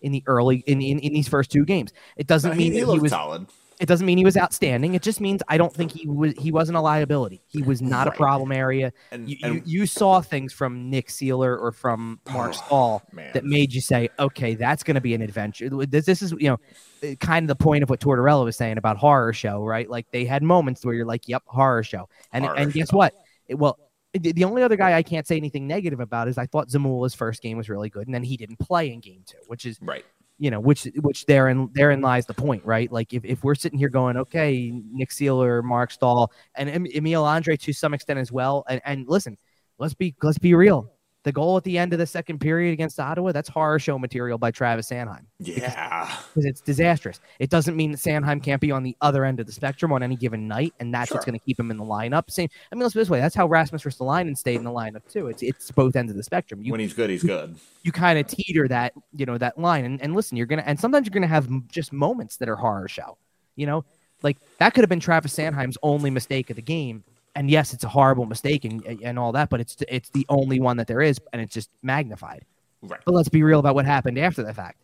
in 0.01 0.11
the 0.11 0.23
early 0.27 0.57
in 0.67 0.81
in, 0.81 0.99
in 0.99 1.13
these 1.13 1.27
first 1.27 1.51
two 1.51 1.65
games. 1.65 1.91
It 2.17 2.27
doesn't 2.27 2.51
No, 2.51 2.55
mean 2.55 2.71
he, 2.71 2.79
he 2.79 2.85
he 2.85 2.99
was 2.99 3.11
solid. 3.11 3.47
It 3.81 3.87
doesn't 3.87 4.05
mean 4.05 4.19
he 4.19 4.23
was 4.23 4.37
outstanding. 4.37 4.93
It 4.93 5.01
just 5.01 5.19
means 5.19 5.41
I 5.47 5.57
don't 5.57 5.73
think 5.73 5.91
he 5.91 6.07
was 6.07 6.33
he 6.37 6.51
wasn't 6.51 6.77
a 6.77 6.81
liability. 6.81 7.41
He 7.47 7.63
was 7.63 7.81
not 7.81 8.07
a 8.07 8.11
problem 8.11 8.51
area. 8.51 8.93
And, 9.11 9.27
You, 9.27 9.37
and 9.43 9.55
you, 9.55 9.61
you 9.65 9.85
saw 9.87 10.21
things 10.21 10.53
from 10.53 10.89
Nick 10.91 11.07
Seeler 11.07 11.59
or 11.59 11.71
from 11.71 12.19
Mark 12.31 12.51
Oh, 12.51 12.53
Staal 12.53 13.03
man. 13.11 13.31
that 13.33 13.43
made 13.43 13.73
you 13.73 13.81
say, 13.81 14.09
okay, 14.19 14.53
that's 14.53 14.83
going 14.83 14.95
to 14.95 15.01
be 15.01 15.15
an 15.15 15.21
adventure. 15.23 15.67
This, 15.87 16.05
this 16.05 16.21
is, 16.21 16.31
you 16.33 16.49
know, 16.49 16.57
uh, 17.03 17.15
kind 17.15 17.43
of 17.43 17.47
the 17.47 17.61
point 17.61 17.81
of 17.81 17.89
what 17.89 17.99
Tortorella 17.99 18.45
was 18.45 18.55
saying 18.55 18.77
about 18.77 18.97
horror 18.97 19.33
show, 19.33 19.63
right? 19.65 19.89
Like 19.89 20.05
they 20.11 20.25
had 20.25 20.43
moments 20.43 20.85
where 20.85 20.93
you're 20.93 21.05
like, 21.07 21.27
yep, 21.27 21.41
horror 21.47 21.81
show. 21.81 22.07
And 22.31 22.45
Horror 22.45 22.57
and 22.57 22.71
guess 22.71 22.91
show. 22.91 22.97
what? 22.97 23.15
It- 23.47 23.55
well, 23.55 23.79
the 24.13 24.31
the 24.33 24.43
only 24.43 24.61
other 24.61 24.75
guy 24.75 24.93
I 24.93 25.01
can't 25.03 25.25
say 25.25 25.37
anything 25.37 25.65
negative 25.67 26.01
about 26.01 26.27
is 26.27 26.37
I 26.37 26.45
thought 26.45 26.67
Zamula's 26.67 27.15
first 27.15 27.41
game 27.41 27.57
was 27.57 27.67
really 27.69 27.89
good, 27.89 28.07
and 28.07 28.13
then 28.13 28.23
he 28.23 28.37
didn't 28.37 28.59
play 28.59 28.91
in 28.93 28.99
game 28.99 29.23
two, 29.25 29.37
which 29.47 29.65
is 29.65 29.79
right. 29.81 30.05
You 30.41 30.49
know, 30.49 30.59
which 30.59 30.87
which 31.01 31.27
therein 31.27 31.69
therein 31.73 32.01
lies 32.01 32.25
the 32.25 32.33
point, 32.33 32.65
right? 32.65 32.91
Like 32.91 33.13
if, 33.13 33.23
if 33.23 33.43
we're 33.43 33.53
sitting 33.53 33.77
here 33.77 33.89
going, 33.89 34.17
okay, 34.17 34.73
Nick 34.91 35.11
Seeler, 35.11 35.63
Marc 35.63 35.91
Staal, 35.91 36.31
and 36.55 36.67
Em- 36.67 36.87
Emil 36.87 37.23
Andrae 37.23 37.59
to 37.59 37.71
some 37.71 37.93
extent 37.93 38.17
as 38.17 38.31
well, 38.31 38.65
and 38.67 38.81
and 38.83 39.05
listen, 39.07 39.37
let's 39.77 39.93
be 39.93 40.15
let's 40.23 40.39
be 40.39 40.55
real. 40.55 40.91
The 41.23 41.31
goal 41.31 41.55
at 41.55 41.63
the 41.63 41.77
end 41.77 41.93
of 41.93 41.99
the 41.99 42.07
second 42.07 42.39
period 42.39 42.73
against 42.73 42.99
Ottawa, 42.99 43.31
that's 43.31 43.47
horror 43.47 43.77
show 43.77 43.99
material 43.99 44.39
by 44.39 44.49
Travis 44.49 44.89
Sanheim 44.89 45.25
Yeah. 45.37 46.09
because 46.29 46.45
it's 46.45 46.61
disastrous. 46.61 47.19
It 47.37 47.51
doesn't 47.51 47.75
mean 47.75 47.91
that 47.91 47.99
Sanheim 47.99 48.41
can't 48.41 48.59
be 48.59 48.71
on 48.71 48.81
the 48.81 48.97
other 49.01 49.23
end 49.23 49.39
of 49.39 49.45
the 49.45 49.51
spectrum 49.51 49.93
on 49.93 50.01
any 50.01 50.15
given 50.15 50.47
night, 50.47 50.73
and 50.79 50.91
that's 50.91 51.11
what's 51.11 51.23
going 51.23 51.37
to 51.37 51.45
keep 51.45 51.59
him 51.59 51.69
in 51.69 51.77
the 51.77 51.83
lineup. 51.83 52.31
Same, 52.31 52.49
I 52.71 52.75
mean, 52.75 52.81
let's 52.81 52.93
put 52.93 52.99
it 52.99 53.03
this 53.03 53.09
way: 53.11 53.19
that's 53.19 53.35
how 53.35 53.45
Rasmus 53.47 53.83
Ristolainen 53.83 54.35
stayed 54.35 54.55
in 54.55 54.63
the 54.63 54.71
lineup 54.71 55.03
too. 55.11 55.27
It's 55.27 55.43
it's 55.43 55.69
both 55.69 55.95
ends 55.95 56.09
of 56.11 56.17
the 56.17 56.23
spectrum. 56.23 56.63
You 56.63 56.71
when 56.71 56.79
he's 56.79 56.93
good, 56.93 57.11
he's 57.11 57.23
good. 57.23 57.55
you 57.83 57.91
kind 57.91 58.17
of 58.17 58.25
teeter 58.25 58.67
that 58.69 58.93
you 59.15 59.27
know 59.27 59.37
that 59.37 59.59
line 59.59 59.85
and, 59.85 60.01
and 60.01 60.15
listen 60.15 60.37
you're 60.37 60.47
gonna 60.47 60.63
and 60.65 60.79
sometimes 60.79 61.05
you're 61.05 61.13
gonna 61.13 61.27
have 61.27 61.47
just 61.67 61.93
moments 61.93 62.37
that 62.37 62.49
are 62.49 62.55
horror 62.55 62.87
show 62.87 63.17
you 63.55 63.65
know 63.67 63.83
like 64.23 64.37
that 64.59 64.73
could 64.73 64.81
have 64.83 64.89
been 64.89 64.99
travis 64.99 65.35
sanheim's 65.35 65.77
only 65.83 66.09
mistake 66.09 66.49
of 66.49 66.55
the 66.55 66.61
game 66.61 67.03
and 67.35 67.49
yes 67.49 67.73
it's 67.73 67.83
a 67.83 67.87
horrible 67.89 68.25
mistake 68.25 68.65
and, 68.65 68.85
and 69.03 69.17
all 69.19 69.31
that 69.31 69.49
but 69.49 69.59
it's 69.61 69.77
it's 69.87 70.09
the 70.09 70.25
only 70.29 70.59
one 70.59 70.77
that 70.77 70.87
there 70.87 71.01
is 71.01 71.19
and 71.33 71.41
it's 71.41 71.53
just 71.53 71.69
magnified 71.81 72.45
Right. 72.83 72.99
but 73.05 73.13
let's 73.13 73.29
be 73.29 73.43
real 73.43 73.59
about 73.59 73.75
what 73.75 73.85
happened 73.85 74.17
after 74.17 74.43
the 74.43 74.53
fact 74.53 74.79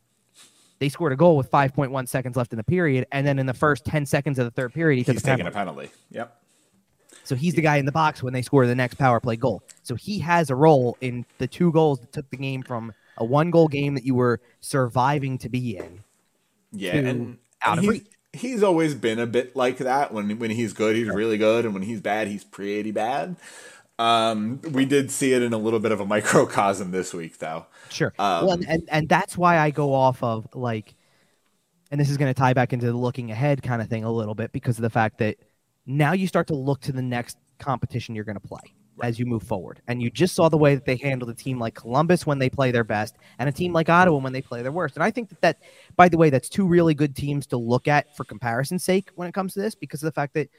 they 0.80 0.88
scored 0.89 1.12
a 1.12 1.16
goal 1.16 1.36
with 1.36 1.50
5.1 1.50 2.08
seconds 2.08 2.36
left 2.38 2.54
in 2.54 2.58
the 2.58 2.64
period 2.64 3.08
and 3.12 3.26
then 3.26 3.39
in 3.39 3.45
the 3.48 3.54
first 3.54 3.84
10 3.86 4.06
seconds 4.06 4.38
of 4.38 4.45
the 4.45 4.52
third 4.52 4.72
period 4.74 4.98
he 5.00 5.04
took 5.04 5.16
He's 5.16 5.24
a 5.24 5.26
taking 5.26 5.48
a 5.48 5.52
penalty. 5.52 5.88
penalty. 5.88 6.02
Yep. 6.12 6.41
So 7.24 7.36
he's 7.36 7.56
the 7.56 7.62
guy 7.64 7.78
in 7.78 7.86
the 7.88 7.91
box 7.91 8.22
when 8.22 8.32
they 8.34 8.43
score 8.43 8.68
the 8.68 8.76
next 8.76 8.95
power 8.95 9.20
play 9.20 9.36
goal. 9.36 9.64
So 9.84 9.95
he 9.95 10.20
has 10.20 10.50
a 10.52 10.56
role 10.56 10.95
in 11.02 11.26
the 11.39 11.48
two 11.48 11.72
goals 11.72 12.00
that 12.02 12.12
took 12.14 12.30
the 12.30 12.38
game 12.38 12.62
from 12.62 12.93
a 13.18 13.26
one 13.26 13.50
goal 13.50 13.68
game 13.68 13.95
that 13.95 14.06
you 14.06 14.14
were 14.16 14.39
surviving 14.62 15.38
to 15.39 15.50
be 15.50 15.78
in. 15.78 16.04
Yeah. 16.72 16.91
to 17.02 17.08
And, 17.10 17.38
out 17.64 17.80
of 17.80 17.88
reach. 17.88 18.06
He's 18.34 18.63
always 18.63 18.95
been 18.95 19.19
a 19.19 19.28
bit 19.28 19.55
like 19.55 19.78
that. 19.78 20.13
When 20.13 20.38
when 20.39 20.51
he's 20.51 20.73
good, 20.73 20.95
he's 20.95 21.09
really 21.09 21.38
good, 21.38 21.65
and 21.65 21.73
when 21.73 21.84
he's 21.84 22.01
bad, 22.01 22.28
he's 22.28 22.43
pretty 22.43 22.91
bad. 22.91 23.36
Um, 23.99 24.61
we 24.71 24.86
did 24.86 25.09
see 25.09 25.34
it 25.34 25.41
in 25.41 25.53
a 25.53 25.57
little 25.57 25.80
bit 25.80 25.91
of 25.91 25.99
a 25.99 26.05
microcosm 26.13 26.91
this 26.91 27.13
week, 27.13 27.39
though. 27.39 27.65
Sure. 27.89 28.13
Um, 28.19 28.45
well, 28.45 28.51
and, 28.51 28.67
and 28.67 28.84
and 28.89 29.09
that's 29.09 29.38
why 29.38 29.57
I 29.57 29.71
go 29.71 29.93
off 29.93 30.21
of 30.23 30.47
like, 30.53 30.95
and 31.91 31.99
this 31.99 32.09
is 32.09 32.17
going 32.17 32.34
to 32.34 32.39
tie 32.39 32.53
back 32.53 32.73
into 32.73 32.86
the 32.88 32.97
looking 32.97 33.32
ahead 33.32 33.63
kind 33.63 33.82
of 33.82 33.88
thing 33.88 34.03
a 34.03 34.11
little 34.11 34.36
bit 34.36 34.51
because 34.51 34.78
of 34.78 34.84
the 34.84 34.89
fact 34.89 35.17
that 35.19 35.38
now 35.86 36.13
you 36.13 36.28
start 36.28 36.47
to 36.47 36.55
look 36.55 36.82
to 36.82 36.91
the 36.91 37.01
next 37.01 37.38
competition 37.59 38.13
you're 38.13 38.23
going 38.23 38.39
to 38.39 38.47
play 38.47 38.73
as 39.02 39.20
you 39.20 39.26
move 39.26 39.43
forward, 39.43 39.82
and 39.88 40.02
you 40.02 40.10
just 40.10 40.36
saw 40.36 40.50
the 40.50 40.58
way 40.58 40.76
that 40.76 40.86
they 40.86 40.95
handled 40.95 41.30
a 41.30 41.34
team 41.34 41.60
like 41.60 41.76
Columbus 41.76 42.26
when 42.26 42.39
they 42.39 42.50
play 42.50 42.72
their 42.72 42.84
best, 42.84 43.16
and 43.39 43.48
a 43.48 43.52
team 43.52 43.74
like 43.74 43.89
Ottawa 43.89 44.18
when 44.18 44.34
they 44.34 44.41
play 44.41 44.62
their 44.62 44.72
worst. 44.72 44.95
And 44.95 45.04
I 45.04 45.12
think 45.12 45.30
that 45.30 45.41
that, 45.41 45.60
by 45.95 46.10
the 46.10 46.18
way, 46.18 46.30
that's 46.30 46.50
two 46.50 46.68
really 46.68 46.93
good 46.93 47.16
teams 47.16 47.48
to 47.48 47.58
look 47.58 47.88
at 47.88 48.16
for 48.16 48.24
comparison's 48.24 48.84
sake 48.84 49.10
when 49.16 49.28
it 49.28 49.34
comes 49.34 49.54
to 49.54 49.62
this 49.62 49.76
because 49.76 50.02
of 50.04 50.08
the 50.08 50.12
fact 50.14 50.34
that 50.34 50.50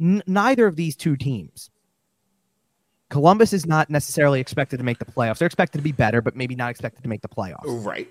n- 0.00 0.22
neither 0.26 0.66
of 0.66 0.76
these 0.76 0.96
two 0.96 1.16
teams. 1.16 1.70
Columbus 3.10 3.52
is 3.52 3.66
not 3.66 3.90
necessarily 3.90 4.40
expected 4.40 4.78
to 4.78 4.82
make 4.82 4.98
the 4.98 5.04
playoffs. 5.04 5.38
They're 5.38 5.46
expected 5.46 5.78
to 5.78 5.84
be 5.84 5.92
better, 5.92 6.20
but 6.20 6.34
maybe 6.34 6.56
not 6.56 6.70
expected 6.70 7.02
to 7.02 7.08
make 7.08 7.20
the 7.20 7.28
playoffs. 7.28 7.84
Right. 7.84 8.08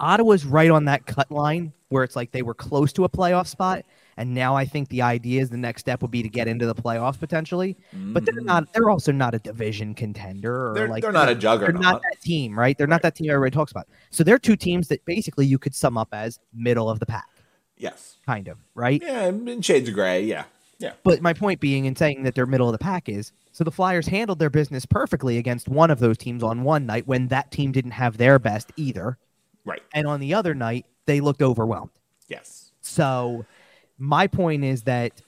Ottawa's 0.00 0.44
right 0.44 0.70
on 0.70 0.86
that 0.86 1.06
cut 1.06 1.30
line 1.30 1.72
where 1.90 2.02
it's 2.02 2.16
like 2.16 2.32
they 2.32 2.42
were 2.42 2.54
close 2.54 2.92
to 2.94 3.04
a 3.04 3.08
playoff 3.08 3.46
spot, 3.46 3.84
and 4.16 4.34
now 4.34 4.54
I 4.54 4.64
think 4.64 4.88
the 4.88 5.02
idea 5.02 5.42
is 5.42 5.50
the 5.50 5.56
next 5.56 5.80
step 5.80 6.02
would 6.02 6.10
be 6.10 6.22
to 6.22 6.28
get 6.28 6.48
into 6.48 6.66
the 6.66 6.74
playoffs 6.74 7.18
potentially. 7.18 7.76
But 7.92 8.24
they're 8.24 8.34
mm. 8.34 8.44
not. 8.44 8.72
They're 8.72 8.90
also 8.90 9.12
not 9.12 9.34
a 9.34 9.38
division 9.38 9.94
contender, 9.94 10.70
or. 10.70 10.74
They're- 10.74 10.88
like 10.88 11.02
they're 11.02 11.12
not 11.12 11.28
a 11.28 11.34
juggernaut. 11.34 11.82
They're 11.82 11.92
not 11.92 12.02
that 12.02 12.20
team, 12.20 12.58
right? 12.58 12.76
They're 12.76 12.86
not 12.86 13.02
that 13.02 13.14
team 13.14 13.30
everybody 13.30 13.54
talks 13.54 13.72
about. 13.72 13.88
So 14.10 14.22
they're 14.22 14.38
two 14.38 14.56
teams 14.56 14.88
that 14.88 15.04
basically 15.04 15.46
you 15.46 15.58
could 15.58 15.74
sum 15.74 15.96
up 15.96 16.08
as 16.12 16.38
middle 16.52 16.88
of 16.88 17.00
the 17.00 17.06
pack, 17.06 17.28
Yes. 17.76 18.16
kind 18.26 18.48
of, 18.48 18.58
right? 18.74 19.02
Yeah, 19.02 19.26
in 19.26 19.62
shades 19.62 19.88
of 19.88 19.94
gray. 19.94 20.22
Yeah. 20.22 20.44
Yeah. 20.78 20.92
But 21.02 21.22
my 21.22 21.32
point 21.32 21.60
being 21.60 21.84
in 21.84 21.96
saying 21.96 22.24
that 22.24 22.34
they're 22.34 22.46
middle 22.46 22.68
of 22.68 22.72
the 22.72 22.78
pack 22.78 23.08
is 23.08 23.32
so 23.52 23.64
the 23.64 23.70
Flyers 23.70 24.06
handled 24.06 24.38
their 24.38 24.50
business 24.50 24.84
perfectly 24.84 25.38
against 25.38 25.68
one 25.68 25.90
of 25.90 26.00
those 26.00 26.18
teams 26.18 26.42
on 26.42 26.62
one 26.62 26.86
night 26.86 27.06
when 27.06 27.28
that 27.28 27.50
team 27.50 27.72
didn't 27.72 27.92
have 27.92 28.16
their 28.16 28.38
best 28.38 28.72
either. 28.76 29.16
Right. 29.64 29.82
And 29.94 30.06
on 30.06 30.20
the 30.20 30.34
other 30.34 30.54
night, 30.54 30.86
they 31.06 31.20
looked 31.20 31.42
overwhelmed. 31.42 31.90
Yes. 32.28 32.72
So 32.80 33.46
my 33.98 34.26
point 34.26 34.64
is 34.64 34.82
that 34.82 35.22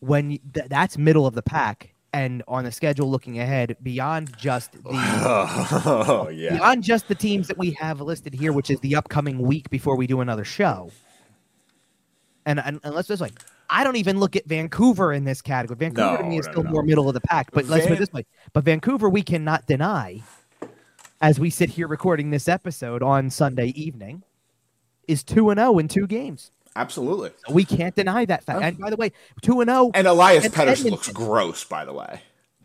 when 0.00 0.38
th- 0.54 0.66
that's 0.68 0.96
middle 0.96 1.26
of 1.26 1.34
the 1.34 1.42
pack 1.42 1.94
and 2.12 2.42
on 2.48 2.64
the 2.64 2.72
schedule 2.72 3.10
looking 3.10 3.38
ahead 3.38 3.76
beyond 3.82 4.36
just 4.36 4.72
the 4.72 4.80
Oh 4.92 6.28
yeah. 6.28 6.56
beyond 6.56 6.82
just 6.82 7.08
the 7.08 7.14
teams 7.14 7.46
that 7.48 7.58
we 7.58 7.72
have 7.72 8.00
listed 8.00 8.34
here, 8.34 8.52
which 8.52 8.70
is 8.70 8.80
the 8.80 8.96
upcoming 8.96 9.38
week 9.38 9.70
before 9.70 9.96
we 9.96 10.06
do 10.06 10.20
another 10.20 10.44
show. 10.44 10.90
And, 12.46 12.58
and, 12.58 12.80
and 12.82 12.94
let's 12.94 13.08
just 13.08 13.20
like, 13.20 13.34
I 13.68 13.84
don't 13.84 13.96
even 13.96 14.18
look 14.18 14.34
at 14.34 14.46
Vancouver 14.46 15.12
in 15.12 15.24
this 15.24 15.40
category. 15.40 15.78
Vancouver 15.78 16.18
to 16.18 16.24
me 16.24 16.38
is 16.38 16.46
no, 16.46 16.52
still 16.52 16.64
no. 16.64 16.70
more 16.70 16.82
middle 16.82 17.06
of 17.06 17.14
the 17.14 17.20
pack. 17.20 17.50
But 17.52 17.66
let's 17.66 17.86
put 17.86 17.94
it 17.94 17.98
this 18.00 18.12
way. 18.12 18.26
But 18.52 18.64
Vancouver, 18.64 19.08
we 19.08 19.22
cannot 19.22 19.66
deny, 19.66 20.22
as 21.20 21.38
we 21.38 21.50
sit 21.50 21.70
here 21.70 21.86
recording 21.86 22.30
this 22.30 22.48
episode 22.48 23.02
on 23.02 23.30
Sunday 23.30 23.68
evening, 23.68 24.24
is 25.06 25.22
two 25.22 25.50
and 25.50 25.60
zero 25.60 25.78
in 25.78 25.86
two 25.86 26.08
games. 26.08 26.50
Absolutely. 26.76 27.30
We 27.50 27.64
can't 27.64 27.94
deny 27.94 28.24
that 28.26 28.44
fact. 28.44 28.60
Oh. 28.60 28.62
And 28.62 28.78
by 28.78 28.90
the 28.90 28.96
way, 28.96 29.12
two 29.42 29.60
and 29.60 29.68
zero. 29.70 29.90
And 29.94 30.06
Elias 30.06 30.44
Edmonton. 30.44 30.90
looks 30.90 31.08
gross, 31.08 31.64
by 31.64 31.84
the 31.84 31.92
way. 31.92 32.22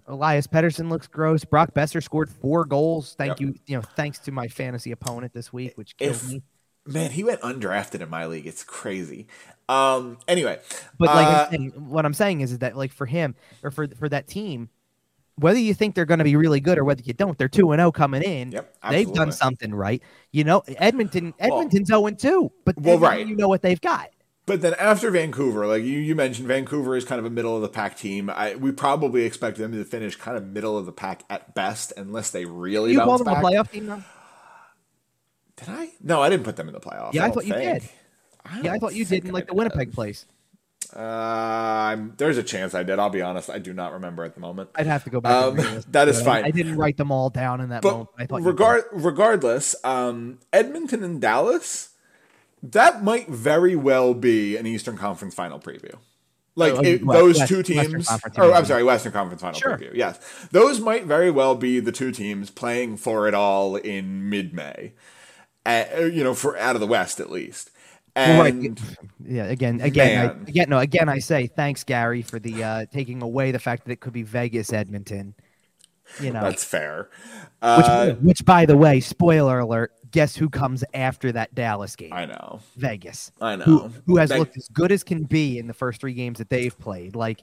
Elias 0.07 0.45
Pettersson 0.45 0.89
looks 0.89 1.07
gross. 1.07 1.43
Brock 1.43 1.73
Boeser 1.73 2.01
scored 2.03 2.29
four 2.29 2.65
goals. 2.65 3.15
Thank 3.17 3.31
Yep. 3.31 3.39
you. 3.39 3.55
You 3.65 3.77
know, 3.77 3.81
thanks 3.81 4.19
to 4.19 4.31
my 4.31 4.47
fantasy 4.47 4.91
opponent 4.91 5.33
this 5.33 5.51
week, 5.51 5.73
which 5.75 5.97
killed 5.97 6.15
If 6.15 6.29
me. 6.29 6.43
man, 6.85 7.09
he 7.09 7.23
went 7.23 7.41
undrafted 7.41 8.01
in 8.01 8.09
my 8.09 8.27
league. 8.27 8.45
It's 8.45 8.63
crazy. 8.63 9.25
Um. 9.67 10.19
Anyway, 10.27 10.59
But 10.99 11.07
like 11.07 11.25
uh, 11.27 11.45
I'm 11.45 11.49
saying, 11.51 11.71
what 11.89 12.05
I'm 12.05 12.13
saying 12.13 12.41
is 12.41 12.59
that 12.59 12.77
like 12.77 12.91
for 12.91 13.07
him 13.07 13.33
or 13.63 13.71
for 13.71 13.87
for 13.87 14.07
that 14.09 14.27
team, 14.27 14.69
whether 15.37 15.59
you 15.59 15.73
think 15.73 15.95
they're 15.95 16.05
going 16.05 16.19
to 16.19 16.23
be 16.23 16.35
really 16.35 16.59
good 16.59 16.77
or 16.77 16.83
whether 16.83 17.01
you 17.03 17.13
don't, 17.13 17.37
they're 17.37 17.49
two 17.49 17.71
and 17.71 17.79
zero 17.79 17.91
coming 17.91 18.21
in. 18.23 18.51
Yep, 18.51 18.75
They've 18.89 19.11
done 19.11 19.31
something 19.31 19.73
right. 19.73 20.01
You 20.31 20.43
know, 20.43 20.63
Edmonton. 20.67 21.33
Well- 21.39 21.59
Edmonton's 21.59 21.87
zero 21.87 22.05
and 22.07 22.17
two, 22.17 22.51
but 22.63 22.79
Well, 22.79 22.99
right. 22.99 23.25
You 23.25 23.35
know 23.35 23.47
what 23.47 23.61
they've 23.61 23.81
got. 23.81 24.09
But 24.47 24.61
then 24.61 24.75
after 24.75 25.09
Vancouver, 25.09 25.65
like 25.65 25.83
you, 25.83 25.97
you 25.97 26.13
mentioned, 26.13 26.47
Vancouver 26.47 26.95
is 26.95 27.03
kind 27.03 27.17
of 27.17 27.25
a 27.25 27.31
middle 27.31 27.55
of 27.55 27.63
the 27.63 27.67
pack 27.67 27.97
team. 27.97 28.29
I, 28.29 28.53
we 28.55 28.71
probably 28.71 29.23
expect 29.23 29.57
them 29.57 29.71
to 29.71 29.83
finish 29.83 30.15
kind 30.15 30.37
of 30.37 30.45
middle 30.45 30.77
of 30.77 30.85
the 30.85 30.91
pack 30.91 31.23
at 31.31 31.55
best, 31.55 31.93
unless 31.97 32.29
they 32.29 32.45
really 32.45 32.91
You 32.91 32.99
call 32.99 33.17
them 33.17 33.25
back. 33.25 33.43
a 33.43 33.45
playoff 33.45 33.71
team 33.71 33.87
now? 33.87 34.03
Did 35.57 35.69
I? 35.69 35.89
No, 36.01 36.21
I 36.21 36.29
didn't 36.29 36.43
put 36.43 36.57
them 36.57 36.67
in 36.67 36.73
the 36.75 36.79
playoffs. 36.79 37.13
Yeah, 37.13 37.23
I, 37.23 37.25
don't 37.27 37.33
thought 37.33 37.45
you 37.47 37.53
did. 37.53 37.83
I 38.45 38.61
Yeah, 38.61 38.73
I 38.73 38.77
thought 38.77 38.93
you 38.93 39.05
did 39.05 39.25
in 39.25 39.31
like 39.33 39.47
the 39.47 39.55
Winnipeg 39.55 39.93
place. 39.93 40.27
Uh, 40.95 40.99
I'm, 40.99 42.13
there's 42.17 42.37
a 42.37 42.43
chance 42.43 42.73
I 42.73 42.83
did. 42.83 42.99
I'll 42.99 43.09
be 43.09 43.21
honest. 43.21 43.49
I 43.49 43.59
do 43.59 43.73
not 43.73 43.93
remember 43.93 44.23
at 44.23 44.33
the 44.33 44.39
moment. 44.39 44.69
I'd 44.75 44.87
have 44.87 45.03
to 45.03 45.09
go 45.09 45.19
back. 45.19 45.31
Um, 45.33 45.49
and 45.49 45.57
read 45.57 45.75
this, 45.77 45.85
that 45.91 46.07
is 46.07 46.21
fine. 46.21 46.45
I 46.45 46.51
didn't 46.51 46.77
write 46.77 46.97
them 46.97 47.11
all 47.11 47.29
down 47.29 47.59
in 47.61 47.69
that 47.69 47.81
But 47.81 47.91
moment. 47.91 48.09
I 48.17 48.25
thought 48.27 48.41
regard 48.43 48.83
regardless, 48.93 49.75
um, 49.83 50.39
Edmonton 50.53 51.03
and 51.03 51.19
Dallas, 51.19 51.89
that 52.63 53.03
might 53.03 53.27
very 53.27 53.75
well 53.75 54.13
be 54.13 54.55
an 54.57 54.65
Eastern 54.65 54.97
Conference 54.97 55.35
Final 55.35 55.59
preview. 55.59 55.95
Like 56.57 56.73
Oh, 56.75 56.81
it, 56.81 57.05
West- 57.05 57.19
those 57.19 57.37
West- 57.39 57.49
two 57.49 57.63
teams, 57.63 58.09
or 58.37 58.53
I'm 58.53 58.63
sorry, 58.63 58.83
Western 58.83 59.11
Conference 59.11 59.41
Final 59.41 59.59
Sure. 59.59 59.77
preview. 59.77 59.93
Yes, 59.93 60.17
those 60.51 60.79
might 60.79 61.03
very 61.03 61.29
well 61.29 61.55
be 61.55 61.81
the 61.81 61.91
two 61.91 62.11
teams 62.13 62.49
playing 62.49 62.95
for 62.95 63.27
it 63.27 63.33
all 63.33 63.75
in 63.75 64.29
mid-May. 64.29 64.93
Uh, 65.65 65.83
you 65.99 66.23
know, 66.23 66.33
for 66.33 66.55
out 66.57 66.75
of 66.75 66.79
the 66.79 66.87
West 66.87 67.19
at 67.19 67.29
least. 67.29 67.71
Well, 68.15 68.41
right. 68.41 68.79
Yeah, 69.25 69.45
again, 69.45 69.81
again, 69.81 70.29
I, 70.29 70.31
again, 70.47 70.69
no, 70.69 70.79
again, 70.79 71.09
I 71.09 71.19
say 71.19 71.47
thanks, 71.47 71.83
Gary, 71.83 72.21
for 72.21 72.39
the 72.39 72.63
uh, 72.63 72.85
taking 72.91 73.21
away 73.21 73.51
the 73.51 73.59
fact 73.59 73.85
that 73.85 73.91
it 73.91 73.99
could 73.99 74.13
be 74.13 74.23
Vegas, 74.23 74.71
Edmonton. 74.71 75.35
You 76.21 76.31
know, 76.31 76.41
that's 76.41 76.63
fair. 76.63 77.09
which, 77.09 77.51
Uh, 77.61 78.13
which, 78.21 78.45
by 78.45 78.65
the 78.65 78.77
way, 78.77 78.99
spoiler 78.99 79.59
alert, 79.59 79.91
guess 80.11 80.35
who 80.35 80.49
comes 80.49 80.83
after 80.93 81.31
that 81.31 81.55
Dallas 81.55 81.95
game? 81.95 82.13
I 82.13 82.25
know. 82.25 82.59
Vegas, 82.77 83.31
I 83.41 83.55
know. 83.55 83.65
who, 83.65 83.91
who 84.05 84.17
has 84.17 84.29
looked 84.29 84.55
as 84.55 84.69
good 84.69 84.91
as 84.91 85.03
can 85.03 85.23
be 85.23 85.57
in 85.57 85.67
the 85.67 85.73
first 85.73 85.99
three 85.99 86.13
games 86.13 86.37
that 86.37 86.49
they've 86.49 86.77
played. 86.79 87.15
Like, 87.15 87.41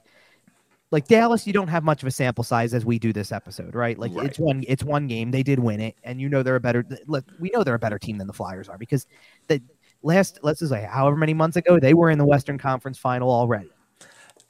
like 0.91 1.07
Dallas, 1.07 1.45
you 1.45 1.53
don't 1.53 1.67
have 1.67 1.83
much 1.83 2.03
of 2.03 2.07
a 2.07 2.11
sample 2.11 2.43
size 2.43 2.73
as 2.73 2.85
we 2.85 2.99
do 2.99 3.11
this 3.11 3.31
episode, 3.31 3.75
right? 3.75 3.99
Like, 3.99 4.11
Right. 4.15 4.27
it's 4.27 4.39
one, 4.39 4.63
it's 4.67 4.83
one 4.83 5.07
game. 5.07 5.31
They 5.31 5.43
did 5.43 5.59
win 5.59 5.81
it, 5.81 5.95
and 6.03 6.21
you 6.21 6.29
know 6.29 6.41
they're 6.41 6.55
a 6.55 6.59
better. 6.61 6.85
Look, 7.05 7.25
we 7.39 7.51
know 7.53 7.63
they're 7.63 7.75
a 7.75 7.79
better 7.79 7.99
team 7.99 8.17
than 8.17 8.27
the 8.27 8.33
Flyers 8.33 8.69
are 8.69 8.77
because 8.77 9.07
the 9.47 9.61
last, 10.03 10.39
let's 10.43 10.59
just 10.59 10.71
say, 10.71 10.83
however 10.83 11.15
many 11.15 11.33
months 11.33 11.57
ago, 11.57 11.79
they 11.79 11.93
were 11.93 12.09
in 12.09 12.17
the 12.17 12.25
Western 12.25 12.57
Conference 12.57 12.97
Final 12.97 13.31
already. 13.31 13.71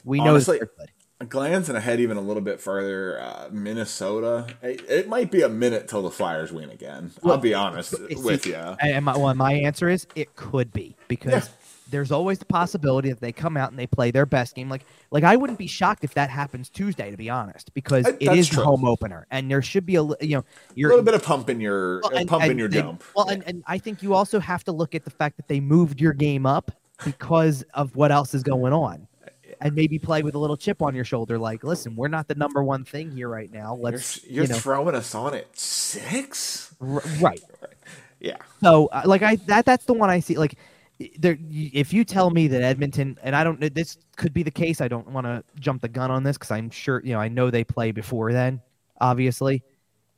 We 0.04 0.18
know 0.20 0.32
Honestly, 0.32 0.60
that 0.60 0.70
they're 0.78 1.28
glancing 1.28 1.76
ahead 1.76 2.00
even 2.02 2.18
a 2.18 2.22
little 2.22 2.42
bit 2.42 2.60
further, 2.60 3.22
uh, 3.22 3.50
Minnesota. 3.52 4.48
It, 4.62 4.84
it 4.90 5.08
might 5.08 5.32
be 5.32 5.42
a 5.44 5.50
minute 5.50 5.88
till 5.88 6.02
the 6.02 6.12
Flyers 6.12 6.52
win 6.52 6.70
again. 6.70 7.12
I'll 7.24 7.38
be 7.38 7.54
honest 7.54 7.94
with 8.18 8.46
you. 8.46 8.56
And 8.56 8.78
and 8.82 9.06
my, 9.06 9.18
well, 9.18 9.34
my 9.34 9.54
answer 9.54 9.88
is 9.88 10.06
it 10.16 10.36
could 10.36 10.74
be 10.74 10.98
because 11.08 11.48
Yeah. 11.48 11.54
There's 11.94 12.12
always 12.12 12.40
the 12.40 12.46
possibility 12.46 13.10
that 13.10 13.22
they 13.22 13.32
come 13.32 13.56
out 13.56 13.70
and 13.70 13.78
they 13.80 13.88
play 13.88 14.12
their 14.12 14.26
best 14.26 14.56
game. 14.56 14.68
Like, 14.70 14.84
like 15.12 15.24
I 15.24 15.36
wouldn't 15.36 15.60
be 15.60 15.68
shocked 15.68 16.04
if 16.04 16.14
that 16.16 16.30
happens 16.30 16.70
Tuesday, 16.70 17.12
to 17.12 17.16
be 17.18 17.30
honest, 17.30 17.74
because 17.74 18.06
Uh, 18.06 18.18
it 18.20 18.30
the 18.30 18.44
true. 18.46 18.64
home 18.64 18.84
opener, 18.84 19.28
and 19.32 19.50
there 19.50 19.62
should 19.62 19.86
be 19.86 19.96
a 19.96 20.04
you 20.04 20.36
know 20.36 20.40
A 20.40 20.44
you're 20.76 20.90
little 20.90 21.06
bit 21.06 21.14
of 21.14 21.24
pump 21.24 21.50
in 21.50 21.62
your 21.62 22.02
well, 22.02 22.12
and- 22.18 22.28
pump 22.28 22.44
in 22.46 22.58
your 22.58 22.68
they- 22.68 22.82
jump. 22.82 23.04
Well, 23.16 23.30
and, 23.30 23.44
and 23.48 23.64
I 23.68 23.78
think 23.78 24.02
you 24.04 24.14
also 24.16 24.40
have 24.40 24.64
to 24.66 24.72
look 24.72 24.96
at 24.96 25.06
the 25.06 25.12
fact 25.12 25.38
that 25.38 25.48
they 25.48 25.60
moved 25.60 26.02
your 26.02 26.14
game 26.14 26.46
up 26.46 26.72
because 27.06 27.64
of 27.74 27.96
what 27.96 28.12
else 28.12 28.34
is 28.34 28.44
going 28.44 28.74
on. 28.74 29.08
And 29.62 29.76
maybe 29.76 29.98
play 29.98 30.24
with 30.24 30.36
a 30.36 30.40
little 30.40 30.58
chip 30.58 30.82
on 30.82 30.94
your 30.94 31.06
shoulder, 31.06 31.38
like, 31.38 31.64
listen, 31.64 31.96
we're 31.96 32.10
not 32.10 32.28
the 32.28 32.36
number 32.36 32.62
one 32.64 32.84
thing 32.84 33.12
here 33.12 33.30
right 33.30 33.50
now. 33.50 33.76
Let's, 33.76 34.22
you're 34.26 34.44
you 34.44 34.50
know, 34.50 34.58
throwing 34.58 34.94
us 34.94 35.16
on 35.16 35.34
at 35.36 35.58
six. 35.58 36.74
r- 36.82 37.02
right. 37.22 37.40
Yeah, 38.20 38.38
So, 38.62 38.88
uh, 38.88 39.02
like, 39.06 39.22
I 39.22 39.36
that 39.48 39.66
that's 39.66 39.84
the 39.84 39.92
one 39.92 40.10
I 40.10 40.22
see. 40.22 40.38
Like, 40.38 40.56
there, 41.18 41.38
if 41.50 41.92
you 41.92 42.04
tell 42.04 42.30
me 42.30 42.48
that 42.48 42.62
Edmonton, 42.62 43.18
and 43.24 43.36
I 43.36 43.44
don't, 43.44 43.60
know 43.60 43.70
this 43.70 43.98
could 44.16 44.34
be 44.34 44.44
the 44.44 44.52
case. 44.52 44.82
I 44.82 44.88
don't 44.88 45.08
want 45.10 45.26
to 45.26 45.44
jump 45.60 45.82
the 45.82 45.90
gun 45.90 46.12
on 46.12 46.24
this 46.24 46.38
because 46.38 46.52
I'm 46.52 46.70
sure, 46.70 47.02
you 47.04 47.14
know, 47.14 47.20
I 47.20 47.28
know 47.28 47.50
they 47.50 47.64
play 47.64 47.92
before 47.92 48.32
then, 48.32 48.62
obviously. 49.02 49.64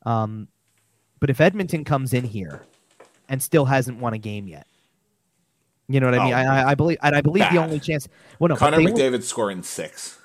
Um, 0.04 0.48
but 1.18 1.30
if 1.30 1.40
Edmonton 1.40 1.84
comes 1.84 2.12
in 2.12 2.24
here 2.24 2.62
and 3.28 3.42
still 3.42 3.64
hasn't 3.64 3.98
won 3.98 4.12
a 4.12 4.18
game 4.18 4.46
yet, 4.46 4.66
you 5.88 6.00
know 6.00 6.06
what 6.06 6.18
I 6.18 6.24
mean? 6.24 6.34
Oh. 6.34 6.36
I, 6.36 6.70
I, 6.70 6.74
believe, 6.74 6.98
and 7.02 7.14
I 7.14 7.20
believe 7.20 7.44
the 7.50 7.58
only 7.58 7.80
chance. 7.80 8.08
Well, 8.38 8.48
no, 8.48 8.56
Connor 8.56 8.78
McDavid 8.78 9.22
scoring 9.22 9.62
six. 9.62 10.18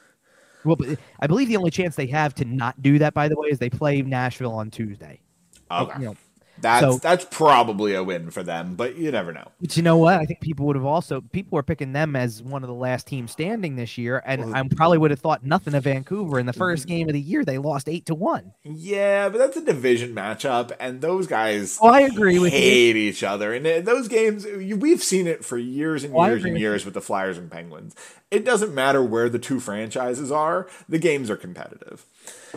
well, 0.66 0.76
but 0.76 0.98
I 1.20 1.28
believe 1.28 1.48
the 1.48 1.58
only 1.58 1.72
chance 1.72 1.96
they 1.96 2.08
have 2.08 2.34
to 2.36 2.46
not 2.46 2.82
do 2.82 3.00
that, 3.00 3.14
by 3.14 3.28
the 3.28 3.36
way, 3.38 3.50
is 3.50 3.60
they 3.60 3.70
play 3.70 4.02
Nashville 4.02 4.54
on 4.54 4.72
Tuesday. 4.72 5.22
Okay, 5.70 6.00
You 6.00 6.06
know, 6.08 6.16
that's 6.62 6.82
so- 6.86 6.98
that's 6.98 7.26
probably 7.32 7.94
a 7.94 8.04
win 8.04 8.32
for 8.32 8.44
them, 8.44 8.76
but 8.76 8.98
you 8.98 9.12
never 9.12 9.32
know. 9.34 9.48
But 9.60 9.76
you 9.78 9.84
know 9.84 9.98
what? 9.98 10.16
I 10.20 10.26
think 10.26 10.42
people 10.42 10.66
would 10.68 10.76
have 10.76 10.86
also 10.86 11.22
people 11.22 11.56
were 11.56 11.64
picking 11.64 11.94
them 11.94 12.16
as 12.16 12.42
one 12.44 12.64
of 12.64 12.68
the 12.68 12.74
last 12.76 13.08
teams 13.08 13.32
standing 13.32 13.76
this 13.76 13.98
year, 13.98 14.22
and 14.26 14.46
Well- 14.46 14.56
I 14.56 14.64
probably 14.76 14.98
would 14.98 15.12
have 15.12 15.20
thought 15.20 15.46
nothing 15.46 15.74
of 15.74 15.84
Vancouver 15.84 16.40
in 16.40 16.46
the 16.46 16.54
first 16.54 16.88
game 16.88 17.08
of 17.10 17.14
the 17.14 17.20
year. 17.22 17.44
They 17.44 17.58
lost 17.58 17.90
eight 17.90 18.06
to 18.08 18.16
one. 18.16 18.54
Yeah, 18.64 19.30
but 19.30 19.38
that's 19.40 19.58
a 19.58 19.62
division 19.66 20.14
matchup, 20.16 20.72
and 20.80 21.02
those 21.02 21.28
guys 21.28 21.78
Oh, 21.82 21.88
I 21.90 22.02
agree 22.02 22.40
with 22.40 22.54
you. 22.54 22.60
hate 22.60 22.96
each 22.96 23.24
other. 23.24 23.54
And 23.54 23.66
uh, 23.66 23.82
those 23.82 24.08
games, 24.08 24.46
we've 24.46 25.04
seen 25.04 25.28
it 25.28 25.44
for 25.46 25.58
years 25.58 26.04
and 26.04 26.14
Oh, 26.16 26.26
years 26.26 26.44
and 26.46 26.58
years 26.58 26.86
with 26.86 26.94
the 26.94 27.02
Flyers 27.02 27.38
and 27.38 27.50
Penguins. 27.52 27.96
It 28.32 28.46
doesn't 28.46 28.74
matter 28.74 29.04
where 29.04 29.28
the 29.28 29.40
two 29.40 29.60
franchises 29.60 30.32
are; 30.32 30.68
the 30.88 30.98
games 30.98 31.30
are 31.30 31.36
competitive. 31.36 32.06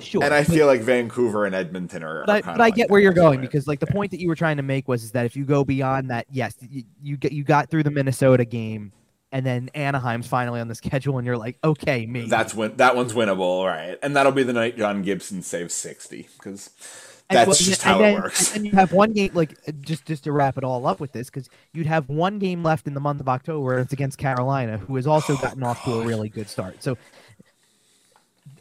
Sure, 0.00 0.22
and 0.22 0.32
I 0.32 0.44
feel 0.44 0.66
like 0.66 0.80
Vancouver 0.80 1.44
and 1.46 1.54
Edmonton 1.54 2.04
are. 2.04 2.24
But 2.24 2.46
I, 2.46 2.50
are 2.50 2.56
but 2.56 2.60
I 2.60 2.70
get 2.70 2.90
where 2.90 3.00
you're 3.00 3.12
going 3.12 3.40
because 3.40 3.66
like 3.66 3.80
the 3.80 3.88
point 3.88 4.12
that 4.12 4.20
you 4.20 4.28
were 4.28 4.36
trying 4.36 4.56
to 4.58 4.62
make 4.62 4.86
was 4.86 5.02
is 5.02 5.10
that 5.12 5.26
if 5.26 5.34
you 5.34 5.44
go 5.44 5.64
beyond 5.64 6.10
that, 6.10 6.26
yes, 6.30 6.54
you, 6.60 6.84
you 7.02 7.16
get 7.16 7.32
you 7.32 7.42
got 7.42 7.70
through 7.70 7.82
the 7.82 7.90
Minnesota 7.90 8.44
game, 8.44 8.92
and 9.32 9.44
then 9.44 9.68
Anaheim's 9.74 10.28
finally 10.28 10.60
on 10.60 10.68
the 10.68 10.74
schedule, 10.76 11.18
and 11.18 11.26
you're 11.26 11.36
like, 11.36 11.58
okay, 11.64 12.06
me. 12.06 12.26
that's 12.26 12.54
win- 12.54 12.76
that 12.76 12.94
one's 12.94 13.12
winnable, 13.12 13.66
right? 13.66 13.98
And 14.00 14.14
that'll 14.14 14.30
be 14.32 14.44
the 14.44 14.52
night 14.52 14.78
John 14.78 15.02
Gibson 15.02 15.42
saves 15.42 15.74
sixty 15.74 16.28
because 16.38 16.70
that's 17.30 17.46
well, 17.46 17.56
just 17.56 17.84
and 17.84 17.92
how 17.92 17.98
then, 17.98 18.14
it 18.14 18.20
works. 18.20 18.54
And 18.54 18.64
then 18.64 18.64
you 18.66 18.72
have 18.72 18.92
one 18.92 19.12
game, 19.12 19.30
like 19.34 19.56
uh, 19.66 19.72
just 19.80 20.04
just 20.04 20.24
to 20.24 20.32
wrap 20.32 20.58
it 20.58 20.64
all 20.64 20.86
up 20.86 21.00
with 21.00 21.12
this, 21.12 21.30
because 21.30 21.48
you'd 21.72 21.86
have 21.86 22.08
one 22.08 22.38
game 22.38 22.62
left 22.62 22.86
in 22.86 22.94
the 22.94 23.00
month 23.00 23.20
of 23.20 23.28
October, 23.28 23.74
and 23.74 23.84
it's 23.84 23.92
against 23.92 24.18
Carolina, 24.18 24.78
who 24.78 24.96
has 24.96 25.06
also 25.06 25.36
gotten 25.36 25.62
off 25.62 25.82
to 25.84 25.92
a 25.92 26.06
really 26.06 26.28
good 26.28 26.48
start. 26.48 26.82
So 26.82 26.96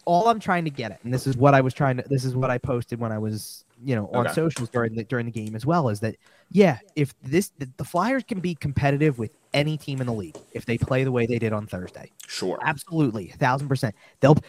all 0.06 0.28
I'm 0.28 0.40
trying 0.40 0.64
to 0.66 0.70
get 0.70 0.92
at, 0.92 1.04
and 1.04 1.14
this 1.14 1.28
is 1.28 1.38
what 1.38 1.54
I 1.54 1.62
was 1.62 1.74
trying 1.74 1.98
to, 1.98 2.04
this 2.08 2.26
is 2.26 2.36
what 2.36 2.50
I 2.50 2.58
posted 2.58 3.00
when 3.00 3.12
I 3.12 3.18
was, 3.20 3.64
you 3.84 3.96
know, 3.96 4.10
on 4.14 4.26
Okay. 4.26 4.34
socials 4.34 4.70
during 4.70 4.96
the 4.96 5.04
during 5.04 5.26
the 5.26 5.32
game 5.32 5.56
as 5.56 5.66
well, 5.66 5.90
is 5.90 6.00
that 6.02 6.16
yeah, 6.50 6.80
if 6.96 7.14
this 7.22 7.52
the, 7.58 7.84
Flyers 7.84 8.24
can 8.24 8.40
be 8.40 8.56
competitive 8.56 9.18
with 9.20 9.36
any 9.54 9.78
team 9.78 10.02
in 10.02 10.08
the 10.08 10.14
league 10.14 10.38
if 10.52 10.66
they 10.66 10.78
play 10.78 11.04
the 11.04 11.12
way 11.12 11.26
they 11.26 11.40
did 11.40 11.54
on 11.54 11.68
Thursday. 11.68 12.12
Sure. 12.28 12.60
Absolutely, 12.64 13.28
thousand 13.28 13.68
percent. 13.68 13.96
They'll 14.20 14.36
th- 14.36 14.46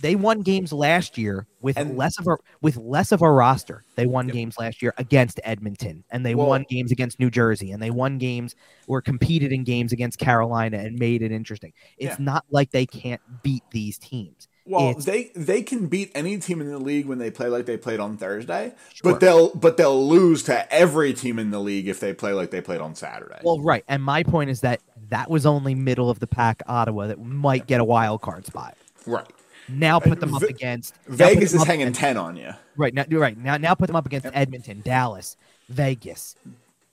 they 0.00 0.16
won 0.16 0.40
games 0.40 0.72
last 0.72 1.16
year 1.18 1.46
with 1.60 1.76
And- 1.76 1.96
less 1.96 2.18
of 2.18 2.26
a 2.26 2.36
with 2.60 2.76
less 2.76 3.12
of 3.12 3.22
a 3.22 3.30
roster. 3.30 3.84
They 3.96 4.06
won 4.06 4.26
games 4.28 4.56
last 4.58 4.82
year 4.82 4.94
against 4.98 5.38
Edmonton, 5.44 6.04
and 6.10 6.24
they 6.24 6.34
Well- 6.34 6.48
won 6.48 6.64
games 6.68 6.90
against 6.90 7.20
New 7.20 7.30
Jersey, 7.30 7.70
and 7.70 7.82
they 7.82 7.90
won 7.90 8.18
games 8.18 8.54
or 8.88 9.00
competed 9.02 9.52
in 9.52 9.64
games 9.64 9.92
against 9.92 10.18
Carolina 10.18 10.78
and 10.78 10.98
made 10.98 11.22
it 11.22 11.30
interesting. 11.32 11.72
It's 11.98 12.18
Yeah. 12.18 12.24
not 12.24 12.44
like 12.50 12.70
they 12.70 12.86
can't 12.86 13.20
beat 13.42 13.62
these 13.70 13.98
teams. 13.98 14.48
Well, 14.66 14.90
It's- 14.90 15.04
they 15.04 15.30
they 15.34 15.62
can 15.62 15.86
beat 15.86 16.12
any 16.14 16.38
team 16.38 16.60
in 16.60 16.68
the 16.70 16.78
league 16.78 17.06
when 17.06 17.18
they 17.18 17.30
play 17.30 17.48
like 17.48 17.66
they 17.66 17.76
played 17.76 17.98
on 18.00 18.16
Thursday, 18.16 18.72
Sure. 18.92 19.12
but 19.12 19.20
they'll 19.20 19.54
but 19.54 19.76
they'll 19.76 20.06
lose 20.06 20.42
to 20.44 20.72
every 20.72 21.12
team 21.12 21.38
in 21.38 21.50
the 21.50 21.58
league 21.60 21.88
if 21.88 21.98
they 22.00 22.12
play 22.14 22.32
like 22.32 22.50
they 22.50 22.60
played 22.60 22.80
on 22.80 22.94
Saturday. 22.94 23.40
Well, 23.42 23.58
right, 23.60 23.84
and 23.88 24.02
my 24.02 24.22
point 24.22 24.48
is 24.50 24.60
that 24.60 24.80
that 25.08 25.28
was 25.30 25.44
only 25.44 25.74
middle 25.74 26.08
of 26.08 26.20
the 26.20 26.26
pack 26.26 26.62
Ottawa 26.66 27.08
that 27.08 27.20
might 27.22 27.66
get 27.66 27.80
a 27.80 27.84
wild 27.84 28.20
card 28.22 28.46
spot. 28.46 28.76
right. 29.06 29.26
Now 29.72 30.00
put 30.00 30.20
them 30.20 30.34
up 30.34 30.42
against 30.42 30.94
Vegas 31.06 31.52
is 31.54 31.64
hanging 31.64 31.82
against- 31.82 32.00
ten 32.00 32.16
on 32.16 32.36
you. 32.36 32.50
Right 32.76 32.94
now, 32.94 33.04
right 33.10 33.36
now. 33.36 33.56
Now 33.56 33.74
put 33.74 33.86
them 33.86 33.96
up 33.96 34.06
against 34.06 34.26
Edmonton, 34.32 34.80
Dallas, 34.84 35.36
Vegas, 35.68 36.36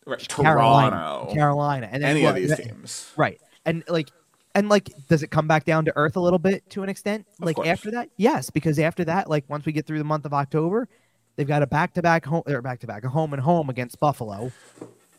Right. 0.05 0.25
Carolina, 0.27 0.91
Toronto. 0.95 1.33
Carolina, 1.33 1.89
and 1.91 2.03
then 2.03 2.11
any 2.11 2.21
well, 2.21 2.29
of 2.31 2.35
these 2.35 2.49
that- 2.49 2.63
teams. 2.63 3.11
right? 3.17 3.39
And 3.65 3.83
like, 3.89 4.09
and 4.55 4.69
like, 4.69 4.89
does 5.09 5.21
it 5.23 5.31
come 5.31 5.47
back 5.47 5.65
down 5.65 5.85
to 5.85 5.93
earth 5.95 6.15
a 6.15 6.19
little 6.19 6.39
bit 6.39 6.67
to 6.71 6.83
an 6.83 6.89
extent? 6.89 7.25
Of 7.39 7.45
Like 7.45 7.55
course. 7.57 7.67
after 7.67 7.91
that, 7.91 8.09
yes, 8.17 8.49
because 8.49 8.79
after 8.79 9.03
that, 9.05 9.29
like 9.29 9.43
once 9.49 9.65
we 9.65 9.71
get 9.73 9.85
through 9.85 9.97
the 9.99 10.03
month 10.05 10.25
of 10.25 10.33
October, 10.33 10.87
they've 11.35 11.47
got 11.47 11.61
a 11.61 11.67
back-to-back 11.67 12.25
home 12.25 12.43
or 12.47 12.61
back-to-back 12.61 13.03
a 13.03 13.09
home 13.09 13.33
and 13.33 13.41
home 13.41 13.69
against 13.69 13.99
Buffalo, 13.99 14.51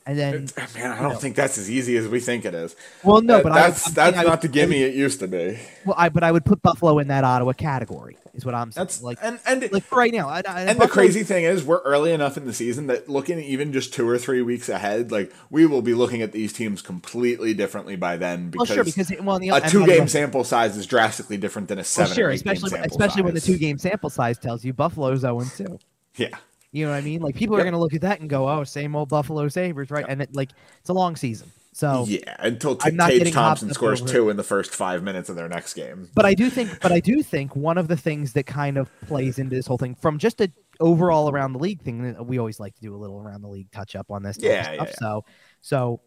and 0.08 0.18
then 0.18 0.48
Man, 0.74 0.90
I 0.92 1.02
don't 1.02 1.12
know. 1.12 1.18
think 1.18 1.36
that's 1.36 1.58
as 1.58 1.70
easy 1.70 1.96
as 1.98 2.08
we 2.08 2.18
think 2.18 2.44
it 2.44 2.54
is. 2.54 2.74
well, 3.04 3.20
no, 3.20 3.36
but 3.42 3.52
would- 3.52 3.54
that's 3.54 3.86
I'm 3.88 3.94
that's 3.94 4.16
not 4.16 4.26
would- 4.26 4.40
the 4.40 4.48
gimme 4.48 4.82
it 4.82 4.94
used 4.94 5.20
to 5.20 5.28
be. 5.28 5.58
Well, 5.84 5.94
I 5.98 6.08
but 6.08 6.24
I 6.24 6.32
would 6.32 6.44
put 6.44 6.62
Buffalo 6.62 6.98
in 6.98 7.08
that 7.08 7.24
Ottawa 7.24 7.52
category. 7.52 8.16
Is 8.34 8.44
what 8.44 8.54
I'm 8.54 8.70
saying. 8.70 8.84
That's 8.86 9.02
like, 9.02 9.18
and 9.20 9.38
and 9.46 9.70
like 9.72 9.90
right 9.90 10.12
now. 10.12 10.28
I, 10.28 10.42
I, 10.48 10.60
and 10.62 10.78
the 10.80 10.86
crazy 10.86 11.24
thing 11.24 11.42
is, 11.44 11.64
we're 11.64 11.80
early 11.80 12.12
enough 12.12 12.36
in 12.36 12.46
the 12.46 12.52
season 12.52 12.86
that 12.86 13.08
looking 13.08 13.40
even 13.40 13.72
just 13.72 13.92
two 13.92 14.08
or 14.08 14.16
three 14.16 14.42
weeks 14.42 14.68
ahead, 14.68 15.10
like 15.10 15.32
we 15.50 15.66
will 15.66 15.82
be 15.82 15.92
looking 15.92 16.22
at 16.22 16.30
these 16.30 16.52
teams 16.52 16.80
completely 16.80 17.52
differently 17.52 17.96
by 17.96 18.16
then 18.16 18.52
Well, 18.54 18.64
because, 18.64 18.68
sure, 18.68 18.84
because 18.84 19.12
well, 19.22 19.40
the, 19.40 19.48
a 19.48 19.54
and 19.56 19.64
the 19.64 19.68
two-game 19.70 20.06
sample 20.06 20.44
size 20.44 20.76
is 20.76 20.86
drastically 20.86 21.36
different 21.36 21.66
than 21.66 21.78
a 21.78 21.80
Well, 21.80 21.84
seven. 21.84 22.14
sure, 22.14 22.28
or 22.28 22.30
eight-game 22.30 22.52
especially 22.52 22.78
especially 22.80 23.22
when 23.22 23.34
the 23.34 23.40
two 23.40 23.58
game 23.58 23.76
sample 23.76 24.08
size 24.10 24.38
tells 24.38 24.64
you 24.64 24.72
Buffalo's 24.72 25.20
0 25.20 25.42
2. 25.56 25.78
Yeah, 26.16 26.28
You 26.72 26.84
know 26.84 26.90
what 26.92 26.98
I 26.98 27.00
mean? 27.00 27.20
Like 27.22 27.34
people 27.34 27.56
are 27.56 27.62
going 27.62 27.72
to 27.72 27.78
look 27.78 27.94
at 27.94 28.02
that 28.02 28.20
and 28.20 28.28
go, 28.28 28.48
"Oh, 28.48 28.62
same 28.64 28.94
old 28.94 29.08
Buffalo 29.08 29.48
Sabres, 29.48 29.90
right?" 29.90 30.04
And 30.08 30.20
it, 30.22 30.34
like 30.34 30.50
it's 30.80 30.90
a 30.90 30.92
long 30.92 31.16
season, 31.16 31.50
So 31.72 32.04
yeah, 32.06 32.36
until 32.40 32.76
T- 32.76 32.90
Tage 32.90 33.32
Thompson 33.32 33.72
scores 33.72 34.02
over- 34.02 34.10
two 34.10 34.28
in 34.28 34.36
the 34.36 34.42
first 34.42 34.74
five 34.74 35.02
minutes 35.02 35.30
of 35.30 35.36
their 35.36 35.48
next 35.48 35.72
game. 35.74 36.10
but 36.14 36.26
I 36.26 36.34
do 36.34 36.50
think, 36.50 36.80
but 36.80 36.92
I 36.92 37.00
do 37.00 37.22
think 37.22 37.56
one 37.56 37.78
of 37.78 37.88
the 37.88 37.96
things 37.96 38.34
that 38.34 38.44
kind 38.44 38.76
of 38.76 38.90
plays 39.06 39.38
into 39.38 39.56
this 39.56 39.66
whole 39.66 39.78
thing, 39.78 39.94
from 39.94 40.18
just 40.18 40.40
a 40.42 40.50
overall 40.80 41.30
around 41.30 41.54
the 41.54 41.58
league 41.58 41.80
thing, 41.80 42.02
that 42.02 42.26
we 42.26 42.38
always 42.38 42.60
like 42.60 42.74
to 42.74 42.80
do 42.82 42.94
a 42.94 42.98
little 42.98 43.18
around 43.18 43.40
the 43.40 43.48
league 43.48 43.70
touch 43.72 43.96
up 43.96 44.10
on 44.10 44.22
this. 44.22 44.36
Yeah, 44.38 44.62
stuff. 44.62 44.74
yeah, 44.74 44.82
yeah. 44.84 44.92
So, 44.98 45.24
so 45.62 46.00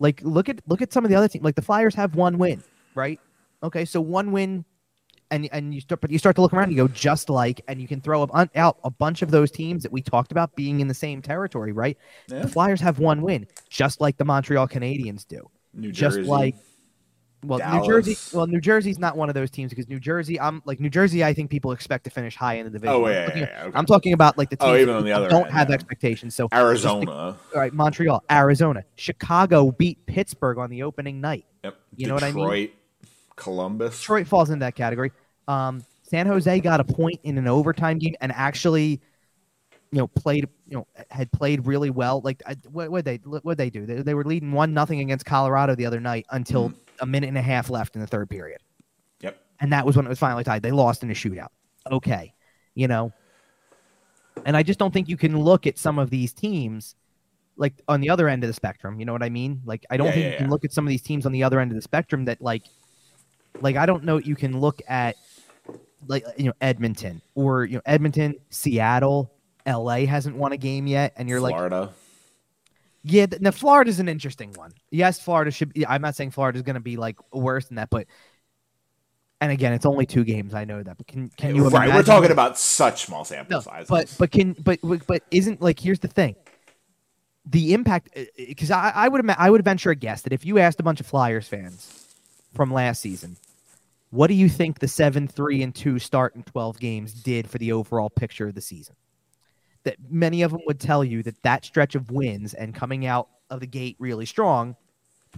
like 0.00 0.20
look 0.24 0.48
at 0.48 0.60
look 0.66 0.82
at 0.82 0.92
some 0.92 1.04
of 1.04 1.10
the 1.10 1.16
other 1.16 1.28
teams. 1.28 1.44
Like 1.44 1.54
the 1.54 1.62
Flyers 1.62 1.94
have 1.94 2.16
one 2.16 2.38
win, 2.38 2.62
right? 2.96 3.20
Okay, 3.62 3.84
so 3.84 4.00
one 4.00 4.32
win, 4.32 4.64
and 5.30 5.48
and 5.52 5.74
you 5.74 5.80
start, 5.80 6.00
but 6.00 6.10
you 6.10 6.18
start 6.18 6.36
to 6.36 6.42
look 6.42 6.52
around, 6.52 6.64
and 6.64 6.72
you 6.72 6.78
go 6.78 6.88
just 6.88 7.28
like, 7.30 7.60
and 7.68 7.80
you 7.80 7.88
can 7.88 8.00
throw 8.00 8.22
up, 8.22 8.30
out 8.56 8.78
a 8.84 8.90
bunch 8.90 9.22
of 9.22 9.30
those 9.30 9.50
teams 9.50 9.82
that 9.82 9.92
we 9.92 10.00
talked 10.02 10.32
about 10.32 10.54
being 10.56 10.80
in 10.80 10.88
the 10.88 10.94
same 10.94 11.20
territory, 11.22 11.72
right? 11.72 11.96
Yeah. 12.28 12.40
The 12.42 12.48
Flyers 12.48 12.80
have 12.80 12.98
one 12.98 13.22
win, 13.22 13.46
just 13.68 14.00
like 14.00 14.16
the 14.16 14.24
Montreal 14.24 14.66
Canadiens 14.68 15.26
do 15.26 15.48
New 15.74 15.92
just 15.92 16.16
Jersey, 16.16 16.28
like 16.28 16.54
well 17.44 17.60
Dallas. 17.60 17.86
new 17.86 17.92
jersey 17.94 18.36
well 18.36 18.48
new 18.48 18.60
jersey's 18.60 18.98
not 18.98 19.16
one 19.16 19.28
of 19.28 19.34
those 19.36 19.48
teams 19.48 19.70
because 19.70 19.88
new 19.88 20.00
jersey 20.00 20.40
i'm 20.40 20.60
like 20.64 20.80
new 20.80 20.90
jersey 20.90 21.22
i 21.22 21.32
think 21.32 21.48
people 21.50 21.70
expect 21.70 22.02
to 22.02 22.10
finish 22.10 22.34
high 22.34 22.54
in 22.54 22.64
the 22.64 22.70
division 22.70 22.92
Oh, 22.96 23.06
I'm 23.06 23.12
yeah, 23.12 23.24
talking- 23.26 23.42
yeah, 23.42 23.48
yeah, 23.48 23.62
okay. 23.66 23.78
i'm 23.78 23.86
talking 23.86 24.12
about 24.12 24.36
like 24.36 24.50
the 24.50 24.56
oh, 24.58 24.66
teams 24.66 24.78
Oh, 24.78 24.82
even 24.82 24.94
on 24.96 25.04
the 25.04 25.12
other 25.12 25.28
don't 25.28 25.44
end, 25.44 25.52
have 25.54 25.70
expectations 25.70 26.34
so 26.34 26.48
Arizona. 26.52 27.10
all 27.12 27.36
right 27.54 27.72
montreal 27.72 28.24
arizona 28.28 28.82
chicago 28.96 29.70
beat 29.70 30.04
pittsburgh 30.06 30.58
on 30.58 30.68
the 30.68 30.82
opening 30.82 31.20
night 31.20 31.44
Yep. 31.62 31.76
You 31.94 32.06
know 32.08 32.14
what 32.14 32.24
I 32.24 32.32
mean? 32.32 32.70
Columbus. 33.38 33.98
detroit 34.00 34.26
falls 34.26 34.50
into 34.50 34.64
that 34.64 34.74
category 34.74 35.12
um 35.48 35.84
san 36.02 36.26
jose 36.26 36.60
got 36.60 36.80
a 36.80 36.84
point 36.84 37.18
in 37.24 37.38
an 37.38 37.48
overtime 37.48 37.98
game 37.98 38.14
and 38.20 38.32
actually 38.32 39.00
you 39.92 39.98
know 39.98 40.08
played 40.08 40.48
you 40.66 40.76
know 40.76 40.86
had 41.10 41.30
played 41.32 41.66
really 41.66 41.90
well 41.90 42.20
like 42.24 42.42
I- 42.46 42.56
what 42.70 42.90
what 42.90 43.04
they 43.04 43.16
what 43.18 43.58
they 43.58 43.70
do 43.70 43.86
they, 43.86 44.02
they 44.02 44.14
were 44.14 44.24
leading 44.24 44.52
one 44.52 44.74
nothing 44.74 45.00
against 45.00 45.24
colorado 45.26 45.74
the 45.74 45.86
other 45.86 46.00
night 46.00 46.26
until 46.30 46.72
a 47.00 47.06
minute 47.06 47.28
and 47.28 47.38
a 47.38 47.42
half 47.42 47.70
left 47.70 47.94
in 47.96 48.00
the 48.00 48.06
third 48.06 48.30
period 48.30 48.60
Yep. 49.20 49.38
and 49.60 49.72
that 49.72 49.86
was 49.86 49.96
when 49.96 50.06
it 50.06 50.08
was 50.08 50.18
finally 50.18 50.44
tied. 50.44 50.62
They 50.62 50.70
lost 50.70 51.02
in 51.02 51.10
a 51.10 51.14
shootout. 51.14 51.48
Okay, 51.90 52.34
you 52.74 52.88
know, 52.88 53.12
and 54.44 54.56
I 54.56 54.62
just 54.62 54.78
don't 54.78 54.92
think 54.92 55.08
you 55.08 55.16
can 55.16 55.38
look 55.38 55.66
at 55.66 55.78
some 55.78 55.98
of 55.98 56.10
these 56.10 56.32
teams 56.32 56.94
like 57.56 57.74
on 57.88 58.00
the 58.00 58.10
other 58.10 58.28
end 58.28 58.44
of 58.44 58.48
the 58.48 58.54
spectrum. 58.54 59.00
You 59.00 59.06
know 59.06 59.12
what 59.12 59.22
I 59.22 59.30
mean? 59.30 59.62
Like 59.64 59.84
I 59.90 59.96
don't 59.96 60.06
Yeah, 60.06 60.14
think 60.14 60.24
yeah, 60.24 60.28
you 60.28 60.34
can 60.34 60.46
yeah. 60.46 60.50
look 60.50 60.64
at 60.64 60.72
some 60.72 60.86
of 60.86 60.90
these 60.90 61.02
teams 61.02 61.26
on 61.26 61.32
the 61.32 61.44
other 61.44 61.60
end 61.60 61.70
of 61.72 61.76
the 61.76 61.82
spectrum 61.82 62.26
that 62.26 62.42
like, 62.42 62.64
like 63.60 63.76
I 63.76 63.86
don't 63.86 64.04
know. 64.04 64.18
You 64.18 64.34
can 64.34 64.60
look 64.60 64.80
at 64.88 65.16
like 66.06 66.24
you 66.36 66.46
know 66.46 66.52
Edmonton 66.60 67.20
or 67.34 67.64
you 67.64 67.76
know 67.76 67.82
Edmonton, 67.86 68.36
Seattle, 68.50 69.32
L.A. 69.66 70.06
hasn't 70.06 70.36
won 70.36 70.52
a 70.52 70.56
game 70.56 70.86
yet, 70.86 71.12
and 71.16 71.28
you're 71.28 71.40
like, 71.40 71.54
Florida. 71.54 71.90
yeah, 73.02 73.26
th- 73.26 73.40
now 73.42 73.50
Florida's 73.50 74.00
an 74.00 74.08
interesting 74.08 74.52
one. 74.54 74.72
Yes, 74.90 75.20
Florida 75.20 75.50
should 75.50 75.72
be. 75.72 75.86
I'm 75.86 76.02
not 76.02 76.16
saying 76.16 76.30
Florida's 76.30 76.62
going 76.62 76.74
to 76.74 76.80
be 76.80 76.96
like 76.96 77.16
worse 77.32 77.66
than 77.66 77.76
that, 77.76 77.90
but 77.90 78.06
and 79.40 79.52
again, 79.52 79.72
it's 79.72 79.86
only 79.86 80.06
two 80.06 80.24
games. 80.24 80.54
I 80.54 80.64
know 80.64 80.82
that, 80.82 80.96
but 80.96 81.06
can 81.06 81.28
can 81.30 81.54
you? 81.54 81.68
right. 81.68 81.94
We're 81.94 82.02
talking 82.02 82.30
about 82.30 82.58
such 82.58 83.06
small 83.06 83.24
sample 83.24 83.56
no, 83.56 83.60
sizes. 83.60 83.88
but 83.88 84.14
but 84.18 84.30
can 84.30 84.54
but 84.54 84.80
but 85.06 85.22
isn't 85.30 85.60
like 85.60 85.78
here's 85.78 86.00
the 86.00 86.08
thing. 86.08 86.36
The 87.46 87.72
impact, 87.72 88.10
uh, 88.14 88.20
uh, 88.20 88.24
because 88.36 88.70
I, 88.70 88.92
I 88.94 89.08
would 89.08 89.28
I 89.30 89.48
would 89.48 89.64
venture 89.64 89.90
a 89.90 89.94
guess 89.94 90.22
that 90.22 90.32
if 90.32 90.44
you 90.44 90.58
asked 90.58 90.80
a 90.80 90.82
bunch 90.82 91.00
of 91.00 91.06
Flyers 91.06 91.48
fans 91.48 92.06
from 92.54 92.72
last 92.72 93.00
season, 93.00 93.36
what 94.10 94.28
do 94.28 94.34
you 94.34 94.48
think 94.48 94.78
the 94.78 94.88
seven 94.88 95.28
three 95.28 95.62
and 95.62 95.74
two 95.74 95.98
start 95.98 96.34
in 96.34 96.42
twelve 96.42 96.78
games 96.80 97.12
did 97.12 97.48
for 97.48 97.58
the 97.58 97.72
overall 97.72 98.10
picture 98.10 98.48
of 98.48 98.54
the 98.54 98.60
season? 98.60 98.96
That 99.84 99.96
many 100.10 100.42
of 100.42 100.50
them 100.50 100.60
would 100.66 100.80
tell 100.80 101.04
you 101.04 101.22
that 101.22 101.42
that 101.42 101.64
stretch 101.64 101.94
of 101.94 102.10
wins 102.10 102.54
and 102.54 102.74
coming 102.74 103.06
out 103.06 103.28
of 103.50 103.60
the 103.60 103.66
gate 103.66 103.96
really 103.98 104.26
strong 104.26 104.76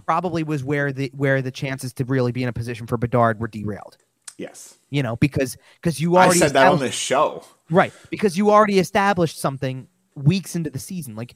probably 0.05 0.43
was 0.43 0.63
where 0.63 0.91
the 0.91 1.11
where 1.15 1.41
the 1.41 1.51
chances 1.51 1.93
to 1.93 2.05
really 2.05 2.31
be 2.31 2.43
in 2.43 2.49
a 2.49 2.53
position 2.53 2.87
for 2.87 2.97
Bedard 2.97 3.39
were 3.39 3.47
derailed. 3.47 3.97
yes. 4.37 4.77
You 4.89 5.03
know, 5.03 5.15
because 5.17 5.57
because 5.75 5.99
you 5.99 6.15
I 6.15 6.25
already 6.25 6.39
said 6.39 6.53
that 6.53 6.67
on 6.67 6.79
this 6.79 6.95
show. 6.95 7.43
Right, 7.69 7.93
because 8.09 8.37
you 8.37 8.51
already 8.51 8.79
established 8.79 9.39
something 9.39 9.87
weeks 10.15 10.55
into 10.55 10.69
the 10.69 10.79
season. 10.79 11.15
Like 11.15 11.35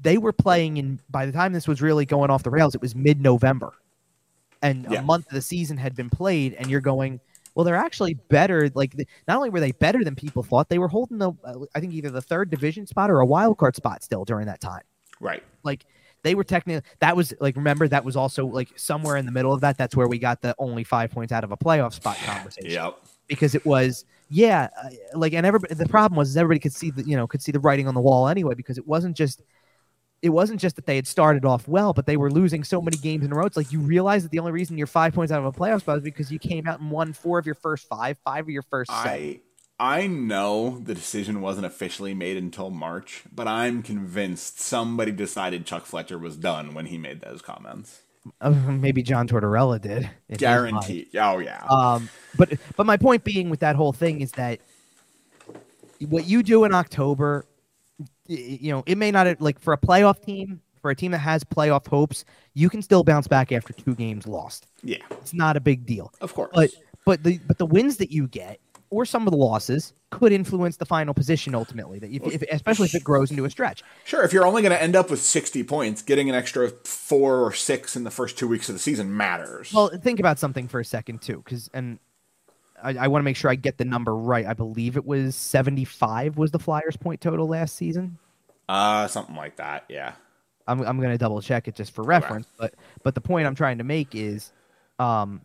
they 0.00 0.16
were 0.16 0.32
playing 0.32 0.78
in 0.78 1.00
by 1.10 1.26
the 1.26 1.32
time 1.32 1.52
this 1.52 1.68
was 1.68 1.82
really 1.82 2.06
going 2.06 2.30
off 2.30 2.42
the 2.42 2.50
rails, 2.50 2.74
it 2.74 2.80
was 2.80 2.94
mid-November. 2.94 3.74
And 4.62 4.86
Yeah. 4.90 5.00
a 5.00 5.02
month 5.02 5.26
of 5.26 5.32
the 5.32 5.42
season 5.42 5.76
had 5.76 5.94
been 5.94 6.10
played 6.10 6.54
and 6.54 6.68
you're 6.70 6.80
going, 6.80 7.20
well 7.54 7.64
they're 7.64 7.74
actually 7.76 8.14
better 8.14 8.70
like 8.74 8.94
not 9.26 9.36
only 9.38 9.48
were 9.50 9.60
they 9.60 9.72
better 9.72 10.04
than 10.04 10.14
people 10.14 10.42
thought, 10.42 10.68
they 10.68 10.78
were 10.78 10.88
holding 10.88 11.18
the 11.18 11.32
uh, 11.44 11.54
I 11.74 11.80
think 11.80 11.92
either 11.94 12.10
the 12.10 12.20
third 12.22 12.50
division 12.50 12.86
spot 12.86 13.10
or 13.10 13.20
a 13.20 13.26
wild 13.26 13.58
card 13.58 13.74
spot 13.76 14.02
still 14.02 14.24
during 14.24 14.46
that 14.46 14.60
time. 14.60 14.82
Right. 15.20 15.42
Like 15.62 15.86
they 16.22 16.34
were 16.34 16.44
technically 16.44 16.82
that 17.00 17.16
was 17.16 17.32
like 17.40 17.56
remember 17.56 17.88
that 17.88 18.04
was 18.04 18.16
also 18.16 18.46
like 18.46 18.68
somewhere 18.76 19.16
in 19.16 19.24
the 19.26 19.32
middle 19.32 19.52
of 19.54 19.60
that 19.62 19.78
that's 19.78 19.94
where 19.96 20.08
we 20.08 20.18
got 20.18 20.42
the 20.42 20.54
only 20.58 20.84
5 20.84 21.10
points 21.10 21.32
out 21.32 21.44
of 21.44 21.52
a 21.52 21.56
playoff 21.56 21.92
spot 21.94 22.16
conversation 22.26 22.70
Yep. 22.72 22.98
because 23.28 23.54
it 23.54 23.64
was 23.64 24.04
yeah 24.28 24.68
uh, 24.82 24.88
like 25.18 25.32
and 25.34 25.46
everybody 25.46 25.72
the 25.74 25.86
problem 25.88 26.18
was 26.18 26.28
is 26.30 26.36
everybody 26.36 26.58
could 26.58 26.72
see 26.74 26.90
the 26.90 27.04
you 27.06 27.16
know 27.16 27.26
could 27.28 27.40
see 27.40 27.52
the 27.52 27.60
writing 27.60 27.86
on 27.86 27.94
the 27.94 28.00
wall 28.00 28.26
anyway 28.28 28.54
because 28.54 28.76
it 28.76 28.86
wasn't 28.86 29.16
just 29.16 29.42
it 30.22 30.30
wasn't 30.30 30.60
just 30.60 30.76
that 30.76 30.86
they 30.86 30.96
had 30.96 31.06
started 31.06 31.44
off 31.44 31.68
well 31.68 31.92
but 31.92 32.06
they 32.06 32.16
were 32.16 32.30
losing 32.30 32.64
so 32.64 32.80
many 32.80 32.96
games 32.96 33.24
in 33.24 33.32
a 33.32 33.34
row 33.34 33.46
it's 33.46 33.56
like 33.56 33.70
you 33.72 33.80
realize 33.80 34.22
that 34.22 34.32
the 34.32 34.38
only 34.38 34.52
reason 34.52 34.78
you're 34.78 34.86
five 34.86 35.14
points 35.14 35.32
out 35.32 35.38
of 35.38 35.44
a 35.44 35.52
playoff 35.52 35.80
spot 35.80 35.98
is 35.98 36.02
because 36.02 36.32
you 36.32 36.38
came 36.38 36.66
out 36.66 36.80
and 36.80 36.90
won 36.90 37.12
four 37.12 37.38
of 37.38 37.46
your 37.46 37.54
first 37.54 37.86
five 37.88 38.18
five 38.24 38.44
of 38.44 38.50
your 38.50 38.62
first 38.62 38.90
seven. 38.90 39.10
I 39.10 39.40
I 39.78 40.06
know 40.06 40.78
the 40.78 40.94
decision 40.94 41.42
wasn't 41.42 41.66
officially 41.66 42.14
made 42.14 42.38
until 42.38 42.70
March, 42.70 43.24
but 43.30 43.46
I'm 43.46 43.82
convinced 43.82 44.58
somebody 44.58 45.12
decided 45.12 45.66
Chuck 45.66 45.84
Fletcher 45.84 46.18
was 46.18 46.36
done 46.36 46.72
when 46.72 46.86
he 46.86 46.96
made 46.96 47.20
those 47.20 47.42
comments. 47.42 48.00
Uh, 48.40 48.50
maybe 48.50 49.02
john 49.02 49.28
tortorella 49.28 49.80
did. 49.80 50.10
Guaranteed. 50.36 51.08
Oh 51.16 51.38
yeah. 51.38 51.64
Um, 51.68 52.08
but 52.36 52.54
but 52.76 52.86
my 52.86 52.96
point 52.96 53.22
being 53.22 53.50
with 53.50 53.60
that 53.60 53.76
whole 53.76 53.92
thing 53.92 54.20
is 54.20 54.32
that 54.32 54.60
what 56.00 56.26
you 56.26 56.42
do 56.42 56.64
in 56.64 56.74
October, 56.74 57.46
you 58.28 58.72
know, 58.72 58.82
it 58.86 58.98
may 58.98 59.10
not 59.10 59.40
like 59.40 59.58
for 59.58 59.72
a 59.72 59.78
playoff 59.78 60.24
team, 60.24 60.60
for 60.80 60.90
a 60.90 60.94
team 60.94 61.12
that 61.12 61.18
has 61.18 61.44
playoff 61.44 61.86
hopes, 61.86 62.24
you 62.54 62.68
can 62.68 62.82
still 62.82 63.02
bounce 63.02 63.26
back 63.26 63.52
after 63.52 63.72
two 63.72 63.94
games 63.94 64.26
lost. 64.26 64.66
yeah. 64.82 64.98
It's 65.10 65.34
not 65.34 65.56
a 65.56 65.60
big 65.60 65.86
deal. 65.86 66.12
Of 66.20 66.34
course. 66.34 66.52
But 66.54 66.70
but 67.04 67.22
the 67.22 67.38
but 67.46 67.58
the 67.58 67.66
wins 67.66 67.96
that 67.98 68.12
you 68.12 68.28
get 68.28 68.60
or 68.90 69.04
some 69.04 69.26
of 69.26 69.32
the 69.32 69.36
losses 69.36 69.92
could 70.10 70.32
influence 70.32 70.76
the 70.76 70.86
final 70.86 71.12
position 71.12 71.54
ultimately. 71.54 71.98
That 71.98 72.10
if, 72.10 72.22
if 72.26 72.42
especially 72.50 72.86
if 72.86 72.94
it 72.94 73.04
grows 73.04 73.30
into 73.30 73.44
a 73.44 73.50
stretch. 73.50 73.82
Sure, 74.04 74.22
if 74.22 74.32
you're 74.32 74.46
only 74.46 74.62
going 74.62 74.72
to 74.72 74.80
end 74.80 74.94
up 74.94 75.10
with 75.10 75.20
60 75.20 75.64
points, 75.64 76.02
getting 76.02 76.28
an 76.28 76.34
extra 76.34 76.70
four 76.84 77.44
or 77.44 77.52
six 77.52 77.96
in 77.96 78.04
the 78.04 78.10
first 78.10 78.38
two 78.38 78.46
weeks 78.46 78.68
of 78.68 78.74
the 78.74 78.78
season 78.78 79.16
matters. 79.16 79.72
Well, 79.72 79.88
think 79.88 80.20
about 80.20 80.38
something 80.38 80.68
for 80.68 80.80
a 80.80 80.84
second 80.84 81.22
too, 81.22 81.42
because 81.44 81.68
and 81.74 81.98
I, 82.82 82.94
I 82.94 83.08
want 83.08 83.20
to 83.20 83.24
make 83.24 83.36
sure 83.36 83.50
I 83.50 83.54
get 83.54 83.78
the 83.78 83.84
number 83.84 84.14
right. 84.16 84.46
I 84.46 84.52
believe 84.54 84.96
it 84.96 85.04
was 85.04 85.34
seventy-five 85.36 86.36
was 86.36 86.50
the 86.50 86.58
Flyers' 86.58 86.96
point 86.96 87.20
total 87.20 87.46
last 87.48 87.76
season. 87.76 88.18
uh, 88.68 89.06
something 89.08 89.36
like 89.36 89.56
that. 89.56 89.84
Yeah. 89.88 90.12
I'm 90.66 90.80
I'm 90.80 90.98
going 90.98 91.12
to 91.12 91.18
double 91.18 91.40
check 91.40 91.68
it 91.68 91.74
just 91.76 91.92
for 91.94 92.02
reference, 92.02 92.48
but 92.58 92.74
but 93.04 93.14
the 93.14 93.20
point 93.20 93.46
I'm 93.46 93.54
trying 93.54 93.78
to 93.78 93.84
make 93.84 94.14
is, 94.14 94.52
um. 94.98 95.42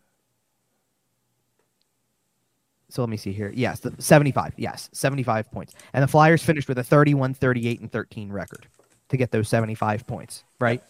So 2.90 3.00
let 3.00 3.08
me 3.08 3.16
see 3.16 3.32
here. 3.32 3.50
Yes, 3.54 3.80
the 3.80 3.94
75. 3.98 4.52
Yes, 4.58 4.90
75 4.92 5.50
points. 5.50 5.74
And 5.94 6.02
the 6.02 6.08
Flyers 6.08 6.42
finished 6.42 6.68
with 6.68 6.76
a 6.78 6.84
31, 6.84 7.32
38, 7.34 7.80
and 7.80 7.90
13 7.90 8.30
record 8.30 8.66
to 9.08 9.16
get 9.16 9.30
those 9.30 9.48
75 9.48 10.06
points, 10.06 10.44
right? 10.58 10.82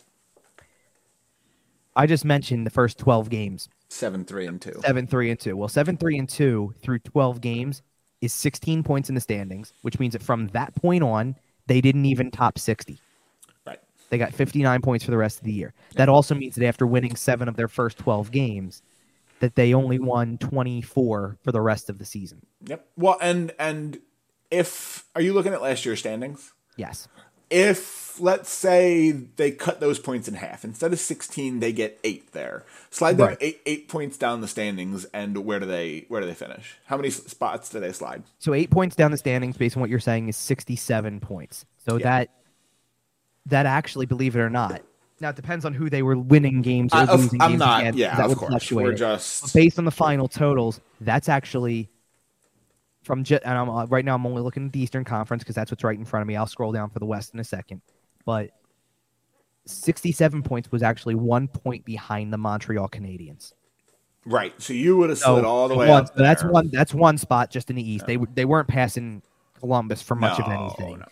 I 1.94 2.06
just 2.06 2.24
mentioned 2.24 2.66
the 2.66 2.70
first 2.70 2.98
12 2.98 3.28
games. 3.30 3.68
Seven, 3.92 4.24
three, 4.24 4.46
and 4.46 4.60
two. 4.60 4.80
Seven, 4.84 5.06
three, 5.06 5.30
and 5.30 5.38
two. 5.38 5.54
Well, 5.54 5.68
seven, 5.68 5.98
three, 5.98 6.16
and 6.18 6.26
two 6.26 6.74
through 6.80 7.00
twelve 7.00 7.42
games 7.42 7.82
is 8.22 8.32
sixteen 8.32 8.82
points 8.82 9.10
in 9.10 9.14
the 9.14 9.20
standings, 9.20 9.74
which 9.82 10.00
means 10.00 10.14
that 10.14 10.22
from 10.22 10.48
that 10.48 10.74
point 10.74 11.04
on, 11.04 11.36
they 11.66 11.82
didn't 11.82 12.06
even 12.06 12.30
top 12.30 12.58
sixty. 12.58 12.98
Right. 13.66 13.78
They 14.08 14.16
got 14.16 14.32
fifty-nine 14.32 14.80
points 14.80 15.04
for 15.04 15.10
the 15.10 15.18
rest 15.18 15.38
of 15.38 15.44
the 15.44 15.52
year. 15.52 15.74
That 15.96 16.08
also 16.08 16.34
means 16.34 16.54
that 16.54 16.66
after 16.66 16.86
winning 16.86 17.16
seven 17.16 17.48
of 17.48 17.56
their 17.56 17.68
first 17.68 17.98
twelve 17.98 18.30
games, 18.30 18.82
that 19.40 19.56
they 19.56 19.74
only 19.74 19.98
won 19.98 20.38
twenty-four 20.38 21.36
for 21.44 21.52
the 21.52 21.60
rest 21.60 21.90
of 21.90 21.98
the 21.98 22.06
season. 22.06 22.40
Yep. 22.64 22.88
Well, 22.96 23.18
and 23.20 23.52
and 23.58 23.98
if 24.50 25.04
are 25.14 25.20
you 25.20 25.34
looking 25.34 25.52
at 25.52 25.60
last 25.60 25.84
year's 25.84 26.00
standings? 26.00 26.54
Yes. 26.78 27.08
If 27.50 28.20
let's 28.20 28.50
say 28.50 29.10
they 29.10 29.50
cut 29.50 29.80
those 29.80 29.98
points 29.98 30.28
in 30.28 30.34
half, 30.34 30.64
instead 30.64 30.92
of 30.92 30.98
16, 30.98 31.60
they 31.60 31.72
get 31.72 31.98
eight 32.04 32.32
there. 32.32 32.64
Slide 32.90 33.16
them 33.16 33.28
Right. 33.28 33.38
eight 33.40 33.60
eight 33.66 33.88
points 33.88 34.16
down 34.18 34.40
the 34.40 34.48
standings, 34.48 35.04
and 35.14 35.44
where 35.44 35.60
do 35.60 35.66
they 35.66 36.04
where 36.08 36.20
do 36.20 36.26
they 36.26 36.34
finish? 36.34 36.76
How 36.86 36.96
many 36.96 37.10
spots 37.10 37.70
do 37.70 37.80
they 37.80 37.92
slide? 37.92 38.22
So 38.38 38.52
eight 38.54 38.70
points 38.70 38.96
down 38.96 39.10
the 39.10 39.16
standings, 39.16 39.56
based 39.56 39.76
on 39.76 39.80
what 39.80 39.90
you're 39.90 39.98
saying, 40.00 40.28
is 40.28 40.36
sixty-seven 40.36 41.20
points. 41.20 41.64
So 41.78 41.96
Yeah. 41.96 42.04
that 42.04 42.28
that 43.46 43.66
actually, 43.66 44.06
believe 44.06 44.36
it 44.36 44.40
or 44.40 44.50
not, 44.50 44.82
now 45.20 45.30
it 45.30 45.36
depends 45.36 45.64
on 45.64 45.74
who 45.74 45.90
they 45.90 46.02
were 46.02 46.16
winning 46.16 46.62
games 46.62 46.94
or 46.94 46.98
Uh, 46.98 47.16
losing 47.16 47.40
I'm 47.42 47.50
games 47.52 47.58
not. 47.60 47.80
against, 47.80 47.98
Yeah, 47.98 48.16
that 48.16 48.24
of 48.24 48.28
would 48.30 48.38
course. 48.38 48.50
fluctuate 48.50 48.84
We're 48.86 48.92
just 48.94 49.42
But 49.42 49.52
based 49.52 49.78
on 49.78 49.84
the 49.84 49.90
final 49.90 50.28
totals, 50.28 50.80
that's 51.00 51.28
actually 51.28 51.88
from 53.02 53.24
ju- 53.24 53.38
and 53.44 53.58
I'm 53.58 53.68
uh, 53.70 53.86
right 53.86 54.04
now 54.04 54.14
I'm 54.14 54.26
only 54.26 54.42
looking 54.42 54.66
at 54.66 54.72
the 54.72 54.80
Eastern 54.80 55.04
Conference 55.04 55.42
because 55.42 55.54
that's 55.54 55.70
what's 55.70 55.84
right 55.84 55.98
in 55.98 56.04
front 56.04 56.22
of 56.22 56.26
me. 56.28 56.36
I'll 56.36 56.46
scroll 56.46 56.72
down 56.72 56.90
for 56.90 56.98
the 56.98 57.06
West 57.06 57.34
in 57.34 57.40
a 57.40 57.44
second, 57.44 57.80
but 58.24 58.50
67 59.66 60.42
points 60.42 60.72
was 60.72 60.82
actually 60.82 61.14
one 61.14 61.46
point 61.48 61.84
behind 61.84 62.32
the 62.32 62.38
Montreal 62.38 62.88
Canadiens. 62.88 63.52
Right. 64.24 64.52
So 64.60 64.72
you 64.72 64.96
would 64.96 65.10
have 65.10 65.18
slid 65.18 65.42
So, 65.42 65.48
all 65.48 65.68
the 65.68 65.76
way 65.76 65.88
one, 65.88 66.02
up. 66.04 66.08
so 66.16 66.22
that's 66.22 66.44
one. 66.44 66.70
That's 66.72 66.94
one 66.94 67.18
spot 67.18 67.50
just 67.50 67.70
in 67.70 67.76
the 67.76 67.88
East. 67.88 68.06
They 68.06 68.18
they 68.34 68.44
weren't 68.44 68.68
passing 68.68 69.22
Columbus 69.58 70.02
for 70.02 70.14
much 70.14 70.38
of 70.40 70.48
anything. 70.48 71.02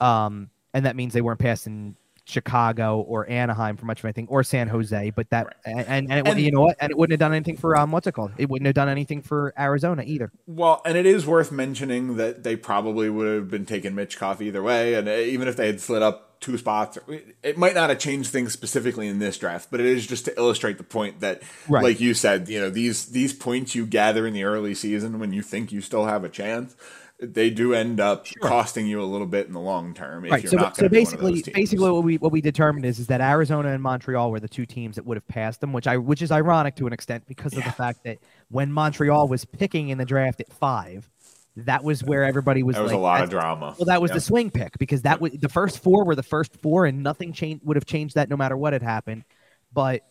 no. 0.00 0.06
Um, 0.06 0.50
and 0.72 0.84
that 0.86 0.96
means 0.96 1.12
they 1.12 1.20
weren't 1.20 1.40
passing 1.40 1.94
Chicago 2.24 3.00
or 3.00 3.28
Anaheim 3.28 3.76
for 3.76 3.86
much 3.86 3.98
of 4.00 4.04
anything, 4.06 4.26
or 4.28 4.42
San 4.42 4.68
Jose. 4.68 5.10
But 5.10 5.30
that 5.30 5.46
Right. 5.46 5.54
and 5.66 5.78
and, 5.80 6.12
and, 6.12 6.26
it, 6.26 6.30
And- 6.30 6.40
you 6.40 6.50
know 6.50 6.62
what? 6.62 6.76
And 6.80 6.90
it 6.90 6.96
wouldn't 6.98 7.12
have 7.12 7.20
done 7.20 7.34
anything 7.34 7.56
for 7.56 7.76
um, 7.76 7.90
what's 7.92 8.06
it 8.06 8.12
called? 8.12 8.32
It 8.38 8.48
wouldn't 8.48 8.66
have 8.66 8.74
done 8.74 8.88
anything 8.88 9.22
for 9.22 9.52
Arizona 9.58 10.02
either. 10.06 10.32
Well, 10.46 10.80
and 10.84 10.96
it 10.96 11.06
is 11.06 11.26
worth 11.26 11.52
mentioning 11.52 12.16
that 12.16 12.42
they 12.44 12.56
probably 12.56 13.08
would 13.10 13.26
have 13.32 13.50
been 13.50 13.66
taking 13.66 13.92
Michkov 13.92 14.40
either 14.40 14.62
way, 14.62 14.94
and 14.94 15.08
uh, 15.08 15.12
even 15.12 15.48
if 15.48 15.56
they 15.56 15.66
had 15.66 15.80
slid 15.80 16.02
up 16.02 16.40
two 16.40 16.58
spots, 16.58 16.98
it 17.42 17.56
might 17.56 17.74
not 17.74 17.88
have 17.88 17.98
changed 17.98 18.30
things 18.30 18.52
specifically 18.52 19.08
in 19.08 19.18
this 19.18 19.38
draft, 19.38 19.68
but 19.70 19.80
it 19.80 19.86
is 19.86 20.06
just 20.06 20.26
to 20.26 20.36
illustrate 20.36 20.76
the 20.76 20.84
point 20.84 21.20
that, 21.20 21.40
Right. 21.68 21.82
like 21.82 22.00
you 22.00 22.12
said, 22.12 22.48
you 22.50 22.60
know 22.60 22.68
these 22.68 23.06
these 23.06 23.32
points 23.32 23.74
you 23.74 23.86
gather 23.86 24.26
in 24.26 24.34
the 24.34 24.44
early 24.44 24.74
season 24.74 25.18
when 25.18 25.32
you 25.32 25.40
think 25.42 25.72
you 25.72 25.80
still 25.80 26.04
have 26.04 26.22
a 26.22 26.28
chance, 26.28 26.74
they 27.20 27.48
do 27.48 27.74
end 27.74 28.00
up 28.00 28.26
costing 28.40 28.86
you 28.86 29.00
a 29.00 29.04
little 29.04 29.26
bit 29.26 29.46
in 29.46 29.52
the 29.52 29.60
long 29.60 29.94
term 29.94 30.24
if 30.24 30.32
right. 30.32 30.42
you're 30.42 30.50
So, 30.50 30.56
not 30.56 30.76
so 30.76 30.80
going 30.88 30.90
to 30.90 30.90
be 30.90 31.04
one 31.04 31.14
of 31.14 31.20
basically, 31.32 31.52
basically, 31.52 31.90
what 31.90 32.04
we 32.04 32.18
what 32.18 32.32
we 32.32 32.40
determined 32.40 32.84
is 32.84 32.98
is 32.98 33.06
that 33.06 33.20
Arizona 33.20 33.70
and 33.70 33.82
Montreal 33.82 34.30
were 34.30 34.40
the 34.40 34.48
two 34.48 34.66
teams 34.66 34.96
that 34.96 35.06
would 35.06 35.16
have 35.16 35.26
passed 35.28 35.60
them, 35.60 35.72
which 35.72 35.86
I 35.86 35.96
which 35.96 36.22
is 36.22 36.32
ironic 36.32 36.74
to 36.76 36.86
an 36.86 36.92
extent 36.92 37.24
because 37.26 37.56
of 37.56 37.64
the 37.64 37.72
fact 37.72 38.00
that 38.04 38.18
when 38.50 38.72
Montreal 38.72 39.28
was 39.28 39.44
picking 39.44 39.90
in 39.90 39.98
the 39.98 40.04
draft 40.04 40.40
at 40.40 40.52
five, 40.52 41.08
that 41.56 41.84
was 41.84 42.02
where 42.02 42.24
everybody 42.24 42.62
was. 42.64 42.74
There 42.74 42.82
was 42.82 42.92
like, 42.92 42.98
a 42.98 43.02
lot 43.02 43.22
of 43.22 43.30
drama. 43.30 43.74
Well, 43.78 43.86
that 43.86 44.02
was 44.02 44.10
Yeah. 44.10 44.16
the 44.16 44.20
swing 44.20 44.50
pick 44.50 44.76
because 44.78 45.02
that 45.02 45.20
was 45.20 45.32
the 45.32 45.48
first 45.48 45.82
four 45.82 46.04
were 46.04 46.16
the 46.16 46.22
first 46.22 46.56
four, 46.56 46.84
and 46.86 47.02
nothing 47.02 47.32
changed 47.32 47.64
would 47.64 47.76
have 47.76 47.86
changed 47.86 48.16
that 48.16 48.28
no 48.28 48.36
matter 48.36 48.56
what 48.56 48.72
had 48.72 48.82
happened. 48.82 49.24
But 49.72 50.02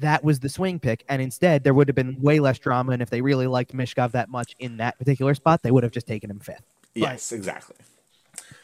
that 0.00 0.24
was 0.24 0.40
the 0.40 0.48
swing 0.48 0.78
pick, 0.78 1.04
and 1.08 1.20
instead 1.20 1.64
there 1.64 1.74
would 1.74 1.88
have 1.88 1.94
been 1.94 2.20
way 2.20 2.40
less 2.40 2.58
drama. 2.58 2.92
And 2.92 3.02
if 3.02 3.10
they 3.10 3.20
really 3.20 3.46
liked 3.46 3.72
Michkov 3.72 4.12
that 4.12 4.28
much 4.28 4.54
in 4.58 4.76
that 4.78 4.98
particular 4.98 5.34
spot, 5.34 5.62
they 5.62 5.70
would 5.70 5.82
have 5.82 5.92
just 5.92 6.06
taken 6.06 6.30
him 6.30 6.40
fifth. 6.40 6.62
Yes, 6.94 7.32
exactly. 7.32 7.76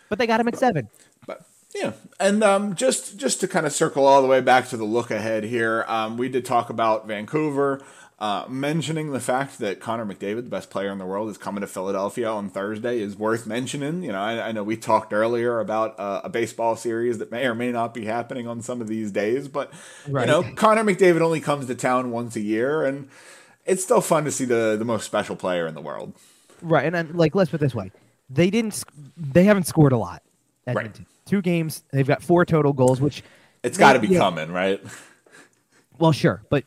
But 0.08 0.18
they 0.18 0.26
got 0.26 0.40
him 0.40 0.48
at 0.48 0.56
seven. 0.56 0.88
But 1.26 1.42
yeah, 1.74 1.92
and 2.20 2.44
um, 2.44 2.74
just 2.74 3.16
just 3.16 3.40
to 3.40 3.48
kind 3.48 3.66
of 3.66 3.72
circle 3.72 4.06
all 4.06 4.22
the 4.22 4.28
way 4.28 4.40
back 4.40 4.68
to 4.68 4.76
the 4.76 4.84
look 4.84 5.10
ahead 5.10 5.44
here, 5.44 5.84
um, 5.88 6.16
we 6.16 6.28
did 6.28 6.44
talk 6.44 6.70
about 6.70 7.06
Vancouver, 7.06 7.82
uh, 8.24 8.46
mentioning 8.48 9.12
the 9.12 9.20
fact 9.20 9.58
that 9.58 9.80
Connor 9.80 10.06
McDavid, 10.06 10.36
the 10.44 10.50
best 10.50 10.70
player 10.70 10.90
in 10.90 10.96
the 10.96 11.04
world, 11.04 11.28
is 11.28 11.36
coming 11.36 11.60
to 11.60 11.66
Philadelphia 11.66 12.26
on 12.26 12.48
Thursday 12.48 12.98
is 13.00 13.16
worth 13.18 13.46
mentioning. 13.46 14.02
You 14.02 14.12
know, 14.12 14.18
I, 14.18 14.48
I 14.48 14.52
know 14.52 14.64
we 14.64 14.78
talked 14.78 15.12
earlier 15.12 15.60
about 15.60 16.00
uh, 16.00 16.22
a 16.24 16.30
baseball 16.30 16.74
series 16.74 17.18
that 17.18 17.30
may 17.30 17.44
or 17.44 17.54
may 17.54 17.70
not 17.70 17.92
be 17.92 18.06
happening 18.06 18.48
on 18.48 18.62
some 18.62 18.80
of 18.80 18.88
these 18.88 19.12
days, 19.12 19.46
but 19.46 19.70
Right. 20.08 20.22
you 20.22 20.26
know, 20.26 20.42
Connor 20.54 20.84
McDavid 20.84 21.20
only 21.20 21.40
comes 21.42 21.66
to 21.66 21.74
town 21.74 22.12
once 22.12 22.34
a 22.34 22.40
year, 22.40 22.82
and 22.82 23.10
it's 23.66 23.82
still 23.84 24.00
fun 24.00 24.24
to 24.24 24.30
see 24.30 24.46
the 24.46 24.74
the 24.78 24.86
most 24.86 25.04
special 25.04 25.36
player 25.36 25.66
in 25.66 25.74
the 25.74 25.82
world. 25.82 26.14
Right, 26.62 26.86
and 26.86 26.94
then, 26.94 27.10
like 27.14 27.34
let's 27.34 27.50
put 27.50 27.60
it 27.60 27.64
this 27.64 27.74
way: 27.74 27.90
they 28.30 28.48
didn't. 28.48 28.84
They 29.18 29.44
haven't 29.44 29.64
scored 29.66 29.92
a 29.92 29.98
lot. 29.98 30.22
Right. 30.66 30.90
Two 31.26 31.42
games. 31.42 31.82
They've 31.92 32.06
got 32.08 32.22
four 32.22 32.46
total 32.46 32.72
goals, 32.72 33.02
which 33.02 33.22
It's 33.62 33.76
got 33.76 33.92
to 33.92 33.98
be 33.98 34.06
Yeah. 34.08 34.20
coming, 34.20 34.50
right? 34.50 34.80
Well, 35.98 36.12
sure, 36.12 36.42
but 36.48 36.64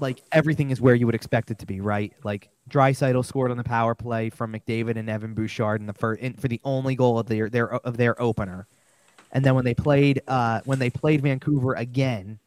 like 0.00 0.22
everything 0.32 0.70
is 0.70 0.80
where 0.80 0.94
you 0.94 1.06
would 1.06 1.14
expect 1.14 1.50
it 1.50 1.58
to 1.60 1.66
be, 1.66 1.80
right? 1.80 2.12
Like 2.22 2.50
Draisaitl 2.68 3.24
scored 3.24 3.50
on 3.50 3.56
the 3.56 3.64
power 3.64 3.94
play 3.94 4.30
from 4.30 4.52
McDavid 4.52 4.96
and 4.96 5.08
Evan 5.08 5.34
Bouchard 5.34 5.80
in 5.80 5.86
the 5.86 5.92
first 5.92 6.20
in, 6.20 6.34
for 6.34 6.48
the 6.48 6.60
only 6.64 6.94
goal 6.94 7.18
of 7.18 7.26
their 7.26 7.48
their 7.48 7.74
of 7.74 7.96
their 7.96 8.20
opener, 8.20 8.66
and 9.32 9.44
then 9.44 9.54
when 9.54 9.64
they 9.64 9.74
played 9.74 10.22
uh, 10.28 10.60
when 10.64 10.78
they 10.78 10.90
played 10.90 11.22
Vancouver 11.22 11.74
again, 11.74 12.38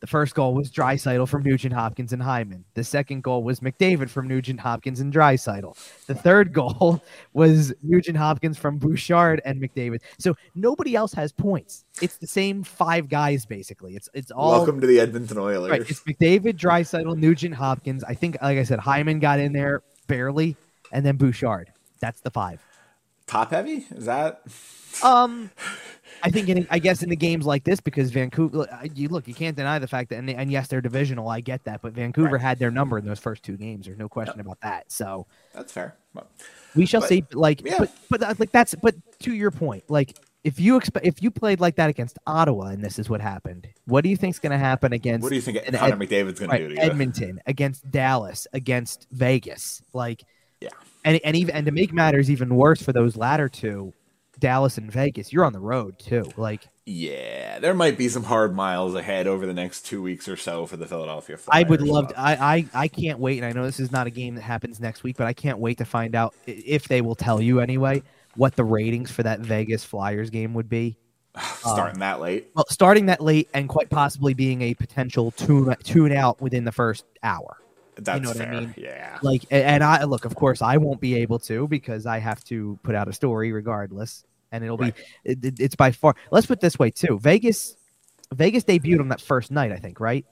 the 0.00 0.06
first 0.06 0.34
goal 0.34 0.54
was 0.54 0.70
Draisaitl 0.70 1.26
from 1.26 1.42
Nugent 1.42 1.72
Hopkins 1.72 2.12
and 2.12 2.22
Hyman. 2.22 2.64
The 2.74 2.84
second 2.84 3.22
goal 3.22 3.42
was 3.42 3.60
McDavid 3.60 4.10
from 4.10 4.28
Nugent 4.28 4.60
Hopkins 4.60 5.00
and 5.00 5.12
Draisaitl. 5.12 5.76
The 6.06 6.14
third 6.14 6.52
goal 6.52 7.02
was 7.32 7.72
Nugent 7.82 8.16
Hopkins 8.16 8.58
from 8.58 8.78
Bouchard 8.78 9.40
and 9.46 9.60
McDavid. 9.60 10.00
So 10.18 10.36
nobody 10.54 10.94
else 10.94 11.14
has 11.14 11.32
points. 11.32 11.84
It's 12.02 12.18
the 12.18 12.26
same 12.26 12.62
five 12.62 13.08
guys 13.08 13.46
basically. 13.46 13.96
It's 13.96 14.08
it's 14.12 14.30
all 14.30 14.52
Welcome 14.52 14.80
to 14.80 14.86
the 14.86 15.00
Edmonton 15.00 15.38
Oilers. 15.38 15.70
Right. 15.70 15.80
It's 15.88 16.00
McDavid, 16.00 16.58
Draisaitl, 16.58 17.16
Nugent, 17.16 17.54
Hopkins. 17.54 18.04
I 18.04 18.14
think, 18.14 18.36
like 18.42 18.58
I 18.58 18.64
said, 18.64 18.78
Hyman 18.78 19.18
got 19.18 19.38
in 19.38 19.52
there 19.52 19.82
barely, 20.08 20.56
and 20.92 21.06
then 21.06 21.16
Bouchard. 21.16 21.72
That's 22.00 22.20
the 22.20 22.30
five. 22.30 22.65
Top 23.26 23.50
heavy? 23.50 23.86
Is 23.90 24.06
that? 24.06 24.42
Um, 25.02 25.50
I 26.22 26.30
think, 26.30 26.48
in, 26.48 26.66
I 26.70 26.78
guess 26.78 27.02
in 27.02 27.10
the 27.10 27.16
games 27.16 27.44
like 27.44 27.64
this, 27.64 27.80
because 27.80 28.10
Vancouver, 28.10 28.66
you 28.94 29.08
look, 29.08 29.28
you 29.28 29.34
can't 29.34 29.56
deny 29.56 29.78
the 29.78 29.86
fact 29.88 30.10
that, 30.10 30.16
and, 30.18 30.30
and 30.30 30.50
yes, 30.50 30.68
they're 30.68 30.80
divisional. 30.80 31.28
I 31.28 31.40
get 31.40 31.64
that, 31.64 31.82
but 31.82 31.92
Vancouver 31.92 32.30
Right. 32.34 32.40
had 32.40 32.58
their 32.58 32.70
number 32.70 32.96
in 32.98 33.04
those 33.04 33.18
first 33.18 33.42
two 33.42 33.56
games. 33.56 33.86
There's 33.86 33.98
no 33.98 34.08
question 34.08 34.40
about 34.40 34.60
that. 34.62 34.90
So 34.90 35.26
That's 35.52 35.72
fair. 35.72 35.96
Well, 36.14 36.26
we 36.74 36.86
shall 36.86 37.00
But- 37.00 37.08
see. 37.10 37.24
Like, 37.32 37.62
yeah. 37.64 37.76
but 37.78 37.90
but 38.08 38.22
uh, 38.22 38.34
like 38.38 38.52
that's 38.52 38.74
but 38.76 38.94
to 39.20 39.34
your 39.34 39.50
point, 39.50 39.84
like. 39.88 40.16
If 40.44 40.60
you 40.60 40.76
expect, 40.76 41.04
if 41.04 41.20
you 41.24 41.32
played 41.32 41.58
like 41.58 41.74
that 41.74 41.90
against 41.90 42.20
Ottawa, 42.24 42.66
and 42.66 42.80
this 42.80 43.00
is 43.00 43.10
what 43.10 43.20
happened, 43.20 43.66
what 43.86 44.04
do 44.04 44.10
you 44.10 44.16
think's 44.16 44.38
going 44.38 44.52
to 44.52 44.58
happen 44.58 44.92
against? 44.92 45.24
What 45.24 45.30
do 45.30 45.34
you 45.34 45.40
think 45.40 45.58
Connor 45.74 45.94
Ed- 45.94 45.98
McDavid's 45.98 46.38
going 46.38 46.52
right, 46.52 46.58
to 46.58 46.68
do 46.68 46.76
to 46.76 46.80
you? 46.80 46.88
Edmonton 46.88 47.40
against 47.46 47.90
Dallas 47.90 48.46
against 48.52 49.08
Vegas. 49.10 49.82
Like. 49.92 50.22
And 51.06 51.20
and 51.24 51.36
even 51.36 51.54
and 51.54 51.64
to 51.64 51.72
make 51.72 51.92
matters 51.92 52.30
even 52.30 52.54
worse 52.54 52.82
for 52.82 52.92
those 52.92 53.16
latter 53.16 53.48
two, 53.48 53.94
Dallas 54.38 54.76
and 54.76 54.90
Vegas, 54.92 55.32
you're 55.32 55.44
on 55.44 55.52
the 55.52 55.60
road 55.60 55.98
too. 55.98 56.30
Like, 56.36 56.68
Yeah, 56.84 57.58
there 57.60 57.74
might 57.74 57.96
be 57.96 58.08
some 58.08 58.24
hard 58.24 58.54
miles 58.54 58.94
ahead 58.94 59.26
over 59.26 59.46
the 59.46 59.54
next 59.54 59.86
two 59.86 60.02
weeks 60.02 60.28
or 60.28 60.36
so 60.36 60.66
for 60.66 60.76
the 60.76 60.86
Philadelphia 60.86 61.38
I 61.50 61.62
would 61.62 61.80
love. 61.80 62.08
To, 62.08 62.20
I, 62.20 62.56
I 62.56 62.66
I 62.74 62.88
can't 62.88 63.20
wait, 63.20 63.38
and 63.38 63.46
I 63.46 63.52
know 63.52 63.64
this 63.64 63.80
is 63.80 63.92
not 63.92 64.06
a 64.06 64.10
game 64.10 64.34
that 64.34 64.42
happens 64.42 64.80
next 64.80 65.04
week, 65.04 65.16
but 65.16 65.26
I 65.26 65.32
can't 65.32 65.58
wait 65.58 65.78
to 65.78 65.84
find 65.84 66.14
out 66.14 66.34
if 66.46 66.88
they 66.88 67.00
will 67.00 67.14
tell 67.14 67.40
you 67.40 67.60
anyway 67.60 68.02
what 68.34 68.56
the 68.56 68.64
ratings 68.64 69.10
for 69.10 69.22
that 69.22 69.40
Vegas 69.40 69.84
Flyers 69.84 70.28
game 70.28 70.52
would 70.54 70.68
be. 70.68 70.98
starting 71.58 72.00
that 72.00 72.20
late. 72.20 72.50
Well, 72.54 72.64
starting 72.68 73.06
that 73.06 73.20
late 73.20 73.48
and 73.54 73.68
quite 73.68 73.90
possibly 73.90 74.34
being 74.34 74.62
a 74.62 74.74
potential 74.74 75.30
tune 75.30 75.74
tune 75.84 76.12
out 76.12 76.40
within 76.40 76.64
the 76.64 76.72
first 76.72 77.04
hour. 77.22 77.58
That's 77.96 78.20
know 78.22 78.28
what 78.28 78.40
I 78.40 78.60
mean? 78.60 78.74
Yeah. 78.76 79.18
like 79.22 79.44
and 79.50 79.82
i 79.82 80.04
look 80.04 80.24
of 80.26 80.34
course 80.34 80.60
i 80.62 80.76
won't 80.76 81.00
be 81.00 81.14
able 81.16 81.38
to 81.40 81.66
because 81.68 82.04
i 82.06 82.18
have 82.18 82.44
to 82.44 82.78
put 82.82 82.94
out 82.94 83.08
a 83.08 83.12
story 83.12 83.52
regardless 83.52 84.24
and 84.52 84.62
it'll 84.62 84.76
Right. 84.76 84.94
be 84.94 85.02
it, 85.32 85.44
it- 85.44 85.60
it's 85.60 85.74
by 85.76 85.92
far 85.92 86.14
let's 86.30 86.46
put 86.46 86.58
it 86.58 86.60
this 86.60 86.78
way 86.78 86.90
too 86.90 87.18
vegas 87.18 87.74
vegas 88.34 88.64
debuted 88.64 89.00
on 89.00 89.08
that 89.08 89.20
first 89.20 89.50
night 89.50 89.72
i 89.72 89.76
think 89.76 89.98
right 90.00 90.24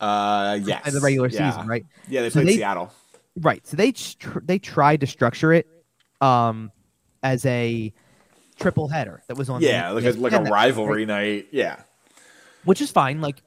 Uh, 0.00 0.58
yes. 0.62 0.86
in 0.86 0.94
the 0.94 1.00
regular 1.00 1.28
Yeah. 1.28 1.50
season 1.50 1.66
right 1.66 1.84
Yeah, 2.08 2.22
they 2.22 2.30
So 2.30 2.34
played 2.40 2.48
they- 2.48 2.56
Seattle. 2.56 2.92
right 3.40 3.66
so 3.66 3.76
they 3.76 3.92
tr- 3.92 4.38
they 4.44 4.58
tried 4.58 5.00
to 5.00 5.06
structure 5.06 5.52
it 5.52 5.66
um 6.20 6.70
as 7.22 7.44
a 7.44 7.92
triple 8.58 8.88
header 8.88 9.22
that 9.26 9.36
was 9.36 9.48
on 9.50 9.62
Yeah, 9.62 9.88
the, 9.88 9.94
like 9.94 10.04
a, 10.04 10.18
like 10.18 10.32
a 10.32 10.42
rivalry 10.42 11.06
night. 11.06 11.48
Yeah, 11.50 11.80
which 12.64 12.80
is 12.80 12.90
fine 12.90 13.20
like 13.20 13.42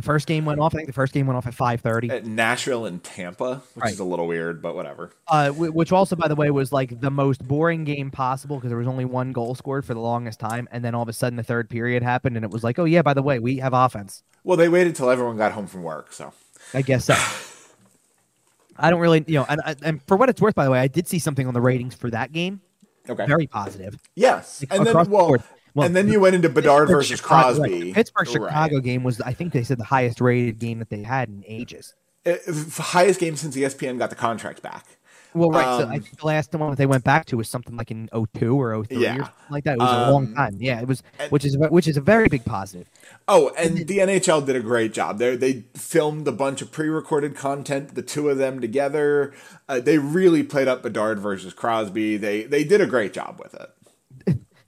the 0.00 0.06
first 0.06 0.26
game 0.26 0.44
went 0.44 0.60
off 0.60 0.74
i 0.74 0.78
think 0.78 0.86
the 0.86 0.92
first 0.92 1.12
game 1.12 1.26
went 1.26 1.36
off 1.36 1.46
at 1.46 1.54
5.30 1.54 2.10
at 2.10 2.24
Nashville 2.26 2.86
and 2.86 3.02
Tampa, 3.02 3.62
which 3.74 3.82
Right. 3.84 3.92
is 3.92 4.00
a 4.00 4.04
little 4.04 4.26
weird, 4.26 4.60
but 4.62 4.74
whatever. 4.74 5.10
uh, 5.28 5.50
wh- 5.50 5.74
which 5.74 5.92
also, 5.92 6.16
by 6.16 6.28
the 6.28 6.34
way, 6.36 6.50
was 6.50 6.72
like 6.72 7.00
the 7.00 7.10
most 7.10 7.46
boring 7.46 7.84
game 7.84 8.10
possible 8.10 8.56
because 8.56 8.70
there 8.70 8.78
was 8.78 8.88
only 8.88 9.04
one 9.04 9.32
goal 9.32 9.54
scored 9.54 9.84
for 9.84 9.94
the 9.94 10.00
longest 10.00 10.40
time, 10.40 10.68
and 10.72 10.84
then 10.84 10.94
all 10.94 11.02
of 11.02 11.08
a 11.08 11.12
sudden 11.12 11.36
the 11.36 11.42
third 11.42 11.68
period 11.68 12.02
happened, 12.02 12.36
and 12.36 12.44
it 12.44 12.50
was 12.50 12.64
like, 12.64 12.78
oh 12.78 12.84
yeah, 12.84 13.02
by 13.02 13.14
the 13.14 13.22
way, 13.22 13.38
we 13.38 13.58
have 13.58 13.72
offense. 13.72 14.22
Well, 14.44 14.56
they 14.56 14.68
waited 14.68 14.94
till 14.96 15.10
everyone 15.10 15.36
got 15.36 15.52
home 15.52 15.66
from 15.66 15.82
work, 15.82 16.12
so 16.12 16.32
I 16.74 16.82
guess 16.82 17.04
so. 17.04 17.14
I 18.76 18.90
don't 18.90 19.00
really, 19.00 19.24
you 19.26 19.34
know, 19.34 19.46
and, 19.48 19.60
and 19.82 20.02
for 20.06 20.16
what 20.16 20.28
it's 20.30 20.40
worth, 20.40 20.54
by 20.54 20.64
the 20.64 20.70
way, 20.70 20.78
I 20.80 20.88
did 20.88 21.06
see 21.06 21.18
something 21.18 21.46
on 21.46 21.52
the 21.54 21.60
ratings 21.60 21.94
for 21.94 22.08
that 22.10 22.32
game, 22.32 22.60
okay. 23.08 23.26
very 23.26 23.46
positive. 23.46 23.96
yes, 24.14 24.62
Like, 24.70 24.78
and 24.78 24.86
then 24.86 24.94
well, 24.94 25.28
board. 25.28 25.42
Well, 25.74 25.86
and 25.86 25.94
then 25.96 26.08
you 26.08 26.20
went 26.20 26.34
into 26.34 26.48
Bedard 26.48 26.88
Pittsburgh, 26.88 26.96
versus 26.98 27.18
Chicago- 27.20 27.58
Crosby. 27.60 27.80
the 27.80 27.92
Pittsburgh 27.92 28.26
Right. 28.28 28.48
Chicago 28.50 28.80
game 28.80 29.02
was, 29.04 29.20
I 29.20 29.32
think 29.32 29.52
they 29.52 29.62
said 29.62 29.78
the 29.78 29.84
highest 29.84 30.20
rated 30.20 30.58
game 30.58 30.78
that 30.80 30.90
they 30.90 31.02
had 31.02 31.28
in 31.28 31.44
ages. 31.46 31.94
Uh, 32.26 32.34
highest 32.78 33.20
game 33.20 33.36
since 33.36 33.56
ESPN 33.56 33.98
got 33.98 34.10
the 34.10 34.16
contract 34.16 34.62
back. 34.62 34.84
Well, 35.32 35.50
right. 35.50 35.62
so 35.64 35.70
I 35.78 35.82
Um, 35.82 35.90
think 36.02 36.18
the 36.18 36.26
last 36.26 36.52
one 36.56 36.70
that 36.70 36.76
they 36.76 36.86
went 36.86 37.04
back 37.04 37.24
to 37.26 37.36
was 37.36 37.48
something 37.48 37.76
like 37.76 37.92
in 37.92 38.08
02 38.12 38.60
or 38.60 38.74
03 38.84 38.98
Yeah. 39.04 39.12
or 39.12 39.18
something 39.18 39.32
like 39.50 39.62
that. 39.62 39.74
It 39.74 39.78
was 39.78 40.08
a 40.08 40.10
long 40.10 40.26
Um, 40.26 40.34
time. 40.34 40.56
Yeah, 40.58 40.80
it 40.80 40.88
was, 40.88 41.04
and- 41.20 41.30
which 41.30 41.44
is 41.44 41.56
which 41.56 41.86
is 41.86 41.96
a 41.96 42.00
very 42.00 42.26
big 42.28 42.44
positive. 42.44 42.88
Oh, 43.28 43.52
and 43.56 43.86
the 43.86 44.00
NHL 44.00 44.40
did 44.40 44.56
a 44.56 44.60
great 44.60 44.92
job. 44.92 45.18
They 45.20 45.36
they 45.36 45.64
filmed 45.76 46.26
a 46.26 46.32
bunch 46.32 46.62
of 46.62 46.72
pre-recorded 46.72 47.36
content, 47.36 47.94
the 47.94 48.02
two 48.02 48.28
of 48.28 48.38
them 48.38 48.60
together. 48.60 49.32
Uh, 49.68 49.78
they 49.78 49.98
really 49.98 50.42
played 50.42 50.66
up 50.66 50.82
Bedard 50.82 51.20
versus 51.20 51.54
Crosby. 51.54 52.16
They 52.16 52.42
they 52.42 52.64
did 52.64 52.80
a 52.80 52.86
great 52.86 53.12
job 53.12 53.38
with 53.40 53.54
it. 53.54 53.70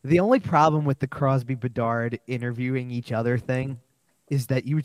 The 0.05 0.21
only 0.21 0.41
problem 0.41 0.85
with 0.85 0.99
the 0.99 1.07
Crosby 1.07 1.55
Bedard 1.55 2.19
interviewing 2.27 2.91
each 2.91 3.13
other 3.13 3.39
thing 3.39 3.79
is 4.29 4.49
that 4.49 4.65
you, 4.65 4.83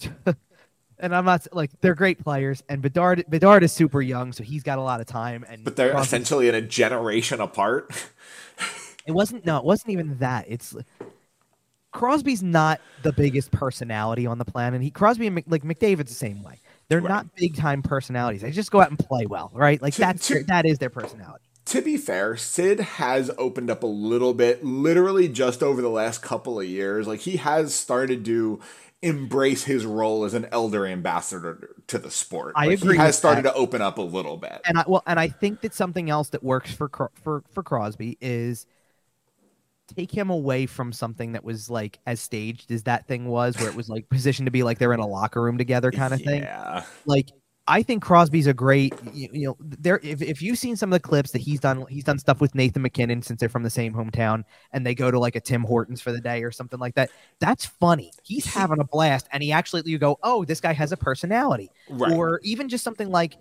and 1.00 1.16
I'm 1.16 1.26
not 1.26 1.48
like 1.54 1.72
they're 1.82 1.96
great 1.96 2.24
players, 2.24 2.62
and 2.70 2.82
Bedard 2.82 3.24
Bedard 3.30 3.64
is 3.64 3.72
super 3.72 4.02
young, 4.02 4.32
so 4.32 4.44
he's 4.44 4.62
got 4.64 4.78
a 4.78 4.82
lot 4.82 5.02
of 5.02 5.08
time. 5.08 5.44
And 5.50 5.64
But 5.64 5.76
they're 5.76 5.92
Crosby- 5.92 6.06
essentially 6.06 6.50
in 6.50 6.56
a 6.56 6.62
generation 6.62 7.42
apart. 7.42 7.92
it 9.08 9.12
wasn't 9.12 9.46
no, 9.46 9.58
it 9.58 9.64
wasn't 9.64 9.90
even 9.92 10.18
that. 10.20 10.46
It's 10.48 10.76
Crosby's 11.92 12.44
not 12.44 12.80
the 13.02 13.12
biggest 13.14 13.50
personality 13.52 14.28
on 14.28 14.38
the 14.38 14.46
planet. 14.46 14.82
He 14.82 14.92
Crosby 14.92 15.26
and 15.28 15.36
Mc, 15.36 15.46
like 15.48 15.64
McDavid's 15.64 16.10
the 16.10 16.16
same 16.16 16.44
way. 16.44 16.60
They're 16.90 17.02
Right. 17.02 17.10
not 17.10 17.36
big 17.36 17.56
time 17.56 17.82
personalities. 17.82 18.42
They 18.42 18.52
just 18.52 18.72
go 18.72 18.82
out 18.82 18.90
and 18.90 19.00
play 19.00 19.26
well, 19.26 19.50
right? 19.54 19.82
Like 19.82 19.96
To- 19.96 20.02
that's 20.02 20.28
to- 20.28 20.34
their, 20.36 20.44
that 20.44 20.66
is 20.66 20.78
their 20.78 20.90
personality. 20.92 21.44
To 21.68 21.82
be 21.82 21.98
fair, 21.98 22.38
Sid 22.38 22.80
has 22.80 23.30
opened 23.38 23.70
up 23.70 23.84
a 23.84 23.88
little 23.88 24.34
bit, 24.34 24.64
literally 24.64 25.28
just 25.28 25.62
over 25.62 25.82
the 25.82 25.90
last 25.90 26.22
couple 26.22 26.60
of 26.60 26.66
years. 26.66 27.08
Like 27.08 27.22
he 27.22 27.38
has 27.38 27.74
started 27.76 28.24
to 28.26 28.62
embrace 29.02 29.66
his 29.66 29.86
role 29.86 30.24
as 30.24 30.34
an 30.34 30.48
elder 30.52 30.86
ambassador 30.88 31.76
to 31.88 31.98
the 32.00 32.10
sport. 32.10 32.54
I 32.56 32.68
Like, 32.68 32.80
agree 32.80 32.96
He 32.96 33.00
has 33.00 33.18
started 33.18 33.44
that. 33.46 33.52
to 33.54 33.58
open 33.58 33.82
up 33.82 33.98
a 33.98 34.02
little 34.02 34.38
bit. 34.38 34.62
And 34.66 34.78
I 34.78 34.86
well, 34.88 35.04
and 35.06 35.20
I 35.20 35.28
think 35.28 35.62
that 35.62 35.74
something 35.74 36.10
else 36.10 36.30
that 36.30 36.42
works 36.44 36.72
for 36.74 36.90
for 37.22 37.44
for 37.52 37.64
Crosby 37.64 38.18
is 38.22 38.66
take 39.96 40.12
him 40.12 40.30
away 40.30 40.66
from 40.66 40.92
something 40.94 41.34
that 41.34 41.44
was 41.44 41.70
like 41.70 42.00
as 42.06 42.20
staged 42.20 42.72
as 42.72 42.84
that 42.84 43.08
thing 43.08 43.26
was, 43.26 43.58
where 43.58 43.68
it 43.70 43.76
was 43.76 43.90
like 43.90 44.10
positioned 44.10 44.46
to 44.48 44.52
be 44.52 44.64
like 44.64 44.80
they're 44.80 44.94
in 44.94 45.00
a 45.00 45.08
locker 45.08 45.42
room 45.42 45.58
together 45.58 45.92
kind 45.92 46.14
of 46.14 46.22
thing. 46.22 46.44
Yeah. 46.44 46.84
like 47.06 47.30
I 47.70 47.84
think 47.84 48.02
Crosby's 48.02 48.48
a 48.48 48.54
great 48.54 48.94
you, 49.14 49.30
you 49.34 49.48
know 49.48 49.58
there 49.60 50.00
if, 50.04 50.22
if 50.22 50.42
you've 50.42 50.58
seen 50.58 50.76
some 50.76 50.92
of 50.94 51.02
the 51.02 51.08
clips 51.08 51.32
that 51.32 51.40
he's 51.40 51.60
done 51.60 51.86
he's 51.90 52.04
done 52.06 52.18
stuff 52.18 52.40
with 52.40 52.56
Nathan 52.56 52.82
MacKinnon 52.82 53.22
since 53.22 53.40
they're 53.40 53.50
from 53.50 53.64
the 53.64 53.70
same 53.70 53.94
hometown 53.94 54.44
and 54.72 54.86
they 54.86 54.96
go 54.96 55.12
to 55.12 55.20
like 55.20 55.36
a 55.36 55.42
Tim 55.42 55.64
Hortons 55.64 56.00
for 56.02 56.12
the 56.12 56.22
day 56.22 56.44
or 56.44 56.52
something 56.52 56.80
like 56.80 56.96
that 56.96 57.10
that's 57.40 57.66
funny 57.66 58.12
he's 58.24 58.46
having 58.46 58.80
a 58.80 58.86
blast 58.86 59.28
and 59.32 59.44
he 59.44 59.52
actually 59.52 59.84
you 59.86 59.98
go 59.98 60.18
oh 60.24 60.46
this 60.46 60.62
guy 60.62 60.74
has 60.74 60.92
a 60.92 60.98
personality 60.98 61.70
Right. 61.90 62.14
or 62.14 62.40
even 62.44 62.70
just 62.70 62.84
something 62.84 63.10
like 63.10 63.36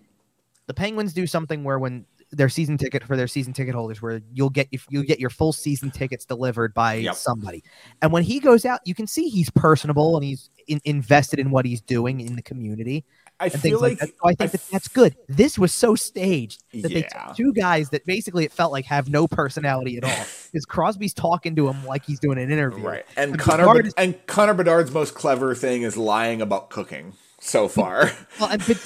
the 0.67 0.75
Penguins 0.75 1.13
do 1.13 1.27
something 1.27 1.63
where 1.63 1.79
when 1.79 2.05
their 2.33 2.49
season 2.49 2.77
ticket 2.77 3.05
for 3.05 3.17
their 3.17 3.29
season 3.29 3.53
ticket 3.53 3.73
holders 3.73 4.03
where 4.03 4.21
you'll 4.35 4.51
get 4.51 4.67
if 4.73 4.85
you 4.91 5.05
get 5.05 5.21
your 5.21 5.31
full 5.31 5.53
season 5.53 5.93
tickets 5.93 6.25
delivered 6.25 6.75
by 6.75 6.95
Yep. 6.95 7.15
somebody 7.15 7.63
and 8.03 8.11
when 8.11 8.25
he 8.25 8.41
goes 8.41 8.65
out 8.65 8.81
you 8.85 8.95
can 8.97 9.07
see 9.07 9.29
he's 9.29 9.49
personable 9.51 10.17
and 10.17 10.25
he's 10.25 10.51
in, 10.67 10.81
invested 10.85 11.39
in 11.39 11.53
what 11.53 11.65
he's 11.65 11.81
doing 11.81 12.21
in 12.21 12.35
the 12.35 12.43
community 12.43 13.05
I 13.39 13.49
feel 13.51 13.81
like, 13.81 14.01
like. 14.01 14.11
So 14.11 14.17
I 14.25 14.35
think 14.35 14.51
I 14.51 14.53
that 14.53 14.69
that's 14.71 14.89
good. 14.89 15.15
This 15.29 15.59
was 15.59 15.75
so 15.75 15.95
staged 15.95 16.63
that 16.73 16.89
they 16.89 17.01
Yeah. 17.01 17.27
took 17.27 17.37
two 17.37 17.53
guys 17.53 17.91
that 17.91 18.07
basically 18.07 18.45
it 18.45 18.53
felt 18.53 18.73
like 18.73 18.87
have 18.87 19.11
no 19.11 19.29
personality 19.29 19.99
at 19.99 20.05
all. 20.05 20.27
Because 20.53 20.65
Crosby's 20.65 21.13
talking 21.13 21.55
to 21.57 21.69
him 21.69 21.85
like 21.85 22.05
he's 22.05 22.19
doing 22.21 22.39
an 22.39 22.51
interview. 22.51 22.87
Right. 22.87 23.05
And 23.17 23.33
And 23.33 23.41
Connor 23.41 23.67
Bedard 23.67 23.93
and 23.99 24.27
Connor 24.27 24.55
Bedard's 24.55 24.91
most 24.91 25.15
clever 25.15 25.55
thing 25.55 25.83
is 25.83 25.97
lying 25.97 26.41
about 26.41 26.71
cooking 26.71 27.13
so 27.47 27.69
far. 27.69 28.11
Well, 28.39 28.51
and 28.51 28.63
but 28.67 28.77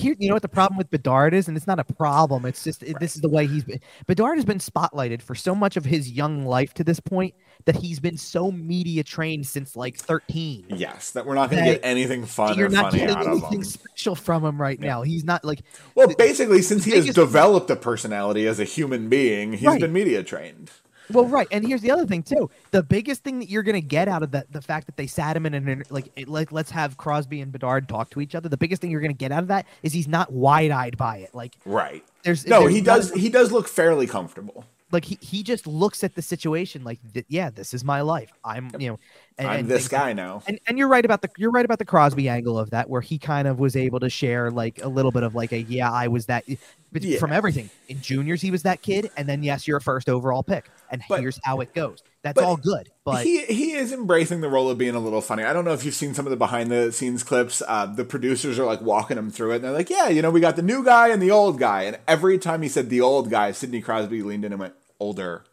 here, 0.00 0.14
you 0.18 0.28
know 0.28 0.34
what 0.34 0.40
the 0.40 0.48
problem 0.48 0.78
with 0.78 0.88
Bedard 0.90 1.34
is, 1.34 1.46
and 1.46 1.58
it's 1.58 1.66
not 1.66 1.78
a 1.78 1.84
problem. 1.84 2.46
It's 2.46 2.64
just 2.64 2.82
it, 2.82 2.98
this 3.00 3.16
is 3.16 3.20
the 3.20 3.28
way 3.28 3.46
he's 3.46 3.62
been. 3.64 3.78
Bedard 4.06 4.38
has 4.38 4.46
been 4.46 4.56
spotlighted 4.58 5.20
for 5.20 5.34
so 5.34 5.54
much 5.54 5.76
of 5.76 5.84
his 5.84 6.10
young 6.10 6.46
life 6.46 6.72
to 6.74 6.84
this 6.84 7.00
point 7.00 7.34
that 7.66 7.76
he's 7.76 8.00
been 8.00 8.16
so 8.16 8.50
media 8.50 9.02
trained 9.04 9.46
since 9.46 9.76
like 9.76 9.98
thirteen. 9.98 10.64
yes, 10.70 11.10
that 11.10 11.26
we're 11.26 11.34
not 11.34 11.50
going 11.50 11.62
to 11.64 11.70
get 11.72 11.80
anything 11.84 12.24
fun 12.24 12.56
You're 12.56 12.68
or 12.68 12.70
not 12.70 12.92
funny 12.92 13.00
getting 13.00 13.14
out 13.16 13.26
of 13.26 13.32
anything 13.42 13.58
him. 13.58 13.64
special 13.64 14.14
from 14.14 14.42
him 14.42 14.58
right 14.58 14.80
now. 14.80 15.02
He's 15.02 15.24
not 15.24 15.44
like 15.44 15.60
Well, 15.94 16.08
basically, 16.16 16.62
since 16.62 16.84
he 16.86 16.92
has 16.92 17.04
developed 17.14 17.68
a 17.68 17.76
personality 17.76 18.46
as 18.46 18.58
a 18.58 18.64
human 18.64 19.10
being, 19.10 19.52
he's 19.52 19.66
Right. 19.66 19.80
been 19.82 19.92
media 19.92 20.22
trained. 20.22 20.70
Well, 21.12 21.26
right, 21.26 21.46
and 21.50 21.66
here's 21.66 21.82
the 21.82 21.90
other 21.90 22.06
thing 22.06 22.22
too. 22.22 22.50
The 22.70 22.82
biggest 22.82 23.22
thing 23.22 23.38
that 23.40 23.48
you're 23.50 23.62
gonna 23.62 23.80
get 23.80 24.08
out 24.08 24.22
of 24.22 24.30
that, 24.32 24.50
the 24.52 24.62
fact 24.62 24.86
that 24.86 24.96
they 24.96 25.06
sat 25.06 25.36
him 25.36 25.44
in 25.46 25.54
an 25.54 25.68
inter- 25.68 25.84
like, 25.90 26.10
it- 26.16 26.28
like 26.28 26.50
let's 26.52 26.70
have 26.70 26.96
Crosby 26.96 27.40
and 27.40 27.52
Bedard 27.52 27.88
talk 27.88 28.10
to 28.10 28.20
each 28.20 28.34
other. 28.34 28.48
The 28.48 28.56
biggest 28.56 28.80
thing 28.80 28.90
you're 28.90 29.00
gonna 29.02 29.12
get 29.12 29.32
out 29.32 29.42
of 29.42 29.48
that 29.48 29.66
is 29.82 29.92
he's 29.92 30.08
not 30.08 30.32
wide 30.32 30.70
eyed 30.70 30.96
by 30.96 31.18
it. 31.18 31.34
Like 31.34 31.56
Right. 31.64 32.04
there's 32.22 32.46
No, 32.46 32.60
there's 32.60 32.74
he 32.74 32.80
does. 32.80 33.12
He 33.12 33.28
does 33.28 33.52
look 33.52 33.68
fairly 33.68 34.06
comfortable. 34.06 34.64
like 34.92 35.04
he, 35.06 35.18
he 35.20 35.42
just 35.42 35.66
looks 35.66 36.04
at 36.04 36.14
the 36.14 36.22
situation 36.22 36.84
like 36.84 37.00
yeah, 37.28 37.50
this 37.50 37.74
is 37.74 37.82
my 37.84 38.00
life. 38.00 38.30
I'm 38.44 38.70
you 38.78 38.88
know, 38.90 38.98
and, 39.38 39.48
I'm 39.48 39.60
and 39.60 39.68
this 39.68 39.88
guy 39.88 40.12
now. 40.12 40.42
And, 40.46 40.60
and 40.66 40.78
you're 40.78 40.88
right 40.88 41.04
about 41.04 41.22
the 41.22 41.30
you're 41.36 41.50
right 41.50 41.64
about 41.64 41.78
the 41.78 41.84
Crosby 41.84 42.28
angle 42.28 42.58
of 42.58 42.70
that, 42.70 42.88
where 42.88 43.00
he 43.00 43.18
kind 43.18 43.48
of 43.48 43.58
was 43.58 43.76
able 43.76 44.00
to 44.00 44.08
share 44.10 44.50
like 44.50 44.82
a 44.82 44.88
little 44.88 45.10
bit 45.10 45.22
of 45.22 45.34
like 45.34 45.52
a 45.52 45.60
yeah, 45.62 45.90
I 45.90 46.08
was 46.08 46.26
that 46.26 46.44
but 46.92 47.02
Yeah. 47.02 47.18
from 47.18 47.32
everything 47.32 47.70
in 47.88 48.00
juniors 48.00 48.40
he 48.40 48.50
was 48.50 48.62
that 48.62 48.82
kid, 48.82 49.10
and 49.16 49.28
then 49.28 49.42
yes, 49.42 49.66
you're 49.66 49.78
a 49.78 49.80
first 49.80 50.08
overall 50.08 50.42
pick, 50.42 50.70
and 50.90 51.02
But- 51.08 51.20
here's 51.20 51.40
how 51.42 51.60
it 51.60 51.74
goes. 51.74 52.02
That's 52.22 52.40
all 52.40 52.56
good, 52.56 52.88
but 53.04 53.22
he 53.22 53.44
he 53.44 53.72
is 53.72 53.92
embracing 53.92 54.40
the 54.40 54.48
role 54.48 54.70
of 54.70 54.78
being 54.78 54.94
a 54.94 54.98
little 54.98 55.20
funny. 55.20 55.42
I 55.44 55.52
don't 55.52 55.66
know 55.66 55.74
if 55.74 55.84
you've 55.84 55.94
seen 55.94 56.14
some 56.14 56.24
of 56.24 56.30
the 56.30 56.38
behind 56.38 56.70
the 56.70 56.90
scenes 56.90 57.22
clips. 57.22 57.60
Uh, 57.68 57.84
the 57.84 58.02
producers 58.06 58.58
are 58.58 58.64
like 58.64 58.80
walking 58.80 59.18
him 59.18 59.30
through 59.30 59.52
it, 59.52 59.56
and 59.56 59.64
they're 59.64 59.72
like, 59.72 59.90
"Yeah, 59.90 60.08
you 60.08 60.22
know, 60.22 60.30
we 60.30 60.40
got 60.40 60.56
the 60.56 60.62
new 60.62 60.82
guy 60.82 61.08
and 61.08 61.20
the 61.20 61.30
old 61.30 61.58
guy." 61.58 61.82
And 61.82 61.98
every 62.08 62.38
time 62.38 62.62
he 62.62 62.70
said 62.70 62.88
the 62.88 63.02
old 63.02 63.28
guy, 63.28 63.52
Sidney 63.52 63.82
Crosby 63.82 64.22
leaned 64.22 64.42
in 64.46 64.52
and 64.52 64.60
went, 64.60 64.72
"Older." 64.98 65.44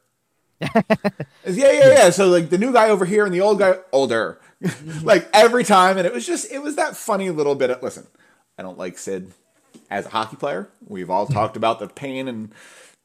Yeah, 1.45 1.71
yeah, 1.71 1.89
yeah. 1.93 2.09
So 2.11 2.27
like 2.27 2.49
the 2.49 2.57
new 2.57 2.71
guy 2.71 2.89
over 2.89 3.05
here 3.05 3.25
and 3.25 3.33
the 3.33 3.41
old 3.41 3.59
guy 3.59 3.75
older, 3.91 4.39
like 5.03 5.27
every 5.33 5.63
time, 5.63 5.97
and 5.97 6.05
it 6.05 6.13
was 6.13 6.25
just 6.25 6.51
it 6.51 6.61
was 6.61 6.75
that 6.75 6.95
funny 6.95 7.29
little 7.29 7.55
bit. 7.55 7.69
Of, 7.71 7.81
listen, 7.83 8.07
I 8.57 8.61
don't 8.61 8.77
like 8.77 8.97
Sid 8.97 9.33
as 9.89 10.05
a 10.05 10.09
hockey 10.09 10.35
player. 10.35 10.69
We've 10.87 11.09
all 11.09 11.25
talked 11.25 11.57
about 11.57 11.79
the 11.79 11.87
pain 11.87 12.27
and 12.27 12.51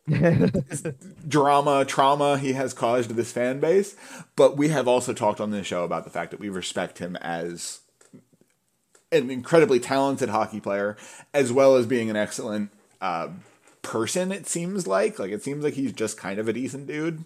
drama, 1.29 1.85
trauma 1.85 2.39
he 2.39 2.53
has 2.53 2.73
caused 2.73 3.09
to 3.09 3.15
this 3.15 3.33
fan 3.33 3.59
base, 3.59 3.97
but 4.37 4.57
we 4.57 4.69
have 4.69 4.87
also 4.87 5.13
talked 5.13 5.41
on 5.41 5.51
this 5.51 5.67
show 5.67 5.85
about 5.85 6.05
the 6.05 6.11
fact 6.11 6.31
that 6.31 6.41
we 6.41 6.49
respect 6.49 6.99
him 6.99 7.17
as 7.17 7.81
an 9.11 9.31
incredibly 9.31 9.81
talented 9.81 10.29
hockey 10.29 10.61
player, 10.61 10.97
as 11.35 11.53
well 11.53 11.77
as 11.77 11.87
being 11.87 12.11
an 12.11 12.17
excellent 12.17 12.71
uh, 13.01 13.29
person. 13.87 14.33
It 14.33 14.47
seems 14.47 14.87
like, 14.87 15.19
like 15.19 15.31
it 15.31 15.43
seems 15.43 15.65
like 15.65 15.75
he's 15.75 15.93
just 15.93 16.19
kind 16.19 16.39
of 16.39 16.49
a 16.49 16.53
decent 16.53 16.87
dude. 16.87 17.25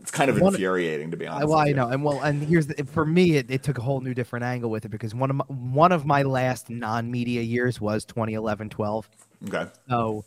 It's 0.00 0.10
kind 0.10 0.30
of 0.30 0.40
One- 0.40 0.54
infuriating, 0.54 1.10
to 1.10 1.16
be 1.16 1.26
honest. 1.26 1.48
well, 1.48 1.58
I 1.58 1.66
you. 1.66 1.74
know, 1.74 1.88
and 1.88 2.04
well, 2.04 2.20
and 2.22 2.42
here's 2.42 2.66
the, 2.66 2.84
for 2.84 3.04
me, 3.06 3.36
it, 3.36 3.50
it 3.50 3.62
took 3.62 3.78
a 3.78 3.80
whole 3.80 4.00
new 4.00 4.14
different 4.14 4.44
angle 4.44 4.70
with 4.70 4.84
it 4.84 4.90
because 4.90 5.14
one 5.14 5.30
of 5.30 5.36
my, 5.36 5.44
one 5.48 5.90
of 5.92 6.04
my 6.04 6.22
last 6.22 6.68
non-media 6.70 7.40
years 7.42 7.80
was 7.80 8.04
2011, 8.04 8.68
12. 8.70 9.08
Okay, 9.48 9.66
So 9.88 10.24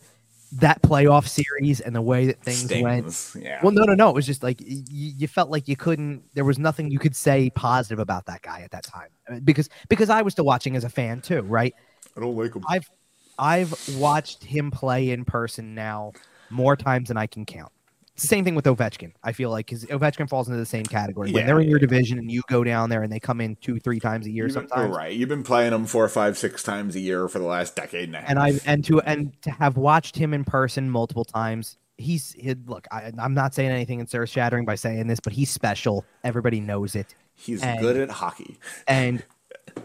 that 0.53 0.81
playoff 0.81 1.27
series 1.27 1.79
and 1.81 1.95
the 1.95 2.01
way 2.01 2.25
that 2.27 2.41
things 2.43 2.71
went. 2.81 3.35
Yeah. 3.39 3.59
Well, 3.61 3.71
no, 3.71 3.83
no, 3.83 3.93
no. 3.93 4.09
It 4.09 4.15
was 4.15 4.25
just 4.25 4.41
like 4.41 4.59
y- 4.59 4.67
y- 4.91 5.13
you 5.17 5.27
felt 5.27 5.51
like 5.51 5.67
you 5.67 5.75
couldn't. 5.75 6.23
There 6.33 6.43
was 6.45 6.57
nothing 6.57 6.89
you 6.89 6.97
could 6.99 7.15
say 7.15 7.51
positive 7.51 7.99
about 7.99 8.25
that 8.25 8.41
guy 8.41 8.61
at 8.61 8.71
that 8.71 8.83
time 8.83 9.09
because 9.43 9.69
because 9.89 10.09
I 10.09 10.23
was 10.23 10.33
still 10.33 10.45
watching 10.45 10.75
as 10.75 10.83
a 10.83 10.89
fan 10.89 11.21
too, 11.21 11.41
right? 11.41 11.73
I 12.17 12.19
don't 12.19 12.35
like 12.35 12.55
him. 12.55 12.63
I've 12.67 12.89
I've 13.39 13.73
watched 13.97 14.43
him 14.43 14.69
play 14.69 15.09
in 15.11 15.25
person 15.25 15.73
now 15.73 16.11
more 16.49 16.75
times 16.75 17.07
than 17.07 17.17
I 17.17 17.25
can 17.27 17.45
count. 17.45 17.71
Same 18.15 18.43
thing 18.43 18.53
with 18.53 18.65
Ovechkin. 18.65 19.13
I 19.23 19.31
feel 19.31 19.49
like 19.49 19.67
because 19.67 19.85
Ovechkin 19.85 20.27
falls 20.27 20.49
into 20.49 20.59
the 20.59 20.65
same 20.65 20.83
category. 20.83 21.31
when 21.31 21.41
Yeah, 21.41 21.47
they're 21.47 21.61
in 21.61 21.69
your 21.69 21.77
yeah. 21.79 21.87
division 21.87 22.17
and 22.19 22.29
you 22.29 22.41
go 22.49 22.65
down 22.65 22.89
there 22.89 23.01
and 23.01 23.09
they 23.11 23.19
come 23.19 23.39
in 23.39 23.55
two, 23.55 23.79
three 23.79 24.01
times 24.01 24.25
a 24.25 24.29
year 24.29 24.47
You've 24.47 24.55
been- 24.55 24.67
sometimes. 24.67 24.93
right. 24.93 25.15
You've 25.15 25.29
been 25.29 25.43
playing 25.43 25.71
them 25.71 25.85
four, 25.85 26.07
five, 26.09 26.37
six 26.37 26.61
times 26.61 26.97
a 26.97 26.99
year 26.99 27.29
for 27.29 27.39
the 27.39 27.45
last 27.45 27.77
decade 27.77 28.09
and 28.09 28.15
a 28.15 28.19
half. 28.19 28.29
And 28.29 28.37
I 28.37 28.59
and 28.65 28.83
to 28.85 28.99
and 29.01 29.41
to 29.43 29.51
have 29.51 29.77
watched 29.77 30.17
him 30.17 30.33
in 30.33 30.43
person 30.43 30.89
multiple 30.89 31.23
times, 31.23 31.77
he's 31.97 32.33
he, 32.33 32.55
look. 32.65 32.87
I, 32.91 33.13
I'm 33.17 33.33
not 33.33 33.55
saying 33.55 33.69
anything 33.71 34.01
and 34.01 34.13
earth 34.13 34.29
shattering 34.29 34.65
by 34.65 34.75
saying 34.75 35.07
this, 35.07 35.21
but 35.21 35.31
he's 35.31 35.49
special. 35.49 36.03
Everybody 36.25 36.59
knows 36.59 36.95
it. 36.95 37.15
he's 37.35 37.63
and- 37.63 37.79
good 37.79 37.95
at 37.95 38.09
hockey. 38.09 38.57
and 38.85 39.23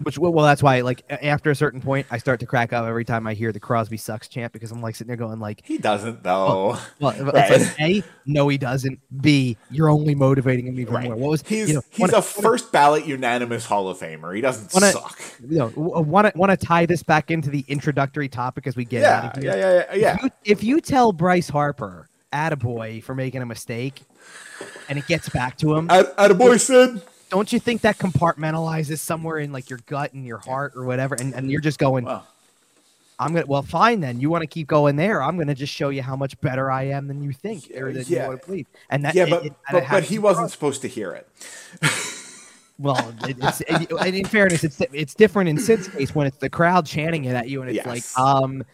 which 0.03 0.19
well 0.19 0.33
that's 0.45 0.63
why 0.63 0.81
like 0.81 1.03
after 1.11 1.51
a 1.51 1.55
certain 1.55 1.81
point 1.81 2.07
i 2.11 2.19
start 2.19 2.41
to 2.41 2.47
crack 2.47 2.73
up 2.73 2.85
every 2.87 3.05
time 3.05 3.27
i 3.27 3.35
hear 3.35 3.53
the 3.53 3.61
crosby 3.61 3.97
sucks 3.97 4.29
chant 4.29 4.53
because 4.53 4.71
i'm 4.71 4.81
like 4.83 4.95
sitting 4.95 5.09
there 5.09 5.17
going 5.17 5.41
like 5.41 5.63
He 5.65 5.79
doesn't 5.79 6.23
though. 6.23 6.79
well 7.01 7.11
it's 7.17 7.23
Right. 7.23 7.51
like 7.61 7.81
a 7.81 8.03
no 8.27 8.49
he 8.49 8.59
doesn't 8.59 8.99
b 9.21 9.57
you're 9.71 9.91
only 9.91 10.15
motivating 10.15 10.67
him 10.67 10.79
even 10.81 10.95
Right. 10.95 11.05
more 11.05 11.17
what 11.17 11.31
was 11.31 11.43
He's 11.47 11.69
you 11.69 11.75
know 11.75 11.83
he's 11.91 12.01
wanna, 12.01 12.17
a 12.19 12.23
first 12.23 12.73
ballot 12.73 13.07
unanimous 13.07 13.65
Hall 13.67 13.89
of 13.89 13.99
Famer. 13.99 14.35
He 14.35 14.41
doesn't 14.41 14.73
Wanna- 14.75 14.93
suck. 14.93 15.19
you 15.49 15.59
know 15.59 15.73
want 15.77 16.27
to 16.33 16.39
want 16.39 16.51
to 16.59 16.67
tie 16.67 16.87
this 16.87 17.03
back 17.03 17.31
into 17.31 17.51
the 17.51 17.65
introductory 17.69 18.29
topic 18.29 18.67
as 18.67 18.77
we 18.77 18.85
get 18.85 19.05
out 19.05 19.25
Yeah, 19.25 19.31
of 19.31 19.43
here 19.43 19.57
yeah, 19.57 19.57
yeah, 19.57 19.85
yeah, 19.93 19.95
yeah. 19.97 20.15
If 20.15 20.23
you, 20.23 20.31
if 20.45 20.65
you 20.65 20.81
tell 20.81 21.13
bryce 21.13 21.49
harper 21.49 22.09
attaboy 22.33 23.03
for 23.03 23.15
making 23.15 23.43
a 23.43 23.47
mistake 23.47 24.03
and 24.89 24.99
it 24.99 25.07
gets 25.07 25.29
back 25.29 25.57
to 25.59 25.75
him 25.75 25.89
At, 25.91 26.13
at 26.19 26.31
a 26.31 26.35
boy 26.35 26.57
Sid. 26.57 27.01
Don't 27.35 27.53
you 27.53 27.59
think 27.59 27.81
that 27.83 27.99
compartmentalizes 27.99 28.99
somewhere 28.99 29.39
in 29.39 29.51
like 29.53 29.69
your 29.69 29.81
gut 29.87 30.13
and 30.13 30.25
your 30.25 30.39
heart 30.39 30.73
or 30.77 30.85
whatever 30.85 31.17
and, 31.17 31.35
and 31.35 31.51
you're 31.51 31.61
just 31.61 31.79
going 31.81 32.05
Well, 32.05 32.27
I'm 33.19 33.33
gonna 33.35 33.47
well 33.47 33.63
fine 33.63 34.01
then. 34.01 34.21
You 34.21 34.31
want 34.31 34.43
to 34.43 34.47
keep 34.47 34.67
going 34.69 34.97
there. 34.97 35.23
I'm 35.23 35.37
gonna 35.37 35.55
just 35.55 35.73
show 35.73 35.89
you 35.89 36.03
how 36.03 36.17
much 36.17 36.41
better 36.41 36.71
I 36.71 36.85
am 36.85 37.07
than 37.09 37.23
you 37.23 37.33
think 37.33 37.71
or 37.77 37.93
than 37.93 38.05
Yeah. 38.07 38.23
you 38.25 38.29
want 38.29 38.41
to 38.43 38.47
believe. 38.47 38.67
And 38.91 39.05
that 39.05 39.15
yeah, 39.15 39.27
but 39.29 39.47
it- 39.47 39.53
but, 39.71 39.83
it 39.83 39.89
but 39.91 40.03
he 40.05 40.19
wasn't 40.19 40.51
supposed 40.51 40.83
to 40.83 40.89
hear 40.89 41.13
it. 41.13 41.29
Well, 42.77 43.15
it, 43.29 43.37
it's 43.41 43.61
and 43.61 44.17
in 44.17 44.25
fairness, 44.25 44.65
it's 44.65 44.81
it's 44.93 45.15
different 45.15 45.49
in 45.49 45.59
Sid's 45.59 45.87
case 45.87 46.13
when 46.13 46.27
it's 46.27 46.39
the 46.39 46.51
crowd 46.51 46.87
chanting 46.87 47.25
it 47.25 47.35
at 47.37 47.49
you, 47.49 47.61
and 47.63 47.71
it's 47.71 47.77
Yes. 47.77 47.87
like 47.87 48.19
um, 48.19 48.65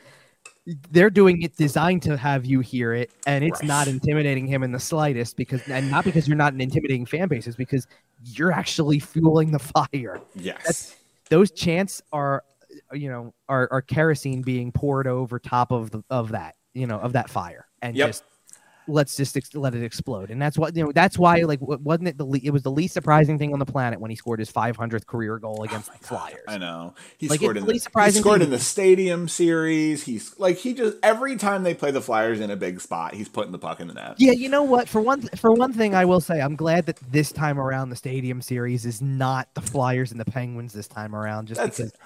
they're 0.91 1.11
doing 1.11 1.43
it 1.43 1.55
designed 1.59 2.01
to 2.05 2.16
have 2.16 2.47
you 2.47 2.61
hear 2.61 2.95
it, 2.95 3.11
and 3.27 3.45
it's 3.45 3.62
not 3.62 3.89
intimidating 3.89 4.47
him 4.47 4.62
in 4.62 4.73
the 4.73 4.81
slightest 4.81 5.37
because 5.37 5.61
and 5.69 5.91
not 5.91 6.07
because 6.07 6.27
you're 6.27 6.37
not 6.39 6.55
an 6.55 6.62
intimidating 6.62 7.05
fan 7.05 7.28
base, 7.28 7.47
is 7.47 7.57
because 7.57 7.87
you're 8.24 8.52
actually 8.52 8.98
fueling 8.98 9.52
the 9.52 9.59
fire. 9.59 10.20
Yes. 10.34 10.97
Those 11.28 11.51
chants 11.51 12.02
are, 12.12 12.44
you 12.92 13.09
know, 13.09 13.34
are, 13.48 13.68
are 13.70 13.82
kerosene 13.82 14.42
being 14.42 14.72
poured 14.72 15.06
over 15.06 15.38
top 15.38 15.70
of 15.72 15.90
the, 15.90 16.02
of 16.10 16.30
that, 16.32 16.56
you 16.74 16.86
know, 16.86 16.98
of 16.98 17.12
that 17.14 17.30
fire, 17.30 17.66
and 17.82 17.97
Yep. 17.97 18.09
just 18.09 18.24
let's 18.89 19.16
just 19.16 19.36
ex- 19.36 19.55
let 19.55 19.74
it 19.74 19.82
explode. 19.82 20.31
And 20.31 20.40
that's 20.40 20.59
what 20.59 20.77
you 20.77 20.85
know. 20.85 20.93
That's 20.93 21.19
why 21.19 21.36
like 21.43 21.59
wasn't 21.61 22.09
it 22.09 22.19
the 22.19 22.24
le- 22.24 22.40
it 22.43 22.51
was 22.51 22.62
the 22.62 22.70
least 22.70 22.94
surprising 22.94 23.39
thing 23.39 23.52
on 23.52 23.59
the 23.59 23.66
planet 23.66 24.01
when 24.01 24.11
he 24.11 24.16
scored 24.16 24.39
his 24.39 24.51
500th 24.51 25.07
career 25.07 25.39
goal 25.39 25.59
oh 25.61 25.65
against 25.65 25.93
the 25.93 25.98
Flyers. 26.07 26.39
I 26.48 26.59
know. 26.59 26.94
He 27.19 27.28
Like, 27.28 27.40
scored 27.40 27.57
in 27.57 27.66
the 27.66 27.73
he 27.73 27.78
scored 27.78 28.12
thing- 28.12 28.43
in 28.43 28.51
the 28.51 28.59
stadium 28.59 29.28
series. 29.28 30.05
He's 30.05 30.39
like 30.39 30.57
he 30.59 30.74
just 30.74 30.97
every 31.02 31.36
time 31.36 31.62
they 31.62 31.74
play 31.74 31.90
the 31.90 32.01
Flyers 32.01 32.40
in 32.40 32.51
a 32.51 32.57
big 32.57 32.81
spot, 32.81 33.15
he's 33.15 33.28
putting 33.28 33.52
the 33.52 33.59
puck 33.59 33.81
in 33.81 33.89
the 33.89 33.94
net. 33.94 34.15
Yeah, 34.19 34.32
you 34.32 34.48
know 34.48 34.62
what? 34.62 34.89
For 34.89 35.01
one, 35.01 35.23
for 35.36 35.52
one 35.52 35.73
thing, 35.73 35.94
I 35.94 36.05
will 36.05 36.20
say 36.20 36.40
I'm 36.40 36.57
glad 36.57 36.86
that 36.86 36.97
this 37.11 37.32
time 37.32 37.59
around 37.59 37.90
the 37.90 37.97
Stadium 37.97 38.40
Series 38.43 38.86
is 38.86 39.01
not 39.02 39.48
the 39.55 39.61
Flyers 39.61 40.11
and 40.11 40.20
the 40.20 40.24
Penguins 40.24 40.73
this 40.73 40.89
time 40.89 41.15
around, 41.15 41.47
just 41.48 41.59
That's- 41.61 41.77
because 41.77 41.90
it 41.93 41.98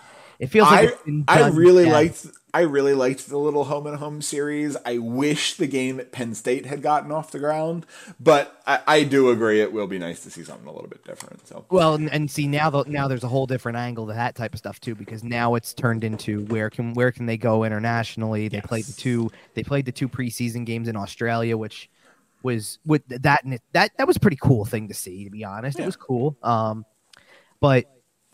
feels 0.51 0.71
like 0.71 0.99
I 1.29 1.43
I 1.43 1.49
really 1.49 1.87
liked 1.87 2.27
I 2.55 2.61
really 2.61 2.95
liked 2.95 3.29
the 3.29 3.37
little 3.37 3.65
home 3.65 3.87
and 3.89 3.97
home 3.97 4.23
series. 4.23 4.77
I 4.87 4.99
wish 4.99 5.55
the 5.55 5.67
game 5.67 5.99
at 5.99 6.13
Penn 6.13 6.37
State 6.37 6.67
had 6.67 6.83
gotten 6.83 7.11
off 7.11 7.33
the 7.33 7.41
ground, 7.41 7.85
but 8.21 8.63
I, 8.65 8.81
I 8.87 9.03
do 9.03 9.31
agree 9.31 9.61
it 9.61 9.73
will 9.73 9.89
be 9.89 9.99
nice 9.99 10.23
to 10.23 10.31
see 10.31 10.45
something 10.45 10.69
a 10.69 10.73
little 10.73 10.89
bit 10.89 11.05
different. 11.05 11.49
So 11.49 11.65
Well, 11.69 11.95
and, 11.95 12.09
and 12.13 12.31
see 12.31 12.47
now, 12.47 12.71
the, 12.71 12.85
now 12.85 13.09
there's 13.09 13.25
a 13.25 13.29
whole 13.29 13.47
different 13.47 13.77
angle 13.77 14.07
to 14.07 14.13
that 14.13 14.37
type 14.37 14.53
of 14.53 14.59
stuff 14.59 14.81
too, 14.81 14.95
because 14.95 15.25
now 15.25 15.57
it's 15.57 15.75
turned 15.75 16.05
into 16.05 16.45
where 16.45 16.71
can 16.71 16.95
where 16.95 17.11
can 17.11 17.27
they 17.27 17.37
go 17.37 17.65
internationally? 17.65 18.47
They 18.47 18.61
played 18.61 18.85
the 18.85 18.93
two 18.93 19.33
they 19.55 19.65
played 19.65 19.85
the 19.85 19.93
two 19.93 20.09
preseason 20.09 20.65
games 20.65 20.87
in 20.87 20.95
Australia, 20.95 21.57
which 21.57 21.91
was 22.45 22.79
with 22.87 23.03
that 23.09 23.43
and 23.43 23.59
that 23.73 23.91
that 23.99 24.07
was 24.07 24.17
a 24.17 24.21
pretty 24.21 24.39
cool 24.41 24.65
thing 24.65 24.87
to 24.89 24.95
see. 24.95 25.25
To 25.25 25.31
be 25.31 25.45
honest, 25.45 25.79
it 25.81 25.87
was 25.87 25.97
cool. 25.97 26.37
Um, 26.41 26.85
but 27.59 27.87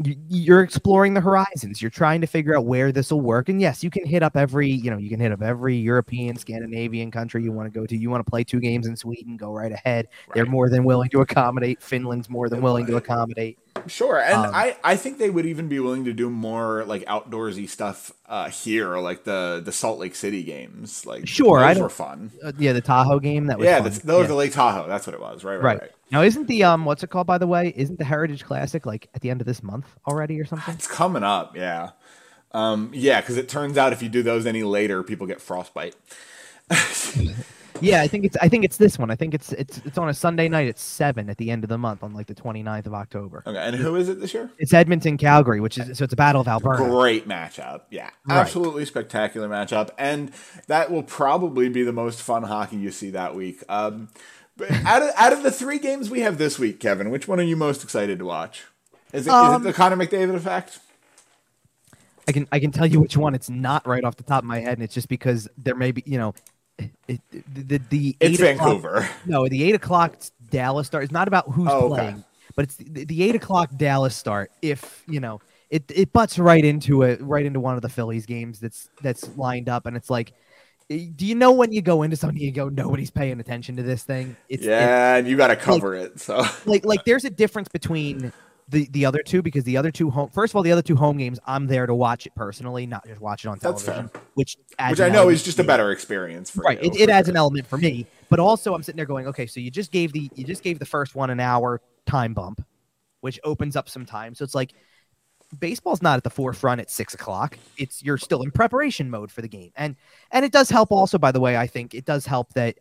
you're 0.05 0.63
exploring 0.63 1.15
the 1.15 1.21
horizons. 1.21 1.83
You're 1.83 1.91
trying 1.91 2.21
to 2.21 2.27
figure 2.27 2.57
out 2.57 2.65
where 2.65 2.93
this 2.93 3.11
will 3.11 3.21
work. 3.21 3.49
And 3.49 3.61
yes, 3.61 3.83
you 3.83 3.91
can 3.91 4.07
hit 4.07 4.23
up 4.23 4.37
every, 4.37 4.69
you 4.71 4.91
know, 4.91 4.99
you 4.99 5.09
can 5.09 5.21
hit 5.21 5.33
up 5.33 5.43
every 5.43 5.77
European, 5.77 6.37
Scandinavian 6.37 7.11
country 7.11 7.43
you 7.43 7.53
want 7.53 7.73
to 7.73 7.79
go 7.79 7.87
to. 7.87 7.97
You 7.97 8.11
want 8.11 8.25
to 8.25 8.31
play 8.31 8.45
two 8.45 8.61
games 8.61 8.87
in 8.87 8.97
Sweden, 8.97 9.37
go 9.37 9.53
right 9.53 9.73
ahead. 9.73 10.09
They're 10.35 10.47
more 10.47 10.69
than 10.69 10.85
willing 10.85 11.11
to 11.11 11.21
accommodate. 11.21 11.83
Finland's 11.83 12.31
more 12.31 12.49
than 12.49 12.63
willing 12.63 12.87
to 12.87 12.97
accommodate. 12.97 13.59
Sure, 13.87 14.21
and 14.21 14.35
Um, 14.35 14.51
I, 14.55 14.77
I 14.85 14.97
think 14.97 15.19
they 15.19 15.31
would 15.31 15.47
even 15.47 15.69
be 15.69 15.81
willing 15.81 16.05
to 16.05 16.13
do 16.13 16.29
more 16.29 16.85
like 16.85 17.05
outdoorsy 17.07 17.69
stuff 17.69 18.13
uh, 18.27 18.51
here, 18.51 18.99
like 18.99 19.25
the 19.25 19.63
the 19.65 19.73
Salt 19.73 19.99
Lake 19.99 20.15
City 20.15 20.43
games. 20.43 21.07
Like 21.07 21.27
Sure, 21.27 21.61
those 21.61 21.79
I 21.79 21.81
were 21.81 21.89
fun. 21.89 22.31
Uh, 22.45 22.53
yeah, 22.59 22.73
the 22.75 22.81
Tahoe 22.83 23.21
game 23.21 23.47
that 23.47 23.59
was 23.59 23.65
Yeah, 23.65 23.77
fun. 23.77 23.85
that's, 23.85 23.99
those 24.01 24.23
Yeah. 24.25 24.27
the 24.29 24.35
Lake 24.35 24.53
Tahoe. 24.53 24.87
That's 24.87 25.07
what 25.07 25.15
it 25.15 25.21
was. 25.21 25.45
Right, 25.45 25.57
right, 25.57 25.63
right. 25.63 25.81
right. 25.83 25.91
Now, 26.11 26.23
isn't 26.23 26.47
the 26.49 26.65
um, 26.65 26.85
what's 26.85 27.03
it 27.03 27.11
called 27.11 27.27
by 27.27 27.39
the 27.39 27.47
way? 27.47 27.73
Isn't 27.77 27.99
the 27.99 28.05
Heritage 28.05 28.45
Classic 28.45 28.85
like 28.85 29.09
at 29.15 29.23
the 29.23 29.31
end 29.31 29.41
of 29.41 29.47
this 29.47 29.63
month 29.63 29.87
already 30.07 30.39
or 30.41 30.45
something? 30.45 30.75
It's 30.75 30.87
coming 30.87 31.23
up. 31.23 31.57
Yeah, 31.57 31.91
um, 32.53 32.91
yeah, 32.93 33.21
because 33.21 33.37
it 33.39 33.49
turns 33.49 33.79
out 33.79 33.93
if 33.93 34.03
you 34.03 34.09
do 34.09 34.23
those 34.23 34.45
any 34.47 34.63
later, 34.63 35.03
people 35.03 35.27
get 35.27 35.41
frostbite. 35.41 35.95
Yeah, 37.81 38.03
I 38.03 38.09
think 38.09 38.25
it's 38.25 38.37
I 38.41 38.49
think 38.49 38.65
it's 38.65 38.77
this 38.77 38.99
one. 38.99 39.11
I 39.11 39.17
think 39.17 39.35
it's 39.35 39.53
it's 39.53 39.79
it's 39.85 39.99
on 39.99 40.09
a 40.09 40.15
Sunday 40.15 40.49
night 40.49 40.69
at 40.69 40.79
seven 40.79 41.31
at 41.31 41.37
the 41.39 41.51
end 41.51 41.65
of 41.65 41.69
the 41.69 41.79
month 41.79 42.03
on 42.03 42.13
like 42.15 42.27
the 42.27 42.35
29th 42.35 42.87
of 42.87 42.95
October. 42.95 43.43
Okay, 43.47 43.59
and 43.59 43.77
who 43.77 43.97
is 43.97 44.09
it 44.09 44.21
this 44.21 44.35
year? 44.35 44.51
It's 44.59 44.73
Edmonton 44.75 45.17
Calgary, 45.17 45.61
which 45.61 45.79
is 45.79 45.97
so 45.99 46.05
it's 46.05 46.13
a 46.13 46.17
battle 46.17 46.41
of 46.41 46.49
Alberta. 46.49 46.85
Great 46.85 47.27
matchup. 47.29 47.83
Yeah, 47.91 48.11
Right. 48.27 48.39
absolutely 48.39 48.85
spectacular 48.85 49.49
matchup, 49.49 49.91
and 49.99 50.33
that 50.67 50.91
will 50.91 51.03
probably 51.03 51.69
be 51.69 51.83
the 51.83 51.93
most 51.93 52.23
fun 52.23 52.43
hockey 52.45 52.77
you 52.77 52.91
see 52.91 53.11
that 53.11 53.35
week. 53.35 53.63
Um, 53.69 54.09
but 54.57 54.71
out 54.85 55.03
of 55.03 55.11
out 55.17 55.33
of 55.33 55.43
the 55.43 55.51
three 55.51 55.79
games 55.79 56.11
we 56.11 56.21
have 56.21 56.39
this 56.39 56.59
week, 56.59 56.81
Kevin, 56.81 57.11
which 57.11 57.27
one 57.27 57.41
are 57.41 57.45
you 57.45 57.57
most 57.57 57.83
excited 57.83 58.19
to 58.19 58.25
watch? 58.25 58.65
Is 59.13 59.27
it, 59.27 59.31
is 59.31 59.35
Um, 59.35 59.63
it 59.63 59.65
the 59.65 59.73
Connor 59.73 59.97
McDavid 59.97 60.35
effect? 60.35 60.79
I 62.29 62.33
can 62.33 62.47
I 62.53 62.61
can 62.61 62.71
tell 62.71 62.87
you 62.87 63.01
which 63.01 63.17
one 63.17 63.35
it's 63.35 63.51
not 63.51 63.87
right 63.87 64.05
off 64.05 64.17
the 64.17 64.23
top 64.23 64.43
of 64.43 64.45
my 64.45 64.61
head, 64.61 64.75
and 64.75 64.83
it's 64.83 64.95
just 64.95 65.09
because 65.09 65.49
there 65.59 65.75
may 65.75 65.91
be 65.91 66.03
you 66.07 66.19
know, 66.19 66.35
it, 67.09 67.21
the 67.31 67.43
the, 67.63 67.79
the 67.91 68.17
It's 68.21 68.41
o'clock- 68.41 68.59
Vancouver. 68.59 69.09
No, 69.27 69.49
the 69.49 69.63
eight 69.65 69.75
o'clock 69.75 70.17
Dallas 70.51 70.87
start. 70.87 71.05
It's 71.05 71.13
not 71.13 71.29
about 71.29 71.49
who's 71.51 71.69
Oh, 71.71 71.93
okay. 71.93 71.95
playing, 72.03 72.25
but 72.57 72.65
it's 72.65 72.77
the, 72.77 73.05
the 73.05 73.23
eight 73.23 73.35
o'clock 73.35 73.71
Dallas 73.77 74.15
start. 74.17 74.51
If 74.63 75.03
you 75.07 75.21
know, 75.21 75.41
it 75.71 75.85
it 75.95 76.13
butts 76.13 76.39
right 76.39 76.65
into 76.65 77.03
it, 77.03 77.21
right 77.23 77.45
into 77.47 77.61
one 77.61 77.77
of 77.77 77.83
the 77.83 77.89
Phillies 77.89 78.27
games 78.27 78.61
that's 78.61 78.89
that's 79.03 79.29
lined 79.37 79.69
up, 79.69 79.87
and 79.87 79.97
it's 79.97 80.11
like, 80.11 80.33
eh, 80.91 81.07
do 81.15 81.27
you 81.27 81.35
know 81.35 81.53
when 81.53 81.73
you 81.73 81.83
go 81.83 82.03
into 82.03 82.17
something, 82.17 82.41
you 82.41 82.53
go, 82.53 82.69
nobody's 82.69 83.11
paying 83.11 83.39
attention 83.41 83.77
to 83.77 83.83
this 83.83 84.03
thing. 84.03 84.37
It's, 84.49 84.65
yeah, 84.65 85.17
and 85.17 85.29
you 85.29 85.37
got 85.37 85.49
to 85.49 85.57
cover 85.57 85.95
it. 85.95 86.19
So 86.21 86.45
like 86.67 86.85
like 86.85 87.05
there's 87.05 87.25
a 87.25 87.31
difference 87.31 87.69
between. 87.69 88.33
The, 88.71 88.89
the 88.91 89.05
other 89.05 89.23
two 89.25 89.43
because 89.43 89.65
the 89.65 89.77
other 89.77 89.91
two 89.91 90.11
home 90.11 90.31
first 90.31 90.53
of 90.53 90.57
all 90.57 90.63
the 90.63 90.73
other 90.73 90.83
two 90.83 90.97
home 90.97 91.19
games 91.19 91.39
I'm 91.47 91.67
there 91.67 91.87
to 91.87 91.95
watch 91.95 92.27
it 92.27 92.35
personally 92.35 92.87
not 92.87 93.07
just 93.07 93.21
watch 93.21 93.45
it 93.45 93.49
on 93.49 93.59
television 93.59 94.11
which 94.35 94.57
adds 94.79 94.93
which 94.93 95.01
I 95.01 95.09
know 95.13 95.29
is 95.29 95.43
just 95.43 95.59
a 95.59 95.65
better 95.65 95.91
experience 95.91 96.51
for 96.51 96.63
right 96.63 96.83
you. 96.83 96.91
it, 96.91 97.01
it 97.01 97.07
for 97.07 97.13
adds 97.13 97.29
an 97.29 97.37
element 97.37 97.67
for 97.67 97.79
me 97.79 98.07
but 98.29 98.39
also 98.39 98.73
i'm 98.73 98.83
sitting 98.85 98.97
there 98.97 99.07
going 99.07 99.27
okay 99.27 99.47
so 99.47 99.59
you 99.59 99.73
just 99.73 99.91
gave 99.91 100.13
the 100.13 100.31
you 100.37 100.45
just 100.45 100.63
gave 100.63 100.79
the 100.79 100.87
first 100.87 101.17
one 101.17 101.31
an 101.31 101.41
hour 101.41 101.81
time 102.07 102.33
bump 102.33 102.65
which 103.21 103.39
opens 103.45 103.77
up 103.77 103.89
some 103.89 104.07
time. 104.07 104.35
So 104.35 104.45
it's 104.45 104.55
like 104.55 104.73
baseball's 105.59 106.03
not 106.03 106.17
at 106.17 106.25
the 106.25 106.31
forefront 106.31 106.81
at 106.81 106.91
six 106.91 107.15
o'clock. 107.15 107.59
It's 107.77 108.03
you're 108.03 108.19
still 108.19 108.43
in 108.43 108.51
preparation 108.51 109.11
mode 109.11 109.31
for 109.31 109.43
the 109.43 109.49
game. 109.49 109.73
And 109.77 109.97
and 110.31 110.45
it 110.45 110.53
does 110.53 110.71
help 110.71 110.91
also 110.91 111.19
by 111.19 111.33
the 111.33 111.41
way 111.41 111.57
i 111.57 111.67
think 111.67 111.95
it 111.95 112.05
does 112.05 112.27
help 112.27 112.53
that 112.55 112.79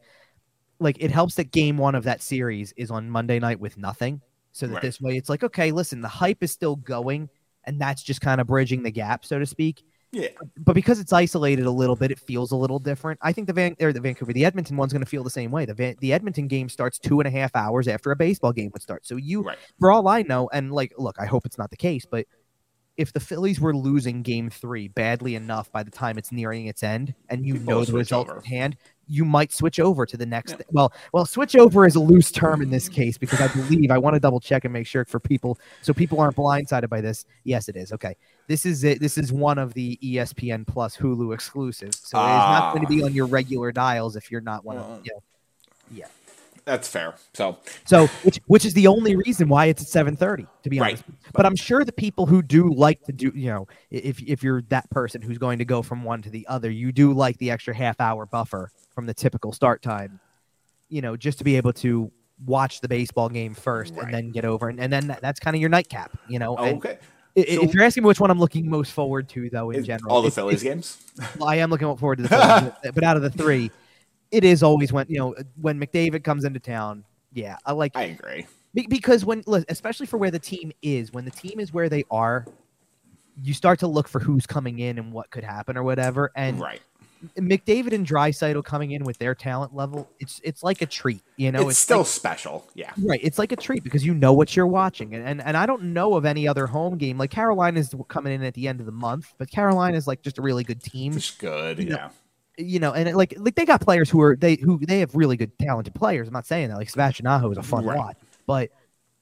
like 0.80 0.98
it 1.00 1.12
helps 1.12 1.36
that 1.36 1.52
game 1.52 1.78
one 1.78 1.96
of 1.96 2.04
that 2.04 2.22
series 2.22 2.74
is 2.78 2.92
on 2.92 3.10
monday 3.10 3.40
night 3.40 3.60
with 3.60 3.78
nothing 3.78 4.22
so 4.52 4.68
that 4.68 4.74
Right. 4.74 4.82
this 4.82 5.02
way 5.02 5.18
it's 5.18 5.30
like 5.30 5.44
okay 5.44 5.72
listen 5.72 6.02
the 6.02 6.08
hype 6.08 6.44
is 6.44 6.52
still 6.52 6.76
going 6.76 7.30
and 7.66 7.80
that's 7.80 8.04
just 8.04 8.22
kind 8.22 8.42
of 8.42 8.48
bridging 8.48 8.84
the 8.84 8.92
gap 8.92 9.26
so 9.26 9.40
to 9.40 9.46
speak 9.46 9.84
Yeah, 10.12 10.30
but 10.58 10.74
because 10.74 11.00
it's 11.00 11.14
isolated 11.14 11.68
a 11.68 11.72
little 11.72 11.96
bit, 11.96 12.10
it 12.10 12.20
feels 12.20 12.52
a 12.52 12.56
little 12.56 12.80
different. 12.80 13.20
I 13.22 13.32
think 13.32 13.46
the 13.46 13.54
Van 13.54 13.76
or 13.80 13.94
the 13.94 14.02
Vancouver, 14.02 14.34
the 14.34 14.44
Edmonton 14.44 14.76
one's 14.76 14.92
going 14.92 15.04
to 15.04 15.10
feel 15.10 15.24
the 15.24 15.30
same 15.30 15.52
way. 15.52 15.66
The 15.66 15.76
Van, 15.76 15.96
the 16.00 16.14
Edmonton 16.14 16.48
game 16.48 16.68
starts 16.68 16.98
two 16.98 17.20
and 17.20 17.28
a 17.28 17.30
half 17.30 17.56
hours 17.56 17.88
after 17.88 18.10
a 18.10 18.16
baseball 18.16 18.52
game 18.52 18.72
would 18.74 18.82
start. 18.82 19.06
So 19.06 19.18
you, 19.18 19.44
right. 19.44 19.58
for 19.80 19.92
all 19.92 20.08
I 20.08 20.24
know, 20.24 20.50
and 20.52 20.72
like, 20.74 20.94
look, 20.98 21.18
I 21.20 21.28
hope 21.28 21.46
it's 21.46 21.60
not 21.60 21.70
the 21.70 21.78
case, 21.78 22.08
but 22.10 22.26
if 22.98 23.14
the 23.14 23.20
Phillies 23.20 23.62
were 23.62 23.76
losing 23.76 24.24
Game 24.24 24.50
Three 24.50 24.88
badly 24.88 25.36
enough 25.36 25.72
by 25.72 25.84
the 25.84 25.92
time 25.92 26.18
it's 26.18 26.32
nearing 26.32 26.66
its 26.66 26.82
end, 26.82 27.14
and 27.30 27.46
you 27.46 27.54
People 27.54 27.76
know 27.76 27.86
the 27.86 27.94
result 27.94 28.30
at 28.30 28.46
hand, 28.48 28.78
you 29.10 29.26
might 29.26 29.52
switch 29.52 29.80
over 29.80 30.06
to 30.06 30.16
the 30.16 30.26
next. 30.26 30.52
Yeah. 30.52 30.66
Well, 30.72 30.94
well, 31.12 31.26
switch 31.26 31.56
over 31.56 31.86
is 31.86 31.96
a 31.96 32.00
loose 32.00 32.32
term 32.32 32.62
in 32.62 32.70
this 32.70 32.88
case 32.88 33.18
because 33.18 33.42
I 33.42 33.48
believe 33.48 33.92
I 33.92 33.98
want 33.98 34.14
to 34.14 34.20
double 34.20 34.40
check 34.40 34.64
and 34.66 34.72
make 34.72 34.88
sure 34.88 35.04
for 35.06 35.20
people 35.20 35.58
so 35.82 35.94
people 35.94 36.20
aren't 36.22 36.36
blindsided 36.36 36.90
by 36.90 37.02
this. 37.02 37.26
Yes, 37.44 37.68
it 37.68 37.76
is 37.76 37.92
okay. 37.92 38.16
This 38.48 38.66
is 38.66 38.84
it. 38.84 39.00
This 39.00 39.18
is 39.18 39.34
one 39.34 39.58
of 39.58 39.74
the 39.74 39.98
ESPN 40.02 40.66
Plus 40.66 40.96
Hulu 40.96 41.34
exclusives, 41.34 42.00
so 42.00 42.20
it 42.20 42.22
is 42.22 42.28
not 42.28 42.74
going 42.74 42.86
to 42.86 42.90
be 42.90 43.02
ah. 43.02 43.08
on 43.08 43.14
your 43.14 43.26
regular 43.26 43.72
dials 43.72 44.16
if 44.16 44.32
you're 44.32 44.42
not 44.42 44.64
one 44.64 44.78
of 44.78 44.86
uh-uh. 44.86 45.00
you 45.04 45.12
know. 45.14 45.24
Yeah. 45.92 46.06
That's 46.70 46.88
fair. 46.88 47.16
So 47.34 47.58
So, 47.86 48.06
which 48.24 48.40
which 48.46 48.64
is 48.64 48.76
the 48.76 48.86
only 48.86 49.16
reason 49.16 49.48
why 49.50 49.66
it's 49.66 49.82
at 49.82 49.88
seven 49.88 50.16
thirty, 50.16 50.46
to 50.64 50.70
be 50.70 50.80
Right. 50.80 50.90
honest. 50.94 51.04
But 51.34 51.48
I'm 51.48 51.56
sure 51.56 51.84
the 51.84 51.92
people 51.92 52.28
who 52.28 52.44
do 52.44 52.72
like 52.72 53.02
to 53.06 53.12
do, 53.12 53.32
you 53.34 53.50
know, 53.50 53.68
if 53.90 54.22
if 54.22 54.44
you're 54.44 54.62
that 54.70 54.88
person 54.92 55.22
who's 55.24 55.40
going 55.40 55.58
to 55.60 55.66
go 55.66 55.82
from 55.82 56.04
one 56.04 56.22
to 56.22 56.30
the 56.30 56.46
other, 56.48 56.70
you 56.70 56.92
do 56.92 57.12
like 57.14 57.38
the 57.40 57.50
extra 57.50 57.74
half 57.76 58.00
hour 58.00 58.28
buffer 58.28 58.70
from 58.94 59.08
the 59.08 59.16
typical 59.16 59.52
start 59.52 59.82
time, 59.82 60.20
you 60.90 61.02
know, 61.02 61.18
just 61.18 61.40
to 61.40 61.44
be 61.44 61.58
able 61.58 61.74
to 61.74 62.12
watch 62.46 62.82
the 62.82 62.88
baseball 62.88 63.30
game 63.30 63.56
first 63.56 63.96
Right. 63.96 64.06
and 64.06 64.14
then 64.14 64.30
get 64.32 64.46
over, 64.46 64.70
and, 64.70 64.80
and 64.80 64.94
then 64.94 65.08
that, 65.08 65.22
that's 65.22 65.40
kind 65.40 65.56
of 65.56 65.60
your 65.62 65.70
nightcap, 65.72 66.16
you 66.28 66.38
know. 66.38 66.56
And 66.56 66.78
okay, 66.78 67.00
So- 67.36 67.64
if 67.64 67.74
you're 67.74 67.84
asking 67.84 68.04
me 68.04 68.08
which 68.08 68.20
one 68.20 68.30
I'm 68.32 68.40
looking 68.40 68.70
most 68.70 68.92
forward 68.92 69.28
to, 69.30 69.50
though, 69.50 69.72
in 69.72 69.84
general, 69.84 70.12
all 70.14 70.22
the 70.22 70.30
Phillies 70.32 70.62
games. 70.62 70.98
well, 71.40 71.50
I 71.50 71.56
am 71.56 71.70
looking 71.72 71.96
forward 71.98 72.18
to 72.18 72.24
the 72.24 72.30
Phillies, 72.84 72.94
but 72.94 73.04
out 73.04 73.16
of 73.18 73.24
the 73.24 73.30
three, 73.32 73.72
it 74.32 74.44
is 74.44 74.62
always 74.64 74.92
when 74.94 75.06
you 75.10 75.18
know 75.18 75.36
when 75.62 75.80
McDavid 75.80 76.24
comes 76.24 76.44
into 76.46 76.60
town. 76.60 77.04
Yeah, 77.34 77.58
I 77.66 77.74
like 77.74 77.92
I 77.96 78.04
agree. 78.06 78.46
be- 78.74 78.88
because 78.88 79.24
when 79.26 79.44
especially 79.70 80.06
for 80.08 80.18
where 80.18 80.32
the 80.32 80.40
team 80.40 80.72
is 80.82 81.12
when 81.14 81.26
the 81.26 81.32
team 81.32 81.60
is 81.60 81.74
where 81.74 81.90
they 81.90 82.04
are 82.10 82.46
you 83.42 83.54
start 83.54 83.80
to 83.80 83.88
look 83.88 84.08
for 84.08 84.20
who's 84.20 84.46
coming 84.46 84.80
in 84.80 84.98
and 84.98 85.14
what 85.14 85.30
could 85.32 85.44
happen 85.44 85.78
or 85.78 85.84
whatever 85.84 86.30
and 86.36 86.60
Right. 86.60 86.82
mcdavid 87.38 87.94
and 87.94 88.06
Draisaitl 88.06 88.64
coming 88.66 88.92
in 88.92 89.04
with 89.06 89.18
their 89.18 89.34
talent 89.36 89.74
level 89.76 90.10
it's 90.20 90.42
it's 90.44 90.62
like 90.64 90.82
a 90.82 90.86
treat 90.86 91.22
you 91.38 91.52
know 91.52 91.70
it's, 91.70 91.78
still 91.80 92.00
like- 92.00 92.08
special. 92.08 92.68
Yeah. 92.76 92.92
right 92.98 93.20
it's 93.24 93.38
like 93.40 93.52
a 93.52 93.56
treat 93.56 93.84
because 93.84 94.06
you 94.06 94.14
know 94.14 94.34
what 94.34 94.56
you're 94.58 94.68
watching 94.68 95.14
and, 95.16 95.26
and 95.26 95.42
and 95.42 95.56
i 95.56 95.66
don't 95.66 95.84
know 95.84 96.16
of 96.16 96.26
any 96.26 96.48
other 96.48 96.66
home 96.68 96.98
game 96.98 97.18
like 97.18 97.30
carolina's 97.32 97.94
coming 98.10 98.34
in 98.34 98.44
at 98.44 98.56
the 98.56 98.68
end 98.68 98.80
of 98.82 98.86
the 98.86 98.92
month 98.92 99.34
but 99.38 99.50
carolina's 99.50 100.06
like 100.08 100.22
just 100.22 100.38
a 100.38 100.42
really 100.42 100.64
good 100.64 100.82
team 100.84 101.14
It's 101.16 101.32
good. 101.32 101.80
You 101.80 101.86
know, 101.92 101.96
Yeah. 101.96 102.10
You 102.60 102.80
know, 102.80 102.94
and 102.94 103.10
it, 103.10 103.16
like 103.16 103.34
like 103.38 103.56
they 103.56 103.66
got 103.66 103.82
players 103.82 104.10
who 104.10 104.22
are 104.22 104.36
they 104.36 104.56
who 104.56 104.80
they 104.86 105.00
have 105.00 105.16
really 105.16 105.38
good 105.38 105.58
talented 105.60 105.96
players. 105.96 106.28
I'm 106.28 106.34
not 106.34 106.46
saying 106.48 106.70
that 106.70 106.78
like 106.78 106.90
Sebastian 106.90 107.28
Aho 107.28 107.52
is 107.52 107.58
a 107.58 107.64
fun 107.64 107.86
Right. 107.86 107.94
watch, 107.94 108.18
but 108.48 108.72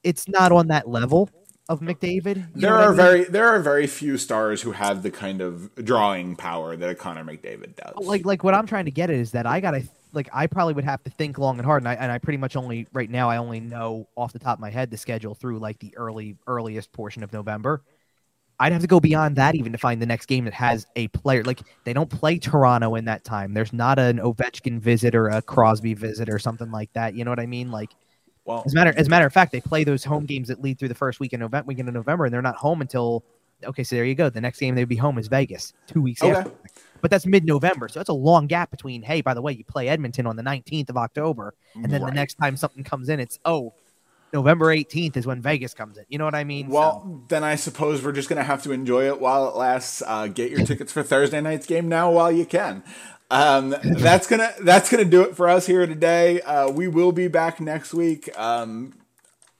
it's 0.02 0.28
not 0.28 0.52
on 0.52 0.68
that 0.68 0.88
level 0.88 1.30
of 1.68 1.80
McDavid. 1.80 2.48
There 2.54 2.74
what 2.74 2.80
I 2.80 2.86
are 2.86 2.94
mean? 2.94 2.96
very 2.96 3.24
there 3.24 3.48
are 3.48 3.60
very 3.60 3.86
few 3.86 4.18
stars 4.18 4.62
who 4.62 4.72
have 4.72 5.02
the 5.02 5.10
kind 5.10 5.40
of 5.40 5.74
drawing 5.76 6.36
power 6.36 6.76
that 6.76 6.88
a 6.90 6.94
Connor 6.94 7.24
McDavid 7.24 7.76
does. 7.76 7.96
like 7.96 8.24
like 8.24 8.44
what 8.44 8.54
I'm 8.54 8.66
trying 8.66 8.84
to 8.86 8.90
get 8.90 9.10
at 9.10 9.16
is 9.16 9.32
that 9.32 9.46
I 9.46 9.60
gotta 9.60 9.82
like 10.12 10.28
I 10.32 10.46
probably 10.46 10.74
would 10.74 10.84
have 10.84 11.02
to 11.04 11.10
think 11.10 11.38
long 11.38 11.58
and 11.58 11.66
hard, 11.66 11.82
and 11.82 11.88
I 11.88 11.94
and 11.94 12.10
I 12.12 12.18
pretty 12.18 12.38
much 12.38 12.56
only 12.56 12.86
right 12.92 13.10
now 13.10 13.28
I 13.30 13.36
only 13.38 13.60
know 13.60 14.08
off 14.16 14.32
the 14.32 14.38
top 14.38 14.58
of 14.58 14.60
my 14.60 14.70
head 14.70 14.90
the 14.90 14.96
schedule 14.96 15.34
through 15.34 15.58
like 15.58 15.78
the 15.78 15.96
early 15.96 16.36
earliest 16.46 16.92
portion 16.92 17.22
of 17.22 17.32
November. 17.32 17.82
I'd 18.60 18.72
have 18.72 18.80
to 18.82 18.88
go 18.88 18.98
beyond 18.98 19.36
that 19.36 19.54
even 19.54 19.72
to 19.72 19.78
find 19.78 20.02
the 20.02 20.06
next 20.06 20.26
game 20.26 20.44
that 20.44 20.54
has 20.54 20.86
a 20.96 21.08
player. 21.08 21.44
Like 21.44 21.60
they 21.84 21.92
don't 21.92 22.10
play 22.10 22.38
Toronto 22.38 22.96
in 22.96 23.04
that 23.04 23.24
time. 23.24 23.54
There's 23.54 23.72
not 23.72 23.98
an 23.98 24.18
Ovechkin 24.18 24.80
visit 24.80 25.14
or 25.14 25.28
a 25.28 25.40
Crosby 25.40 25.94
visit 25.94 26.28
or 26.28 26.38
something 26.38 26.70
like 26.70 26.92
that. 26.94 27.14
You 27.14 27.24
know 27.24 27.30
what 27.30 27.38
I 27.38 27.46
mean? 27.46 27.70
Like, 27.70 27.90
well, 28.44 28.62
as 28.66 28.72
a 28.72 28.74
matter 28.74 28.92
as 28.96 29.06
a 29.06 29.10
matter 29.10 29.26
of 29.26 29.32
fact, 29.32 29.52
they 29.52 29.60
play 29.60 29.84
those 29.84 30.02
home 30.02 30.26
games 30.26 30.48
that 30.48 30.60
lead 30.60 30.78
through 30.78 30.88
the 30.88 30.94
first 30.94 31.20
week 31.20 31.32
in 31.32 31.40
November, 31.40 31.66
weekend 31.66 31.88
of 31.88 31.94
November, 31.94 32.24
and 32.24 32.34
they're 32.34 32.42
not 32.42 32.56
home 32.56 32.80
until. 32.80 33.24
Okay, 33.64 33.82
so 33.82 33.96
there 33.96 34.04
you 34.04 34.14
go. 34.14 34.30
The 34.30 34.40
next 34.40 34.60
game 34.60 34.76
they'd 34.76 34.84
be 34.84 34.94
home 34.94 35.18
is 35.18 35.26
Vegas, 35.26 35.72
two 35.88 36.00
weeks 36.00 36.22
okay. 36.22 36.32
after. 36.32 36.52
But 37.00 37.10
that's 37.10 37.26
mid-November, 37.26 37.88
so 37.88 37.98
that's 37.98 38.08
a 38.08 38.14
long 38.14 38.46
gap 38.46 38.70
between. 38.70 39.02
Hey, 39.02 39.20
by 39.20 39.34
the 39.34 39.42
way, 39.42 39.52
you 39.52 39.64
play 39.64 39.88
Edmonton 39.88 40.26
on 40.26 40.36
the 40.36 40.44
19th 40.44 40.90
of 40.90 40.96
October, 40.96 41.54
and 41.74 41.90
then 41.90 42.02
right. 42.02 42.10
the 42.10 42.14
next 42.14 42.34
time 42.34 42.56
something 42.56 42.84
comes 42.84 43.08
in, 43.08 43.18
it's 43.18 43.40
oh, 43.44 43.74
November 44.32 44.66
18th 44.66 45.16
is 45.16 45.26
when 45.26 45.40
Vegas 45.40 45.74
comes 45.74 45.98
in. 45.98 46.04
You 46.08 46.18
know 46.18 46.24
what 46.24 46.34
I 46.34 46.44
mean? 46.44 46.68
Well, 46.68 47.02
so. 47.02 47.22
then 47.28 47.44
I 47.44 47.56
suppose 47.56 48.04
we're 48.04 48.12
just 48.12 48.28
going 48.28 48.38
to 48.38 48.44
have 48.44 48.62
to 48.64 48.72
enjoy 48.72 49.06
it 49.06 49.20
while 49.20 49.48
it 49.48 49.56
lasts. 49.56 50.02
Uh, 50.06 50.26
get 50.26 50.50
your 50.50 50.64
tickets 50.66 50.92
for 50.92 51.02
Thursday 51.02 51.40
night's 51.40 51.66
game 51.66 51.88
now 51.88 52.10
while 52.10 52.30
you 52.30 52.46
can. 52.46 52.82
Um, 53.30 53.74
that's 53.82 54.26
gonna 54.26 54.54
that's 54.62 54.90
gonna 54.90 55.04
do 55.04 55.20
it 55.20 55.36
for 55.36 55.50
us 55.50 55.66
here 55.66 55.86
today. 55.86 56.40
Uh, 56.40 56.70
we 56.70 56.88
will 56.88 57.12
be 57.12 57.28
back 57.28 57.60
next 57.60 57.92
week. 57.92 58.30
Um, 58.38 58.94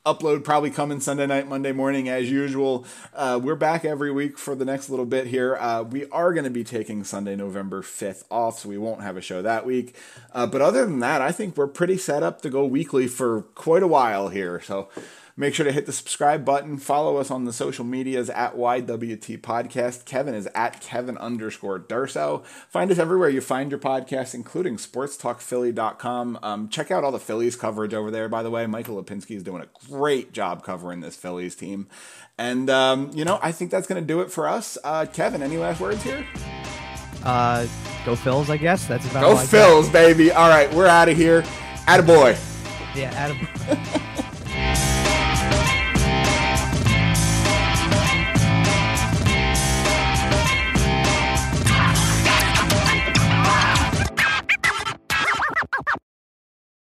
upload 0.09 0.43
probably 0.43 0.71
coming 0.71 1.01
Sunday 1.01 1.27
night, 1.27 1.47
Monday 1.47 1.71
morning 1.71 2.09
as 2.09 2.31
usual. 2.31 2.87
Uh, 3.13 3.39
we're 3.43 3.55
back 3.55 3.85
every 3.85 4.11
week 4.11 4.39
for 4.39 4.55
the 4.55 4.65
next 4.65 4.89
little 4.89 5.05
bit 5.05 5.27
here. 5.27 5.57
Uh, 5.57 5.83
we 5.83 6.07
are 6.07 6.33
going 6.33 6.45
to 6.45 6.51
be 6.51 6.65
taking 6.65 7.05
Sunday, 7.05 7.37
November 7.37 7.83
5th 7.83 8.25
off, 8.31 8.61
so 8.61 8.71
we 8.71 8.79
won't 8.79 9.03
have 9.03 9.19
a 9.19 9.21
show 9.21 9.43
that 9.43 9.67
week. 9.67 9.95
Uh, 10.33 10.47
but 10.47 10.63
other 10.63 10.87
than 10.87 11.01
that, 11.01 11.21
I 11.21 11.31
think 11.31 11.59
we're 11.59 11.67
pretty 11.67 11.99
set 11.99 12.23
up 12.23 12.41
to 12.41 12.49
go 12.49 12.65
weekly 12.65 13.07
for 13.07 13.43
quite 13.55 13.83
a 13.83 13.87
while 13.87 14.29
here. 14.29 14.63
So 14.63 14.89
Make 15.41 15.55
sure 15.55 15.65
to 15.65 15.71
hit 15.71 15.87
the 15.87 15.93
subscribe 15.93 16.45
button. 16.45 16.79
Follow 16.79 17.19
us 17.19 17.31
on 17.31 17.45
the 17.45 17.53
social 17.53 17.85
medias 17.85 18.29
at 18.29 18.57
YWT 18.57 19.41
Podcast. 19.41 20.05
Kevin 20.05 20.35
is 20.35 20.49
at 20.53 20.81
Kevin 20.81 21.17
underscore 21.17 21.79
Durso. 21.79 22.45
Find 22.45 22.91
us 22.91 22.99
everywhere 22.99 23.29
you 23.29 23.41
find 23.41 23.71
your 23.71 23.79
podcast, 23.79 24.35
including 24.35 24.79
sportstalkphilly.com. 24.79 26.41
Um, 26.43 26.69
check 26.69 26.91
out 26.91 27.05
all 27.05 27.13
the 27.13 27.21
Phillies 27.21 27.55
coverage 27.55 27.95
over 27.95 28.11
there, 28.11 28.29
by 28.29 28.43
the 28.43 28.51
way. 28.51 28.67
Michael 28.67 29.01
Lipinski 29.01 29.37
is 29.37 29.45
doing 29.45 29.63
a 29.63 29.69
great 29.89 30.33
job 30.33 30.65
covering 30.65 31.03
this 31.03 31.15
Phillies 31.15 31.55
team. 31.55 31.87
And, 32.37 32.69
um, 32.69 33.13
you 33.15 33.25
know, 33.25 33.39
I 33.41 33.53
think 33.53 33.71
that's 33.71 33.87
going 33.87 34.03
to 34.03 34.07
do 34.07 34.21
it 34.23 34.33
for 34.33 34.49
us. 34.49 34.77
Uh, 34.83 35.07
Kevin, 35.07 35.41
any 35.41 35.57
last 35.57 35.81
words 35.81 36.03
here? 36.03 36.27
Uh, 37.23 37.63
go 38.05 38.17
Phils, 38.17 38.51
I 38.51 38.57
guess. 38.57 38.89
That's 38.89 39.09
about 39.09 39.23
it. 39.23 39.27
Go 39.27 39.37
Phils, 39.37 39.93
baby. 39.93 40.33
All 40.33 40.49
right, 40.49 40.73
we're 40.75 40.89
out 40.89 41.09
of 41.09 41.17
here. 41.17 41.43
Attaboy. 41.87 42.37
Yeah, 42.97 43.29
Attaboy. 43.29 44.25